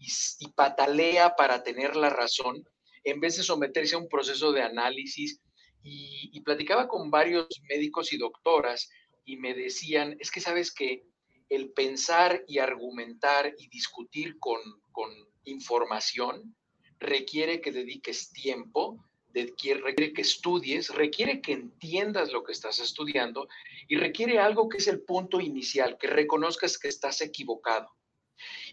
y, 0.04 0.12
y 0.46 0.52
patalea 0.52 1.36
para 1.36 1.64
tener 1.64 1.96
la 1.96 2.10
razón 2.10 2.64
en 3.04 3.20
vez 3.20 3.38
de 3.38 3.44
someterse 3.44 3.96
a 3.96 4.00
un 4.00 4.08
proceso 4.08 4.52
de 4.52 4.62
análisis 4.62 5.40
y, 5.84 6.42
platicaba 6.42 6.88
con 6.88 7.10
varios 7.10 7.48
médicos 7.70 8.12
y 8.12 8.18
doctoras 8.18 8.90
y 9.26 9.38
me 9.38 9.54
decían, 9.54 10.18
es 10.20 10.30
que 10.30 10.42
sabes 10.42 10.74
que 10.74 11.06
el 11.50 11.72
pensar 11.72 12.44
y 12.48 12.60
argumentar 12.60 13.54
y 13.58 13.70
discutir 13.70 14.38
con, 14.40 14.60
con 14.92 15.10
información 15.46 16.56
requiere 17.00 17.62
que 17.62 17.72
dediques 17.72 18.32
tiempo, 18.32 19.06
requiere 19.34 20.14
que 20.14 20.22
estudies, 20.22 20.90
requiere 20.90 21.42
que 21.42 21.54
entiendas 21.54 22.32
lo 22.32 22.44
que 22.44 22.52
estás 22.52 22.80
estudiando 22.80 23.48
y 23.88 23.96
requiere 23.96 24.40
algo 24.40 24.70
que 24.70 24.78
es 24.78 24.88
el 24.88 25.02
punto 25.02 25.40
inicial, 25.40 25.98
que 25.98 26.08
reconozcas 26.08 26.78
que 26.78 26.88
estás 26.90 27.22
equivocado. 27.22 27.90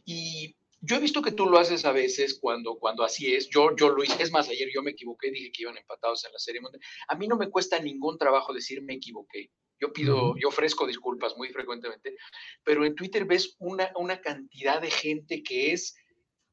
Y 0.05 0.57
yo 0.81 0.97
he 0.97 1.01
visto 1.01 1.21
que 1.21 1.33
tú 1.33 1.47
lo 1.47 1.59
haces 1.59 1.85
a 1.85 1.93
veces 1.93 2.39
cuando, 2.41 2.79
cuando 2.79 3.05
así 3.05 3.35
es. 3.35 3.49
Yo, 3.49 3.77
yo 3.77 3.91
lo 3.91 4.03
hice. 4.03 4.23
Es 4.23 4.31
más, 4.31 4.49
ayer 4.49 4.69
yo 4.75 4.83
me 4.83 4.93
equivoqué, 4.93 5.31
dije 5.31 5.53
que 5.53 5.63
iban 5.63 5.77
empatados 5.77 6.25
en 6.25 6.33
la 6.33 6.39
serie 6.39 6.61
mundial. 6.61 6.83
A 7.09 7.17
mí 7.17 7.29
no 7.29 7.37
me 7.37 7.51
cuesta 7.51 7.79
ningún 7.79 8.17
trabajo 8.17 8.53
decir 8.53 8.83
me 8.83 8.95
equivoqué. 8.95 9.51
Yo 9.79 9.93
pido, 9.93 10.35
yo 10.37 10.49
ofrezco 10.49 10.87
disculpas 10.87 11.37
muy 11.39 11.49
frecuentemente, 11.49 12.15
pero 12.63 12.85
en 12.85 12.95
Twitter 12.95 13.25
ves 13.25 13.57
una, 13.59 13.91
una 13.97 14.21
cantidad 14.21 14.81
de 14.81 14.91
gente 14.91 15.43
que 15.43 15.73
es, 15.73 15.97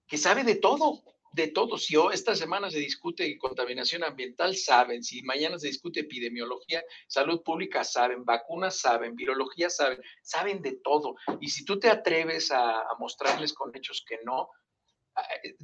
que 0.07 0.17
sabe 0.17 0.45
de 0.45 0.55
todo 0.55 1.03
de 1.37 1.49
todo. 1.49 1.77
Si 1.77 1.95
esta 2.11 2.35
semana 2.35 2.69
se 2.69 2.79
discute 2.79 3.37
contaminación 3.37 4.03
ambiental, 4.03 4.55
saben. 4.57 5.03
Si 5.03 5.21
mañana 5.21 5.57
se 5.59 5.67
discute 5.67 6.01
epidemiología, 6.01 6.83
salud 7.07 7.41
pública, 7.43 7.83
saben. 7.83 8.25
Vacunas, 8.25 8.79
saben. 8.79 9.15
Virología, 9.15 9.69
saben. 9.69 10.01
Saben 10.23 10.61
de 10.61 10.79
todo. 10.83 11.15
Y 11.39 11.49
si 11.49 11.63
tú 11.63 11.79
te 11.79 11.89
atreves 11.89 12.51
a, 12.51 12.81
a 12.81 12.95
mostrarles 12.99 13.53
con 13.53 13.73
hechos 13.75 14.03
que 14.05 14.17
no, 14.25 14.49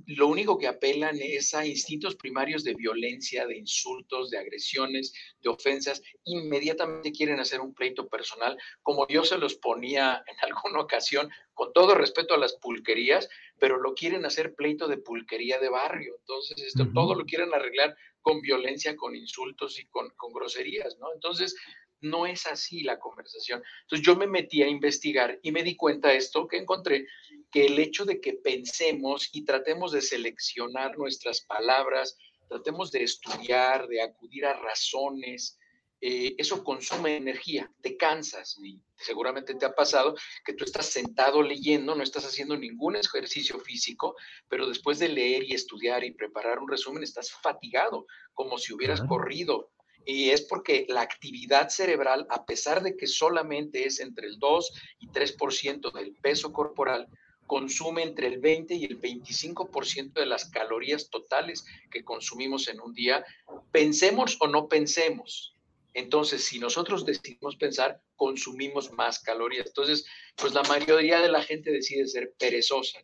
lo 0.08 0.28
único 0.28 0.58
que 0.58 0.68
apelan 0.68 1.18
es 1.20 1.54
a 1.54 1.66
instintos 1.66 2.16
primarios 2.16 2.64
de 2.64 2.74
violencia, 2.74 3.46
de 3.46 3.58
insultos, 3.58 4.30
de 4.30 4.38
agresiones, 4.40 5.14
de 5.42 5.50
ofensas. 5.50 6.02
Inmediatamente 6.26 7.12
quieren 7.12 7.40
hacer 7.40 7.62
un 7.62 7.74
pleito 7.74 8.08
personal, 8.08 8.58
como 8.82 9.08
yo 9.08 9.24
se 9.24 9.38
los 9.38 9.56
ponía 9.56 10.24
en 10.28 10.36
alguna 10.42 10.82
ocasión, 10.82 11.30
con 11.54 11.72
todo 11.74 11.96
respeto 11.96 12.34
a 12.34 12.38
las 12.38 12.54
pulquerías, 12.56 13.30
pero 13.60 13.80
lo 13.80 13.94
quieren 13.94 14.26
hacer 14.26 14.56
pleito 14.56 14.88
de 14.88 14.98
pulquería 14.98 15.60
de 15.60 15.70
barrio. 15.70 16.16
Entonces, 16.20 16.58
esto, 16.64 16.88
todo 16.94 17.16
lo 17.16 17.26
quieren 17.26 17.54
arreglar 17.54 17.96
con 18.22 18.42
violencia, 18.42 18.96
con 18.96 19.16
insultos 19.16 19.80
y 19.80 19.86
con, 19.86 20.10
con 20.16 20.34
groserías, 20.34 20.98
¿no? 20.98 21.14
Entonces, 21.14 21.56
no 22.04 22.26
es 22.26 22.46
así 22.46 22.84
la 22.84 23.00
conversación. 23.00 23.64
Entonces 23.82 24.06
yo 24.06 24.16
me 24.16 24.28
metí 24.28 24.62
a 24.62 24.68
investigar 24.68 25.40
y 25.42 25.52
me 25.52 25.64
di 25.64 25.76
cuenta 25.76 26.10
de 26.10 26.18
esto 26.18 26.48
que 26.48 26.58
encontré, 26.58 27.08
que 27.52 27.66
el 27.66 27.80
hecho 27.80 28.06
de 28.06 28.22
que 28.22 28.34
pensemos 28.34 29.30
y 29.32 29.44
tratemos 29.46 29.92
de 29.92 30.02
seleccionar 30.02 30.98
nuestras 30.98 31.42
palabras, 31.42 32.18
tratemos 32.48 32.92
de 32.92 33.04
estudiar, 33.04 33.88
de 33.88 34.02
acudir 34.02 34.46
a 34.46 34.54
razones, 34.54 35.58
eh, 36.06 36.36
eso 36.38 36.66
consume 36.66 37.16
energía, 37.16 37.72
te 37.82 37.96
cansas 37.96 38.58
y 38.62 38.82
seguramente 38.98 39.56
te 39.56 39.66
ha 39.66 39.74
pasado 39.74 40.16
que 40.44 40.52
tú 40.52 40.66
estás 40.66 40.88
sentado 40.88 41.42
leyendo, 41.42 41.96
no 41.96 42.04
estás 42.04 42.26
haciendo 42.26 42.58
ningún 42.58 42.98
ejercicio 42.98 43.58
físico, 43.62 44.14
pero 44.50 44.68
después 44.68 45.00
de 45.00 45.08
leer 45.08 45.46
y 45.46 45.54
estudiar 45.54 46.04
y 46.04 46.12
preparar 46.12 46.60
un 46.60 46.68
resumen 46.68 47.04
estás 47.04 47.32
fatigado, 47.32 48.06
como 48.34 48.58
si 48.58 48.74
hubieras 48.74 49.02
corrido 49.08 49.72
y 50.06 50.30
es 50.30 50.42
porque 50.42 50.86
la 50.90 51.02
actividad 51.02 51.70
cerebral, 51.70 52.28
a 52.30 52.46
pesar 52.46 52.84
de 52.84 52.96
que 52.96 53.08
solamente 53.08 53.86
es 53.86 54.00
entre 54.00 54.28
el 54.28 54.40
2 54.40 54.72
y 55.00 55.08
3% 55.08 55.92
del 55.94 56.14
peso 56.16 56.52
corporal, 56.52 57.08
consume 57.48 58.04
entre 58.04 58.28
el 58.28 58.40
20 58.40 58.74
y 58.76 58.86
el 58.86 59.00
25% 59.00 60.14
de 60.14 60.26
las 60.26 60.46
calorías 60.46 61.10
totales 61.10 61.66
que 61.92 62.04
consumimos 62.04 62.68
en 62.68 62.80
un 62.80 62.94
día, 62.94 63.26
pensemos 63.72 64.38
o 64.40 64.48
no 64.48 64.68
pensemos. 64.68 65.56
Entonces, 65.94 66.44
si 66.46 66.58
nosotros 66.58 67.06
decidimos 67.06 67.56
pensar, 67.56 68.02
consumimos 68.16 68.92
más 68.94 69.20
calorías. 69.20 69.68
Entonces, 69.68 70.06
pues 70.36 70.54
la 70.54 70.64
mayoría 70.64 71.20
de 71.20 71.30
la 71.30 71.44
gente 71.44 71.72
decide 71.72 72.08
ser 72.08 72.34
perezosa. 72.40 73.00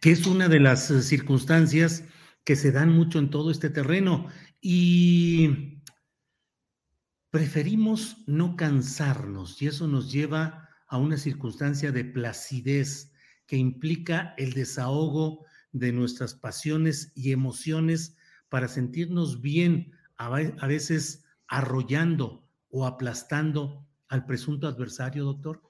Que 0.00 0.10
es 0.10 0.26
una 0.26 0.48
de 0.48 0.60
las 0.60 0.90
eh, 0.90 1.02
circunstancias 1.02 2.02
que 2.46 2.54
se 2.54 2.70
dan 2.70 2.90
mucho 2.90 3.18
en 3.18 3.28
todo 3.28 3.50
este 3.50 3.70
terreno 3.70 4.28
y 4.60 5.82
preferimos 7.30 8.22
no 8.28 8.54
cansarnos 8.54 9.60
y 9.60 9.66
eso 9.66 9.88
nos 9.88 10.12
lleva 10.12 10.70
a 10.86 10.96
una 10.96 11.16
circunstancia 11.18 11.90
de 11.90 12.04
placidez 12.04 13.12
que 13.48 13.56
implica 13.56 14.32
el 14.38 14.52
desahogo 14.52 15.44
de 15.72 15.90
nuestras 15.90 16.34
pasiones 16.34 17.12
y 17.16 17.32
emociones 17.32 18.16
para 18.48 18.68
sentirnos 18.68 19.40
bien, 19.40 19.92
a 20.16 20.30
veces 20.68 21.24
arrollando 21.48 22.48
o 22.70 22.86
aplastando 22.86 23.84
al 24.06 24.24
presunto 24.24 24.68
adversario, 24.68 25.24
doctor? 25.24 25.60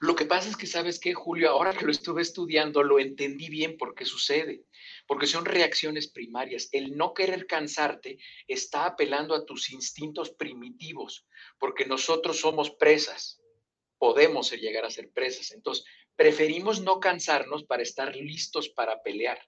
Lo 0.00 0.14
que 0.14 0.24
pasa 0.24 0.48
es 0.48 0.56
que, 0.56 0.66
¿sabes 0.66 0.98
qué, 0.98 1.14
Julio? 1.14 1.50
Ahora 1.50 1.72
que 1.72 1.84
lo 1.84 1.90
estuve 1.90 2.22
estudiando, 2.22 2.82
lo 2.82 2.98
entendí 2.98 3.48
bien 3.48 3.76
por 3.78 3.94
qué 3.94 4.04
sucede. 4.04 4.64
Porque 5.06 5.26
son 5.26 5.44
reacciones 5.44 6.08
primarias. 6.08 6.68
El 6.72 6.96
no 6.96 7.14
querer 7.14 7.46
cansarte 7.46 8.18
está 8.48 8.86
apelando 8.86 9.34
a 9.34 9.44
tus 9.44 9.70
instintos 9.70 10.30
primitivos, 10.30 11.26
porque 11.58 11.86
nosotros 11.86 12.40
somos 12.40 12.70
presas. 12.70 13.40
Podemos 13.98 14.50
llegar 14.52 14.84
a 14.84 14.90
ser 14.90 15.10
presas. 15.12 15.52
Entonces, 15.52 15.84
preferimos 16.16 16.80
no 16.80 17.00
cansarnos 17.00 17.64
para 17.64 17.82
estar 17.82 18.14
listos 18.16 18.68
para 18.68 19.02
pelear. 19.02 19.38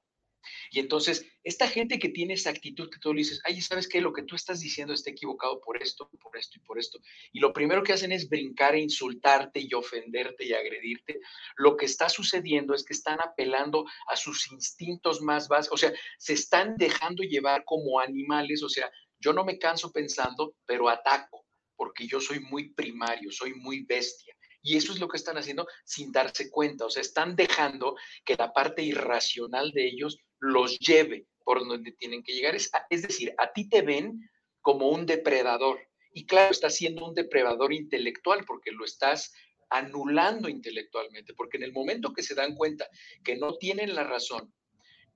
Y 0.71 0.81
entonces, 0.81 1.27
esta 1.45 1.69
gente 1.69 1.99
que 1.99 2.09
tiene 2.09 2.35
esa 2.35 2.51
actitud 2.51 2.91
que 2.91 2.99
tú 2.99 3.13
le 3.13 3.19
dices, 3.19 3.41
ay, 3.45 3.61
¿sabes 3.61 3.89
qué? 3.89 4.01
Lo 4.01 4.13
que 4.13 4.23
tú 4.23 4.37
estás 4.37 4.61
diciendo 4.61 4.93
está 4.93 5.11
equivocado 5.11 5.61
por 5.61 5.83
esto, 5.83 6.11
por 6.21 6.37
esto 6.37 6.59
y 6.59 6.61
por 6.61 6.79
esto. 6.79 6.99
Y 7.33 7.41
lo 7.41 7.53
primero 7.53 7.83
que 7.83 7.93
hacen 7.93 8.13
es 8.13 8.29
brincar 8.29 8.75
e 8.75 8.81
insultarte 8.81 9.61
y 9.61 9.73
ofenderte 9.75 10.45
y 10.45 10.53
agredirte. 10.53 11.21
Lo 11.57 11.77
que 11.77 11.87
está 11.87 12.09
sucediendo 12.09 12.75
es 12.75 12.85
que 12.85 12.93
están 12.93 13.21
apelando 13.21 13.87
a 14.09 14.17
sus 14.17 14.51
instintos 14.53 15.21
más 15.21 15.49
básicos, 15.49 15.83
o 15.83 15.87
sea, 15.87 15.93
se 16.19 16.35
están 16.35 16.77
dejando 16.77 17.23
llevar 17.23 17.65
como 17.65 18.01
animales, 18.01 18.63
o 18.63 18.69
sea, 18.69 18.91
yo 19.19 19.33
no 19.33 19.45
me 19.45 19.59
canso 19.59 19.93
pensando, 19.93 20.55
pero 20.65 20.89
ataco, 20.89 21.45
porque 21.77 22.07
yo 22.07 22.21
soy 22.21 22.41
muy 22.41 22.73
primario, 22.75 23.31
soy 23.33 23.55
muy 23.55 23.85
bestia. 23.85 24.35
Y 24.63 24.77
eso 24.77 24.93
es 24.93 24.99
lo 24.99 25.09
que 25.09 25.17
están 25.17 25.39
haciendo 25.39 25.67
sin 25.85 26.13
darse 26.13 26.51
cuenta. 26.51 26.87
O 26.87 26.91
sea, 26.91 27.03
están 27.03 27.37
dejando 27.37 27.97
que 28.25 28.37
la 28.37 28.53
parte 28.53 28.83
irracional 28.83 29.73
de 29.73 29.87
ellos 29.87 30.19
los 30.41 30.79
lleve 30.79 31.27
por 31.45 31.67
donde 31.67 31.93
tienen 31.93 32.23
que 32.23 32.35
llegar. 32.35 32.55
Es, 32.57 33.03
decir, 33.03 33.35
a 33.39 33.53
ti 33.53 33.69
te 33.69 33.83
ven 33.83 34.29
como 34.61 34.89
un 34.89 35.07
depredador. 35.07 35.81
Y 36.13 36.27
claro, 36.27 36.51
estás 36.51 36.75
siendo 36.77 37.07
un 37.07 37.15
depredador 37.15 37.73
intelectual 37.73 38.45
porque 38.45 38.73
lo 38.73 38.85
estás 38.85 39.33
anulando 39.71 40.49
intelectualmente, 40.49 41.35
porque 41.35 41.59
en 41.59 41.63
el 41.63 41.73
momento 41.73 42.13
que 42.13 42.23
se 42.23 42.35
dan 42.35 42.55
cuenta 42.55 42.89
que 43.23 43.37
no 43.37 43.57
tienen 43.57 43.95
la 43.95 44.05
razón, 44.05 44.53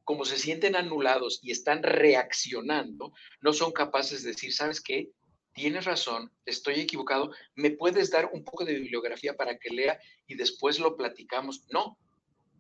como 0.05 0.25
se 0.25 0.39
sienten 0.39 0.77
anulados 0.77 1.41
y 1.43 1.53
están 1.53 1.83
reaccionando, 1.83 3.13
no 3.41 3.53
son 3.53 3.73
capaces 3.73 4.23
de 4.23 4.31
decir, 4.31 4.53
¿sabes 4.53 4.81
qué? 4.81 5.11
Tienes 5.53 5.85
razón, 5.85 6.33
estoy 6.47 6.81
equivocado, 6.81 7.33
¿me 7.55 7.71
puedes 7.71 8.11
dar 8.11 8.31
un 8.33 8.45
poco 8.45 8.65
de 8.65 8.75
bibliografía 8.75 9.37
para 9.37 9.59
que 9.59 9.71
lea 9.71 10.01
y 10.27 10.35
después 10.35 10.79
lo 10.79 10.97
platicamos? 10.97 11.67
No, 11.71 11.99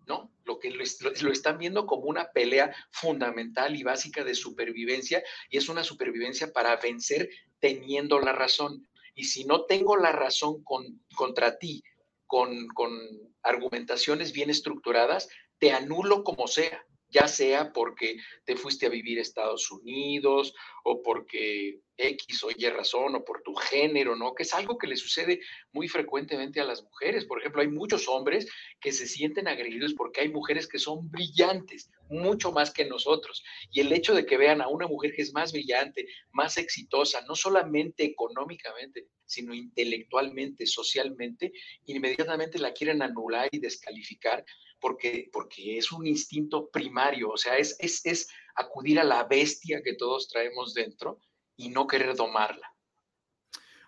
no, 0.06 0.30
lo 0.44 0.58
que 0.58 0.70
lo, 0.70 1.32
están 1.32 1.58
viendo 1.58 1.86
como 1.86 2.04
una 2.04 2.30
pelea 2.32 2.74
fundamental 2.90 3.76
y 3.76 3.82
básica 3.82 4.24
de 4.24 4.34
supervivencia 4.34 5.22
y 5.48 5.58
es 5.58 5.68
una 5.68 5.84
supervivencia 5.84 6.52
para 6.52 6.76
vencer 6.76 7.30
teniendo 7.60 8.18
la 8.20 8.32
razón. 8.32 8.88
Y 9.14 9.24
si 9.24 9.44
no 9.44 9.64
tengo 9.64 9.96
la 9.96 10.12
razón 10.12 10.62
con, 10.64 11.02
contra 11.14 11.58
ti, 11.58 11.84
con, 12.26 12.66
con 12.68 12.98
argumentaciones 13.42 14.32
bien 14.32 14.50
estructuradas, 14.50 15.28
te 15.58 15.72
anulo 15.72 16.24
como 16.24 16.48
sea 16.48 16.84
ya 17.12 17.28
sea 17.28 17.72
porque 17.72 18.16
te 18.44 18.56
fuiste 18.56 18.86
a 18.86 18.88
vivir 18.88 19.18
a 19.18 19.22
Estados 19.22 19.70
Unidos 19.70 20.54
o 20.82 21.02
porque 21.02 21.80
X 21.96 22.42
o 22.42 22.50
Y 22.50 22.68
razón 22.70 23.14
o 23.14 23.24
por 23.24 23.42
tu 23.42 23.54
género, 23.54 24.16
¿no? 24.16 24.34
Que 24.34 24.42
es 24.42 24.54
algo 24.54 24.78
que 24.78 24.86
le 24.86 24.96
sucede 24.96 25.40
muy 25.72 25.88
frecuentemente 25.88 26.60
a 26.60 26.64
las 26.64 26.82
mujeres. 26.82 27.26
Por 27.26 27.38
ejemplo, 27.38 27.60
hay 27.60 27.68
muchos 27.68 28.08
hombres 28.08 28.50
que 28.80 28.92
se 28.92 29.06
sienten 29.06 29.46
agredidos 29.46 29.94
porque 29.94 30.22
hay 30.22 30.30
mujeres 30.30 30.66
que 30.66 30.78
son 30.78 31.10
brillantes, 31.10 31.90
mucho 32.08 32.50
más 32.50 32.72
que 32.72 32.86
nosotros. 32.86 33.44
Y 33.70 33.80
el 33.80 33.92
hecho 33.92 34.14
de 34.14 34.26
que 34.26 34.38
vean 34.38 34.62
a 34.62 34.68
una 34.68 34.86
mujer 34.86 35.12
que 35.14 35.22
es 35.22 35.32
más 35.32 35.52
brillante, 35.52 36.06
más 36.32 36.56
exitosa, 36.56 37.20
no 37.28 37.36
solamente 37.36 38.04
económicamente, 38.04 39.06
sino 39.26 39.54
intelectualmente, 39.54 40.66
socialmente, 40.66 41.52
inmediatamente 41.86 42.58
la 42.58 42.72
quieren 42.72 43.02
anular 43.02 43.48
y 43.52 43.58
descalificar 43.58 44.44
porque, 44.82 45.30
porque 45.32 45.78
es 45.78 45.92
un 45.92 46.06
instinto 46.06 46.68
primario, 46.70 47.30
o 47.30 47.36
sea, 47.36 47.56
es, 47.56 47.76
es, 47.78 48.04
es 48.04 48.28
acudir 48.56 48.98
a 48.98 49.04
la 49.04 49.22
bestia 49.24 49.80
que 49.82 49.94
todos 49.94 50.28
traemos 50.28 50.74
dentro 50.74 51.20
y 51.56 51.68
no 51.68 51.86
querer 51.86 52.16
domarla. 52.16 52.66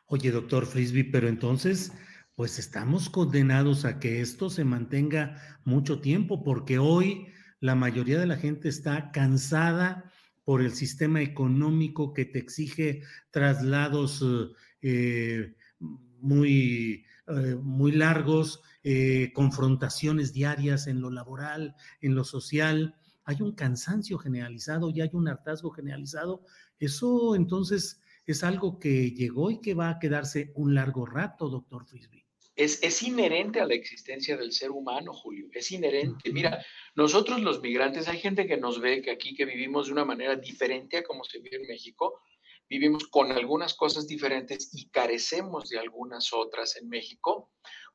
Oye, 0.07 0.31
doctor 0.31 0.67
Frisby, 0.67 1.03
pero 1.03 1.27
entonces, 1.27 1.93
pues 2.37 2.61
estamos 2.61 3.11
condenados 3.11 3.85
a 3.85 3.99
que 3.99 4.21
esto 4.21 4.49
se 4.49 4.65
mantenga 4.65 5.61
mucho 5.65 6.01
tiempo, 6.01 6.45
porque 6.45 6.79
hoy 6.79 7.27
la 7.59 7.75
mayoría 7.75 8.21
de 8.21 8.27
la 8.27 8.37
gente 8.37 8.69
está 8.69 9.11
cansada 9.11 10.13
por 10.45 10.63
el 10.63 10.73
sistema 10.73 11.23
económico 11.23 12.13
que 12.13 12.25
te 12.25 12.39
exige 12.39 13.03
traslados 13.33 14.25
eh, 14.81 15.55
muy, 15.81 17.05
eh, 17.27 17.57
muy 17.61 17.91
largos, 17.93 18.63
eh, 18.85 19.33
confrontaciones 19.33 20.33
diarias 20.33 20.87
en 20.87 21.01
lo 21.01 21.11
laboral, 21.11 21.75
en 22.03 22.15
lo 22.15 22.23
social, 22.23 22.95
hay 23.25 23.41
un 23.41 23.53
cansancio 23.55 24.19
generalizado 24.19 24.91
y 24.91 25.01
hay 25.01 25.11
un 25.15 25.27
hartazgo 25.27 25.71
generalizado. 25.71 26.45
Eso 26.79 27.35
entonces 27.35 28.03
es 28.27 28.45
algo 28.45 28.79
que 28.79 29.13
llegó 29.13 29.51
y 29.51 29.61
que 29.61 29.75
va 29.75 29.89
a 29.89 29.99
quedarse 29.99 30.53
un 30.55 30.75
largo 30.75 31.07
rato, 31.07 31.49
doctor 31.49 31.87
Frisby. 31.87 32.25
Es, 32.57 32.83
es, 32.83 33.03
inherente 33.03 33.61
a 33.61 33.67
la 33.67 33.75
existencia 33.75 34.37
del 34.37 34.53
ser 34.53 34.71
humano, 34.71 35.13
Julio, 35.13 35.49
es 35.53 35.73
inherente. 35.73 36.31
Mira, 36.31 36.65
nosotros 36.95 37.41
los 37.41 37.61
migrantes, 37.61 38.07
hay 38.07 38.19
gente 38.19 38.47
que 38.47 38.57
nos 38.57 38.81
ve 38.81 39.03
que 39.03 39.11
aquí 39.11 39.35
que 39.35 39.45
vivimos 39.45 39.87
de 39.87 39.93
una 39.93 40.05
manera 40.05 40.37
diferente 40.37 40.99
a 40.99 41.03
como 41.03 41.25
se 41.25 41.41
vive 41.41 41.57
en 41.57 41.67
México, 41.67 42.21
vivimos 42.69 43.09
con 43.09 43.33
algunas 43.33 43.75
cosas 43.75 44.07
diferentes 44.07 44.71
y 44.73 44.89
carecemos 44.91 45.69
de 45.69 45.79
algunas 45.79 46.33
otras 46.33 46.77
en 46.77 46.89
México, 46.89 47.51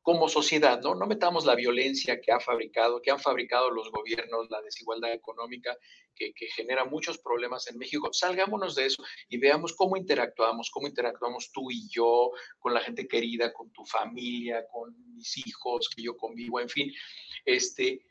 como 0.10 0.28
sociedad, 0.28 0.82
¿no? 0.82 0.96
No 0.96 1.06
metamos 1.06 1.46
la 1.46 1.54
violencia 1.54 2.20
que 2.20 2.32
ha 2.32 2.40
fabricado, 2.40 3.00
que 3.00 3.12
han 3.12 3.20
fabricado 3.20 3.70
los 3.70 3.92
gobiernos, 3.92 4.50
la 4.50 4.60
desigualdad 4.60 5.14
económica 5.14 5.78
que, 6.16 6.34
genera 6.56 6.84
muchos 6.84 7.20
problemas 7.20 7.68
en 7.68 7.78
México. 7.78 8.12
Salgámonos 8.12 8.74
de 8.74 8.88
eso 8.88 9.04
y 9.30 9.38
veamos 9.38 9.76
cómo 9.76 9.98
interactuamos, 9.98 10.72
cómo 10.72 10.88
interactuamos 10.88 11.52
tú 11.52 11.70
y 11.70 11.88
yo 11.90 12.32
con 12.58 12.74
la 12.74 12.80
gente 12.80 13.08
querida, 13.08 13.54
con 13.54 13.72
tu 13.72 13.86
familia, 13.86 14.66
con 14.72 14.96
mis 15.14 15.38
hijos 15.46 15.88
que 15.96 16.02
yo 16.02 16.18
convivo, 16.18 16.60
en 16.60 16.70
fin. 16.70 16.92
Este, 17.46 18.08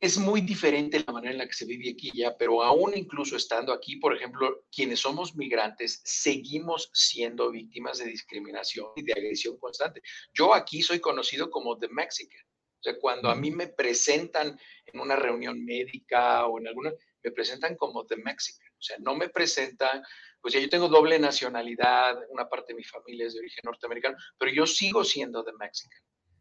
es 0.00 0.16
muy 0.16 0.42
diferente 0.42 1.02
la 1.04 1.12
manera 1.12 1.32
en 1.32 1.38
la 1.38 1.46
que 1.46 1.54
se 1.54 1.64
vive 1.64 1.90
aquí 1.90 2.12
ya, 2.14 2.36
pero 2.36 2.62
aún 2.62 2.96
incluso 2.96 3.36
estando 3.36 3.72
aquí, 3.72 3.96
por 3.96 4.14
ejemplo, 4.14 4.64
quienes 4.70 5.00
somos 5.00 5.34
migrantes, 5.34 6.00
seguimos 6.04 6.90
siendo 6.92 7.50
víctimas 7.50 7.98
de 7.98 8.06
discriminación 8.06 8.86
y 8.94 9.02
de 9.02 9.12
agresión 9.12 9.58
constante. 9.58 10.00
Yo 10.32 10.54
aquí 10.54 10.82
soy 10.82 11.00
conocido 11.00 11.50
como 11.50 11.78
The 11.78 11.88
Mexican. 11.88 12.42
O 12.78 12.82
sea, 12.82 12.96
cuando 13.00 13.28
a 13.28 13.34
mí 13.34 13.50
me 13.50 13.66
presentan 13.66 14.56
en 14.86 15.00
una 15.00 15.16
reunión 15.16 15.64
médica 15.64 16.46
o 16.46 16.60
en 16.60 16.68
alguna, 16.68 16.92
me 17.24 17.32
presentan 17.32 17.74
como 17.76 18.06
The 18.06 18.18
Mexican. 18.18 18.68
O 18.78 18.82
sea, 18.82 18.96
no 19.00 19.16
me 19.16 19.28
presentan, 19.28 20.00
pues 20.40 20.54
ya 20.54 20.60
yo 20.60 20.68
tengo 20.68 20.88
doble 20.88 21.18
nacionalidad, 21.18 22.16
una 22.28 22.48
parte 22.48 22.72
de 22.72 22.76
mi 22.76 22.84
familia 22.84 23.26
es 23.26 23.34
de 23.34 23.40
origen 23.40 23.62
norteamericano, 23.64 24.16
pero 24.38 24.52
yo 24.52 24.64
sigo 24.64 25.02
siendo 25.02 25.44
The 25.44 25.54
Mexican. 25.58 26.00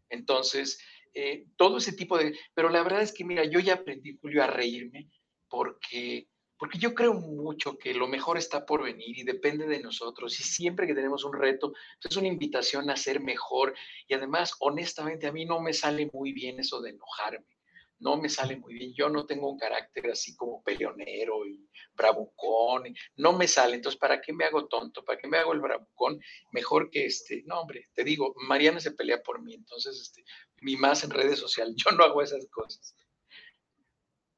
Entonces, 0.09 0.79
eh, 1.13 1.45
todo 1.55 1.77
ese 1.77 1.93
tipo 1.93 2.17
de... 2.17 2.37
Pero 2.53 2.69
la 2.69 2.83
verdad 2.83 3.01
es 3.01 3.13
que, 3.13 3.23
mira, 3.23 3.43
yo 3.45 3.59
ya 3.59 3.75
aprendí, 3.75 4.17
Julio, 4.21 4.43
a 4.43 4.47
reírme 4.47 5.09
porque, 5.49 6.27
porque 6.57 6.77
yo 6.77 6.93
creo 6.93 7.13
mucho 7.13 7.77
que 7.77 7.93
lo 7.93 8.07
mejor 8.07 8.37
está 8.37 8.65
por 8.65 8.83
venir 8.83 9.17
y 9.17 9.23
depende 9.23 9.67
de 9.67 9.81
nosotros. 9.81 10.39
Y 10.39 10.43
siempre 10.43 10.87
que 10.87 10.95
tenemos 10.95 11.23
un 11.23 11.33
reto, 11.33 11.71
pues, 11.71 12.11
es 12.11 12.17
una 12.17 12.27
invitación 12.27 12.89
a 12.89 12.95
ser 12.95 13.21
mejor. 13.21 13.75
Y 14.07 14.13
además, 14.13 14.53
honestamente, 14.59 15.27
a 15.27 15.31
mí 15.31 15.45
no 15.45 15.59
me 15.59 15.73
sale 15.73 16.09
muy 16.13 16.33
bien 16.33 16.59
eso 16.59 16.81
de 16.81 16.91
enojarme 16.91 17.57
no 17.99 18.17
me 18.17 18.29
sale 18.29 18.57
muy 18.57 18.73
bien. 18.73 18.93
Yo 18.93 19.09
no 19.09 19.25
tengo 19.25 19.49
un 19.49 19.57
carácter 19.57 20.09
así 20.11 20.35
como 20.35 20.63
peleonero 20.63 21.45
y 21.45 21.67
bravucón, 21.95 22.93
no 23.15 23.33
me 23.33 23.47
sale. 23.47 23.75
Entonces, 23.75 23.99
¿para 23.99 24.21
qué 24.21 24.33
me 24.33 24.45
hago 24.45 24.67
tonto? 24.67 25.03
¿Para 25.03 25.19
qué 25.19 25.27
me 25.27 25.37
hago 25.37 25.53
el 25.53 25.61
bravucón? 25.61 26.19
Mejor 26.51 26.89
que 26.89 27.05
este, 27.05 27.43
no, 27.45 27.61
hombre, 27.61 27.85
te 27.93 28.03
digo, 28.03 28.33
Mariana 28.47 28.79
se 28.79 28.91
pelea 28.91 29.21
por 29.23 29.41
mí, 29.41 29.53
entonces, 29.55 29.99
este, 29.99 30.23
mi 30.61 30.75
más 30.75 31.03
en 31.03 31.11
redes 31.11 31.39
sociales, 31.39 31.75
yo 31.77 31.91
no 31.91 32.03
hago 32.03 32.21
esas 32.21 32.45
cosas. 32.47 32.95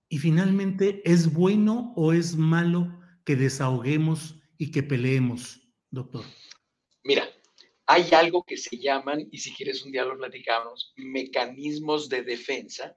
Y 0.09 0.17
finalmente, 0.17 1.01
¿es 1.05 1.31
bueno 1.31 1.93
o 1.95 2.13
es 2.13 2.35
malo 2.35 2.99
que 3.25 3.35
desahoguemos 3.35 4.35
y 4.57 4.71
que 4.71 4.81
peleemos, 4.81 5.61
doctor? 5.91 6.25
Mira, 7.03 7.29
hay 7.85 8.09
algo 8.13 8.43
que 8.43 8.57
se 8.57 8.77
llaman, 8.77 9.27
y 9.31 9.37
si 9.37 9.53
quieres 9.53 9.83
un 9.83 9.91
día 9.91 10.03
lo 10.03 10.17
platicamos, 10.17 10.93
mecanismos 10.97 12.09
de 12.09 12.23
defensa 12.23 12.95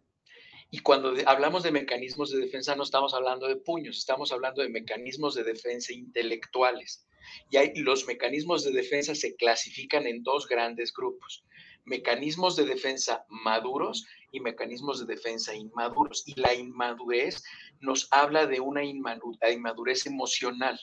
y 0.74 0.78
cuando 0.78 1.14
hablamos 1.26 1.62
de 1.64 1.70
mecanismos 1.70 2.30
de 2.30 2.38
defensa 2.38 2.74
no 2.74 2.82
estamos 2.82 3.12
hablando 3.12 3.46
de 3.46 3.56
puños, 3.56 3.98
estamos 3.98 4.32
hablando 4.32 4.62
de 4.62 4.70
mecanismos 4.70 5.34
de 5.34 5.44
defensa 5.44 5.92
intelectuales. 5.92 7.06
Y 7.50 7.58
hay, 7.58 7.74
los 7.74 8.06
mecanismos 8.06 8.64
de 8.64 8.72
defensa 8.72 9.14
se 9.14 9.36
clasifican 9.36 10.06
en 10.06 10.22
dos 10.22 10.48
grandes 10.48 10.90
grupos, 10.94 11.44
mecanismos 11.84 12.56
de 12.56 12.64
defensa 12.64 13.24
maduros 13.28 14.06
y 14.30 14.40
mecanismos 14.40 15.00
de 15.00 15.14
defensa 15.14 15.54
inmaduros. 15.54 16.22
Y 16.26 16.40
la 16.40 16.54
inmadurez 16.54 17.42
nos 17.80 18.08
habla 18.10 18.46
de 18.46 18.60
una 18.60 18.82
inmadurez 18.84 20.06
emocional. 20.06 20.78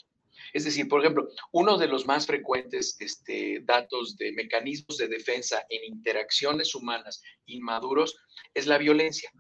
Es 0.54 0.66
decir, 0.66 0.88
por 0.88 1.02
ejemplo, 1.02 1.28
uno 1.52 1.78
de 1.78 1.88
los 1.88 2.06
más 2.06 2.26
frecuentes 2.26 2.96
este, 3.00 3.60
datos 3.64 4.16
de 4.18 4.32
mecanismos 4.32 4.98
de 4.98 5.08
defensa 5.08 5.66
en 5.70 5.84
interacciones 5.84 6.74
humanas 6.76 7.22
inmaduros 7.46 8.18
es 8.54 8.68
la 8.68 8.78
violencia. 8.78 9.32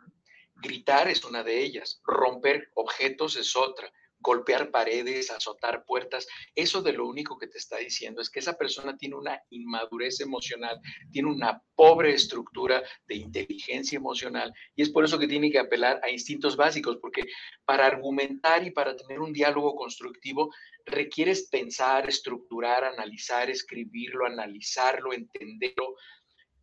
Gritar 0.55 1.07
es 1.07 1.23
una 1.23 1.43
de 1.43 1.63
ellas, 1.63 2.01
romper 2.03 2.69
objetos 2.75 3.37
es 3.37 3.55
otra, 3.55 3.91
golpear 4.19 4.71
paredes, 4.71 5.31
azotar 5.31 5.85
puertas, 5.85 6.27
eso 6.55 6.81
de 6.81 6.93
lo 6.93 7.07
único 7.07 7.37
que 7.37 7.47
te 7.47 7.57
está 7.57 7.77
diciendo 7.77 8.21
es 8.21 8.29
que 8.29 8.39
esa 8.39 8.57
persona 8.57 8.97
tiene 8.97 9.15
una 9.15 9.41
inmadurez 9.49 10.19
emocional, 10.19 10.79
tiene 11.11 11.29
una 11.29 11.61
pobre 11.75 12.13
estructura 12.13 12.83
de 13.07 13.15
inteligencia 13.15 13.97
emocional 13.97 14.53
y 14.75 14.81
es 14.81 14.89
por 14.89 15.05
eso 15.05 15.17
que 15.17 15.27
tiene 15.27 15.51
que 15.51 15.59
apelar 15.59 15.99
a 16.03 16.09
instintos 16.09 16.55
básicos, 16.55 16.97
porque 16.97 17.23
para 17.65 17.85
argumentar 17.85 18.65
y 18.65 18.71
para 18.71 18.95
tener 18.95 19.19
un 19.19 19.33
diálogo 19.33 19.75
constructivo 19.75 20.53
requieres 20.85 21.47
pensar, 21.49 22.09
estructurar, 22.09 22.83
analizar, 22.83 23.49
escribirlo, 23.49 24.25
analizarlo, 24.25 25.13
entenderlo, 25.13 25.95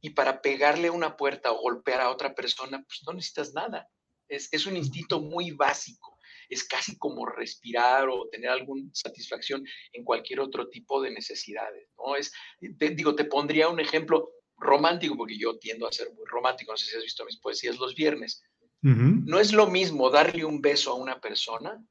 y 0.00 0.10
para 0.10 0.40
pegarle 0.40 0.88
a 0.88 0.92
una 0.92 1.16
puerta 1.16 1.52
o 1.52 1.60
golpear 1.60 2.00
a 2.00 2.10
otra 2.10 2.34
persona, 2.34 2.84
pues 2.86 3.02
no 3.06 3.14
necesitas 3.14 3.54
nada. 3.54 3.88
Es, 4.28 4.48
es 4.52 4.66
un 4.66 4.76
instinto 4.76 5.20
muy 5.20 5.52
básico. 5.52 6.15
Es 6.48 6.64
casi 6.64 6.96
como 6.98 7.26
respirar 7.26 8.08
o 8.08 8.28
tener 8.28 8.50
alguna 8.50 8.88
satisfacción 8.92 9.64
en 9.92 10.04
cualquier 10.04 10.40
otro 10.40 10.68
tipo 10.68 11.02
de 11.02 11.10
necesidades. 11.10 11.88
¿no? 11.96 12.16
Es, 12.16 12.32
digo, 12.60 13.14
te 13.14 13.24
pondría 13.24 13.68
un 13.68 13.80
ejemplo 13.80 14.30
romántico, 14.56 15.16
porque 15.16 15.38
yo 15.38 15.58
tiendo 15.58 15.86
a 15.86 15.92
ser 15.92 16.12
muy 16.14 16.24
romántico. 16.26 16.72
No 16.72 16.78
sé 16.78 16.86
si 16.86 16.96
has 16.96 17.02
visto 17.02 17.24
mis 17.24 17.38
poesías 17.38 17.78
los 17.78 17.94
viernes. 17.94 18.42
No 18.82 19.40
es 19.40 19.52
lo 19.52 19.66
mismo 19.66 20.10
darle 20.10 20.44
un 20.44 20.60
beso 20.60 20.92
a 20.92 20.94
una 20.94 21.20
persona 21.20 21.84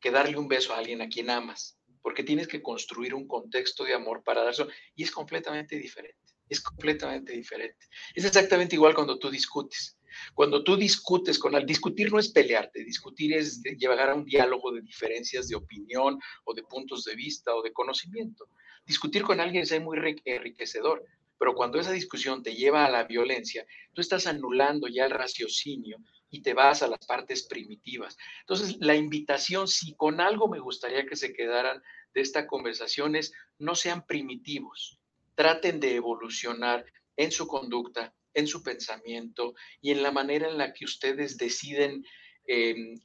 que 0.00 0.12
darle 0.12 0.38
un 0.38 0.46
beso 0.46 0.72
a 0.72 0.78
alguien 0.78 1.02
a 1.02 1.08
quien 1.08 1.28
amas, 1.28 1.76
porque 2.02 2.22
tienes 2.22 2.46
que 2.46 2.62
construir 2.62 3.14
un 3.14 3.26
contexto 3.26 3.82
de 3.82 3.94
amor 3.94 4.22
para 4.22 4.44
darlo 4.44 4.68
y 4.94 5.02
es 5.02 5.10
completamente 5.10 5.76
diferente 5.76 6.20
es 6.50 6.60
completamente 6.60 7.32
diferente. 7.32 7.86
Es 8.14 8.24
exactamente 8.24 8.74
igual 8.74 8.94
cuando 8.94 9.18
tú 9.18 9.30
discutes. 9.30 9.96
Cuando 10.34 10.62
tú 10.64 10.76
discutes 10.76 11.38
con 11.38 11.54
alguien, 11.54 11.68
discutir 11.68 12.12
no 12.12 12.18
es 12.18 12.28
pelearte, 12.28 12.84
discutir 12.84 13.34
es 13.34 13.62
llevar 13.62 14.10
a 14.10 14.14
un 14.14 14.24
diálogo 14.24 14.72
de 14.72 14.82
diferencias 14.82 15.48
de 15.48 15.56
opinión 15.56 16.18
o 16.44 16.54
de 16.54 16.62
puntos 16.62 17.04
de 17.04 17.14
vista 17.14 17.54
o 17.54 17.62
de 17.62 17.72
conocimiento. 17.72 18.48
Discutir 18.84 19.22
con 19.22 19.40
alguien 19.40 19.62
es 19.62 19.80
muy 19.80 19.98
enriquecedor, 20.24 21.04
pero 21.38 21.54
cuando 21.54 21.80
esa 21.80 21.92
discusión 21.92 22.42
te 22.42 22.54
lleva 22.54 22.84
a 22.84 22.90
la 22.90 23.04
violencia, 23.04 23.64
tú 23.94 24.00
estás 24.00 24.26
anulando 24.26 24.88
ya 24.88 25.06
el 25.06 25.10
raciocinio 25.10 25.98
y 26.28 26.42
te 26.42 26.54
vas 26.54 26.82
a 26.82 26.88
las 26.88 27.06
partes 27.06 27.44
primitivas. 27.44 28.16
Entonces, 28.40 28.76
la 28.80 28.94
invitación, 28.94 29.66
si 29.66 29.94
con 29.94 30.20
algo 30.20 30.48
me 30.48 30.60
gustaría 30.60 31.06
que 31.06 31.16
se 31.16 31.32
quedaran 31.32 31.82
de 32.14 32.20
esta 32.20 32.46
conversación 32.46 33.16
es, 33.16 33.32
no 33.58 33.74
sean 33.74 34.06
primitivos, 34.06 35.00
traten 35.34 35.80
de 35.80 35.94
evolucionar 35.94 36.84
en 37.16 37.32
su 37.32 37.46
conducta, 37.46 38.14
en 38.34 38.46
su 38.46 38.62
pensamiento 38.62 39.54
y 39.80 39.90
en 39.90 40.02
la 40.02 40.10
manera 40.10 40.48
en 40.48 40.58
la 40.58 40.72
que 40.72 40.84
ustedes 40.84 41.36
deciden 41.36 42.04
em, 42.46 43.00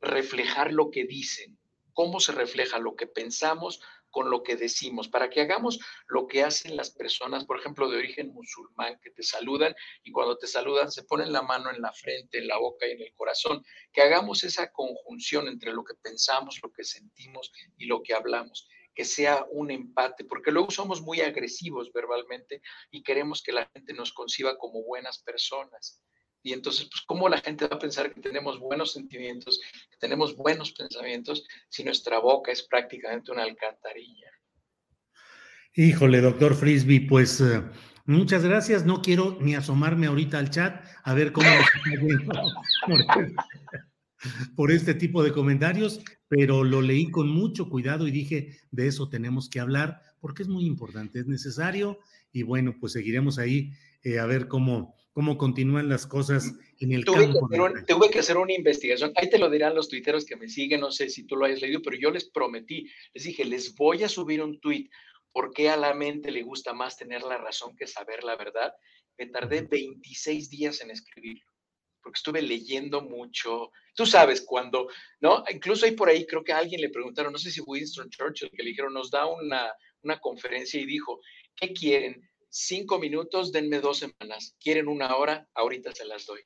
reflejar 0.00 0.72
lo 0.72 0.90
que 0.90 1.04
dicen, 1.04 1.58
cómo 1.92 2.20
se 2.20 2.32
refleja 2.32 2.78
lo 2.78 2.96
que 2.96 3.06
pensamos 3.06 3.80
con 4.10 4.28
lo 4.28 4.42
que 4.42 4.56
decimos, 4.56 5.08
para 5.08 5.30
que 5.30 5.40
hagamos 5.40 5.78
lo 6.08 6.26
que 6.26 6.42
hacen 6.42 6.76
las 6.76 6.90
personas, 6.90 7.44
por 7.44 7.60
ejemplo, 7.60 7.88
de 7.88 7.98
origen 7.98 8.32
musulmán, 8.32 8.98
que 9.00 9.10
te 9.10 9.22
saludan 9.22 9.74
y 10.02 10.10
cuando 10.10 10.36
te 10.36 10.48
saludan 10.48 10.90
se 10.90 11.04
ponen 11.04 11.32
la 11.32 11.42
mano 11.42 11.70
en 11.70 11.80
la 11.80 11.92
frente, 11.92 12.38
en 12.38 12.48
la 12.48 12.58
boca 12.58 12.88
y 12.88 12.92
en 12.92 13.02
el 13.02 13.14
corazón, 13.14 13.64
que 13.92 14.02
hagamos 14.02 14.42
esa 14.42 14.72
conjunción 14.72 15.46
entre 15.46 15.72
lo 15.72 15.84
que 15.84 15.94
pensamos, 15.94 16.58
lo 16.62 16.72
que 16.72 16.82
sentimos 16.82 17.52
y 17.76 17.86
lo 17.86 18.02
que 18.02 18.14
hablamos 18.14 18.68
que 18.94 19.04
sea 19.04 19.46
un 19.50 19.70
empate, 19.70 20.24
porque 20.24 20.50
luego 20.50 20.70
somos 20.70 21.02
muy 21.02 21.20
agresivos 21.20 21.92
verbalmente 21.92 22.62
y 22.90 23.02
queremos 23.02 23.42
que 23.42 23.52
la 23.52 23.70
gente 23.74 23.94
nos 23.94 24.12
conciba 24.12 24.58
como 24.58 24.82
buenas 24.82 25.22
personas. 25.22 26.02
Y 26.42 26.52
entonces, 26.52 26.88
pues, 26.90 27.02
¿cómo 27.06 27.28
la 27.28 27.38
gente 27.38 27.66
va 27.66 27.76
a 27.76 27.78
pensar 27.78 28.12
que 28.12 28.20
tenemos 28.20 28.58
buenos 28.58 28.92
sentimientos, 28.92 29.60
que 29.90 29.96
tenemos 29.98 30.36
buenos 30.36 30.72
pensamientos, 30.72 31.44
si 31.68 31.84
nuestra 31.84 32.18
boca 32.18 32.50
es 32.50 32.62
prácticamente 32.62 33.30
una 33.30 33.42
alcantarilla? 33.42 34.30
Híjole, 35.74 36.20
doctor 36.20 36.54
Frisby, 36.54 37.00
pues 37.00 37.40
eh, 37.40 37.62
muchas 38.06 38.44
gracias. 38.44 38.86
No 38.86 39.02
quiero 39.02 39.36
ni 39.40 39.54
asomarme 39.54 40.06
ahorita 40.06 40.38
al 40.38 40.50
chat 40.50 40.82
a 41.04 41.14
ver 41.14 41.32
cómo 41.32 41.46
por 44.56 44.70
este 44.70 44.94
tipo 44.94 45.22
de 45.22 45.32
comentarios, 45.32 46.00
pero 46.28 46.64
lo 46.64 46.82
leí 46.82 47.10
con 47.10 47.28
mucho 47.28 47.68
cuidado 47.68 48.06
y 48.06 48.10
dije, 48.10 48.58
de 48.70 48.86
eso 48.86 49.08
tenemos 49.08 49.48
que 49.48 49.60
hablar 49.60 50.00
porque 50.20 50.42
es 50.42 50.48
muy 50.48 50.66
importante, 50.66 51.20
es 51.20 51.26
necesario 51.26 51.98
y 52.32 52.42
bueno, 52.42 52.76
pues 52.78 52.92
seguiremos 52.92 53.38
ahí 53.38 53.72
eh, 54.02 54.18
a 54.18 54.26
ver 54.26 54.48
cómo, 54.48 54.94
cómo 55.12 55.38
continúan 55.38 55.88
las 55.88 56.06
cosas 56.06 56.52
en 56.78 56.92
el 56.92 57.04
tuve 57.04 57.24
campo. 57.24 57.48
Que 57.48 57.82
tuve 57.82 58.10
que 58.10 58.20
hacer 58.20 58.36
una 58.36 58.52
investigación, 58.52 59.12
ahí 59.16 59.30
te 59.30 59.38
lo 59.38 59.50
dirán 59.50 59.74
los 59.74 59.88
tuiteros 59.88 60.24
que 60.24 60.36
me 60.36 60.48
siguen, 60.48 60.80
no 60.80 60.90
sé 60.90 61.08
si 61.08 61.26
tú 61.26 61.36
lo 61.36 61.46
hayas 61.46 61.62
leído, 61.62 61.80
pero 61.82 61.96
yo 61.96 62.10
les 62.10 62.28
prometí, 62.30 62.88
les 63.14 63.24
dije, 63.24 63.44
les 63.44 63.74
voy 63.74 64.02
a 64.04 64.08
subir 64.08 64.42
un 64.42 64.60
tuit, 64.60 64.90
porque 65.32 65.70
a 65.70 65.76
la 65.76 65.94
mente 65.94 66.30
le 66.30 66.42
gusta 66.42 66.72
más 66.72 66.96
tener 66.96 67.22
la 67.22 67.38
razón 67.38 67.76
que 67.76 67.86
saber 67.86 68.24
la 68.24 68.36
verdad. 68.36 68.72
Me 69.16 69.26
tardé 69.26 69.62
26 69.62 70.50
días 70.50 70.80
en 70.80 70.90
escribirlo 70.90 71.49
porque 72.02 72.18
estuve 72.18 72.42
leyendo 72.42 73.02
mucho. 73.02 73.70
Tú 73.94 74.06
sabes 74.06 74.42
cuando, 74.42 74.88
¿no? 75.20 75.44
Incluso 75.50 75.86
ahí 75.86 75.92
por 75.92 76.08
ahí 76.08 76.26
creo 76.26 76.42
que 76.42 76.52
a 76.52 76.58
alguien 76.58 76.80
le 76.80 76.90
preguntaron, 76.90 77.32
no 77.32 77.38
sé 77.38 77.50
si 77.50 77.60
Winston 77.60 78.10
Churchill, 78.10 78.50
que 78.50 78.62
le 78.62 78.70
dijeron, 78.70 78.92
nos 78.92 79.10
da 79.10 79.26
una, 79.26 79.72
una 80.02 80.18
conferencia 80.18 80.80
y 80.80 80.86
dijo, 80.86 81.20
¿qué 81.56 81.72
quieren? 81.72 82.28
Cinco 82.48 82.98
minutos, 82.98 83.52
denme 83.52 83.80
dos 83.80 83.98
semanas. 83.98 84.56
¿Quieren 84.60 84.88
una 84.88 85.14
hora? 85.16 85.48
Ahorita 85.54 85.94
se 85.94 86.04
las 86.04 86.26
doy. 86.26 86.40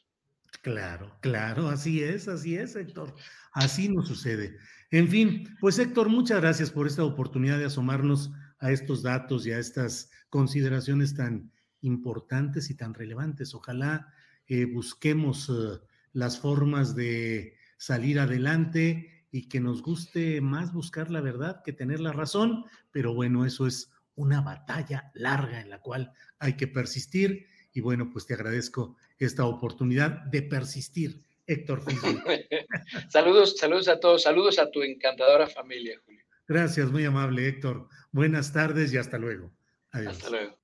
Claro, 0.62 1.16
claro, 1.20 1.68
así 1.68 2.02
es, 2.02 2.28
así 2.28 2.56
es, 2.56 2.76
Héctor. 2.76 3.14
Así 3.52 3.88
nos 3.88 4.08
sucede. 4.08 4.56
En 4.90 5.08
fin, 5.08 5.56
pues 5.60 5.78
Héctor, 5.78 6.08
muchas 6.08 6.40
gracias 6.40 6.70
por 6.70 6.86
esta 6.86 7.04
oportunidad 7.04 7.58
de 7.58 7.66
asomarnos 7.66 8.30
a 8.58 8.70
estos 8.70 9.02
datos 9.02 9.46
y 9.46 9.52
a 9.52 9.58
estas 9.58 10.10
consideraciones 10.30 11.14
tan 11.14 11.52
importantes 11.80 12.70
y 12.70 12.76
tan 12.76 12.94
relevantes. 12.94 13.54
Ojalá 13.54 14.12
eh, 14.48 14.66
busquemos 14.66 15.48
eh, 15.48 15.80
las 16.12 16.38
formas 16.38 16.94
de 16.94 17.56
salir 17.76 18.18
adelante 18.18 19.26
y 19.30 19.48
que 19.48 19.60
nos 19.60 19.82
guste 19.82 20.40
más 20.40 20.72
buscar 20.72 21.10
la 21.10 21.20
verdad 21.20 21.62
que 21.64 21.72
tener 21.72 22.00
la 22.00 22.12
razón, 22.12 22.64
pero 22.90 23.14
bueno, 23.14 23.44
eso 23.44 23.66
es 23.66 23.90
una 24.14 24.40
batalla 24.40 25.10
larga 25.14 25.60
en 25.60 25.70
la 25.70 25.80
cual 25.80 26.12
hay 26.38 26.56
que 26.56 26.68
persistir 26.68 27.46
y 27.72 27.80
bueno, 27.80 28.10
pues 28.10 28.26
te 28.26 28.34
agradezco 28.34 28.96
esta 29.18 29.44
oportunidad 29.44 30.22
de 30.26 30.42
persistir, 30.42 31.24
Héctor 31.46 31.82
saludos, 33.08 33.56
saludos 33.58 33.88
a 33.88 33.98
todos, 33.98 34.22
saludos 34.22 34.58
a 34.58 34.70
tu 34.70 34.82
encantadora 34.82 35.46
familia, 35.48 36.00
Julio. 36.04 36.24
Gracias, 36.46 36.90
muy 36.90 37.04
amable, 37.04 37.48
Héctor. 37.48 37.88
Buenas 38.12 38.52
tardes 38.52 38.92
y 38.92 38.98
hasta 38.98 39.18
luego. 39.18 39.50
Adiós. 39.90 40.16
Hasta 40.16 40.30
luego. 40.30 40.63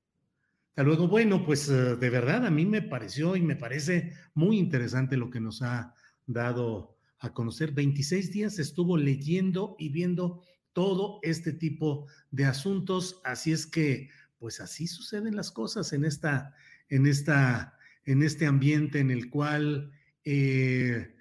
Hasta 0.71 0.85
luego. 0.85 1.09
Bueno, 1.09 1.45
pues 1.45 1.69
eh, 1.69 1.97
de 1.97 2.11
verdad 2.11 2.47
a 2.47 2.51
mí 2.51 2.65
me 2.65 2.81
pareció 2.81 3.35
y 3.35 3.43
me 3.43 3.57
parece 3.57 4.15
muy 4.35 4.57
interesante 4.59 5.17
lo 5.17 5.29
que 5.29 5.41
nos 5.41 5.63
ha 5.63 5.95
dado 6.27 6.97
a 7.19 7.35
conocer. 7.35 7.73
26 7.73 8.31
días 8.31 8.59
estuvo 8.61 8.97
leyendo 8.97 9.75
y 9.81 9.89
viendo 9.89 10.43
todo 10.73 11.19
este 11.23 11.53
tipo 11.53 12.07
de 12.31 12.45
asuntos. 12.45 13.21
Así 13.25 13.51
es 13.51 13.67
que, 13.67 14.11
pues 14.39 14.61
así 14.61 14.87
suceden 14.87 15.35
las 15.35 15.51
cosas 15.51 15.93
en 15.93 16.05
esta, 16.05 16.55
en 16.89 17.07
esta, 17.07 17.77
en 18.05 18.23
este 18.23 18.47
ambiente 18.47 19.01
en 19.01 19.11
el 19.11 19.29
cual, 19.29 19.91
eh, 20.25 21.17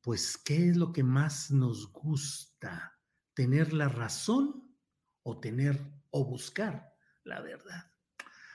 pues, 0.00 0.38
¿qué 0.38 0.70
es 0.70 0.76
lo 0.78 0.94
que 0.94 1.02
más 1.02 1.50
nos 1.50 1.92
gusta? 1.92 2.98
¿Tener 3.34 3.74
la 3.74 3.88
razón 3.88 4.74
o 5.22 5.38
tener 5.38 5.78
o 6.10 6.24
buscar 6.24 6.94
la 7.22 7.42
verdad? 7.42 7.91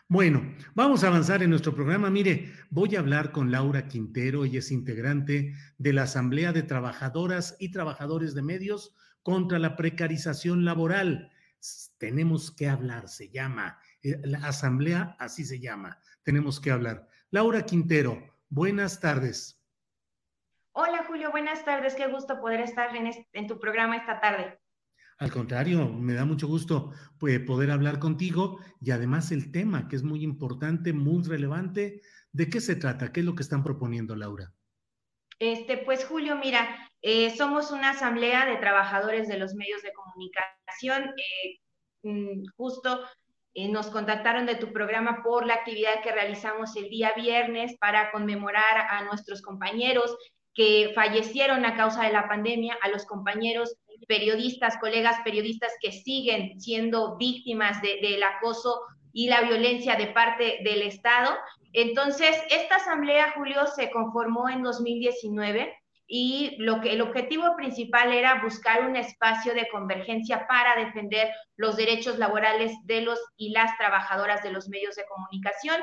Bueno, 0.10 0.56
vamos 0.74 1.04
a 1.04 1.08
avanzar 1.08 1.44
en 1.44 1.50
nuestro 1.50 1.76
programa. 1.76 2.10
Mire, 2.10 2.54
voy 2.70 2.96
a 2.96 3.00
hablar 3.00 3.34
con 3.34 3.52
Laura 3.52 3.90
Quintero, 3.90 4.46
ella 4.46 4.60
es 4.60 4.72
integrante 4.72 5.54
de 5.78 5.92
la 5.92 6.04
Asamblea 6.04 6.54
de 6.54 6.64
Trabajadoras 6.64 7.58
y 7.60 7.72
Trabajadores 7.72 8.34
de 8.34 8.42
Medios 8.42 8.96
contra 9.22 9.60
la 9.60 9.76
Precarización 9.76 10.64
Laboral. 10.64 11.30
Tenemos 11.98 12.52
que 12.52 12.70
hablar, 12.70 13.10
se 13.10 13.28
llama, 13.28 13.82
eh, 14.02 14.18
la 14.24 14.38
Asamblea 14.48 15.18
así 15.20 15.44
se 15.44 15.60
llama, 15.60 16.00
tenemos 16.24 16.62
que 16.62 16.72
hablar. 16.72 17.10
Laura 17.30 17.64
Quintero, 17.64 18.18
buenas 18.48 19.02
tardes. 19.02 19.62
Hola 20.72 21.04
Julio, 21.06 21.32
buenas 21.32 21.66
tardes, 21.66 21.96
qué 21.96 22.08
gusto 22.08 22.40
poder 22.40 22.62
estar 22.62 22.96
en, 22.96 23.12
en 23.34 23.48
tu 23.48 23.60
programa 23.60 23.98
esta 23.98 24.22
tarde. 24.22 24.58
Al 25.20 25.32
contrario, 25.32 25.90
me 25.90 26.14
da 26.14 26.26
mucho 26.26 26.48
gusto 26.48 26.92
pues, 27.20 27.40
poder 27.40 27.72
hablar 27.72 27.98
contigo 27.98 28.60
y 28.80 28.92
además 28.92 29.32
el 29.32 29.52
tema 29.52 29.88
que 29.88 29.96
es 29.96 30.04
muy 30.04 30.24
importante, 30.24 30.94
muy 30.94 31.24
relevante. 31.24 32.02
¿De 32.32 32.50
qué 32.50 32.62
se 32.62 32.76
trata? 32.76 33.12
¿Qué 33.12 33.22
es 33.22 33.26
lo 33.26 33.34
que 33.34 33.42
están 33.42 33.64
proponiendo, 33.64 34.16
Laura? 34.16 34.54
Este, 35.40 35.78
pues 35.78 36.06
Julio, 36.06 36.36
mira, 36.36 36.68
eh, 37.02 37.36
somos 37.36 37.72
una 37.72 37.92
asamblea 37.92 38.46
de 38.46 38.58
trabajadores 38.58 39.28
de 39.28 39.40
los 39.40 39.56
medios 39.56 39.82
de 39.82 39.94
comunicación. 39.94 41.14
Eh, 41.18 41.60
mm, 42.04 42.44
justo 42.56 43.02
eh, 43.56 43.70
nos 43.70 43.88
contactaron 43.88 44.46
de 44.46 44.56
tu 44.56 44.72
programa 44.72 45.24
por 45.24 45.48
la 45.48 45.56
actividad 45.56 46.04
que 46.04 46.12
realizamos 46.12 46.76
el 46.76 46.90
día 46.90 47.14
viernes 47.16 47.76
para 47.80 48.12
conmemorar 48.12 48.88
a 48.90 49.04
nuestros 49.06 49.42
compañeros 49.42 50.16
que 50.58 50.92
fallecieron 50.96 51.66
a 51.66 51.78
causa 51.78 52.04
de 52.04 52.12
la 52.12 52.28
pandemia, 52.28 52.76
a 52.82 52.90
los 52.90 53.06
compañeros 53.06 53.78
periodistas, 54.08 54.78
colegas 54.80 55.18
periodistas 55.24 55.72
que 55.80 55.92
siguen 55.92 56.60
siendo 56.60 57.16
víctimas 57.16 57.80
del 57.84 58.24
acoso 58.24 58.82
y 59.14 59.30
la 59.30 59.44
violencia 59.44 59.96
de 59.96 60.08
parte 60.08 60.58
del 60.64 60.82
Estado. 60.82 61.38
Entonces, 61.74 62.36
esta 62.50 62.78
asamblea, 62.78 63.34
Julio, 63.36 63.68
se 63.68 63.92
conformó 63.92 64.50
en 64.50 64.64
2019 64.64 65.76
y 66.08 66.56
lo 66.58 66.82
que 66.82 66.94
el 66.94 67.02
objetivo 67.02 67.56
principal 67.56 68.12
era 68.12 68.42
buscar 68.42 68.84
un 68.90 68.96
espacio 68.96 69.54
de 69.54 69.68
convergencia 69.70 70.48
para 70.48 70.76
defender 70.84 71.30
los 71.56 71.78
derechos 71.78 72.18
laborales 72.18 72.72
de 72.86 73.02
los 73.02 73.20
y 73.36 73.52
las 73.52 73.78
trabajadoras 73.78 74.42
de 74.42 74.52
los 74.52 74.70
medios 74.70 74.96
de 74.96 75.06
comunicación. 75.06 75.80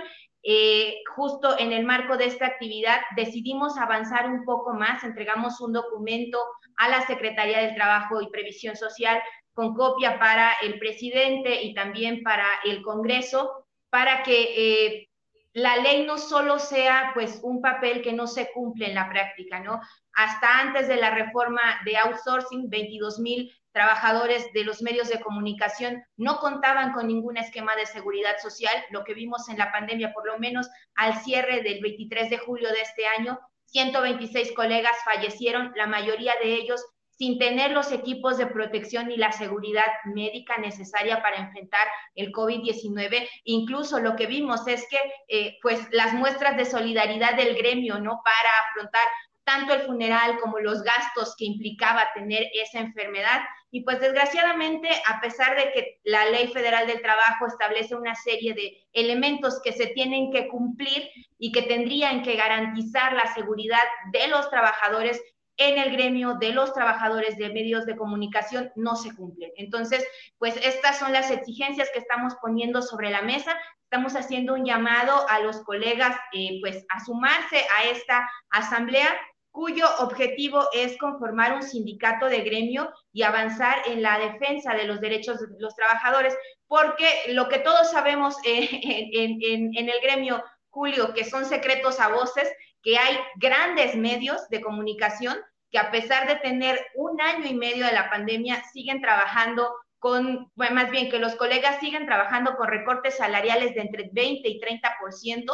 Eh, 0.47 1.03
justo 1.17 1.59
en 1.59 1.73
el 1.73 1.87
marco 1.87 2.19
de 2.19 2.27
esta 2.27 2.45
actividad 2.45 3.01
decidimos 3.17 3.79
avanzar 3.79 4.29
un 4.31 4.45
poco 4.45 4.75
más, 4.75 5.03
entregamos 5.03 5.59
un 5.63 5.73
documento 5.73 6.39
a 6.77 6.91
la 6.91 7.07
Secretaría 7.07 7.61
del 7.61 7.75
Trabajo 7.75 8.21
y 8.21 8.29
Previsión 8.29 8.77
Social 8.77 9.23
con 9.55 9.75
copia 9.75 10.19
para 10.19 10.53
el 10.63 10.79
presidente 10.79 11.63
y 11.63 11.73
también 11.73 12.23
para 12.23 12.47
el 12.65 12.83
Congreso, 12.83 13.67
para 13.89 14.23
que 14.23 14.43
eh, 14.57 15.09
la 15.55 15.77
ley 15.77 16.05
no 16.05 16.19
solo 16.19 16.59
sea 16.59 17.13
pues 17.15 17.41
un 17.43 17.63
papel 17.63 18.03
que 18.03 18.13
no 18.13 18.27
se 18.27 18.51
cumple 18.53 18.89
en 18.89 18.97
la 18.97 19.09
práctica, 19.09 19.61
¿no? 19.61 19.81
Hasta 20.13 20.61
antes 20.61 20.89
de 20.89 20.97
la 20.97 21.11
reforma 21.11 21.63
de 21.85 21.97
outsourcing, 21.97 22.69
22 22.69 23.21
mil 23.21 23.51
trabajadores 23.75 24.51
de 24.55 24.65
los 24.65 24.81
medios 24.81 25.09
de 25.09 25.21
comunicación 25.21 26.03
no 26.17 26.39
contaban 26.39 26.93
con 26.93 27.09
ningún 27.09 27.37
esquema 27.37 27.77
de 27.77 27.85
seguridad 27.87 28.39
social. 28.41 28.73
Lo 28.91 29.05
que 29.05 29.15
vimos 29.15 29.49
en 29.49 29.59
la 29.59 29.73
pandemia, 29.73 30.15
por 30.15 30.27
lo 30.27 30.39
menos 30.39 30.71
al 30.95 31.19
cierre 31.19 31.63
del 31.63 31.83
23 31.83 32.31
de 32.31 32.39
julio 32.39 32.69
de 32.71 32.81
este 32.81 33.07
año, 33.19 33.39
126 33.67 34.53
colegas 34.53 34.97
fallecieron, 35.05 35.73
la 35.75 35.89
mayoría 35.89 36.33
de 36.41 36.55
ellos 36.55 36.81
sin 37.19 37.39
tener 37.39 37.73
los 37.73 37.93
equipos 37.93 38.39
de 38.39 38.47
protección 38.47 39.11
y 39.11 39.17
la 39.17 39.33
seguridad 39.33 39.87
médica 40.05 40.59
necesaria 40.59 41.23
para 41.23 41.37
enfrentar 41.37 41.87
el 42.15 42.33
COVID-19. 42.33 43.29
Incluso 43.45 44.01
lo 44.01 44.17
que 44.17 44.27
vimos 44.27 44.67
es 44.67 44.87
que, 44.89 44.99
eh, 45.29 45.59
pues, 45.63 45.87
las 45.93 46.13
muestras 46.13 46.57
de 46.57 46.65
solidaridad 46.65 47.35
del 47.37 47.57
gremio, 47.57 47.99
¿no? 48.01 48.21
Para 48.25 48.51
afrontar 48.69 49.07
tanto 49.45 49.75
el 49.75 49.83
funeral 49.83 50.39
como 50.41 50.59
los 50.59 50.83
gastos 50.83 51.35
que 51.37 51.45
implicaba 51.45 52.13
tener 52.15 52.49
esa 52.55 52.81
enfermedad. 52.81 53.43
Y 53.75 53.81
pues 53.81 53.99
desgraciadamente, 53.99 54.89
a 55.05 55.21
pesar 55.21 55.57
de 55.57 55.73
que 55.73 55.99
la 56.05 56.27
Ley 56.27 56.47
Federal 56.47 56.87
del 56.87 57.03
Trabajo 57.03 57.49
establece 57.49 57.97
una 57.97 58.15
serie 58.15 58.55
de 58.55 58.87
elementos 58.93 59.61
que 59.65 59.73
se 59.73 59.89
tienen 59.89 60.31
que 60.31 60.47
cumplir 60.47 61.11
y 61.41 61.51
que 61.51 61.63
tendrían 61.63 62.23
que 62.23 62.37
garantizar 62.37 63.15
la 63.15 63.35
seguridad 63.35 63.83
de 64.13 64.29
los 64.29 64.49
trabajadores 64.49 65.21
en 65.57 65.77
el 65.77 65.91
gremio 65.91 66.35
de 66.35 66.53
los 66.53 66.73
trabajadores 66.73 67.37
de 67.37 67.53
medios 67.53 67.85
de 67.85 67.97
comunicación 67.97 68.71
no 68.77 68.95
se 68.95 69.13
cumplen. 69.13 69.51
Entonces, 69.57 70.07
pues 70.39 70.57
estas 70.65 71.01
son 71.01 71.13
las 71.13 71.33
exigencias 71.33 71.91
que 71.93 71.99
estamos 71.99 72.37
poniendo 72.41 72.81
sobre 72.81 73.11
la 73.11 73.23
mesa. 73.23 73.59
Estamos 73.83 74.15
haciendo 74.15 74.55
un 74.55 74.65
llamado 74.65 75.29
a 75.29 75.41
los 75.41 75.65
colegas, 75.65 76.17
eh, 76.33 76.61
pues, 76.61 76.87
a 76.91 77.05
sumarse 77.05 77.65
a 77.77 77.91
esta 77.91 78.31
asamblea 78.51 79.13
cuyo 79.55 79.87
objetivo 80.01 80.67
es 80.73 80.99
conformar 80.99 81.55
un 81.55 81.63
sindicato 81.63 82.27
de 82.27 82.41
gremio 82.41 82.91
y 83.13 83.23
avanzar 83.23 83.77
en 83.87 84.03
la 84.03 84.19
defensa 84.19 84.75
de 84.75 84.83
los 84.83 85.01
derechos 85.01 85.39
de 85.39 85.47
los 85.61 85.77
trabajadores, 85.77 86.37
porque 86.67 87.09
lo 87.29 87.49
que 87.49 87.61
todos 87.61 87.89
sabemos 87.93 88.35
eh, 88.45 88.69
en, 89.13 89.89
el 89.89 90.01
gremio, 90.03 90.43
Julio, 90.71 91.15
que 91.15 91.25
son 91.25 91.45
secretos 91.45 92.01
a 92.01 92.09
voces, 92.09 92.53
que 92.83 92.99
hay 92.99 93.17
grandes 93.37 93.95
medios 93.95 94.49
de 94.49 94.61
comunicación 94.61 95.39
que 95.71 95.79
a 95.79 95.93
pesar 95.93 96.27
de 96.27 96.35
tener 96.35 96.85
un 96.97 97.21
año 97.21 97.47
y 97.47 97.55
medio 97.55 97.87
de 97.87 97.93
la 97.93 98.11
pandemia, 98.11 98.61
siguen 98.73 99.01
trabajando 99.01 99.73
con, 100.01 100.51
más 100.57 100.91
bien 100.91 101.11
que 101.11 101.21
los 101.21 101.37
colegas 101.37 101.79
siguen 101.79 102.07
trabajando 102.07 102.57
con 102.57 102.67
recortes 102.67 103.19
salariales 103.19 103.73
de 103.77 103.83
entre 103.83 104.11
20 104.13 104.49
y 104.49 104.61
30%, 104.61 105.45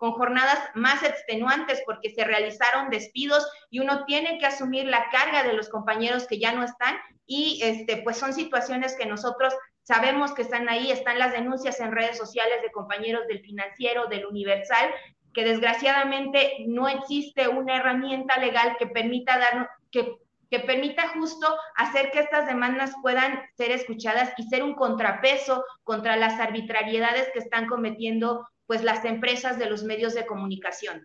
con 0.00 0.12
jornadas 0.12 0.58
más 0.72 1.02
extenuantes 1.02 1.82
porque 1.84 2.08
se 2.08 2.24
realizaron 2.24 2.88
despidos 2.88 3.46
y 3.68 3.80
uno 3.80 4.06
tiene 4.06 4.38
que 4.38 4.46
asumir 4.46 4.86
la 4.86 5.10
carga 5.10 5.42
de 5.42 5.52
los 5.52 5.68
compañeros 5.68 6.26
que 6.26 6.38
ya 6.38 6.52
no 6.52 6.64
están 6.64 6.96
y 7.26 7.60
este, 7.62 7.98
pues 7.98 8.16
son 8.16 8.32
situaciones 8.32 8.96
que 8.96 9.04
nosotros 9.04 9.54
sabemos 9.82 10.32
que 10.32 10.40
están 10.40 10.70
ahí, 10.70 10.90
están 10.90 11.18
las 11.18 11.32
denuncias 11.32 11.80
en 11.80 11.92
redes 11.92 12.16
sociales 12.16 12.62
de 12.62 12.72
compañeros 12.72 13.26
del 13.28 13.40
financiero, 13.40 14.06
del 14.06 14.24
universal, 14.24 14.90
que 15.34 15.44
desgraciadamente 15.44 16.64
no 16.66 16.88
existe 16.88 17.48
una 17.48 17.76
herramienta 17.76 18.38
legal 18.38 18.76
que 18.78 18.86
permita 18.86 19.38
dar, 19.38 19.68
que 19.90 20.16
que 20.50 20.58
permita 20.58 21.08
justo 21.10 21.46
hacer 21.76 22.10
que 22.10 22.18
estas 22.18 22.46
demandas 22.46 22.92
puedan 23.02 23.40
ser 23.56 23.70
escuchadas 23.70 24.32
y 24.36 24.42
ser 24.48 24.64
un 24.64 24.74
contrapeso 24.74 25.64
contra 25.84 26.16
las 26.16 26.40
arbitrariedades 26.40 27.30
que 27.32 27.38
están 27.38 27.66
cometiendo 27.66 28.48
pues 28.70 28.84
las 28.84 29.04
empresas 29.04 29.58
de 29.58 29.68
los 29.68 29.82
medios 29.82 30.14
de 30.14 30.24
comunicación. 30.24 31.04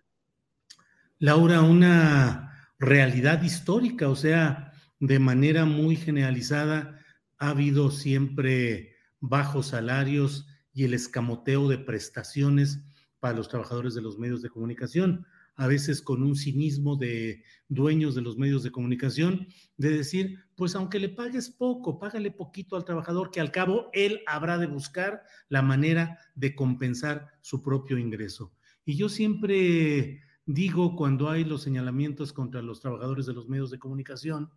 Laura, 1.18 1.62
una 1.62 2.70
realidad 2.78 3.42
histórica, 3.42 4.08
o 4.08 4.14
sea, 4.14 4.70
de 5.00 5.18
manera 5.18 5.64
muy 5.64 5.96
generalizada, 5.96 7.04
ha 7.38 7.48
habido 7.48 7.90
siempre 7.90 8.94
bajos 9.18 9.66
salarios 9.66 10.46
y 10.72 10.84
el 10.84 10.94
escamoteo 10.94 11.66
de 11.66 11.78
prestaciones 11.78 12.84
para 13.18 13.34
los 13.34 13.48
trabajadores 13.48 13.94
de 13.96 14.02
los 14.02 14.16
medios 14.16 14.42
de 14.42 14.50
comunicación 14.50 15.26
a 15.56 15.66
veces 15.66 16.02
con 16.02 16.22
un 16.22 16.36
cinismo 16.36 16.96
de 16.96 17.42
dueños 17.68 18.14
de 18.14 18.22
los 18.22 18.36
medios 18.36 18.62
de 18.62 18.70
comunicación, 18.70 19.48
de 19.76 19.90
decir, 19.90 20.38
pues 20.54 20.74
aunque 20.74 20.98
le 20.98 21.08
pagues 21.08 21.50
poco, 21.50 21.98
págale 21.98 22.30
poquito 22.30 22.76
al 22.76 22.84
trabajador, 22.84 23.30
que 23.30 23.40
al 23.40 23.50
cabo 23.50 23.88
él 23.92 24.20
habrá 24.26 24.58
de 24.58 24.66
buscar 24.66 25.22
la 25.48 25.62
manera 25.62 26.18
de 26.34 26.54
compensar 26.54 27.28
su 27.40 27.62
propio 27.62 27.98
ingreso. 27.98 28.52
Y 28.84 28.96
yo 28.96 29.08
siempre 29.08 30.20
digo 30.44 30.94
cuando 30.94 31.28
hay 31.28 31.44
los 31.44 31.62
señalamientos 31.62 32.32
contra 32.32 32.62
los 32.62 32.80
trabajadores 32.80 33.26
de 33.26 33.34
los 33.34 33.48
medios 33.48 33.70
de 33.70 33.78
comunicación, 33.78 34.50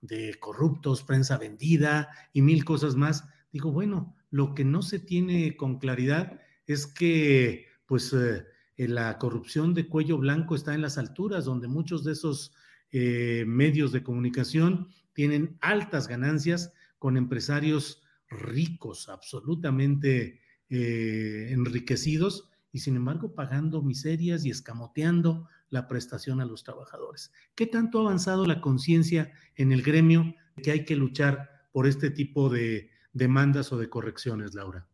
de 0.00 0.34
corruptos, 0.38 1.02
prensa 1.02 1.38
vendida 1.38 2.08
y 2.32 2.42
mil 2.42 2.64
cosas 2.64 2.94
más, 2.94 3.24
digo, 3.52 3.72
bueno, 3.72 4.14
lo 4.30 4.54
que 4.54 4.64
no 4.64 4.82
se 4.82 4.98
tiene 4.98 5.56
con 5.56 5.78
claridad 5.78 6.40
es 6.66 6.86
que, 6.86 7.66
pues, 7.86 8.12
eh, 8.12 8.44
la 8.76 9.18
corrupción 9.18 9.74
de 9.74 9.86
cuello 9.88 10.18
blanco 10.18 10.54
está 10.54 10.74
en 10.74 10.82
las 10.82 10.98
alturas, 10.98 11.44
donde 11.44 11.68
muchos 11.68 12.04
de 12.04 12.12
esos 12.12 12.52
eh, 12.90 13.44
medios 13.46 13.92
de 13.92 14.02
comunicación 14.02 14.88
tienen 15.12 15.56
altas 15.60 16.08
ganancias 16.08 16.72
con 16.98 17.16
empresarios 17.16 18.02
ricos, 18.28 19.08
absolutamente 19.08 20.40
eh, 20.68 21.48
enriquecidos, 21.50 22.48
y 22.72 22.80
sin 22.80 22.96
embargo 22.96 23.34
pagando 23.34 23.82
miserias 23.82 24.44
y 24.44 24.50
escamoteando 24.50 25.46
la 25.68 25.88
prestación 25.88 26.40
a 26.40 26.46
los 26.46 26.64
trabajadores. 26.64 27.32
¿Qué 27.54 27.66
tanto 27.66 27.98
ha 27.98 28.02
avanzado 28.02 28.46
la 28.46 28.60
conciencia 28.60 29.32
en 29.56 29.72
el 29.72 29.82
gremio 29.82 30.34
que 30.62 30.70
hay 30.70 30.84
que 30.84 30.96
luchar 30.96 31.50
por 31.72 31.86
este 31.86 32.10
tipo 32.10 32.48
de 32.48 32.90
demandas 33.12 33.72
o 33.72 33.78
de 33.78 33.88
correcciones, 33.88 34.54
Laura? 34.54 34.86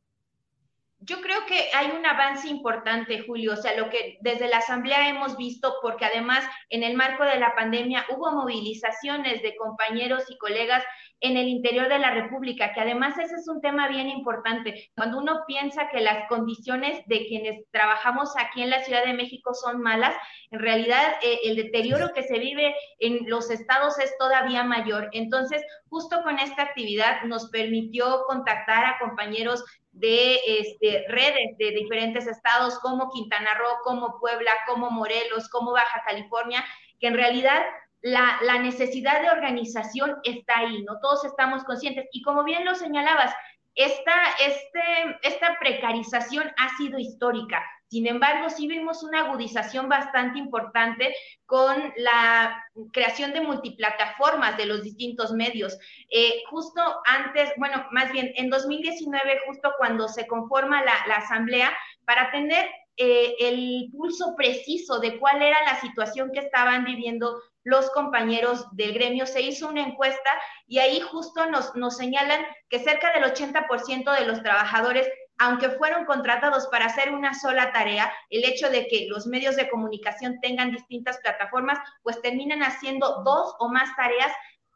Yo 1.01 1.21
creo 1.21 1.28
que 1.59 1.77
hay 1.77 1.91
un 1.91 2.07
avance 2.07 2.49
importante, 2.49 3.25
Julio, 3.27 3.55
o 3.55 3.57
sea, 3.57 3.77
lo 3.77 3.91
que 3.91 4.19
desde 4.21 4.49
la 4.49 4.59
Asamblea 4.59 5.09
hemos 5.09 5.37
visto, 5.37 5.75
porque 5.83 6.05
además 6.05 6.45
en 6.71 6.85
el 6.85 6.95
marco 6.95 7.25
de 7.25 7.39
la 7.39 7.55
pandemia 7.57 8.07
hubo 8.11 8.31
movilizaciones 8.31 9.43
de 9.43 9.57
compañeros 9.57 10.25
y 10.29 10.39
colegas 10.39 10.85
en 11.21 11.37
el 11.37 11.49
interior 11.49 11.89
de 11.89 11.99
la 11.99 12.13
República, 12.13 12.73
que 12.73 12.81
además 12.81 13.19
ese 13.19 13.35
es 13.35 13.49
un 13.49 13.61
tema 13.61 13.89
bien 13.89 14.09
importante. 14.09 14.91
Cuando 14.95 15.19
uno 15.19 15.41
piensa 15.49 15.89
que 15.89 16.01
las 16.01 16.29
condiciones 16.29 17.03
de 17.07 17.27
quienes 17.27 17.69
trabajamos 17.73 18.35
aquí 18.39 18.63
en 18.63 18.71
la 18.71 18.85
Ciudad 18.85 19.05
de 19.05 19.15
México 19.15 19.53
son 19.53 19.81
malas, 19.81 20.15
en 20.53 20.61
realidad 20.61 21.15
eh, 21.23 21.41
el 21.45 21.57
deterioro 21.57 22.13
que 22.15 22.23
se 22.23 22.39
vive 22.39 22.73
en 23.01 23.29
los 23.29 23.51
estados 23.51 23.99
es 23.99 24.17
todavía 24.19 24.63
mayor. 24.63 25.09
Entonces, 25.13 25.63
justo 25.89 26.23
con 26.23 26.39
esta 26.39 26.63
actividad 26.63 27.23
nos 27.25 27.51
permitió 27.51 28.23
contactar 28.29 28.85
a 28.85 28.99
compañeros 29.01 29.65
de 29.99 30.41
este, 30.47 31.05
redes 31.09 31.57
de 31.59 31.71
diferentes 31.73 32.27
estados 32.27 32.79
como 32.81 33.11
Quintana 33.11 33.55
Roo, 33.55 33.79
como 33.85 34.19
Puebla, 34.21 34.53
como 34.67 34.91
Morelos, 34.91 35.49
como 35.49 35.73
Baja 35.73 36.03
California, 36.07 36.65
que 37.01 37.09
en 37.09 37.15
realidad 37.15 37.63
la, 38.01 38.39
la, 38.43 38.59
necesidad 38.59 39.21
de 39.23 39.31
organización 39.31 40.17
está 40.23 40.61
ahí, 40.61 40.83
¿no? 40.85 41.01
Todos 41.01 41.25
estamos 41.25 41.65
conscientes. 41.65 42.07
Y 42.13 42.23
como 42.23 42.45
bien 42.45 42.65
lo 42.65 42.75
señalabas, 42.75 43.35
esta, 43.75 44.15
este, 44.41 45.19
esta 45.23 45.59
precarización 45.59 46.51
ha 46.57 46.77
sido 46.77 46.99
histórica. 46.99 47.65
Sin 47.89 48.07
embargo, 48.07 48.51
sí 48.51 48.69
vimos 48.69 49.03
una 49.03 49.21
agudización 49.21 49.89
bastante 49.89 50.39
importante 50.39 51.15
con 51.47 51.93
la 51.97 52.63
creación 52.93 53.33
de 53.33 53.41
multiplataformas 53.41 54.59
de 54.59 54.67
los 54.67 54.83
distintos 54.83 55.33
medios. 55.33 55.79
Eh, 56.11 56.43
justo 56.51 56.83
antes, 57.07 57.51
bueno, 57.57 57.87
más 57.91 58.13
bien 58.13 58.31
en 58.37 58.51
2019, 58.51 59.41
justo 59.47 59.73
cuando 59.79 60.07
se 60.07 60.27
conforma 60.27 60.85
la, 60.85 61.17
asamblea, 61.17 61.75
para 62.05 62.31
tener 62.31 62.69
eh, 62.99 63.35
el 63.41 63.89
pulso 63.91 64.35
preciso 64.37 64.99
de 64.99 65.19
cuál 65.19 65.41
era 65.41 65.63
la 65.63 65.81
situación 65.81 66.31
que 66.33 66.41
estaban 66.41 66.85
viviendo 66.85 67.41
los 67.65 67.91
compañeros 67.91 68.67
del 68.73 68.93
gremio, 68.93 69.27
se 69.27 69.43
hizo 69.43 69.69
una 69.69 69.83
encuesta 69.83 70.31
y 70.67 70.79
ahí 70.79 71.01
justo 71.01 71.51
nos, 71.51 71.75
nos 71.75 71.97
señalan 71.97 72.45
que 72.69 72.79
cerca 72.79 73.13
del 73.13 73.25
80% 73.25 74.19
de 74.19 74.27
los 74.27 74.43
trabajadores 74.43 75.09
aunque 75.39 75.71
fueron 75.71 76.05
contratados 76.05 76.67
para 76.69 76.87
hacer 76.87 77.13
una 77.13 77.35
sola 77.35 77.73
tarea, 77.73 78.13
el 78.31 78.45
hecho 78.45 78.71
de 78.71 78.87
que 78.87 79.07
los 79.09 79.27
medios 79.27 79.57
de 79.57 79.69
comunicación 79.69 80.41
tengan 80.41 80.73
distintas 80.73 81.19
plataformas, 81.19 81.79
pues 82.03 82.21
terminan 82.21 82.63
haciendo 82.63 83.23
dos 83.25 83.55
o 83.59 83.69
más 83.69 83.95
tareas 83.97 84.33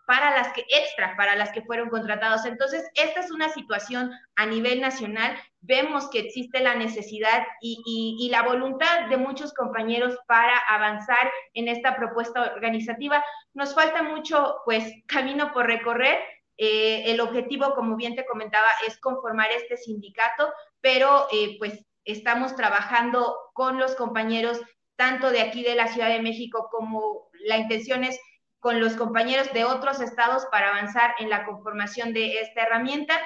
para 0.06 0.30
las 0.36 0.52
que 0.52 0.64
extra, 0.68 1.16
para 1.16 1.36
las 1.36 1.52
que 1.52 1.62
fueron 1.62 1.88
contratados. 1.88 2.44
Entonces, 2.44 2.88
esta 2.94 3.20
es 3.20 3.30
una 3.30 3.48
situación 3.50 4.10
a 4.36 4.46
nivel 4.46 4.80
nacional. 4.80 5.38
Vemos 5.60 6.10
que 6.10 6.18
existe 6.18 6.60
la 6.60 6.74
necesidad 6.74 7.46
y, 7.60 8.16
y, 8.18 8.28
la 8.30 8.42
voluntad 8.42 9.06
de 9.08 9.16
muchos 9.16 9.54
compañeros 9.54 10.18
para 10.26 10.58
avanzar 10.68 11.30
en 11.54 11.68
esta 11.68 11.96
propuesta 11.96 12.52
organizativa. 12.54 13.24
Nos 13.54 13.74
falta 13.74 14.02
mucho, 14.02 14.56
pues, 14.64 14.92
camino 15.06 15.52
por 15.52 15.66
recorrer, 15.66 16.18
eh, 16.58 17.04
el 17.06 17.20
objetivo, 17.20 17.74
como 17.74 17.96
bien 17.96 18.14
te 18.14 18.26
comentaba, 18.26 18.68
es 18.86 18.98
conformar 18.98 19.50
este 19.52 19.76
sindicato, 19.76 20.52
pero 20.80 21.26
eh, 21.32 21.56
pues 21.58 21.84
estamos 22.04 22.54
trabajando 22.56 23.36
con 23.52 23.78
los 23.78 23.94
compañeros 23.94 24.60
tanto 24.96 25.30
de 25.30 25.40
aquí 25.40 25.62
de 25.62 25.74
la 25.74 25.88
Ciudad 25.88 26.08
de 26.08 26.22
México 26.22 26.68
como 26.70 27.28
la 27.44 27.56
intención 27.56 28.04
es 28.04 28.20
con 28.60 28.80
los 28.80 28.94
compañeros 28.94 29.52
de 29.52 29.64
otros 29.64 30.00
estados 30.00 30.46
para 30.52 30.68
avanzar 30.68 31.14
en 31.18 31.28
la 31.28 31.44
conformación 31.44 32.12
de 32.12 32.40
esta 32.40 32.62
herramienta. 32.62 33.18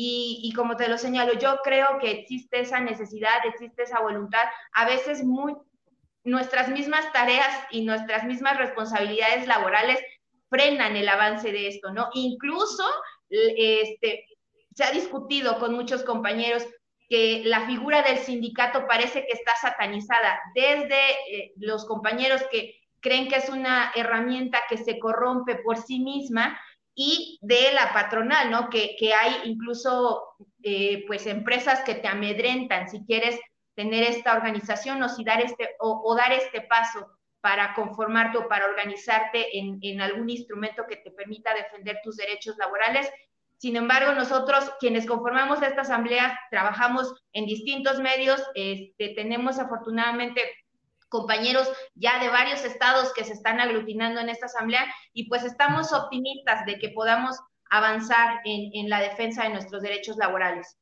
Y, 0.00 0.52
como 0.54 0.76
te 0.76 0.88
lo 0.88 0.96
señalo, 0.96 1.34
yo 1.34 1.58
creo 1.64 1.98
que 2.00 2.12
existe 2.12 2.60
esa 2.60 2.80
necesidad, 2.80 3.44
existe 3.44 3.82
esa 3.82 4.00
voluntad. 4.00 4.44
A 4.72 4.86
veces 4.86 5.24
muy, 5.24 5.56
nuestras 6.24 6.68
mismas 6.68 7.12
tareas 7.12 7.48
y 7.70 7.84
nuestras 7.84 8.24
mismas 8.24 8.56
responsabilidades 8.56 9.46
laborales 9.46 9.98
frenan 10.48 10.96
el 10.96 11.08
avance 11.08 11.52
de 11.52 11.68
esto, 11.68 11.92
¿no? 11.92 12.08
Incluso 12.14 12.84
este, 13.30 14.24
se 14.74 14.84
ha 14.84 14.90
discutido 14.90 15.58
con 15.58 15.74
muchos 15.74 16.02
compañeros 16.04 16.64
que 17.08 17.42
la 17.44 17.66
figura 17.66 18.02
del 18.02 18.18
sindicato 18.18 18.86
parece 18.86 19.24
que 19.26 19.32
está 19.32 19.52
satanizada, 19.60 20.40
desde 20.54 21.10
eh, 21.30 21.52
los 21.56 21.86
compañeros 21.86 22.42
que 22.50 22.76
creen 23.00 23.28
que 23.28 23.36
es 23.36 23.48
una 23.48 23.92
herramienta 23.94 24.62
que 24.68 24.76
se 24.76 24.98
corrompe 24.98 25.56
por 25.56 25.78
sí 25.78 26.00
misma 26.00 26.58
y 26.94 27.38
de 27.42 27.72
la 27.72 27.92
patronal, 27.92 28.50
¿no? 28.50 28.68
Que, 28.68 28.96
hay 29.14 29.36
incluso, 29.44 30.34
eh, 30.62 31.04
pues, 31.06 31.26
empresas 31.26 31.82
que 31.82 31.94
te 31.94 32.08
amedrentan 32.08 32.88
si 32.88 33.04
quieres 33.04 33.38
tener 33.74 34.02
esta 34.02 34.34
organización 34.34 35.02
o, 35.02 35.08
si 35.08 35.24
dar, 35.24 35.40
este, 35.40 35.76
o, 35.78 36.14
dar 36.16 36.32
este 36.32 36.62
paso 36.62 37.17
para 37.40 37.74
conformarte 37.74 38.38
o 38.38 38.48
para 38.48 38.66
organizarte 38.66 39.58
en, 39.58 39.78
en 39.82 40.00
algún 40.00 40.28
instrumento 40.28 40.84
que 40.88 40.96
te 40.96 41.10
permita 41.10 41.54
defender 41.54 41.98
tus 42.02 42.16
derechos 42.16 42.56
laborales. 42.58 43.10
Sin 43.58 43.76
embargo, 43.76 44.12
nosotros, 44.12 44.70
quienes 44.78 45.06
conformamos 45.06 45.62
esta 45.62 45.82
asamblea, 45.82 46.38
trabajamos 46.50 47.12
en 47.32 47.46
distintos 47.46 48.00
medios, 48.00 48.40
este, 48.54 49.14
tenemos 49.14 49.58
afortunadamente 49.58 50.42
compañeros 51.08 51.68
ya 51.94 52.22
de 52.22 52.28
varios 52.28 52.64
estados 52.64 53.12
que 53.14 53.24
se 53.24 53.32
están 53.32 53.60
aglutinando 53.60 54.20
en 54.20 54.28
esta 54.28 54.46
asamblea 54.46 54.84
y 55.12 55.28
pues 55.28 55.42
estamos 55.44 55.92
optimistas 55.92 56.64
de 56.66 56.78
que 56.78 56.90
podamos 56.90 57.36
avanzar 57.70 58.40
en, 58.44 58.88
la 58.88 59.00
defensa 59.00 59.44
de 59.44 59.50
nuestros 59.50 59.82
derechos 59.82 60.16
laborales. 60.16 60.78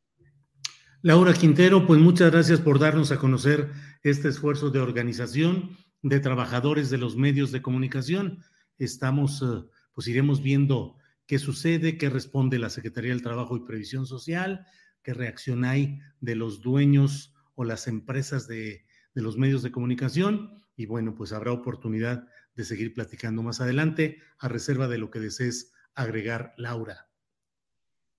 Laura 1.02 1.32
Quintero, 1.32 1.86
pues 1.86 2.00
muchas 2.00 2.30
gracias 2.30 2.60
por 2.60 2.78
darnos 2.78 3.12
a 3.12 3.18
conocer 3.18 3.70
este 4.02 4.28
esfuerzo 4.28 4.70
de 4.70 4.80
organización 4.80 5.76
de 6.08 6.20
trabajadores 6.20 6.90
de 6.90 6.98
los 6.98 7.16
medios 7.16 7.52
de 7.52 7.62
comunicación. 7.62 8.44
Estamos, 8.78 9.42
eh, 9.42 9.68
pues 9.92 10.08
iremos 10.08 10.42
viendo 10.42 10.96
qué 11.26 11.38
sucede, 11.38 11.98
qué 11.98 12.10
responde 12.10 12.58
la 12.58 12.70
Secretaría 12.70 13.10
del 13.10 13.22
Trabajo 13.22 13.56
y 13.56 13.64
Previsión 13.64 14.06
Social, 14.06 14.66
qué 15.02 15.14
reacción 15.14 15.64
hay 15.64 16.00
de 16.20 16.34
los 16.34 16.60
dueños 16.60 17.34
o 17.54 17.64
las 17.64 17.88
empresas 17.88 18.46
de 18.46 18.86
de 19.16 19.22
los 19.22 19.38
medios 19.38 19.62
de 19.62 19.72
comunicación 19.72 20.62
y 20.76 20.84
bueno, 20.84 21.14
pues 21.16 21.32
habrá 21.32 21.50
oportunidad 21.50 22.28
de 22.54 22.64
seguir 22.64 22.92
platicando 22.92 23.42
más 23.42 23.62
adelante 23.62 24.22
a 24.38 24.46
reserva 24.46 24.88
de 24.88 24.98
lo 24.98 25.10
que 25.10 25.20
desees 25.20 25.72
agregar, 25.94 26.52
Laura. 26.58 27.08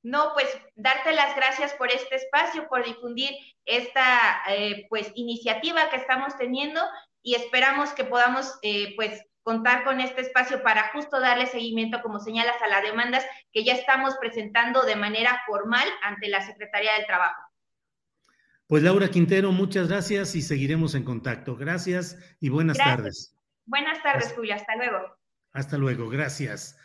No, 0.01 0.31
pues 0.33 0.47
darte 0.75 1.13
las 1.13 1.35
gracias 1.35 1.73
por 1.73 1.91
este 1.91 2.15
espacio, 2.15 2.67
por 2.67 2.83
difundir 2.83 3.29
esta 3.65 4.41
eh, 4.49 4.87
pues 4.89 5.11
iniciativa 5.13 5.87
que 5.91 5.97
estamos 5.97 6.35
teniendo 6.35 6.81
y 7.27 7.35
esperamos 7.35 7.89
que 7.89 8.05
podamos 8.05 8.57
eh, 8.61 8.93
pues 8.95 9.21
contar 9.43 9.83
con 9.83 9.99
este 9.99 10.21
espacio 10.21 10.63
para 10.63 10.93
justo 10.93 11.19
darle 11.19 11.45
seguimiento, 11.45 12.01
como 12.01 12.21
señalas, 12.21 12.55
a 12.61 12.69
las 12.69 12.81
demandas 12.83 13.25
que 13.51 13.65
ya 13.65 13.73
estamos 13.73 14.15
presentando 14.17 14.83
de 14.83 14.95
manera 14.95 15.41
formal 15.45 15.85
ante 16.03 16.29
la 16.29 16.41
Secretaría 16.45 16.93
del 16.93 17.05
Trabajo. 17.05 17.41
Pues 18.65 18.81
Laura 18.81 19.09
Quintero, 19.09 19.51
muchas 19.51 19.89
gracias 19.89 20.35
y 20.35 20.41
seguiremos 20.41 20.95
en 20.95 21.03
contacto. 21.03 21.57
Gracias 21.57 22.17
y 22.39 22.47
buenas 22.47 22.77
tardes. 22.77 23.35
Buenas 23.65 24.01
tardes, 24.01 24.31
Julio. 24.33 24.55
Hasta 24.55 24.77
luego. 24.77 24.97
Hasta 25.51 25.77
luego, 25.77 26.07
gracias. 26.07 26.77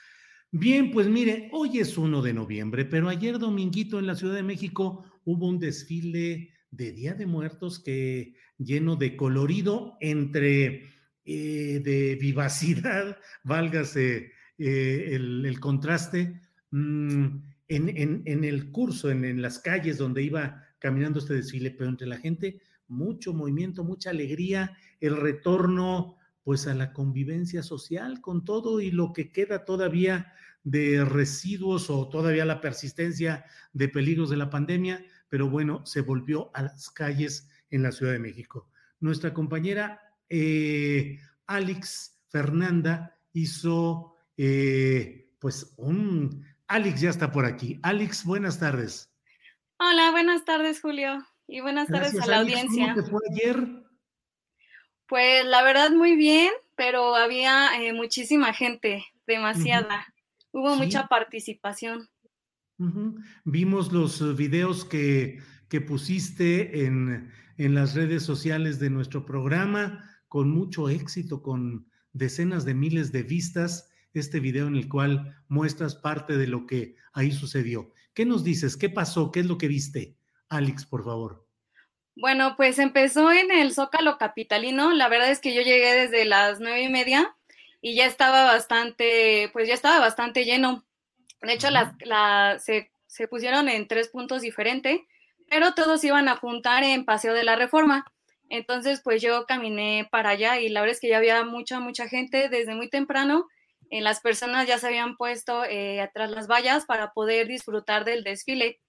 Bien, 0.50 0.90
pues 0.90 1.06
mire, 1.06 1.50
hoy 1.52 1.78
es 1.78 1.96
1 1.96 2.20
de 2.20 2.34
noviembre, 2.34 2.84
pero 2.84 3.08
ayer 3.08 3.38
dominguito 3.38 4.00
en 4.00 4.08
la 4.08 4.16
Ciudad 4.16 4.34
de 4.34 4.42
México 4.42 5.04
hubo 5.24 5.46
un 5.46 5.60
desfile 5.60 6.52
de 6.72 6.90
Día 6.90 7.14
de 7.14 7.26
Muertos 7.26 7.78
que 7.78 8.34
lleno 8.64 8.96
de 8.96 9.16
colorido 9.16 9.96
entre 10.00 10.90
eh, 11.24 11.80
de 11.84 12.18
vivacidad, 12.20 13.18
válgase 13.44 14.32
eh, 14.58 15.08
el, 15.12 15.58
contraste, 15.60 16.40
mm, 16.70 17.26
en, 17.68 18.22
en, 18.26 18.44
el 18.44 18.70
curso, 18.70 19.10
en, 19.10 19.24
en 19.24 19.40
las 19.40 19.58
calles 19.58 19.98
donde 19.98 20.22
iba 20.22 20.62
caminando 20.78 21.20
este 21.20 21.34
desfile, 21.34 21.70
pero 21.70 21.90
entre 21.90 22.06
la 22.06 22.18
gente 22.18 22.60
mucho 22.88 23.32
movimiento, 23.32 23.84
mucha 23.84 24.10
alegría, 24.10 24.76
el 25.00 25.16
retorno 25.16 26.16
pues 26.42 26.66
a 26.66 26.74
la 26.74 26.92
convivencia 26.92 27.62
social 27.62 28.20
con 28.20 28.44
todo 28.44 28.80
y 28.80 28.90
lo 28.90 29.12
que 29.12 29.30
queda 29.30 29.64
todavía 29.64 30.32
de 30.64 31.04
residuos 31.04 31.90
o 31.90 32.08
todavía 32.08 32.44
la 32.44 32.60
persistencia 32.60 33.44
de 33.72 33.88
peligros 33.88 34.30
de 34.30 34.36
la 34.36 34.50
pandemia, 34.50 35.04
pero 35.28 35.48
bueno, 35.48 35.84
se 35.86 36.02
volvió 36.02 36.50
a 36.54 36.62
las 36.62 36.90
calles 36.90 37.48
en 37.72 37.82
la 37.82 37.90
Ciudad 37.90 38.12
de 38.12 38.20
México. 38.20 38.68
Nuestra 39.00 39.34
compañera 39.34 40.00
eh, 40.28 41.18
Alex 41.46 42.20
Fernanda 42.28 43.18
hizo 43.32 44.16
eh, 44.36 45.32
pues 45.40 45.74
un... 45.76 46.46
Alex 46.68 47.00
ya 47.00 47.10
está 47.10 47.32
por 47.32 47.44
aquí. 47.44 47.78
Alex, 47.82 48.24
buenas 48.24 48.58
tardes. 48.58 49.12
Hola, 49.78 50.10
buenas 50.10 50.44
tardes, 50.44 50.80
Julio. 50.80 51.26
Y 51.46 51.60
buenas 51.60 51.88
tardes 51.88 52.18
a 52.18 52.26
la 52.26 52.38
audiencia. 52.38 52.94
¿Cómo 52.94 53.04
te 53.04 53.10
fue 53.10 53.20
ayer? 53.30 53.68
Pues 55.06 55.44
la 55.44 55.62
verdad 55.62 55.90
muy 55.90 56.16
bien, 56.16 56.50
pero 56.76 57.14
había 57.14 57.82
eh, 57.82 57.92
muchísima 57.92 58.54
gente, 58.54 59.04
demasiada. 59.26 60.14
Hubo 60.52 60.76
mucha 60.76 61.08
participación. 61.08 62.08
Vimos 63.44 63.92
los 63.92 64.36
videos 64.36 64.84
que, 64.86 65.40
que 65.68 65.80
pusiste 65.80 66.84
en, 66.84 67.30
en 67.58 67.74
las 67.74 67.94
redes 67.94 68.22
sociales 68.22 68.78
de 68.78 68.90
nuestro 68.90 69.24
programa 69.24 70.08
con 70.28 70.50
mucho 70.50 70.88
éxito, 70.88 71.42
con 71.42 71.86
decenas 72.12 72.64
de 72.64 72.74
miles 72.74 73.12
de 73.12 73.22
vistas, 73.22 73.90
este 74.14 74.40
video 74.40 74.66
en 74.66 74.76
el 74.76 74.88
cual 74.88 75.36
muestras 75.48 75.94
parte 75.94 76.36
de 76.36 76.46
lo 76.46 76.66
que 76.66 76.96
ahí 77.12 77.32
sucedió. 77.32 77.92
¿Qué 78.14 78.24
nos 78.24 78.44
dices? 78.44 78.76
¿Qué 78.76 78.88
pasó? 78.88 79.30
¿Qué 79.30 79.40
es 79.40 79.46
lo 79.46 79.58
que 79.58 79.68
viste? 79.68 80.16
Alex, 80.48 80.84
por 80.86 81.04
favor. 81.04 81.46
Bueno, 82.14 82.54
pues 82.56 82.78
empezó 82.78 83.32
en 83.32 83.50
el 83.50 83.72
Zócalo 83.72 84.18
Capitalino. 84.18 84.92
La 84.92 85.08
verdad 85.08 85.30
es 85.30 85.40
que 85.40 85.54
yo 85.54 85.62
llegué 85.62 85.94
desde 85.94 86.24
las 86.26 86.60
nueve 86.60 86.82
y 86.82 86.90
media 86.90 87.34
y 87.80 87.94
ya 87.94 88.06
estaba 88.06 88.44
bastante, 88.44 89.48
pues 89.52 89.66
ya 89.66 89.74
estaba 89.74 89.98
bastante 89.98 90.44
lleno. 90.44 90.84
De 91.40 91.54
hecho, 91.54 91.68
las, 91.70 92.62
se, 92.62 92.92
se 93.06 93.28
pusieron 93.28 93.68
en 93.68 93.88
tres 93.88 94.08
puntos 94.08 94.42
diferentes, 94.42 95.00
pero 95.52 95.74
todos 95.74 96.02
iban 96.02 96.30
a 96.30 96.36
juntar 96.36 96.82
en 96.82 97.04
Paseo 97.04 97.34
de 97.34 97.44
la 97.44 97.56
Reforma. 97.56 98.06
Entonces, 98.48 99.02
pues 99.04 99.20
yo 99.20 99.44
caminé 99.44 100.08
para 100.10 100.30
allá 100.30 100.58
y 100.58 100.70
la 100.70 100.80
verdad 100.80 100.94
es 100.94 101.00
que 101.00 101.10
ya 101.10 101.18
había 101.18 101.44
mucha, 101.44 101.78
mucha 101.78 102.08
gente 102.08 102.48
desde 102.48 102.74
muy 102.74 102.88
temprano 102.88 103.46
las 104.00 104.20
personas 104.20 104.66
ya 104.66 104.78
se 104.78 104.86
habían 104.86 105.16
puesto 105.16 105.64
eh, 105.64 106.00
atrás 106.00 106.30
las 106.30 106.46
vallas 106.46 106.86
para 106.86 107.12
poder 107.12 107.46
disfrutar 107.46 108.04
del 108.04 108.24
desfile. 108.24 108.80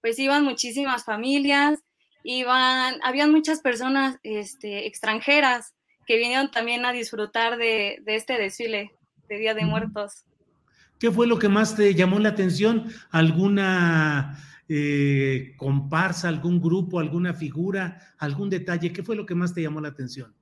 Pues 0.00 0.18
iban 0.18 0.44
muchísimas 0.44 1.04
familias, 1.04 1.78
iban, 2.24 2.98
habían 3.02 3.30
muchas 3.30 3.60
personas 3.60 4.16
este, 4.24 4.86
extranjeras 4.86 5.74
que 6.06 6.16
vinieron 6.16 6.50
también 6.50 6.84
a 6.84 6.92
disfrutar 6.92 7.56
de, 7.56 8.02
este 8.06 8.38
desfile 8.38 8.90
de 9.28 9.38
Día 9.38 9.54
de 9.54 9.64
Muertos. 9.64 10.24
¿Qué 10.98 11.12
fue 11.12 11.28
lo 11.28 11.38
que 11.38 11.48
más 11.48 11.76
te 11.76 11.94
llamó 11.94 12.18
la 12.18 12.30
atención? 12.30 12.92
¿Alguna 13.10 14.42
eh, 14.68 15.54
comparsa, 15.56 16.28
algún 16.28 16.60
grupo, 16.60 17.00
alguna 17.00 17.34
figura, 17.34 18.14
algún 18.18 18.50
detalle? 18.50 18.92
¿Qué 18.92 19.02
fue 19.02 19.16
lo 19.16 19.26
que 19.26 19.34
más 19.34 19.54
te 19.54 19.62
llamó 19.62 19.80
la 19.80 19.88
atención, 19.88 20.34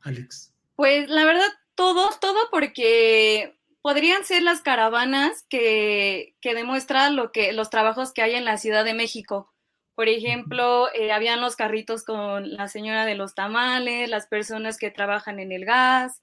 Alex? 0.00 0.54
Pues 0.76 1.08
la 1.08 1.24
verdad, 1.24 1.48
todo, 1.74 2.10
todo 2.20 2.38
porque 2.50 3.56
podrían 3.82 4.24
ser 4.24 4.42
las 4.42 4.62
caravanas 4.62 5.44
que, 5.48 6.36
que 6.40 6.54
demuestran 6.54 7.16
lo 7.16 7.32
que, 7.32 7.52
los 7.52 7.70
trabajos 7.70 8.12
que 8.12 8.22
hay 8.22 8.34
en 8.34 8.44
la 8.44 8.56
Ciudad 8.56 8.84
de 8.84 8.94
México. 8.94 9.52
Por 9.94 10.08
ejemplo, 10.08 10.88
eh, 10.92 11.12
habían 11.12 11.40
los 11.40 11.54
carritos 11.54 12.02
con 12.02 12.52
la 12.54 12.66
señora 12.68 13.06
de 13.06 13.14
los 13.14 13.34
tamales, 13.34 14.08
las 14.08 14.26
personas 14.26 14.76
que 14.76 14.90
trabajan 14.90 15.38
en 15.38 15.52
el 15.52 15.64
gas, 15.64 16.20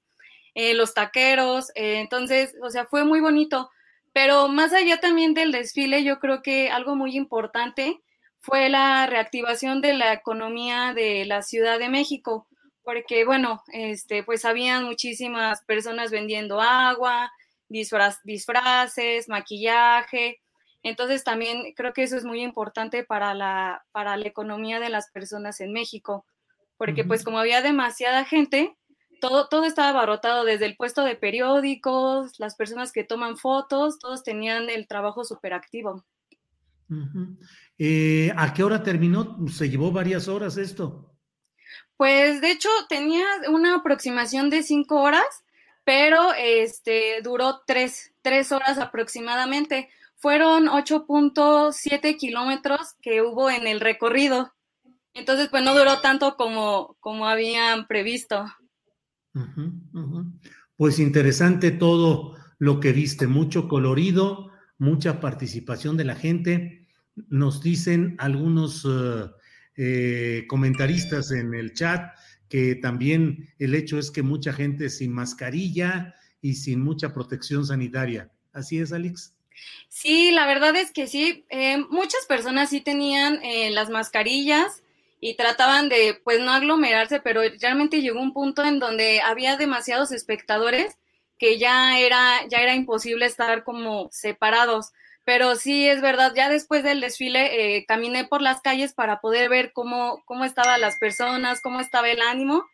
eh, 0.55 0.73
los 0.73 0.93
taqueros. 0.93 1.69
Eh, 1.75 1.99
entonces, 1.99 2.55
o 2.61 2.69
sea, 2.69 2.85
fue 2.85 3.05
muy 3.05 3.21
bonito. 3.21 3.69
Pero 4.13 4.47
más 4.47 4.73
allá 4.73 4.99
también 4.99 5.33
del 5.33 5.51
desfile, 5.51 6.03
yo 6.03 6.19
creo 6.19 6.41
que 6.41 6.69
algo 6.69 6.95
muy 6.95 7.15
importante 7.15 8.01
fue 8.39 8.69
la 8.69 9.07
reactivación 9.07 9.81
de 9.81 9.93
la 9.93 10.13
economía 10.13 10.93
de 10.93 11.25
la 11.25 11.41
Ciudad 11.41 11.79
de 11.79 11.89
México 11.89 12.47
porque 12.83 13.25
bueno, 13.25 13.63
este, 13.71 14.23
pues 14.23 14.45
habían 14.45 14.85
muchísimas 14.85 15.63
personas 15.65 16.11
vendiendo 16.11 16.59
agua, 16.61 17.31
disfraces, 17.69 19.29
maquillaje, 19.29 20.41
Entonces 20.83 21.23
también 21.23 21.73
creo 21.75 21.93
que 21.93 22.03
eso 22.03 22.17
es 22.17 22.25
muy 22.25 22.41
importante 22.41 23.03
para 23.03 23.33
la, 23.33 23.85
para 23.91 24.17
la 24.17 24.27
economía 24.27 24.79
de 24.79 24.89
las 24.89 25.11
personas 25.11 25.61
en 25.61 25.71
México, 25.71 26.25
porque 26.77 27.03
pues 27.03 27.23
como 27.23 27.39
había 27.39 27.61
demasiada 27.61 28.25
gente, 28.25 28.75
todo, 29.21 29.47
todo 29.47 29.63
estaba 29.63 29.89
abarrotado, 29.89 30.43
desde 30.43 30.65
el 30.65 30.75
puesto 30.75 31.05
de 31.05 31.15
periódicos, 31.15 32.37
las 32.39 32.55
personas 32.55 32.91
que 32.91 33.05
toman 33.05 33.37
fotos, 33.37 33.99
todos 33.99 34.23
tenían 34.23 34.69
el 34.69 34.87
trabajo 34.87 35.23
súper 35.23 35.53
activo. 35.53 36.03
Eh, 37.77 38.33
¿A 38.35 38.53
qué 38.53 38.63
hora 38.63 38.83
terminó? 38.83 39.37
Se 39.47 39.69
llevó 39.69 39.91
varias 39.91 40.27
horas 40.27 40.57
esto. 40.57 41.15
Pues 41.95 42.41
de 42.41 42.51
hecho 42.51 42.69
tenía 42.89 43.23
una 43.49 43.75
aproximación 43.75 44.49
de 44.49 44.63
cinco 44.63 45.01
horas, 45.01 45.43
pero 45.83 46.33
este 46.33 47.21
duró 47.23 47.61
tres, 47.65 48.11
tres 48.21 48.51
horas 48.51 48.77
aproximadamente. 48.77 49.89
Fueron 50.17 50.67
8.7 50.67 52.17
kilómetros 52.17 52.93
que 53.01 53.21
hubo 53.21 53.49
en 53.49 53.65
el 53.65 53.79
recorrido. 53.79 54.53
Entonces, 55.13 55.49
pues 55.49 55.63
no 55.63 55.73
duró 55.73 55.99
tanto 55.99 56.35
como, 56.37 56.95
como 56.99 57.27
habían 57.27 57.87
previsto. 57.87 58.45
Pues 60.75 60.99
interesante 60.99 61.71
todo 61.71 62.35
lo 62.57 62.79
que 62.79 62.91
viste, 62.91 63.27
mucho 63.27 63.67
colorido, 63.67 64.51
mucha 64.77 65.19
participación 65.19 65.97
de 65.97 66.05
la 66.05 66.15
gente. 66.15 66.87
Nos 67.29 67.61
dicen 67.61 68.15
algunos 68.19 68.85
eh, 68.89 69.29
eh, 69.77 70.45
comentaristas 70.47 71.31
en 71.31 71.53
el 71.53 71.73
chat 71.73 72.13
que 72.49 72.75
también 72.75 73.49
el 73.59 73.75
hecho 73.75 73.97
es 73.97 74.11
que 74.11 74.23
mucha 74.23 74.51
gente 74.51 74.89
sin 74.89 75.13
mascarilla 75.13 76.13
y 76.41 76.55
sin 76.55 76.81
mucha 76.81 77.13
protección 77.13 77.65
sanitaria. 77.65 78.29
¿Así 78.51 78.79
es, 78.79 78.91
Alex? 78.91 79.33
Sí, 79.87 80.31
la 80.31 80.45
verdad 80.45 80.75
es 80.75 80.91
que 80.91 81.07
sí. 81.07 81.45
Eh, 81.49 81.77
muchas 81.89 82.25
personas 82.27 82.69
sí 82.69 82.81
tenían 82.81 83.41
eh, 83.43 83.69
las 83.71 83.89
mascarillas 83.89 84.80
y 85.23 85.35
trataban 85.35 85.87
de, 85.87 86.19
pues, 86.23 86.41
no 86.41 86.51
aglomerarse, 86.51 87.21
pero 87.21 87.41
realmente 87.61 88.01
llegó 88.01 88.19
un 88.19 88.33
punto 88.33 88.65
en 88.65 88.79
donde 88.79 89.21
había 89.21 89.55
demasiados 89.55 90.11
espectadores 90.11 90.97
que 91.37 91.59
ya 91.59 91.99
era, 91.99 92.47
ya 92.49 92.57
era 92.57 92.73
imposible 92.73 93.27
estar 93.27 93.63
como 93.63 94.09
separados. 94.11 94.91
Pero 95.23 95.55
sí, 95.55 95.87
es 95.87 96.01
verdad, 96.01 96.33
ya 96.35 96.49
después 96.49 96.83
del 96.83 97.01
desfile 97.01 97.77
eh, 97.77 97.85
caminé 97.87 98.25
por 98.25 98.41
las 98.41 98.61
calles 98.61 98.93
para 98.93 99.21
poder 99.21 99.47
ver 99.47 99.71
cómo, 99.73 100.23
cómo 100.25 100.43
estaban 100.43 100.81
las 100.81 100.97
personas, 100.97 101.61
cómo 101.61 101.79
estaba 101.79 102.09
el 102.09 102.21
ánimo. 102.21 102.65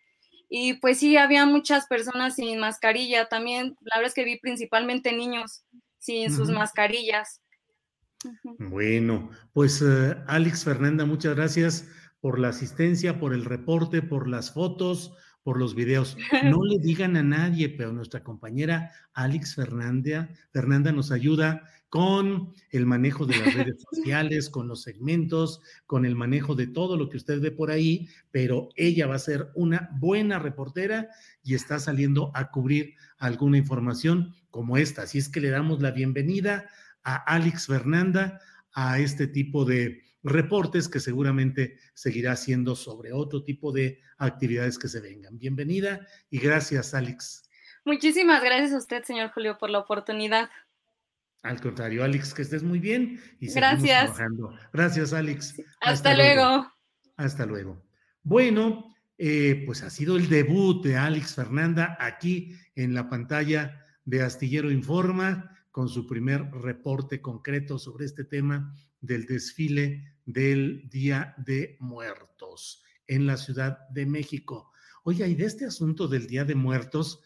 Y 0.50 0.76
pues 0.76 1.00
sí, 1.00 1.18
había 1.18 1.46
muchas 1.46 1.86
personas 1.88 2.36
sin 2.36 2.60
mascarilla. 2.60 3.28
También, 3.28 3.76
la 3.82 3.98
verdad 3.98 4.08
es 4.08 4.14
que 4.14 4.24
vi 4.24 4.40
principalmente 4.40 5.12
niños 5.12 5.66
sin 6.00 6.34
sus 6.34 6.50
mascarillas. 6.50 7.42
Bueno, 8.44 9.30
pues 9.52 9.82
uh, 9.82 10.16
Alex 10.28 10.64
Fernanda, 10.64 11.04
muchas 11.04 11.36
gracias 11.36 11.86
por 12.28 12.40
la 12.40 12.50
asistencia, 12.50 13.22
por 13.22 13.34
el 13.34 13.46
reporte, 13.46 14.02
por 14.02 14.28
las 14.28 14.52
fotos, 14.52 15.14
por 15.44 15.58
los 15.58 15.76
videos. 15.76 16.18
No 16.44 16.62
le 16.66 16.78
digan 16.78 17.16
a 17.16 17.24
nadie, 17.24 17.70
pero 17.70 17.94
nuestra 17.94 18.22
compañera 18.22 18.92
Alex 19.14 19.56
Fernanda, 19.56 20.28
Fernanda 20.52 20.92
nos 20.92 21.14
ayuda 21.14 21.64
con 21.88 22.54
el 22.70 22.86
manejo 22.86 23.26
de 23.26 23.38
las 23.38 23.54
redes 23.54 23.78
sociales, 23.90 24.50
con 24.50 24.68
los 24.68 24.82
segmentos, 24.82 25.62
con 25.86 26.06
el 26.06 26.18
manejo 26.18 26.54
de 26.54 26.68
todo 26.68 26.98
lo 26.98 27.08
que 27.08 27.16
usted 27.16 27.40
ve 27.40 27.52
por 27.52 27.72
ahí, 27.72 28.10
pero 28.30 28.68
ella 28.76 29.08
va 29.08 29.16
a 29.16 29.20
ser 29.20 29.48
una 29.56 29.90
buena 29.94 30.38
reportera 30.38 31.08
y 31.44 31.56
está 31.56 31.80
saliendo 31.80 32.32
a 32.36 32.52
cubrir 32.52 32.96
alguna 33.20 33.58
información 33.58 34.36
como 34.50 34.76
esta. 34.76 35.04
Así 35.04 35.18
es 35.18 35.30
que 35.30 35.40
le 35.40 35.50
damos 35.50 35.82
la 35.82 35.92
bienvenida 35.92 36.68
a 37.04 37.16
Alex 37.16 37.68
Fernanda 37.68 38.42
a 38.74 39.00
este 39.00 39.28
tipo 39.28 39.64
de 39.64 40.07
reportes 40.28 40.90
que 40.90 41.00
seguramente 41.00 41.78
seguirá 41.94 42.34
haciendo 42.34 42.76
sobre 42.76 43.14
otro 43.14 43.44
tipo 43.44 43.72
de 43.72 44.02
actividades 44.18 44.78
que 44.78 44.88
se 44.88 45.00
vengan. 45.00 45.38
Bienvenida 45.38 46.06
y 46.30 46.40
gracias, 46.40 46.94
Alex. 46.94 47.50
Muchísimas 47.86 48.44
gracias 48.44 48.74
a 48.74 48.78
usted, 48.78 49.04
señor 49.04 49.32
Julio, 49.32 49.58
por 49.58 49.70
la 49.70 49.80
oportunidad. 49.80 50.50
Al 51.44 51.62
contrario, 51.62 52.04
Alex, 52.04 52.34
que 52.34 52.42
estés 52.42 52.64
muy 52.64 52.80
bien 52.80 53.22
y 53.40 53.52
gracias. 53.52 54.14
trabajando. 54.14 54.54
Gracias, 54.74 55.14
Alex. 55.14 55.62
Hasta, 55.80 56.14
luego. 56.14 56.72
Hasta 57.16 57.46
luego. 57.46 57.82
Bueno, 58.24 58.94
eh, 59.18 59.64
pues 59.66 59.84
ha 59.84 59.90
sido 59.90 60.18
el 60.18 60.28
debut 60.28 60.84
de 60.84 60.98
Alex 60.98 61.36
Fernanda 61.36 61.96
aquí 62.00 62.56
en 62.76 62.94
la 62.94 63.10
pantalla 63.10 63.86
de 64.04 64.22
Astillero 64.22 64.72
Informa 64.72 65.58
con 65.72 65.88
su 65.88 66.08
primer 66.08 66.52
reporte 66.52 67.22
concreto 67.22 67.80
sobre 67.80 68.06
este 68.06 68.24
tema 68.24 68.74
del 69.02 69.26
desfile 69.26 70.16
del 70.26 70.90
Día 70.90 71.34
de 71.38 71.78
Muertos 71.80 72.84
en 73.08 73.26
la 73.26 73.38
Ciudad 73.38 73.88
de 73.90 74.06
México. 74.06 74.72
Oiga, 75.04 75.28
y 75.28 75.36
de 75.36 75.46
este 75.46 75.66
asunto 75.66 76.08
del 76.08 76.28
Día 76.28 76.44
de 76.44 76.56
Muertos, 76.56 77.22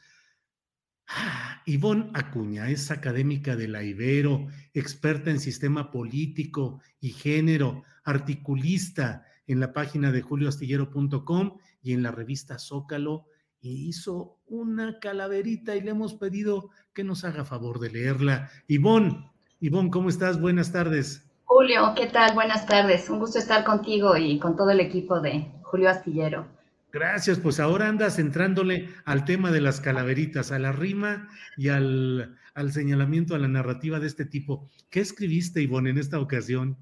ah, 1.08 1.64
Ivonne 1.66 2.12
Acuña 2.14 2.70
es 2.70 2.92
académica 2.92 3.56
de 3.56 3.68
la 3.68 3.84
Ibero, 3.84 4.48
experta 4.74 5.32
en 5.32 5.40
sistema 5.40 5.92
político 5.92 6.80
y 7.00 7.10
género, 7.10 7.84
articulista 8.04 9.26
en 9.48 9.60
la 9.60 9.74
página 9.74 10.12
de 10.12 10.22
julioastillero.com 10.22 11.58
y 11.82 11.94
en 11.94 12.04
la 12.04 12.12
revista 12.12 12.60
Zócalo, 12.60 13.26
y 13.60 13.88
hizo 13.88 14.40
una 14.48 15.00
calaverita 15.00 15.76
y 15.76 15.82
le 15.82 15.92
hemos 15.92 16.16
pedido 16.16 16.70
que 16.94 17.04
nos 17.04 17.24
haga 17.24 17.46
favor 17.46 17.80
de 17.80 17.92
leerla. 17.92 18.50
Ivonne, 18.68 19.32
Ivonne, 19.60 19.92
¿cómo 19.92 20.10
estás? 20.10 20.40
Buenas 20.42 20.72
tardes. 20.72 21.31
Julio, 21.54 21.92
¿qué 21.98 22.08
tal? 22.08 22.34
Buenas 22.34 22.66
tardes. 22.66 23.10
Un 23.10 23.20
gusto 23.20 23.38
estar 23.38 23.66
contigo 23.66 24.16
y 24.16 24.40
con 24.40 24.56
todo 24.56 24.70
el 24.70 24.80
equipo 24.80 25.20
de 25.20 25.52
Julio 25.64 25.90
Astillero. 25.90 26.48
Gracias, 26.94 27.40
pues 27.40 27.60
ahora 27.60 27.90
andas 27.90 28.20
entrándole 28.20 28.88
al 29.04 29.26
tema 29.26 29.52
de 29.52 29.60
las 29.60 29.82
calaveritas, 29.82 30.54
a 30.54 30.60
la 30.60 30.72
rima 30.72 31.28
y 31.58 31.68
al, 31.68 32.38
al 32.54 32.72
señalamiento, 32.72 33.36
a 33.36 33.38
la 33.38 33.50
narrativa 33.50 34.00
de 34.00 34.08
este 34.08 34.24
tipo. 34.24 34.66
¿Qué 34.90 35.02
escribiste, 35.02 35.62
Ivonne, 35.62 35.90
en 35.90 35.98
esta 35.98 36.22
ocasión? 36.22 36.78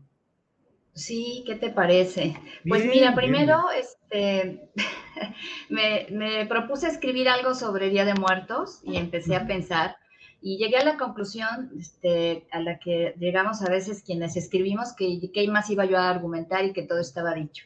Sí, 0.93 1.43
¿qué 1.47 1.55
te 1.55 1.71
parece? 1.71 2.35
Pues 2.67 2.85
mira, 2.85 3.15
primero 3.15 3.71
este, 3.75 4.69
me, 5.69 6.05
me, 6.11 6.45
propuse 6.45 6.87
escribir 6.89 7.27
algo 7.27 7.55
sobre 7.55 7.89
Día 7.89 8.05
de 8.05 8.13
Muertos 8.13 8.81
y 8.83 8.97
empecé 8.97 9.35
a 9.35 9.47
pensar 9.47 9.95
y 10.41 10.57
llegué 10.57 10.77
a 10.77 10.85
la 10.85 10.97
conclusión 10.97 11.71
este, 11.77 12.47
a 12.51 12.61
la 12.61 12.79
que 12.79 13.13
llegamos 13.19 13.61
a 13.61 13.69
veces 13.69 14.03
quienes 14.03 14.37
escribimos 14.37 14.93
que 14.93 15.31
qué 15.33 15.47
más 15.47 15.69
iba 15.69 15.85
yo 15.85 15.97
a 15.97 16.09
argumentar 16.09 16.65
y 16.65 16.73
que 16.73 16.83
todo 16.83 16.99
estaba 16.99 17.33
dicho. 17.33 17.65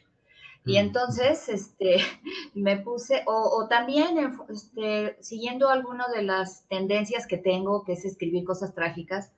Y 0.66 0.78
entonces 0.78 1.48
este, 1.48 1.96
me 2.54 2.78
puse, 2.78 3.22
o, 3.26 3.66
también 3.68 4.16
este, 4.48 5.16
siguiendo 5.20 5.68
alguna 5.68 6.08
de 6.08 6.22
las 6.22 6.66
tendencias 6.68 7.26
que 7.26 7.36
tengo, 7.36 7.84
que 7.84 7.92
es 7.92 8.04
escribir 8.04 8.44
cosas 8.44 8.74
trágicas, 8.74 9.30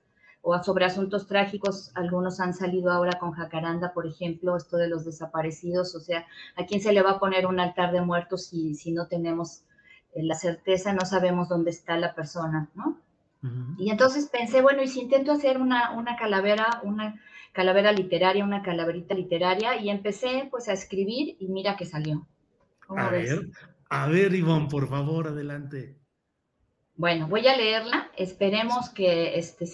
o 0.48 0.62
sobre 0.62 0.84
asuntos 0.84 1.26
trágicos, 1.26 1.90
algunos 1.96 2.38
han 2.38 2.54
salido 2.54 2.92
ahora 2.92 3.18
con 3.18 3.32
Jacaranda, 3.32 3.92
por 3.92 4.06
ejemplo, 4.06 4.56
esto 4.56 4.76
de 4.76 4.88
los 4.88 5.04
desaparecidos, 5.04 5.96
o 5.96 6.00
sea, 6.00 6.24
¿a 6.54 6.64
quién 6.66 6.80
se 6.80 6.92
le 6.92 7.02
va 7.02 7.12
a 7.12 7.18
poner 7.18 7.46
un 7.46 7.58
altar 7.58 7.90
de 7.90 8.00
muertos 8.00 8.46
si, 8.46 8.76
si 8.76 8.92
no 8.92 9.08
tenemos 9.08 9.64
eh, 10.14 10.22
la 10.22 10.36
certeza, 10.36 10.92
no 10.92 11.04
sabemos 11.04 11.48
dónde 11.48 11.70
está 11.72 11.96
la 11.96 12.14
persona, 12.14 12.70
¿no? 12.76 12.96
Y 13.78 13.90
entonces 13.90 14.28
pensé, 14.31 14.62
bueno, 14.62 14.82
y 14.82 14.89
si 14.89 15.01
intento 15.01 15.32
hacer 15.32 15.59
una, 15.60 15.93
una 15.93 16.16
calavera, 16.16 16.81
una 16.82 17.20
calavera 17.52 17.93
literaria, 17.93 18.44
una 18.44 18.62
calaverita 18.62 19.14
literaria, 19.14 19.81
y 19.81 19.90
empecé 19.90 20.48
pues 20.51 20.68
a 20.68 20.73
escribir 20.73 21.36
y 21.39 21.48
mira 21.48 21.77
que 21.77 21.86
salió. 21.86 22.27
A 22.89 23.09
ver, 23.09 23.48
a 23.89 24.06
ver, 24.09 24.35
Ivonne, 24.35 24.68
por 24.68 24.89
favor, 24.89 25.28
adelante. 25.28 25.97
Bueno, 26.97 27.28
voy 27.28 27.47
a 27.47 27.56
leerla. 27.56 28.10
Esperemos 28.16 28.89
que 28.90 29.39
este, 29.39 29.66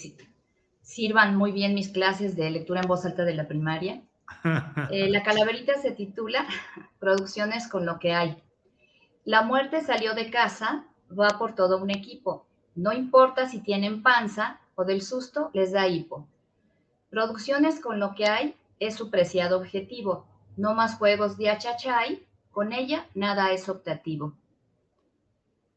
sirvan 0.80 1.36
muy 1.36 1.52
bien 1.52 1.74
mis 1.74 1.88
clases 1.88 2.36
de 2.36 2.50
lectura 2.50 2.80
en 2.80 2.88
voz 2.88 3.04
alta 3.04 3.24
de 3.24 3.34
la 3.34 3.48
primaria. 3.48 4.02
Eh, 4.90 5.10
la 5.10 5.22
calaverita 5.22 5.74
se 5.80 5.92
titula 5.92 6.46
Producciones 6.98 7.68
con 7.68 7.86
lo 7.86 7.98
que 7.98 8.12
hay. 8.12 8.42
La 9.24 9.42
muerte 9.42 9.82
salió 9.82 10.14
de 10.14 10.30
casa, 10.30 10.86
va 11.10 11.38
por 11.38 11.54
todo 11.54 11.78
un 11.78 11.90
equipo. 11.90 12.46
No 12.74 12.92
importa 12.92 13.48
si 13.48 13.60
tienen 13.60 14.02
panza 14.02 14.60
o 14.74 14.84
del 14.84 15.02
susto 15.02 15.50
les 15.52 15.72
da 15.72 15.88
hipo. 15.88 16.26
Producciones 17.10 17.80
con 17.80 18.00
lo 18.00 18.14
que 18.14 18.26
hay 18.26 18.56
es 18.80 18.96
su 18.96 19.10
preciado 19.10 19.58
objetivo. 19.58 20.26
No 20.56 20.74
más 20.74 20.96
juegos 20.96 21.36
de 21.36 21.50
achachay, 21.50 22.26
con 22.50 22.72
ella 22.72 23.06
nada 23.14 23.52
es 23.52 23.68
optativo. 23.68 24.34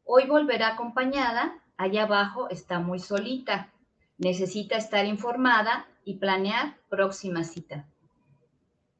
Hoy 0.04 0.26
volverá 0.26 0.68
acompañada, 0.68 1.58
allá 1.76 2.04
abajo 2.04 2.48
está 2.48 2.78
muy 2.78 2.98
solita. 2.98 3.70
Necesita 4.18 4.76
estar 4.76 5.04
informada 5.04 5.86
y 6.04 6.14
planear 6.14 6.76
próxima 6.88 7.44
cita. 7.44 7.86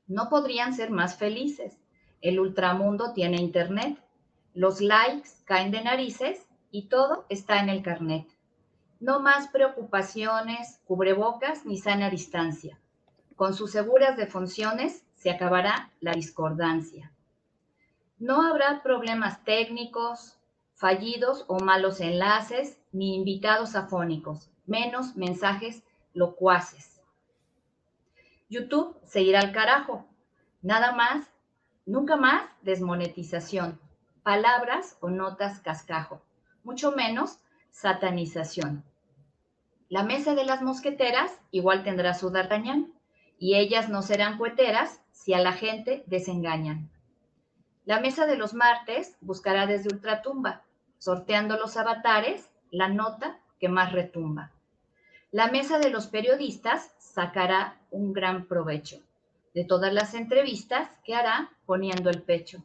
No 0.07 0.29
podrían 0.29 0.75
ser 0.75 0.91
más 0.91 1.17
felices. 1.17 1.79
El 2.21 2.39
ultramundo 2.39 3.13
tiene 3.13 3.39
internet. 3.39 3.99
Los 4.53 4.81
likes 4.81 5.31
caen 5.45 5.71
de 5.71 5.83
narices 5.83 6.46
y 6.77 6.89
todo 6.89 7.25
está 7.31 7.61
en 7.61 7.71
el 7.71 7.83
carnet. 7.83 8.29
No 9.01 9.21
más 9.21 9.49
preocupaciones, 9.49 10.79
cubrebocas 10.85 11.65
ni 11.65 11.79
sana 11.79 12.11
distancia. 12.11 12.79
Con 13.35 13.55
sus 13.55 13.71
seguras 13.71 14.19
defunciones 14.19 15.03
se 15.15 15.31
acabará 15.31 15.91
la 16.01 16.13
discordancia. 16.13 17.11
No 18.19 18.47
habrá 18.47 18.83
problemas 18.83 19.43
técnicos, 19.43 20.37
fallidos 20.75 21.47
o 21.49 21.61
malos 21.61 22.03
enlaces, 22.03 22.79
ni 22.93 23.17
invitados 23.17 23.75
afónicos, 23.75 24.51
menos 24.67 25.17
mensajes 25.17 25.83
locuaces. 26.13 27.01
YouTube 28.51 28.99
se 29.03 29.23
irá 29.23 29.41
al 29.41 29.53
carajo. 29.53 30.05
Nada 30.61 30.93
más, 30.93 31.27
nunca 31.87 32.17
más 32.17 32.43
desmonetización, 32.61 33.81
palabras 34.23 34.99
o 35.01 35.09
notas 35.09 35.61
cascajo, 35.61 36.21
mucho 36.67 36.91
menos 36.91 37.39
satanización. 37.71 38.85
La 39.89 40.03
mesa 40.03 40.35
de 40.35 40.45
las 40.45 40.63
mosqueteras 40.63 41.33
igual 41.53 41.85
tendrá 41.85 42.13
su 42.13 42.31
d'Artagnan, 42.31 42.93
y 43.39 43.55
ellas 43.55 43.89
no 43.89 44.03
serán 44.03 44.37
cueteras 44.37 45.01
si 45.13 45.33
a 45.33 45.39
la 45.39 45.53
gente 45.53 46.03
desengañan. 46.07 46.91
La 47.85 48.01
mesa 48.01 48.27
de 48.27 48.37
los 48.37 48.53
martes 48.53 49.17
buscará 49.21 49.67
desde 49.67 49.95
ultratumba, 49.95 50.63
sorteando 50.99 51.57
los 51.57 51.77
avatares, 51.77 52.51
la 52.73 52.89
nota 52.89 53.39
que 53.61 53.69
más 53.69 53.93
retumba. 53.93 54.51
La 55.31 55.47
mesa 55.47 55.79
de 55.79 55.91
los 55.91 56.09
periodistas 56.09 56.91
sacará 56.99 57.79
un 57.93 58.13
gran 58.13 58.47
provecho 58.47 58.99
de 59.55 59.65
todas 59.65 59.93
las 59.93 60.15
entrevistas 60.15 60.91
que 61.05 61.15
hará 61.15 61.51
poniendo 61.65 62.11
el 62.11 62.23
pecho. 62.23 62.65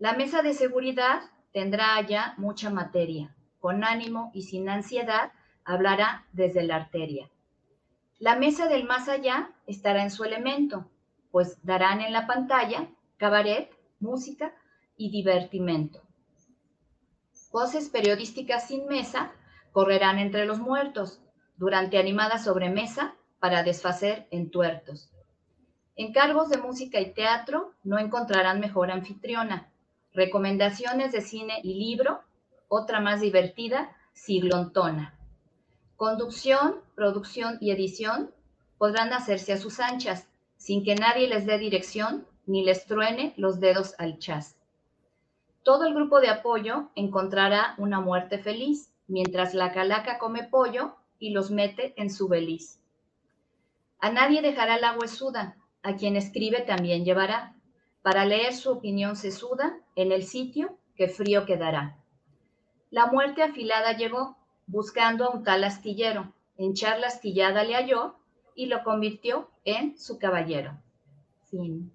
La 0.00 0.14
mesa 0.14 0.42
de 0.42 0.54
seguridad 0.54 1.22
tendrá 1.52 1.96
allá 1.96 2.34
mucha 2.36 2.70
materia, 2.70 3.34
con 3.58 3.84
ánimo 3.84 4.30
y 4.34 4.42
sin 4.42 4.68
ansiedad 4.68 5.32
hablará 5.64 6.26
desde 6.32 6.62
la 6.62 6.76
arteria. 6.76 7.30
La 8.18 8.36
mesa 8.36 8.68
del 8.68 8.84
más 8.84 9.08
allá 9.08 9.50
estará 9.66 10.02
en 10.02 10.10
su 10.10 10.24
elemento, 10.24 10.90
pues 11.30 11.58
darán 11.64 12.00
en 12.00 12.12
la 12.12 12.26
pantalla 12.26 12.88
cabaret, 13.16 13.70
música 14.00 14.54
y 14.96 15.10
divertimento. 15.10 16.02
Voces 17.52 17.88
periodísticas 17.88 18.68
sin 18.68 18.86
mesa 18.86 19.32
correrán 19.72 20.18
entre 20.18 20.46
los 20.46 20.58
muertos 20.58 21.20
durante 21.56 21.98
animada 21.98 22.38
sobremesa 22.38 23.14
para 23.38 23.62
desfacer 23.62 24.26
entuertos. 24.30 25.10
Encargos 25.96 26.48
de 26.48 26.58
música 26.58 27.00
y 27.00 27.12
teatro 27.12 27.74
no 27.82 27.98
encontrarán 27.98 28.60
mejor 28.60 28.90
anfitriona. 28.90 29.71
Recomendaciones 30.14 31.12
de 31.12 31.22
cine 31.22 31.60
y 31.62 31.74
libro, 31.74 32.20
otra 32.68 33.00
más 33.00 33.20
divertida, 33.20 33.96
siglontona. 34.12 35.18
Conducción, 35.96 36.80
producción 36.94 37.56
y 37.60 37.70
edición 37.70 38.30
podrán 38.76 39.12
hacerse 39.12 39.52
a 39.52 39.58
sus 39.58 39.80
anchas, 39.80 40.26
sin 40.56 40.84
que 40.84 40.94
nadie 40.94 41.28
les 41.28 41.46
dé 41.46 41.58
dirección 41.58 42.26
ni 42.46 42.64
les 42.64 42.86
truene 42.86 43.32
los 43.36 43.60
dedos 43.60 43.94
al 43.98 44.18
chas. 44.18 44.56
Todo 45.62 45.86
el 45.86 45.94
grupo 45.94 46.20
de 46.20 46.28
apoyo 46.28 46.90
encontrará 46.94 47.74
una 47.78 48.00
muerte 48.00 48.38
feliz, 48.38 48.92
mientras 49.06 49.54
la 49.54 49.72
calaca 49.72 50.18
come 50.18 50.44
pollo 50.44 50.96
y 51.18 51.30
los 51.30 51.50
mete 51.50 51.94
en 51.96 52.10
su 52.10 52.28
beliz. 52.28 52.80
A 54.00 54.10
nadie 54.10 54.42
dejará 54.42 54.78
la 54.78 54.96
huesuda, 54.98 55.56
a 55.82 55.94
quien 55.94 56.16
escribe 56.16 56.62
también 56.62 57.04
llevará, 57.04 57.54
para 58.02 58.24
leer 58.24 58.54
su 58.54 58.70
opinión 58.70 59.16
sesuda 59.16 59.78
en 59.96 60.12
el 60.12 60.24
sitio 60.24 60.76
que 60.96 61.08
frío 61.08 61.46
quedará. 61.46 61.96
La 62.90 63.06
muerte 63.06 63.42
afilada 63.42 63.96
llegó, 63.96 64.36
buscando 64.66 65.24
a 65.24 65.30
un 65.30 65.44
tal 65.44 65.64
astillero. 65.64 66.34
En 66.58 66.74
charla 66.74 67.06
astillada 67.06 67.64
le 67.64 67.74
halló 67.74 68.16
y 68.54 68.66
lo 68.66 68.82
convirtió 68.84 69.50
en 69.64 69.98
su 69.98 70.18
caballero. 70.18 70.78
Fin. 71.50 71.90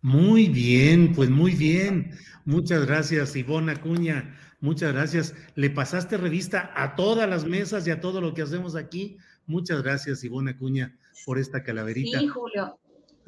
Muy 0.00 0.48
bien, 0.48 1.14
pues 1.14 1.30
muy 1.30 1.52
bien. 1.52 2.12
Muchas 2.44 2.86
gracias, 2.86 3.36
Ivona 3.36 3.72
Acuña. 3.72 4.36
Muchas 4.60 4.92
gracias. 4.92 5.34
Le 5.54 5.70
pasaste 5.70 6.16
revista 6.16 6.72
a 6.74 6.96
todas 6.96 7.28
las 7.28 7.44
mesas 7.44 7.86
y 7.86 7.90
a 7.90 8.00
todo 8.00 8.20
lo 8.20 8.34
que 8.34 8.42
hacemos 8.42 8.74
aquí. 8.74 9.18
Muchas 9.46 9.82
gracias, 9.82 10.24
Ivona 10.24 10.52
Acuña, 10.52 10.96
por 11.24 11.38
esta 11.38 11.62
calaverita. 11.62 12.18
Sí, 12.18 12.26
Julio. 12.26 12.78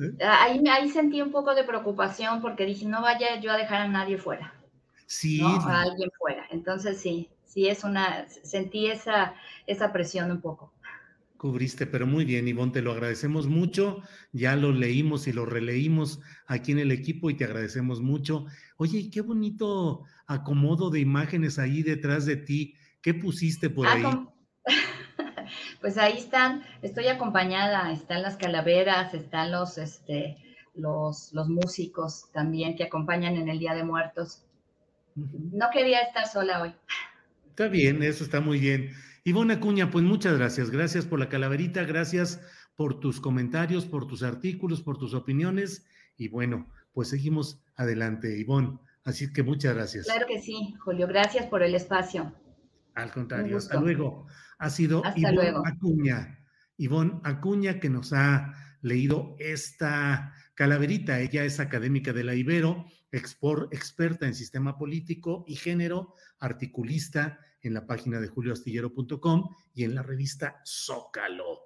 ¿Eh? 0.01 0.25
Ahí, 0.25 0.63
ahí 0.71 0.89
sentí 0.89 1.21
un 1.21 1.31
poco 1.31 1.55
de 1.55 1.65
preocupación 1.65 2.41
porque 2.41 2.67
dije, 2.67 2.87
no 2.87 3.03
vaya 3.03 3.41
yo 3.41 3.53
a 3.53 3.57
dejar 3.57 3.83
a 3.83 3.89
nadie 3.89 4.17
fuera. 4.19 4.55
Sí. 5.07 5.41
A 5.43 5.83
alguien 5.83 6.11
fuera. 6.19 6.47
Entonces 6.51 6.99
sí, 6.99 7.29
sí 7.45 7.69
es 7.69 7.85
una, 7.85 8.29
sentí 8.29 8.87
esa, 8.87 9.35
esa 9.67 9.93
presión 9.93 10.31
un 10.31 10.41
poco. 10.41 10.73
Cubriste, 11.37 11.87
pero 11.87 12.07
muy 12.07 12.27
bien, 12.27 12.47
Ivonne, 12.47 12.73
te 12.73 12.83
lo 12.83 12.93
agradecemos 12.93 13.47
mucho. 13.47 14.03
Ya 14.33 14.57
lo 14.57 14.73
leímos 14.73 15.27
y 15.27 15.33
lo 15.33 15.47
releímos 15.47 16.21
aquí 16.47 16.73
en 16.73 16.81
el 16.81 16.93
equipo 16.93 17.31
y 17.31 17.35
te 17.35 17.45
agradecemos 17.45 18.03
mucho. 18.03 18.45
Oye, 18.77 19.09
qué 19.11 19.23
bonito 19.23 20.05
acomodo 20.27 20.91
de 20.91 21.01
imágenes 21.01 21.59
ahí 21.59 21.83
detrás 21.83 22.27
de 22.27 22.37
ti. 22.37 22.75
¿Qué 23.01 23.15
pusiste 23.15 23.71
por 23.71 23.87
ah, 23.87 23.93
ahí? 23.95 24.75
Pues 25.81 25.97
ahí 25.99 26.19
están, 26.19 26.63
estoy 26.83 27.09
acompañada, 27.09 27.93
están 27.93 28.23
las 28.23 28.37
calaveras, 28.37 29.15
están 29.15 29.51
los, 29.51 29.79
este, 29.79 30.37
los, 30.75 31.33
los 31.33 31.49
músicos 31.49 32.31
también 32.33 32.77
que 32.77 32.85
acompañan 32.85 33.37
en 33.37 33.49
el 33.49 33.59
Día 33.59 33.75
de 33.75 33.85
Muertos. 33.85 34.45
No 35.15 35.69
quería 35.73 36.01
estar 36.01 36.27
sola 36.27 36.63
hoy. 36.63 36.75
Está 37.49 37.69
bien, 37.69 38.03
eso 38.03 38.25
está 38.25 38.41
muy 38.41 38.59
bien. 38.59 38.91
Ivonne 39.25 39.55
Acuña, 39.55 39.91
pues 39.91 40.05
muchas 40.05 40.37
gracias. 40.39 40.71
Gracias 40.71 41.05
por 41.05 41.19
la 41.19 41.29
calaverita, 41.29 41.85
gracias 41.85 42.41
por 42.77 43.01
tus 43.01 43.21
comentarios, 43.21 43.85
por 43.85 44.07
tus 44.07 44.23
artículos, 44.23 44.83
por 44.83 44.99
tus 44.99 45.15
opiniones. 45.15 45.87
Y 46.17 46.29
bueno, 46.29 46.69
pues 46.93 47.09
seguimos 47.09 47.63
adelante, 47.77 48.39
Ivonne. 48.39 48.79
Así 49.05 49.33
que 49.33 49.43
muchas 49.43 49.75
gracias. 49.75 50.07
Claro 50.07 50.27
que 50.27 50.41
sí, 50.41 50.75
Julio. 50.85 51.07
Gracias 51.07 51.47
por 51.47 51.63
el 51.63 51.75
espacio. 51.75 52.35
Al 52.95 53.13
contrario, 53.13 53.57
hasta 53.57 53.81
luego. 53.81 54.27
Ha 54.61 54.69
sido 54.69 55.03
Ivonne 55.17 55.55
Acuña. 55.65 56.39
Ivonne 56.77 57.21
Acuña 57.25 57.81
que 57.81 57.89
nos 57.89 58.13
ha 58.13 58.55
leído 58.83 59.35
esta 59.39 60.35
calaverita. 60.55 61.19
Ella 61.19 61.45
es 61.45 61.61
académica 61.61 62.13
de 62.13 62.25
la 62.25 62.35
Ibero, 62.35 62.85
experta 63.11 64.27
en 64.27 64.35
sistema 64.35 64.77
político 64.77 65.45
y 65.49 65.57
género, 65.57 66.15
articulista 66.39 67.39
en 67.63 67.73
la 67.73 67.87
página 67.87 68.21
de 68.21 68.29
julioastillero.com 68.29 69.49
y 69.73 69.85
en 69.85 69.95
la 69.95 70.03
revista 70.03 70.61
Zócalo. 70.67 71.61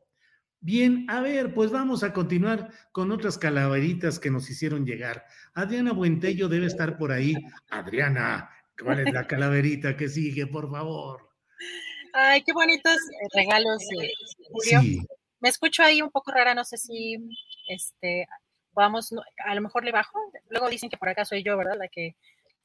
Bien, 0.61 1.05
a 1.11 1.21
ver, 1.21 1.53
pues 1.53 1.73
vamos 1.73 2.05
a 2.05 2.13
continuar 2.13 2.71
con 2.93 3.11
otras 3.11 3.39
calaveritas 3.39 4.21
que 4.21 4.31
nos 4.31 4.49
hicieron 4.49 4.87
llegar. 4.87 5.25
Adriana 5.53 5.93
Buentello 5.93 6.49
debe 6.49 6.67
estar 6.67 6.97
por 6.97 7.11
ahí. 7.11 7.35
Adriana, 7.71 8.49
¿cuál 8.81 9.01
es 9.01 9.13
la 9.13 9.27
calaverita 9.27 9.97
que 9.97 10.09
sigue, 10.09 10.47
por 10.47 10.71
favor? 10.71 11.34
Ay, 12.17 12.43
qué 12.43 12.53
bonitos 12.53 12.97
regalos, 13.35 13.83
eh, 14.01 14.13
Julio. 14.53 15.07
Me 15.41 15.49
escucho 15.49 15.83
ahí 15.83 16.01
un 16.01 16.11
poco 16.11 16.31
rara, 16.31 16.55
no 16.55 16.65
sé 16.65 16.77
si 16.77 17.19
este 17.69 18.29
podamos, 18.73 19.13
a 19.45 19.55
lo 19.55 19.61
mejor 19.61 19.85
le 19.85 19.91
bajo. 19.91 20.19
Luego 20.49 20.69
dicen 20.69 20.89
que 20.89 20.97
por 20.97 21.09
acá 21.09 21.25
soy 21.25 21.43
yo, 21.43 21.57
¿verdad? 21.57 21.77
La 21.77 21.89
que, 21.89 22.15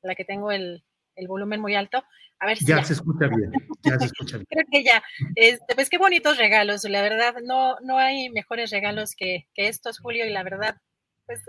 la 0.03 0.13
que 0.13 0.23
tengo 0.23 0.51
el, 0.51 0.83
el 1.15 1.27
volumen 1.27 1.61
muy 1.61 1.73
alto. 1.73 2.03
A 2.39 2.45
ver 2.45 2.57
si 2.57 2.65
ya, 2.65 2.83
se 2.83 2.93
escucha 2.93 3.27
bien, 3.27 3.51
ya 3.81 3.97
se 3.97 4.05
escucha 4.05 4.37
bien. 4.37 4.45
Creo 4.49 4.65
que 4.71 4.83
ya. 4.83 5.03
Este, 5.35 5.73
pues 5.73 5.89
qué 5.89 5.97
bonitos 5.97 6.37
regalos, 6.37 6.83
la 6.83 7.01
verdad, 7.01 7.35
no, 7.43 7.79
no 7.81 7.97
hay 7.97 8.29
mejores 8.29 8.69
regalos 8.69 9.15
que, 9.15 9.47
que 9.55 9.67
estos, 9.67 9.99
Julio, 9.99 10.25
y 10.25 10.29
la 10.29 10.43
verdad, 10.43 10.77
pues 11.25 11.41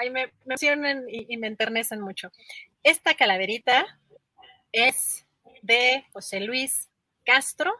ahí 0.00 0.10
me, 0.10 0.26
me 0.46 0.54
emocionan 0.54 1.04
y, 1.08 1.36
me 1.36 1.46
enternecen 1.46 2.00
mucho. 2.00 2.30
Esta 2.82 3.14
calaverita 3.14 3.86
es 4.72 5.26
de 5.62 6.04
José 6.12 6.40
Luis 6.40 6.88
Castro 7.26 7.74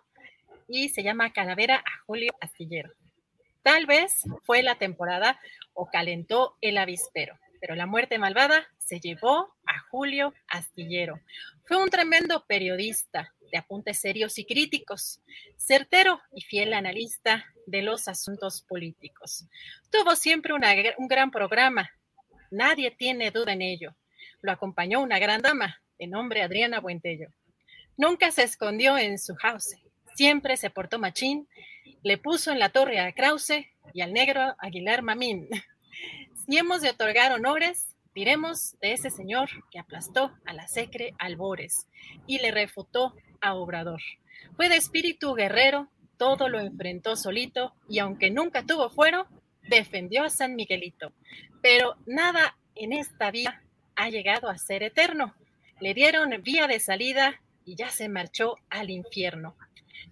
y 0.69 0.91
se 0.91 1.03
llama 1.03 1.33
Calavera 1.33 1.77
a 1.77 2.05
Julio 2.05 2.35
Astillero. 2.41 2.93
Tal 3.63 3.87
vez 3.87 4.25
fue 4.45 4.63
la 4.63 4.75
temporada 4.75 5.41
o 5.73 5.89
calentó 5.91 6.57
el 6.61 6.77
avispero 6.77 7.39
pero 7.61 7.75
la 7.75 7.87
muerte 7.87 8.19
malvada 8.19 8.67
se 8.79 9.01
llevó 9.01 9.55
a 9.67 9.79
Julio 9.91 10.35
Astillero. 10.49 11.21
Fue 11.65 11.77
un 11.77 11.91
tremendo 11.91 12.45
periodista 12.47 13.35
de 13.51 13.59
apuntes 13.59 13.99
serios 13.99 14.39
y 14.39 14.45
críticos, 14.45 15.21
certero 15.57 16.21
y 16.33 16.43
fiel 16.43 16.73
analista 16.75 17.45
de 17.67 17.83
los 17.83 18.09
asuntos 18.09 18.63
políticos. 18.63 19.47
Tuvo 19.91 20.17
siempre 20.17 20.53
un 20.53 21.09
gran 21.09 21.31
programa, 21.31 21.91
nadie 22.51 22.91
tiene 22.91 23.31
duda 23.31 23.53
en 23.53 23.63
ello. 23.63 23.97
Lo 24.43 24.53
acompañó 24.53 25.01
una 25.01 25.19
gran 25.19 25.43
dama 25.43 25.81
de 25.99 26.07
nombre 26.07 26.43
Adriana 26.43 26.81
Buentello. 26.81 27.29
Nunca 27.97 28.31
se 28.31 28.43
escondió 28.43 28.99
en 28.99 29.19
su 29.19 29.35
house, 29.37 29.77
siempre 30.15 30.57
se 30.57 30.71
portó 30.71 30.99
machín, 30.99 31.49
le 32.03 32.19
puso 32.19 32.53
en 32.53 32.59
la 32.59 32.69
torre 32.69 33.01
a 33.01 33.13
Krause 33.13 33.67
y 33.95 34.01
al 34.01 34.13
negro 34.13 34.55
Aguilar 34.59 35.03
Mamín. 35.03 35.49
Si 36.47 36.57
hemos 36.57 36.81
de 36.81 36.91
otorgar 36.91 37.33
honores, 37.33 37.97
diremos 38.15 38.79
de 38.81 38.93
ese 38.93 39.11
señor 39.11 39.49
que 39.73 39.81
aplastó 39.81 40.33
a 40.45 40.53
la 40.53 40.69
secre 40.69 41.13
Albores 41.19 41.89
y 42.29 42.39
le 42.39 42.53
refutó 42.53 43.17
a 43.41 43.57
Obrador. 43.57 44.01
Fue 44.55 44.69
de 44.69 44.77
espíritu 44.77 45.35
guerrero, 45.35 45.89
todo 46.17 46.49
lo 46.49 46.61
enfrentó 46.61 47.17
solito 47.17 47.75
y 47.89 47.99
aunque 47.99 48.31
nunca 48.31 48.65
tuvo 48.65 48.91
fuero, 48.91 49.27
defendió 49.63 50.23
a 50.23 50.31
San 50.31 50.55
Miguelito. 50.55 51.13
Pero 51.63 51.97
nada 52.07 52.57
en 52.77 52.93
esta 52.93 53.33
vida 53.33 53.63
ha 53.97 54.09
llegado 54.09 54.49
a 54.49 54.59
ser 54.59 54.85
eterno. 54.85 55.35
Le 55.81 55.95
dieron 55.95 56.31
vía 56.43 56.69
de 56.69 56.79
salida 56.79 57.41
y 57.67 57.75
ya 57.75 57.91
se 57.91 58.09
marchó 58.09 58.57
al 58.71 58.89
infierno. 58.89 59.57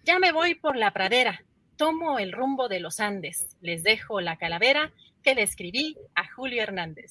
Ya 0.05 0.19
me 0.19 0.33
voy 0.33 0.55
por 0.57 0.77
la 0.77 0.93
pradera, 0.93 1.45
tomo 1.77 2.19
el 2.19 2.33
rumbo 2.33 2.69
de 2.69 2.81
los 2.81 3.01
Andes, 3.01 3.57
les 3.63 3.83
dejo 3.83 4.21
la 4.21 4.37
calavera 4.37 4.93
que 5.23 5.35
le 5.35 5.43
escribí 5.43 5.97
a 6.15 6.31
Julio 6.31 6.63
Hernández. 6.63 7.11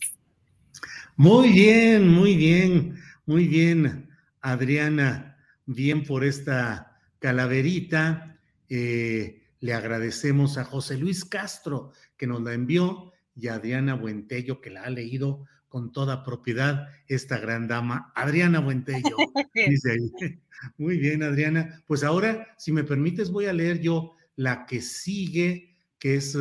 Muy 1.15 1.49
bien, 1.49 2.07
muy 2.07 2.35
bien, 2.35 2.99
muy 3.25 3.47
bien, 3.47 4.09
Adriana, 4.41 5.37
bien 5.65 6.03
por 6.03 6.23
esta 6.23 6.99
calaverita. 7.19 8.37
Eh, 8.69 9.41
le 9.61 9.73
agradecemos 9.73 10.57
a 10.57 10.65
José 10.65 10.97
Luis 10.97 11.23
Castro 11.23 11.93
que 12.17 12.27
nos 12.27 12.41
la 12.41 12.53
envió 12.53 13.13
y 13.35 13.47
a 13.47 13.55
Adriana 13.55 13.95
Buentello 13.95 14.59
que 14.59 14.69
la 14.69 14.83
ha 14.83 14.89
leído 14.89 15.45
con 15.73 15.91
toda 15.91 16.23
propiedad 16.23 16.87
esta 17.07 17.39
gran 17.39 17.67
dama, 17.67 18.11
Adriana 18.13 18.59
Buentello. 18.59 19.17
dice 19.55 19.93
ahí. 19.93 20.39
Muy 20.77 20.99
bien, 20.99 21.23
Adriana. 21.23 21.81
Pues 21.87 22.03
ahora, 22.03 22.53
si 22.59 22.71
me 22.71 22.83
permites, 22.83 23.31
voy 23.31 23.47
a 23.47 23.53
leer 23.53 23.81
yo 23.81 24.13
la 24.35 24.67
que 24.67 24.81
sigue, 24.81 25.75
que 25.97 26.17
es 26.17 26.37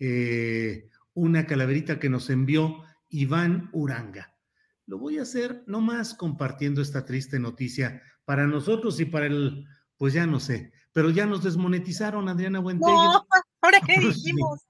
eh, 0.00 0.90
una 1.14 1.46
calaverita 1.46 2.00
que 2.00 2.08
nos 2.08 2.30
envió 2.30 2.82
Iván 3.10 3.70
Uranga. 3.72 4.34
Lo 4.86 4.98
voy 4.98 5.18
a 5.18 5.22
hacer 5.22 5.62
nomás 5.68 6.14
compartiendo 6.14 6.82
esta 6.82 7.04
triste 7.04 7.38
noticia 7.38 8.02
para 8.24 8.48
nosotros 8.48 8.98
y 8.98 9.04
para 9.04 9.26
el, 9.26 9.68
pues 9.96 10.14
ya 10.14 10.26
no 10.26 10.40
sé, 10.40 10.72
pero 10.92 11.10
ya 11.10 11.26
nos 11.26 11.44
desmonetizaron, 11.44 12.28
Adriana 12.28 12.58
Buentello. 12.58 12.92
No, 12.92 13.26
¿ahora 13.62 13.78
qué 13.86 14.00
dijimos? 14.00 14.67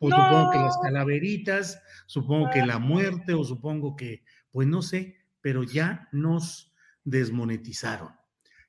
Pues 0.00 0.14
supongo 0.14 0.50
que 0.50 0.58
las 0.58 0.78
calaveritas, 0.78 1.82
supongo 2.06 2.48
que 2.50 2.64
la 2.64 2.78
muerte 2.78 3.34
o 3.34 3.44
supongo 3.44 3.96
que, 3.96 4.24
pues 4.50 4.66
no 4.66 4.80
sé, 4.80 5.18
pero 5.42 5.62
ya 5.62 6.08
nos 6.10 6.72
desmonetizaron. 7.04 8.08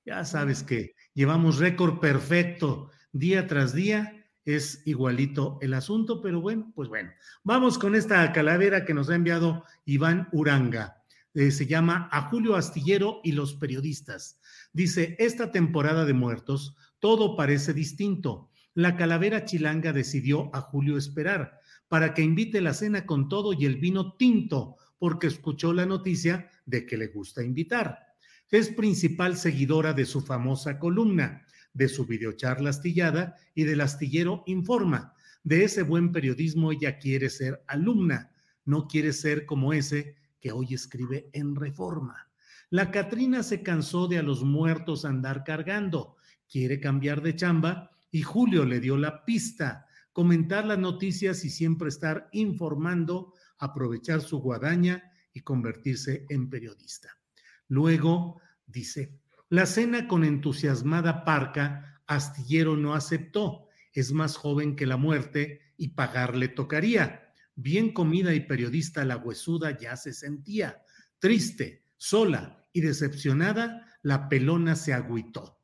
Ya 0.05 0.25
sabes 0.25 0.61
que 0.61 0.93
llevamos 1.13 1.57
récord 1.57 1.99
perfecto 1.99 2.91
día 3.13 3.47
tras 3.47 3.73
día 3.73 4.21
es 4.43 4.81
igualito 4.85 5.57
el 5.61 5.73
asunto, 5.73 6.21
pero 6.21 6.41
bueno, 6.41 6.71
pues 6.75 6.89
bueno, 6.89 7.11
vamos 7.43 7.77
con 7.77 7.95
esta 7.95 8.29
calavera 8.33 8.83
que 8.83 8.93
nos 8.93 9.09
ha 9.09 9.15
enviado 9.15 9.63
Iván 9.85 10.27
Uranga. 10.33 11.01
Eh, 11.33 11.51
se 11.51 11.65
llama 11.65 12.09
A 12.11 12.29
Julio 12.29 12.55
Astillero 12.55 13.21
y 13.23 13.31
los 13.31 13.53
periodistas. 13.53 14.41
Dice, 14.73 15.15
esta 15.17 15.51
temporada 15.51 16.03
de 16.03 16.13
muertos, 16.13 16.75
todo 16.99 17.37
parece 17.37 17.73
distinto. 17.73 18.50
La 18.73 18.95
calavera 18.95 19.45
chilanga 19.45 19.93
decidió 19.93 20.49
a 20.55 20.61
Julio 20.61 20.97
esperar 20.97 21.59
para 21.87 22.13
que 22.13 22.21
invite 22.21 22.61
la 22.61 22.73
cena 22.73 23.05
con 23.05 23.27
todo 23.27 23.53
y 23.53 23.65
el 23.65 23.77
vino 23.77 24.15
tinto, 24.15 24.77
porque 24.97 25.27
escuchó 25.27 25.73
la 25.73 25.85
noticia 25.85 26.49
de 26.65 26.85
que 26.85 26.97
le 26.97 27.07
gusta 27.07 27.43
invitar. 27.43 27.99
Es 28.49 28.69
principal 28.69 29.35
seguidora 29.35 29.93
de 29.93 30.05
su 30.05 30.21
famosa 30.21 30.79
columna 30.79 31.45
de 31.73 31.87
su 31.87 32.05
videocharla 32.05 32.69
astillada 32.69 33.35
y 33.55 33.63
del 33.63 33.81
astillero 33.81 34.43
Informa. 34.45 35.13
De 35.43 35.63
ese 35.63 35.83
buen 35.83 36.11
periodismo 36.11 36.71
ella 36.71 36.97
quiere 36.97 37.29
ser 37.29 37.63
alumna, 37.67 38.31
no 38.65 38.87
quiere 38.87 39.13
ser 39.13 39.45
como 39.45 39.73
ese 39.73 40.15
que 40.39 40.51
hoy 40.51 40.73
escribe 40.73 41.29
en 41.33 41.55
Reforma. 41.55 42.29
La 42.69 42.91
Catrina 42.91 43.43
se 43.43 43.63
cansó 43.63 44.07
de 44.07 44.17
a 44.17 44.23
los 44.23 44.43
muertos 44.43 45.05
andar 45.05 45.43
cargando, 45.43 46.15
quiere 46.49 46.79
cambiar 46.79 47.21
de 47.21 47.35
chamba 47.35 47.91
y 48.11 48.21
Julio 48.21 48.65
le 48.65 48.79
dio 48.79 48.97
la 48.97 49.23
pista, 49.25 49.87
comentar 50.11 50.65
las 50.65 50.77
noticias 50.77 51.45
y 51.45 51.49
siempre 51.49 51.89
estar 51.89 52.27
informando, 52.33 53.33
aprovechar 53.57 54.21
su 54.21 54.39
guadaña 54.39 55.11
y 55.33 55.41
convertirse 55.41 56.25
en 56.29 56.49
periodista. 56.49 57.09
Luego 57.69 58.41
dice, 58.67 59.17
la 59.49 59.65
cena 59.65 60.07
con 60.07 60.25
entusiasmada 60.25 61.23
parca, 61.23 62.01
Astillero 62.07 62.75
no 62.75 62.93
aceptó. 62.93 63.67
Es 63.93 64.11
más 64.11 64.35
joven 64.35 64.75
que 64.75 64.85
la 64.85 64.97
muerte 64.97 65.73
y 65.77 65.89
pagarle 65.89 66.49
tocaría. 66.49 67.33
Bien 67.55 67.93
comida 67.93 68.33
y 68.33 68.41
periodista 68.41 69.05
la 69.05 69.17
huesuda 69.17 69.77
ya 69.77 69.95
se 69.95 70.13
sentía. 70.13 70.83
Triste, 71.19 71.85
sola 71.97 72.65
y 72.73 72.81
decepcionada, 72.81 73.87
la 74.01 74.27
pelona 74.27 74.75
se 74.75 74.93
agüitó. 74.93 75.60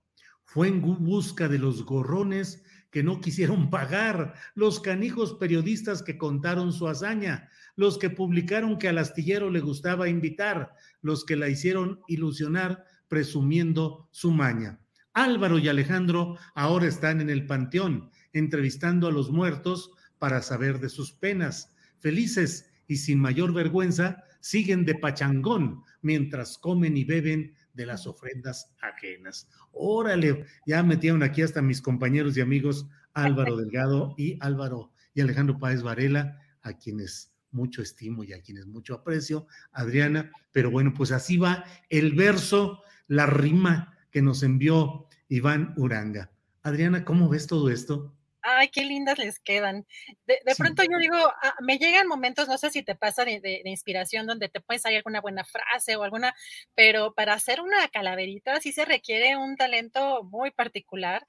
Fue 0.58 0.70
en 0.70 0.82
busca 0.82 1.48
de 1.48 1.60
los 1.60 1.86
gorrones 1.86 2.64
que 2.90 3.04
no 3.04 3.22
quisieron 3.22 3.70
pagar, 3.70 4.34
los 4.56 4.80
canijos 4.80 5.36
periodistas 5.36 6.02
que 6.02 6.18
contaron 6.18 6.74
su 6.74 6.88
hazaña, 6.88 7.48
los 7.76 8.00
que 8.00 8.10
publicaron 8.10 8.80
que 8.80 8.88
al 8.88 8.98
astillero 8.98 9.52
le 9.52 9.60
gustaba 9.60 10.10
invitar, 10.10 10.74
los 11.04 11.26
que 11.26 11.36
la 11.36 11.48
hicieron 11.48 12.00
ilusionar 12.08 12.86
presumiendo 13.08 14.10
su 14.10 14.32
maña. 14.32 14.80
Álvaro 15.14 15.60
y 15.60 15.68
Alejandro 15.68 16.40
ahora 16.56 16.88
están 16.88 17.22
en 17.22 17.30
el 17.30 17.46
panteón, 17.46 18.10
entrevistando 18.34 19.08
a 19.08 19.12
los 19.12 19.30
muertos 19.30 19.92
para 20.18 20.42
saber 20.42 20.80
de 20.80 20.90
sus 20.90 21.12
penas. 21.12 21.76
Felices 22.00 22.68
y 22.88 22.96
sin 22.96 23.20
mayor 23.20 23.54
vergüenza, 23.54 24.24
siguen 24.40 24.86
de 24.86 24.96
pachangón 24.96 25.84
mientras 26.02 26.58
comen 26.58 26.98
y 26.98 27.04
beben 27.04 27.54
de 27.78 27.86
las 27.86 28.08
ofrendas 28.08 28.74
ajenas. 28.82 29.48
Órale, 29.72 30.46
ya 30.66 30.84
metieron 30.84 31.24
aquí 31.24 31.44
hasta 31.44 31.62
mis 31.62 31.82
compañeros 31.82 32.36
y 32.36 32.42
amigos 32.42 32.88
Álvaro 33.14 33.56
Delgado 33.58 34.16
y 34.18 34.38
Álvaro 34.42 34.92
y 35.14 35.22
Alejandro 35.22 35.58
Páez 35.58 35.84
Varela, 35.84 36.42
a 36.64 36.74
quienes 36.74 37.34
mucho 37.52 37.82
estimo 37.82 38.24
y 38.24 38.34
a 38.34 38.42
quienes 38.42 38.66
mucho 38.66 38.94
aprecio, 38.94 39.48
Adriana, 39.72 40.32
pero 40.52 40.70
bueno, 40.70 40.94
pues 40.94 41.12
así 41.12 41.38
va 41.38 41.64
el 41.90 42.14
verso 42.14 42.82
la 43.08 43.26
rima 43.26 43.96
que 44.12 44.22
nos 44.22 44.44
envió 44.44 45.08
Iván 45.30 45.74
Uranga. 45.78 46.32
Adriana, 46.64 47.06
¿cómo 47.06 47.30
ves 47.30 47.48
todo 47.48 47.70
esto? 47.70 48.17
Ay, 48.50 48.70
qué 48.70 48.86
lindas 48.86 49.18
les 49.20 49.40
quedan. 49.40 49.86
De, 50.26 50.40
pronto 50.58 50.82
yo 50.82 50.98
digo, 51.00 51.18
ah, 51.18 51.56
me 51.60 51.78
llegan 51.78 52.08
momentos, 52.08 52.48
no 52.48 52.58
sé 52.58 52.70
si 52.72 52.82
te 52.82 52.96
pasa 52.96 53.26
de, 53.26 53.62
inspiración, 53.66 54.26
donde 54.26 54.48
te 54.48 54.62
puede 54.62 54.80
salir 54.80 55.00
alguna 55.00 55.20
buena 55.20 55.44
frase 55.44 55.98
o 55.98 56.04
alguna, 56.04 56.34
pero 56.74 57.14
para 57.14 57.34
hacer 57.34 57.60
una 57.60 57.90
calaverita 57.90 58.62
sí 58.62 58.72
se 58.72 58.86
requiere 58.86 59.36
un 59.36 59.58
talento 59.58 60.24
muy 60.24 60.52
particular 60.52 61.28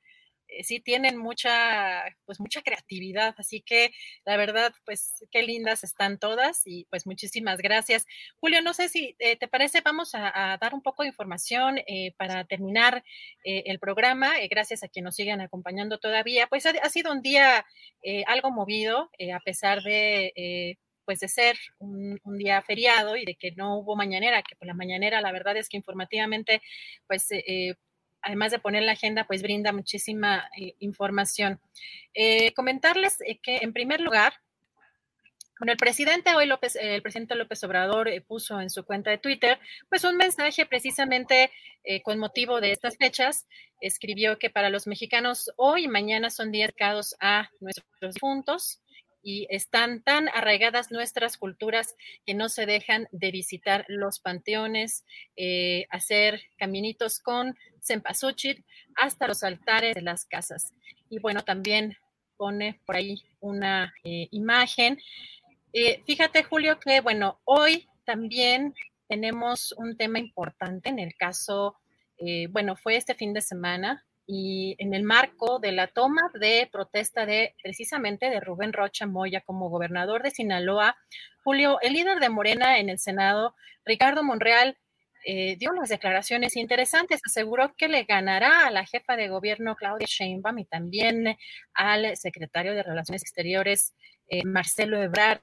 sí 0.62 0.80
tienen 0.80 1.16
mucha, 1.18 2.04
pues 2.24 2.40
mucha 2.40 2.62
creatividad, 2.62 3.34
así 3.38 3.60
que 3.60 3.92
la 4.24 4.36
verdad, 4.36 4.72
pues 4.84 5.24
qué 5.30 5.42
lindas 5.42 5.84
están 5.84 6.18
todas 6.18 6.62
y 6.64 6.86
pues 6.90 7.06
muchísimas 7.06 7.58
gracias. 7.58 8.06
Julio, 8.40 8.62
no 8.62 8.74
sé 8.74 8.88
si 8.88 9.14
eh, 9.18 9.36
te 9.36 9.48
parece, 9.48 9.80
vamos 9.82 10.14
a, 10.14 10.58
dar 10.60 10.74
un 10.74 10.82
poco 10.82 11.02
de 11.02 11.08
información 11.08 11.78
eh, 11.86 12.14
para 12.16 12.44
terminar 12.44 13.04
el 13.44 13.78
programa, 13.78 14.34
gracias 14.50 14.82
a 14.82 14.88
quienes 14.88 15.08
nos 15.08 15.16
siguen 15.16 15.40
acompañando 15.40 15.98
todavía, 15.98 16.46
pues 16.48 16.66
ha, 16.66 16.90
sido 16.90 17.12
un 17.12 17.22
día 17.22 17.64
algo 18.26 18.50
movido, 18.50 19.10
a 19.34 19.40
pesar 19.40 19.82
de 19.82 20.76
pues 21.04 21.20
de 21.20 21.28
ser 21.28 21.56
un, 21.78 22.20
un, 22.22 22.36
día 22.36 22.60
feriado 22.60 23.16
y 23.16 23.24
de 23.24 23.34
que 23.34 23.52
no 23.52 23.78
hubo 23.78 23.96
mañanera, 23.96 24.42
que 24.42 24.56
por 24.56 24.68
la 24.68 24.74
mañanera 24.74 25.22
la 25.22 25.32
verdad 25.32 25.56
es 25.56 25.70
que 25.70 25.78
informativamente 25.78 26.60
pues 27.06 27.28
además 28.22 28.52
de 28.52 28.58
poner 28.58 28.82
la 28.82 28.92
agenda, 28.92 29.26
pues 29.26 29.42
brinda 29.42 29.72
muchísima 29.72 30.48
eh, 30.56 30.74
información. 30.78 31.60
Eh, 32.14 32.52
comentarles 32.54 33.20
eh, 33.20 33.38
que 33.42 33.58
en 33.58 33.72
primer 33.72 34.00
lugar, 34.00 34.34
bueno, 35.58 35.72
el 35.72 35.78
presidente 35.78 36.34
hoy 36.36 36.46
López, 36.46 36.76
el 36.76 37.02
presidente 37.02 37.34
López 37.34 37.62
Obrador 37.64 38.08
puso 38.28 38.60
en 38.60 38.70
su 38.70 38.84
cuenta 38.84 39.10
de 39.10 39.18
Twitter, 39.18 39.58
pues 39.88 40.04
un 40.04 40.16
mensaje 40.16 40.66
precisamente 40.66 41.50
con 42.04 42.20
motivo 42.20 42.60
de 42.60 42.70
estas 42.70 42.96
fechas. 42.96 43.48
Escribió 43.80 44.38
que 44.38 44.50
para 44.50 44.70
los 44.70 44.86
mexicanos 44.86 45.50
hoy 45.56 45.86
y 45.86 45.88
mañana 45.88 46.30
son 46.30 46.52
días 46.52 46.68
dedicados 46.68 47.16
a 47.18 47.50
nuestros 47.58 48.14
difuntos 48.14 48.80
y 49.22 49.46
están 49.50 50.02
tan 50.02 50.28
arraigadas 50.28 50.90
nuestras 50.90 51.36
culturas 51.36 51.96
que 52.26 52.34
no 52.34 52.48
se 52.48 52.66
dejan 52.66 53.08
de 53.12 53.30
visitar 53.30 53.84
los 53.88 54.20
panteones, 54.20 55.04
eh, 55.36 55.86
hacer 55.90 56.42
caminitos 56.56 57.20
con 57.20 57.56
cempasúchil 57.80 58.64
hasta 58.96 59.28
los 59.28 59.42
altares 59.42 59.94
de 59.94 60.02
las 60.02 60.24
casas. 60.24 60.72
Y 61.10 61.18
bueno, 61.18 61.42
también 61.42 61.96
pone 62.36 62.80
por 62.86 62.96
ahí 62.96 63.22
una 63.40 63.92
eh, 64.04 64.28
imagen. 64.30 65.00
Eh, 65.72 66.02
fíjate, 66.06 66.44
Julio, 66.44 66.78
que 66.78 67.00
bueno, 67.00 67.40
hoy 67.44 67.88
también 68.04 68.74
tenemos 69.08 69.72
un 69.72 69.96
tema 69.96 70.18
importante 70.18 70.88
en 70.88 70.98
el 70.98 71.14
caso, 71.16 71.76
bueno, 72.50 72.74
fue 72.74 72.96
este 72.96 73.14
fin 73.14 73.32
de 73.32 73.40
semana, 73.40 74.04
y 74.30 74.76
en 74.78 74.92
el 74.92 75.04
marco 75.04 75.58
de 75.58 75.72
la 75.72 75.86
toma 75.86 76.30
de 76.38 76.68
protesta 76.70 77.24
de 77.24 77.54
precisamente 77.62 78.28
de 78.28 78.40
Rubén 78.40 78.74
Rocha 78.74 79.06
Moya 79.06 79.40
como 79.40 79.70
gobernador 79.70 80.22
de 80.22 80.30
Sinaloa, 80.30 80.96
Julio, 81.42 81.78
el 81.80 81.94
líder 81.94 82.20
de 82.20 82.28
Morena 82.28 82.78
en 82.78 82.90
el 82.90 82.98
Senado, 82.98 83.54
Ricardo 83.86 84.22
Monreal, 84.22 84.76
eh, 85.24 85.56
dio 85.56 85.70
unas 85.70 85.88
declaraciones 85.88 86.56
interesantes. 86.56 87.22
Aseguró 87.24 87.74
que 87.74 87.88
le 87.88 88.04
ganará 88.04 88.66
a 88.66 88.70
la 88.70 88.84
jefa 88.84 89.16
de 89.16 89.28
gobierno 89.28 89.76
Claudia 89.76 90.06
Sheinbaum 90.06 90.58
y 90.58 90.66
también 90.66 91.38
al 91.72 92.14
secretario 92.18 92.74
de 92.74 92.82
Relaciones 92.82 93.22
Exteriores 93.22 93.94
eh, 94.28 94.44
Marcelo 94.44 95.02
Ebrard 95.02 95.40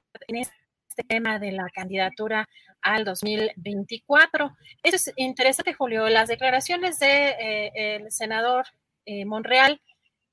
tema 1.04 1.38
de 1.38 1.52
la 1.52 1.68
candidatura 1.70 2.48
al 2.82 3.04
2024. 3.04 4.56
Eso 4.82 4.96
es 4.96 5.12
interesante, 5.16 5.72
Julio. 5.74 6.08
Las 6.08 6.28
declaraciones 6.28 6.98
del 6.98 7.08
de, 7.08 7.72
eh, 7.74 8.04
senador 8.10 8.66
Monreal 9.24 9.80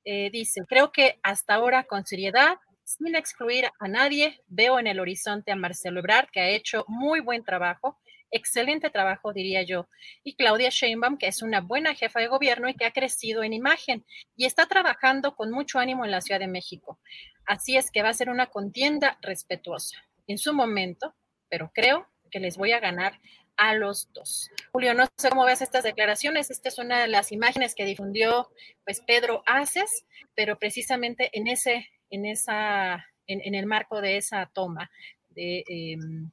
dice, 0.03 0.61
creo 0.67 0.91
que 0.91 1.19
hasta 1.21 1.53
ahora 1.53 1.83
con 1.83 2.05
seriedad 2.05 2.57
sin 2.83 3.15
excluir 3.15 3.69
a 3.79 3.87
nadie, 3.87 4.41
veo 4.47 4.79
en 4.79 4.87
el 4.87 4.99
horizonte 4.99 5.51
a 5.51 5.55
Marcelo 5.55 5.99
Ebrard, 5.99 6.29
que 6.31 6.41
ha 6.41 6.49
hecho 6.49 6.83
muy 6.87 7.21
buen 7.21 7.43
trabajo 7.43 7.97
excelente 8.33 8.89
trabajo, 8.89 9.31
diría 9.31 9.61
yo. 9.63 9.87
Y 10.23 10.35
Claudia 10.35 10.69
Sheinbaum, 10.69 11.17
que 11.17 11.27
es 11.27 11.41
una 11.41 11.61
buena 11.61 11.93
jefa 11.93 12.19
de 12.19 12.27
gobierno 12.27 12.67
y 12.67 12.73
que 12.73 12.85
ha 12.85 12.91
crecido 12.91 13.43
en 13.43 13.53
imagen 13.53 14.03
y 14.35 14.45
está 14.45 14.65
trabajando 14.65 15.35
con 15.35 15.51
mucho 15.51 15.79
ánimo 15.79 16.03
en 16.03 16.11
la 16.11 16.19
Ciudad 16.19 16.39
de 16.39 16.47
México. 16.47 16.99
Así 17.45 17.77
es 17.77 17.91
que 17.91 18.01
va 18.01 18.09
a 18.09 18.13
ser 18.13 18.29
una 18.29 18.47
contienda 18.47 19.17
respetuosa 19.21 19.97
en 20.27 20.37
su 20.37 20.53
momento, 20.53 21.15
pero 21.49 21.71
creo 21.73 22.07
que 22.31 22.39
les 22.39 22.57
voy 22.57 22.71
a 22.71 22.79
ganar 22.79 23.19
a 23.57 23.75
los 23.75 24.09
dos. 24.13 24.49
Julio, 24.71 24.93
no 24.93 25.05
sé 25.17 25.29
cómo 25.29 25.45
ves 25.45 25.61
estas 25.61 25.83
declaraciones. 25.83 26.49
Esta 26.49 26.69
es 26.69 26.79
una 26.79 27.01
de 27.01 27.07
las 27.07 27.31
imágenes 27.31 27.75
que 27.75 27.85
difundió 27.85 28.49
pues 28.83 29.01
Pedro 29.05 29.43
Aces, 29.45 30.05
pero 30.35 30.57
precisamente 30.57 31.29
en 31.33 31.47
ese, 31.47 31.87
en 32.09 32.25
esa, 32.25 33.05
en, 33.27 33.53
el 33.53 33.65
marco 33.67 34.01
de 34.01 34.17
esa 34.17 34.49
toma 34.53 34.89
de 35.29 35.63
em, 35.67 36.31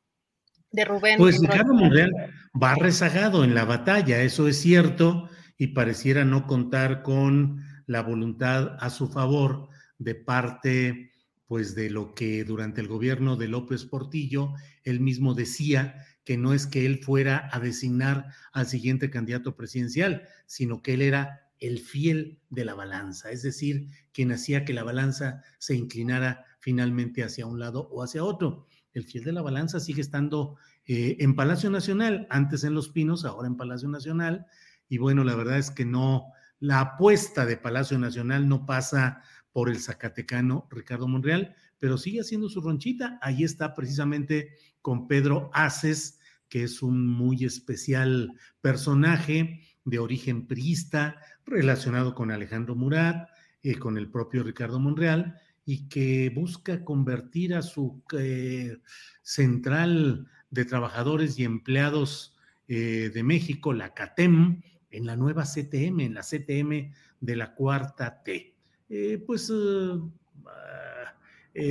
de 0.72 0.84
Rubén. 0.84 1.18
Pues 1.18 1.40
Ricardo 1.40 1.74
Monreal 1.74 2.12
va 2.60 2.74
rezagado 2.74 3.44
en 3.44 3.54
la 3.54 3.64
batalla, 3.64 4.22
eso 4.22 4.48
es 4.48 4.60
cierto, 4.60 5.28
y 5.58 5.68
pareciera 5.68 6.24
no 6.24 6.46
contar 6.46 7.02
con 7.02 7.62
la 7.86 8.02
voluntad 8.02 8.76
a 8.78 8.90
su 8.90 9.08
favor 9.08 9.68
de 9.98 10.14
parte 10.14 11.09
pues 11.50 11.74
de 11.74 11.90
lo 11.90 12.14
que 12.14 12.44
durante 12.44 12.80
el 12.80 12.86
gobierno 12.86 13.34
de 13.34 13.48
López 13.48 13.84
Portillo 13.84 14.54
él 14.84 15.00
mismo 15.00 15.34
decía 15.34 16.06
que 16.22 16.36
no 16.36 16.54
es 16.54 16.68
que 16.68 16.86
él 16.86 17.00
fuera 17.02 17.50
a 17.50 17.58
designar 17.58 18.28
al 18.52 18.68
siguiente 18.68 19.10
candidato 19.10 19.56
presidencial, 19.56 20.22
sino 20.46 20.80
que 20.80 20.94
él 20.94 21.02
era 21.02 21.50
el 21.58 21.80
fiel 21.80 22.38
de 22.50 22.64
la 22.64 22.74
balanza, 22.74 23.32
es 23.32 23.42
decir, 23.42 23.88
quien 24.12 24.30
hacía 24.30 24.64
que 24.64 24.74
la 24.74 24.84
balanza 24.84 25.42
se 25.58 25.74
inclinara 25.74 26.44
finalmente 26.60 27.24
hacia 27.24 27.46
un 27.46 27.58
lado 27.58 27.88
o 27.90 28.04
hacia 28.04 28.22
otro 28.22 28.68
el 28.92 29.02
fiel 29.02 29.24
de 29.24 29.32
la 29.32 29.42
balanza 29.42 29.80
sigue 29.80 30.02
estando 30.02 30.54
eh, 30.86 31.16
en 31.18 31.34
Palacio 31.34 31.68
Nacional, 31.68 32.28
antes 32.30 32.62
en 32.62 32.74
Los 32.74 32.90
Pinos, 32.90 33.24
ahora 33.24 33.48
en 33.48 33.56
Palacio 33.56 33.88
Nacional. 33.88 34.46
Y 34.88 34.98
bueno, 34.98 35.24
la 35.24 35.34
verdad 35.34 35.58
es 35.58 35.72
que 35.72 35.84
no, 35.84 36.26
la 36.60 36.80
apuesta 36.80 37.44
de 37.44 37.56
Palacio 37.56 37.98
Nacional 37.98 38.48
no 38.48 38.66
pasa 38.66 39.22
por 39.52 39.68
el 39.68 39.80
zacatecano 39.80 40.68
Ricardo 40.70 41.08
Monreal, 41.08 41.54
pero 41.78 41.98
sigue 41.98 42.20
haciendo 42.20 42.48
su 42.48 42.60
ronchita. 42.60 43.18
Ahí 43.22 43.44
está 43.44 43.74
precisamente 43.74 44.54
con 44.82 45.08
Pedro 45.08 45.50
Aces, 45.52 46.18
que 46.48 46.64
es 46.64 46.82
un 46.82 47.06
muy 47.06 47.44
especial 47.44 48.32
personaje 48.60 49.62
de 49.84 49.98
origen 49.98 50.46
priista, 50.46 51.16
relacionado 51.46 52.14
con 52.14 52.30
Alejandro 52.30 52.74
Murat, 52.74 53.28
eh, 53.62 53.76
con 53.76 53.98
el 53.98 54.10
propio 54.10 54.42
Ricardo 54.42 54.78
Monreal, 54.78 55.36
y 55.64 55.88
que 55.88 56.30
busca 56.30 56.84
convertir 56.84 57.54
a 57.54 57.62
su 57.62 58.02
eh, 58.18 58.78
central 59.22 60.26
de 60.50 60.64
trabajadores 60.64 61.38
y 61.38 61.44
empleados 61.44 62.36
eh, 62.68 63.10
de 63.12 63.22
México, 63.22 63.72
la 63.72 63.94
CATEM, 63.94 64.62
en 64.90 65.06
la 65.06 65.16
nueva 65.16 65.44
CTM, 65.44 66.00
en 66.00 66.14
la 66.14 66.22
CTM 66.22 66.92
de 67.20 67.36
la 67.36 67.54
cuarta 67.54 68.22
T. 68.22 68.49
Eh, 68.90 69.22
pues 69.26 69.50
ah, 69.50 71.14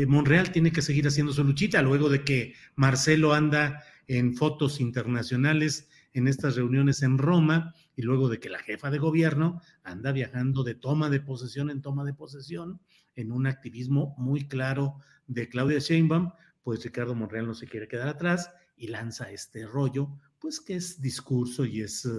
Monreal 0.08 0.52
tiene 0.52 0.72
que 0.72 0.82
seguir 0.82 1.08
haciendo 1.08 1.34
su 1.34 1.44
luchita 1.44 1.82
luego 1.82 2.10
de 2.10 2.24
que 2.24 2.54
Marcelo 2.76 3.34
anda 3.34 3.84
en 4.08 4.36
fotos 4.36 4.82
internacionales 4.82 5.88
en 6.14 6.28
estas 6.28 6.56
reuniones 6.56 7.04
en 7.04 7.18
Roma 7.18 7.74
y 7.96 8.02
luego 8.02 8.30
de 8.30 8.40
que 8.40 8.50
la 8.50 8.60
jefa 8.60 8.90
de 8.90 8.98
gobierno 8.98 9.62
anda 9.84 10.12
viajando 10.12 10.64
de 10.64 10.76
toma 10.76 11.10
de 11.10 11.20
posesión 11.20 11.70
en 11.70 11.82
toma 11.82 12.04
de 12.04 12.14
posesión 12.14 12.82
en 13.16 13.32
un 13.32 13.48
activismo 13.48 14.16
muy 14.18 14.48
claro 14.48 14.96
de 15.28 15.50
Claudia 15.50 15.80
Sheinbaum, 15.80 16.32
pues 16.64 16.84
Ricardo 16.84 17.16
Monreal 17.16 17.48
no 17.48 17.54
se 17.54 17.68
quiere 17.68 17.88
quedar 17.88 18.08
atrás 18.08 18.52
y 18.76 18.88
lanza 18.88 19.32
este 19.32 19.66
rollo, 19.66 20.10
pues 20.40 20.60
que 20.60 20.76
es 20.76 21.02
discurso 21.02 21.66
y 21.66 21.82
es 21.82 22.06
eh, 22.06 22.10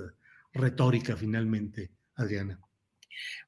retórica 0.52 1.16
finalmente, 1.16 1.90
Adriana. 2.14 2.60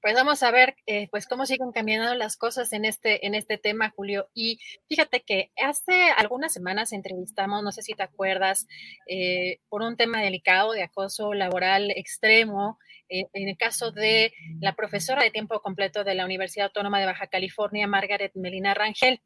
Pues 0.01 0.15
vamos 0.15 0.43
a 0.43 0.51
ver, 0.51 0.77
eh, 0.87 1.09
pues 1.11 1.27
cómo 1.27 1.47
siguen 1.47 1.73
cambiando 1.73 2.15
las 2.15 2.37
cosas 2.37 2.73
en 2.73 2.85
este, 2.85 3.27
en 3.27 3.35
este 3.35 3.59
tema, 3.59 3.91
Julio. 3.95 4.29
Y 4.35 4.59
fíjate 4.89 5.23
que 5.23 5.51
hace 5.63 6.11
algunas 6.17 6.53
semanas 6.53 6.93
entrevistamos, 6.93 7.63
no 7.63 7.73
sé 7.73 7.83
si 7.83 7.95
te 7.95 8.03
acuerdas, 8.03 8.67
eh, 9.07 9.59
por 9.69 9.83
un 9.83 9.97
tema 9.97 10.21
delicado 10.21 10.73
de 10.73 10.83
acoso 10.83 11.35
laboral 11.35 11.91
extremo, 11.91 12.79
eh, 13.09 13.27
en 13.33 13.49
el 13.49 13.57
caso 13.57 13.93
de 13.93 14.33
la 14.61 14.75
profesora 14.75 15.23
de 15.23 15.31
tiempo 15.31 15.61
completo 15.61 16.05
de 16.05 16.15
la 16.15 16.25
Universidad 16.25 16.67
Autónoma 16.67 17.01
de 17.01 17.07
Baja 17.07 17.27
California, 17.27 17.87
Margaret 17.87 18.33
Melina 18.35 18.75
Rangel. 18.75 19.21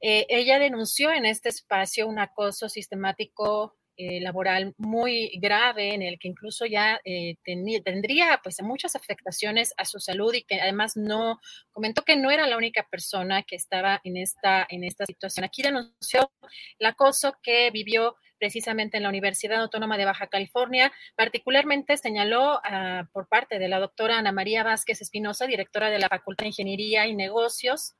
ella 0.00 0.58
denunció 0.58 1.12
en 1.12 1.24
este 1.24 1.48
espacio 1.48 2.06
un 2.06 2.18
acoso 2.18 2.68
sistemático 2.68 3.74
eh, 3.96 4.20
laboral 4.20 4.74
muy 4.76 5.38
grave 5.40 5.94
en 5.94 6.02
el 6.02 6.18
que 6.18 6.28
incluso 6.28 6.66
ya 6.66 7.00
eh, 7.04 7.36
tendría 7.44 8.40
pues 8.42 8.60
muchas 8.62 8.96
afectaciones 8.96 9.72
a 9.76 9.84
su 9.84 10.00
salud 10.00 10.34
y 10.34 10.42
que 10.42 10.60
además 10.60 10.96
no 10.96 11.40
comentó 11.72 12.02
que 12.02 12.16
no 12.16 12.30
era 12.30 12.46
la 12.46 12.56
única 12.56 12.86
persona 12.90 13.42
que 13.42 13.56
estaba 13.56 14.00
en 14.04 14.16
esta 14.16 14.66
en 14.68 14.84
esta 14.84 15.06
situación. 15.06 15.44
Aquí 15.44 15.62
denunció 15.62 16.30
el 16.78 16.86
acoso 16.86 17.36
que 17.42 17.70
vivió 17.70 18.16
precisamente 18.38 18.96
en 18.96 19.04
la 19.04 19.08
Universidad 19.08 19.62
Autónoma 19.62 19.96
de 19.96 20.04
Baja 20.04 20.26
California. 20.26 20.92
Particularmente 21.16 21.96
señaló 21.96 22.60
ah, 22.62 23.08
por 23.12 23.28
parte 23.28 23.58
de 23.58 23.68
la 23.68 23.78
doctora 23.78 24.18
Ana 24.18 24.32
María 24.32 24.62
Vázquez 24.62 25.00
Espinosa, 25.00 25.46
directora 25.46 25.90
de 25.90 25.98
la 25.98 26.08
Facultad 26.08 26.44
de 26.44 26.48
Ingeniería 26.48 27.06
y 27.06 27.14
Negocios, 27.14 27.94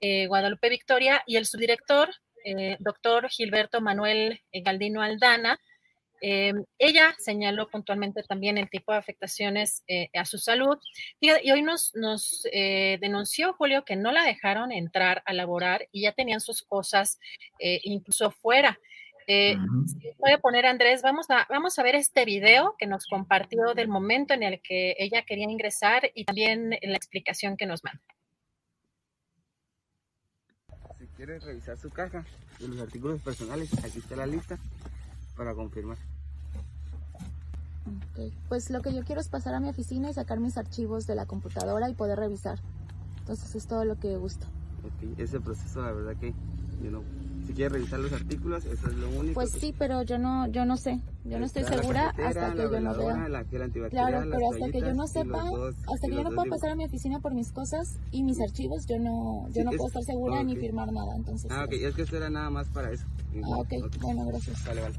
eh, 0.00 0.26
Guadalupe 0.28 0.68
Victoria, 0.68 1.22
y 1.26 1.36
el 1.36 1.46
subdirector 1.46 2.10
eh, 2.44 2.76
doctor 2.80 3.28
Gilberto 3.28 3.80
Manuel 3.80 4.40
eh, 4.52 4.62
Galdino 4.62 5.02
Aldana. 5.02 5.58
Eh, 6.22 6.52
ella 6.78 7.14
señaló 7.18 7.68
puntualmente 7.68 8.22
también 8.22 8.58
el 8.58 8.68
tipo 8.68 8.92
de 8.92 8.98
afectaciones 8.98 9.82
a 10.14 10.26
su 10.26 10.36
salud 10.36 10.76
y, 11.18 11.30
hoy 11.50 11.62
nos, 11.62 11.94
nos 11.94 12.42
denunció 12.52 13.54
Julio 13.54 13.86
que 13.86 13.96
no 13.96 14.12
la 14.12 14.24
dejaron 14.24 14.70
entrar 14.70 15.22
a 15.24 15.32
laborar 15.32 15.88
y 15.92 16.02
ya 16.02 16.12
tenían 16.12 16.42
sus 16.42 16.60
cosas 16.60 17.18
incluso 17.58 18.30
fuera. 18.32 18.78
puede 20.18 20.38
poner 20.42 20.66
Andrés, 20.66 21.00
vamos 21.00 21.30
a, 21.30 21.46
vamos 21.48 21.78
a 21.78 21.82
ver 21.82 21.94
este 21.94 22.26
video 22.26 22.76
que 22.78 22.86
nos 22.86 23.06
compartió 23.06 23.72
del 23.74 23.88
momento 23.88 24.34
en 24.34 24.42
el 24.42 24.60
que 24.60 24.96
ella 24.98 25.22
quería 25.22 25.50
ingresar 25.50 26.10
y 26.14 26.26
también 26.26 26.68
la 26.82 26.96
explicación 26.96 27.56
que 27.56 27.64
nos 27.64 27.82
manda. 27.82 28.02
Quieres 31.20 31.44
revisar 31.44 31.76
su 31.76 31.90
caja 31.90 32.24
de 32.58 32.68
los 32.68 32.80
artículos 32.80 33.20
personales, 33.20 33.70
aquí 33.84 33.98
está 33.98 34.16
la 34.16 34.24
lista 34.24 34.56
para 35.36 35.54
confirmar. 35.54 35.98
Ok, 37.84 38.32
pues 38.48 38.70
lo 38.70 38.80
que 38.80 38.94
yo 38.94 39.04
quiero 39.04 39.20
es 39.20 39.28
pasar 39.28 39.52
a 39.52 39.60
mi 39.60 39.68
oficina 39.68 40.08
y 40.08 40.14
sacar 40.14 40.40
mis 40.40 40.56
archivos 40.56 41.06
de 41.06 41.14
la 41.14 41.26
computadora 41.26 41.90
y 41.90 41.94
poder 41.94 42.18
revisar. 42.18 42.58
Entonces 43.18 43.54
es 43.54 43.66
todo 43.66 43.84
lo 43.84 43.98
que 43.98 44.16
gusto. 44.16 44.46
Ok, 44.82 45.18
ese 45.18 45.38
proceso 45.40 45.82
la 45.82 45.92
verdad 45.92 46.16
que 46.16 46.32
yo 46.82 46.90
no 46.90 47.02
si 47.50 47.56
quieres 47.56 47.72
revisar 47.72 47.98
los 47.98 48.12
artículos, 48.12 48.64
eso 48.64 48.86
es 48.86 48.94
lo 48.94 49.08
único. 49.08 49.34
Pues 49.34 49.50
sí, 49.50 49.74
pero 49.76 50.02
yo 50.02 50.18
no, 50.18 50.46
yo 50.48 50.64
no 50.64 50.76
sé, 50.76 51.00
yo 51.24 51.38
no 51.40 51.46
estoy 51.46 51.64
segura 51.64 52.10
hasta 52.10 52.52
que 52.52 52.62
yo 52.62 52.80
no 52.80 52.94
vea. 52.94 53.44
claro, 53.90 54.30
pero 54.30 54.50
hasta 54.52 54.70
que 54.70 54.80
yo 54.80 54.94
no 54.94 55.06
sepa, 55.08 55.42
hasta 55.92 56.08
que 56.08 56.14
yo 56.14 56.22
no 56.22 56.30
pueda 56.30 56.50
pasar 56.50 56.70
a 56.70 56.74
mi 56.76 56.84
oficina 56.84 57.18
por 57.18 57.34
mis 57.34 57.50
cosas 57.50 57.98
y 58.12 58.22
mis 58.22 58.40
archivos, 58.40 58.86
yo 58.86 58.98
no, 59.00 59.48
yo 59.50 59.64
no 59.64 59.70
puedo 59.72 59.88
estar 59.88 60.02
segura 60.04 60.44
ni 60.44 60.56
firmar 60.56 60.92
nada, 60.92 61.16
entonces. 61.16 61.50
Ah, 61.50 61.64
ok, 61.64 61.72
es 61.72 61.94
que 61.94 62.02
esto 62.02 62.16
era 62.16 62.30
nada 62.30 62.50
más 62.50 62.68
para 62.68 62.92
eso. 62.92 63.04
Ah, 63.42 63.58
ok, 63.58 63.72
bueno, 64.00 64.26
gracias. 64.26 64.64
Vale, 64.64 64.82
vale. 64.82 64.94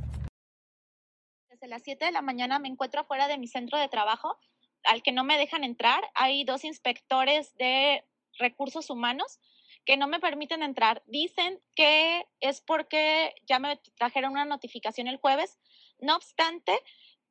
Desde 1.50 1.68
las 1.68 1.84
7 1.84 2.04
de 2.04 2.12
la 2.12 2.22
mañana 2.22 2.60
me 2.60 2.68
encuentro 2.68 3.02
afuera 3.02 3.30
de 3.30 3.38
mi 3.38 3.48
centro 3.48 3.80
de 3.80 3.88
trabajo, 3.88 4.36
al 4.84 5.04
que 5.04 5.14
no 5.14 5.24
me 5.24 5.38
dejan 5.38 5.64
entrar. 5.64 6.04
Hay 6.16 6.44
dos 6.44 6.66
inspectores 6.66 7.54
de 7.58 8.04
recursos 8.38 8.90
humanos 8.90 9.40
que 9.86 9.98
no 9.98 10.08
me 10.08 10.20
permiten 10.20 10.64
entrar. 10.64 11.04
Dicen 11.06 11.60
que 11.76 12.26
es 12.40 12.62
porque 12.62 13.34
ya 13.46 13.60
me 13.60 13.78
trajeron 13.98 14.34
una 14.34 14.46
notificación 14.46 15.08
el 15.08 15.18
jueves. 15.18 15.60
No 16.00 16.16
obstante, 16.16 16.80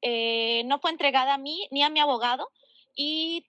eh, 0.02 0.62
no 0.66 0.78
fue 0.78 0.90
entregada 0.90 1.35
a 1.35 1.39
mí 1.39 1.68
ni 1.70 1.82
a 1.82 1.90
mi 1.90 2.01
abogado 2.01 2.51
y, 2.94 3.47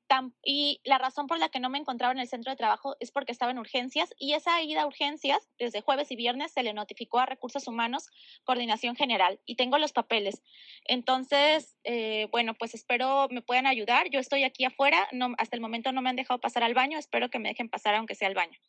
la 0.84 0.98
razón 0.98 1.28
por 1.28 1.40
la 1.40 1.50
que 1.50 1.60
no 1.60 1.70
me 1.70 1.78
encontraba 1.78 2.14
en 2.14 2.20
el 2.20 2.28
centro 2.28 2.52
de 2.52 2.58
trabajo 2.58 2.96
es 3.00 3.12
porque 3.12 3.32
estaba 3.32 3.52
en 3.52 3.60
urgencias 3.60 4.14
y 4.18 4.34
esa 4.34 4.62
ida 4.62 4.84
a 4.84 4.88
urgencias 4.88 5.50
desde 5.58 5.82
jueves 5.82 6.12
y 6.12 6.16
viernes 6.16 6.52
se 6.52 6.64
le 6.64 6.74
notificó 6.74 7.20
a 7.20 7.26
Recursos 7.26 7.68
Humanos, 7.68 8.10
Coordinación 8.44 8.96
General 8.96 9.40
y 9.46 9.56
tengo 9.56 9.78
los 9.78 9.94
papeles. 9.94 10.42
Entonces, 10.86 11.78
eh, 11.84 12.28
bueno, 12.32 12.54
pues 12.54 12.74
espero 12.74 13.28
me 13.30 13.42
puedan 13.42 13.68
ayudar. 13.68 14.10
Yo 14.10 14.20
estoy 14.20 14.44
aquí 14.44 14.66
afuera, 14.66 15.08
no, 15.12 15.34
hasta 15.38 15.56
el 15.56 15.62
momento 15.62 15.92
no 15.92 16.02
me 16.02 16.10
han 16.10 16.16
dejado 16.16 16.40
pasar 16.40 16.64
al 16.64 16.74
baño, 16.74 16.98
espero 16.98 17.30
que 17.30 17.40
me 17.40 17.50
dejen 17.50 17.70
pasar 17.70 17.96
aunque 17.96 18.16
sea 18.16 18.28
al 18.28 18.36
baño. 18.36 18.60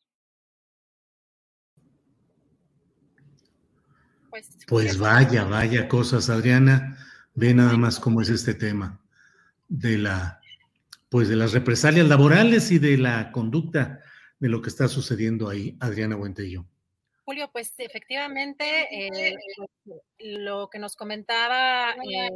Pues, 4.32 4.48
pues 4.66 4.98
vaya, 4.98 5.44
vaya 5.44 5.86
cosas, 5.88 6.30
Adriana. 6.30 6.96
Ve 7.34 7.52
nada 7.52 7.76
más 7.76 8.00
cómo 8.00 8.22
es 8.22 8.30
este 8.30 8.54
tema 8.54 8.98
de 9.68 9.98
la 9.98 10.40
pues 11.10 11.28
de 11.28 11.36
las 11.36 11.52
represalias 11.52 12.08
laborales 12.08 12.70
y 12.70 12.78
de 12.78 12.96
la 12.96 13.30
conducta 13.30 14.00
de 14.40 14.48
lo 14.48 14.62
que 14.62 14.70
está 14.70 14.88
sucediendo 14.88 15.50
ahí, 15.50 15.76
Adriana 15.80 16.16
Buentello. 16.16 16.64
Julio, 17.26 17.50
pues 17.52 17.74
efectivamente, 17.76 18.64
eh, 18.90 19.36
lo 20.18 20.70
que 20.70 20.78
nos 20.78 20.96
comentaba 20.96 21.90
eh, 21.90 22.30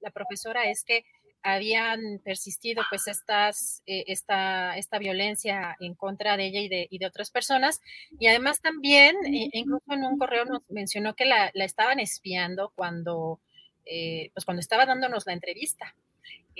la 0.00 0.10
profesora 0.10 0.70
es 0.70 0.84
que 0.84 1.06
habían 1.42 2.20
persistido 2.24 2.82
pues 2.90 3.06
estas, 3.08 3.82
eh, 3.86 4.04
esta, 4.08 4.76
esta 4.76 4.98
violencia 4.98 5.76
en 5.80 5.94
contra 5.94 6.36
de 6.36 6.46
ella 6.46 6.60
y 6.60 6.68
de, 6.68 6.88
y 6.90 6.98
de 6.98 7.06
otras 7.06 7.30
personas. 7.30 7.80
Y 8.18 8.26
además 8.26 8.60
también, 8.60 9.16
incluso 9.26 9.92
en 9.92 10.04
un 10.04 10.18
correo 10.18 10.44
nos 10.44 10.62
mencionó 10.68 11.14
que 11.14 11.24
la, 11.24 11.50
la 11.54 11.64
estaban 11.64 12.00
espiando 12.00 12.72
cuando, 12.74 13.40
pues 13.84 14.44
cuando 14.44 14.60
estaba 14.60 14.86
dándonos 14.86 15.26
la 15.26 15.32
entrevista. 15.32 15.94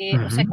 Eh, 0.00 0.16
o 0.16 0.30
sea, 0.30 0.44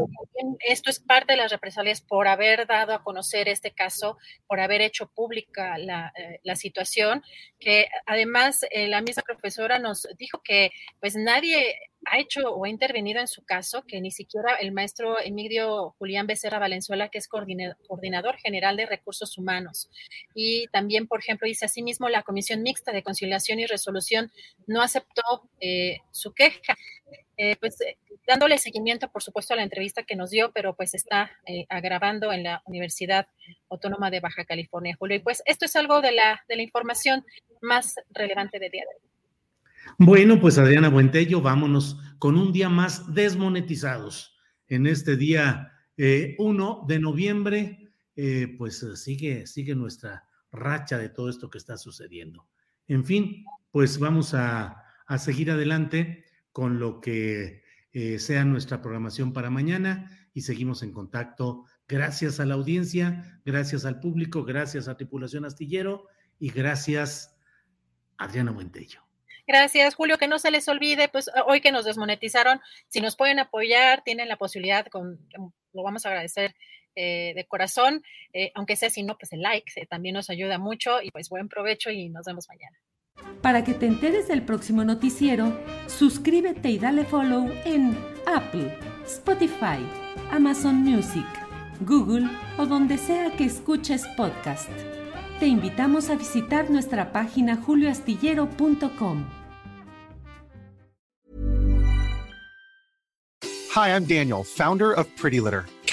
esto 0.67 0.89
es 0.89 0.99
parte 0.99 1.34
de 1.34 1.38
las 1.38 1.51
represalias 1.51 2.01
por 2.01 2.27
haber 2.27 2.65
dado 2.65 2.93
a 2.93 3.03
conocer 3.03 3.47
este 3.47 3.69
caso, 3.69 4.17
por 4.47 4.59
haber 4.59 4.81
hecho 4.81 5.07
pública 5.07 5.77
la, 5.77 6.11
eh, 6.17 6.39
la 6.43 6.55
situación, 6.55 7.22
que 7.59 7.88
además 8.07 8.65
eh, 8.72 8.88
la 8.88 9.01
misma 9.01 9.22
profesora 9.22 9.77
nos 9.77 10.07
dijo 10.17 10.41
que 10.43 10.72
pues 10.99 11.15
nadie 11.15 11.76
ha 12.05 12.17
hecho 12.17 12.41
o 12.55 12.65
ha 12.65 12.69
intervenido 12.69 13.19
en 13.19 13.27
su 13.27 13.45
caso, 13.45 13.84
que 13.88 14.01
ni 14.01 14.09
siquiera 14.09 14.55
el 14.55 14.72
maestro 14.72 15.19
Emilio 15.19 15.93
Julián 15.99 16.26
Becerra 16.26 16.57
Valenzuela, 16.57 17.09
que 17.09 17.19
es 17.19 17.27
coordinador 17.27 18.38
general 18.38 18.77
de 18.77 18.88
recursos 18.88 19.38
humanos. 19.38 19.89
Y 20.34 20.67
también, 20.67 21.07
por 21.07 21.19
ejemplo, 21.19 21.47
dice 21.47 21.65
asimismo, 21.65 22.09
la 22.09 22.23
Comisión 22.23 22.63
Mixta 22.63 22.91
de 22.91 23.03
Conciliación 23.03 23.59
y 23.59 23.65
Resolución 23.65 24.31
no 24.67 24.81
aceptó 24.81 25.49
su 26.11 26.34
queja. 26.34 26.76
Pues 27.60 27.78
dándole 28.28 28.57
seguimiento, 28.57 29.10
por 29.12 29.24
supuesto, 29.24 29.53
a 29.53 29.57
la 29.57 29.64
entrevista 29.64 30.03
que 30.03 30.16
nos 30.16 30.32
dio, 30.32 30.52
pero 30.53 30.76
pues 30.76 30.94
está 30.94 31.32
eh, 31.45 31.66
en 31.70 32.44
la 32.44 32.62
Universidad 32.66 33.28
Autónoma 33.70 34.10
de 34.10 34.20
Baja 34.20 34.45
California, 34.45 34.95
Julio. 34.98 35.18
Y 35.18 35.20
pues 35.20 35.41
esto 35.45 35.66
es 35.66 35.76
algo 35.76 36.02
de 36.02 36.12
la, 36.12 36.41
de 36.48 36.56
la 36.56 36.64
información 36.64 37.26
más 37.62 37.95
relevante 38.10 38.60
del 38.60 38.72
día 38.72 38.84
de 38.84 38.95
hoy. 38.95 39.12
Bueno, 39.99 40.40
pues 40.40 40.57
Adriana 40.57 40.90
Buentello, 40.90 41.41
vámonos 41.41 41.99
con 42.18 42.38
un 42.38 42.52
día 42.52 42.70
más 42.70 43.14
desmonetizados. 43.14 44.36
En 44.68 44.88
este 44.88 45.16
día 45.16 45.72
1 45.98 45.98
eh, 45.98 46.36
de 46.88 46.99
noviembre, 46.99 47.91
eh, 48.16 48.56
pues 48.57 48.86
sigue, 48.95 49.45
sigue 49.45 49.76
nuestra 49.76 50.28
racha 50.52 50.98
de 50.98 51.10
todo 51.10 51.30
esto 51.30 51.49
que 51.49 51.60
está 51.60 51.78
sucediendo. 51.78 52.48
En 52.88 53.06
fin, 53.06 53.45
pues 53.72 53.99
vamos 53.99 54.34
a, 54.34 54.84
a 55.06 55.18
seguir 55.18 55.52
adelante 55.52 56.24
con 56.56 56.80
lo 56.80 57.02
que 57.02 57.64
eh, 57.91 58.18
sea 58.18 58.45
nuestra 58.45 58.82
programación 58.82 59.34
para 59.34 59.49
mañana 59.49 60.30
y 60.34 60.44
seguimos 60.44 60.84
en 60.84 60.94
contacto. 60.94 61.65
Gracias 61.86 62.40
a 62.40 62.45
la 62.45 62.53
audiencia, 62.53 63.41
gracias 63.44 63.84
al 63.84 63.99
público, 63.99 64.45
gracias 64.45 64.88
a 64.88 64.95
Tripulación 64.95 65.44
Astillero 65.44 66.07
y 66.40 66.52
gracias 66.52 67.36
Adriana 68.18 68.52
Buentello. 68.52 69.02
Gracias, 69.45 69.95
Julio. 69.95 70.18
Que 70.18 70.30
no 70.30 70.40
se 70.40 70.49
les 70.49 70.65
olvide, 70.69 71.10
pues 71.10 71.30
hoy 71.45 71.60
que 71.60 71.73
nos 71.73 71.84
desmonetizaron, 71.84 72.61
si 72.88 73.02
nos 73.02 73.18
pueden 73.18 73.40
apoyar, 73.40 74.02
tienen 74.06 74.30
la 74.30 74.38
posibilidad, 74.38 74.86
con, 74.86 75.19
lo 75.73 75.84
vamos 75.84 76.06
a 76.06 76.10
agradecer 76.10 76.56
eh, 76.95 77.34
de 77.36 77.45
corazón, 77.48 78.02
eh, 78.32 78.53
aunque 78.56 78.77
sea 78.77 78.90
si 78.90 79.03
no, 79.03 79.18
pues 79.18 79.34
el 79.34 79.41
like 79.41 79.88
también 79.88 80.14
nos 80.14 80.30
ayuda 80.30 80.57
mucho 80.57 81.02
y 81.02 81.11
pues 81.11 81.27
buen 81.27 81.49
provecho 81.49 81.91
y 81.91 82.07
nos 82.07 82.26
vemos 82.26 82.48
mañana. 82.48 82.80
Para 83.42 83.64
que 83.64 83.74
te 83.74 83.86
enteres 83.86 84.28
del 84.28 84.42
próximo 84.42 84.84
noticiero, 84.84 85.56
suscríbete 85.88 86.72
y 86.72 86.80
dale 86.80 87.06
follow 87.06 87.48
en 87.64 87.96
Apple, 88.26 88.76
Spotify, 89.06 89.86
Amazon 90.32 90.78
Music, 90.78 91.26
Google 91.82 92.28
o 92.58 92.66
donde 92.66 92.98
sea 92.98 93.36
que 93.38 93.46
escuches 93.46 94.04
podcast. 94.18 94.70
Te 95.40 95.48
invitamos 95.48 96.10
a 96.10 96.16
visitar 96.16 96.72
nuestra 96.72 97.12
página 97.12 97.58
julioastillero.com. 97.58 99.26
Hi, 103.76 103.90
I'm 103.90 104.06
Daniel, 104.06 104.44
founder 104.44 104.94
of 104.94 105.06
Pretty 105.18 105.42
Litter. 105.42 105.66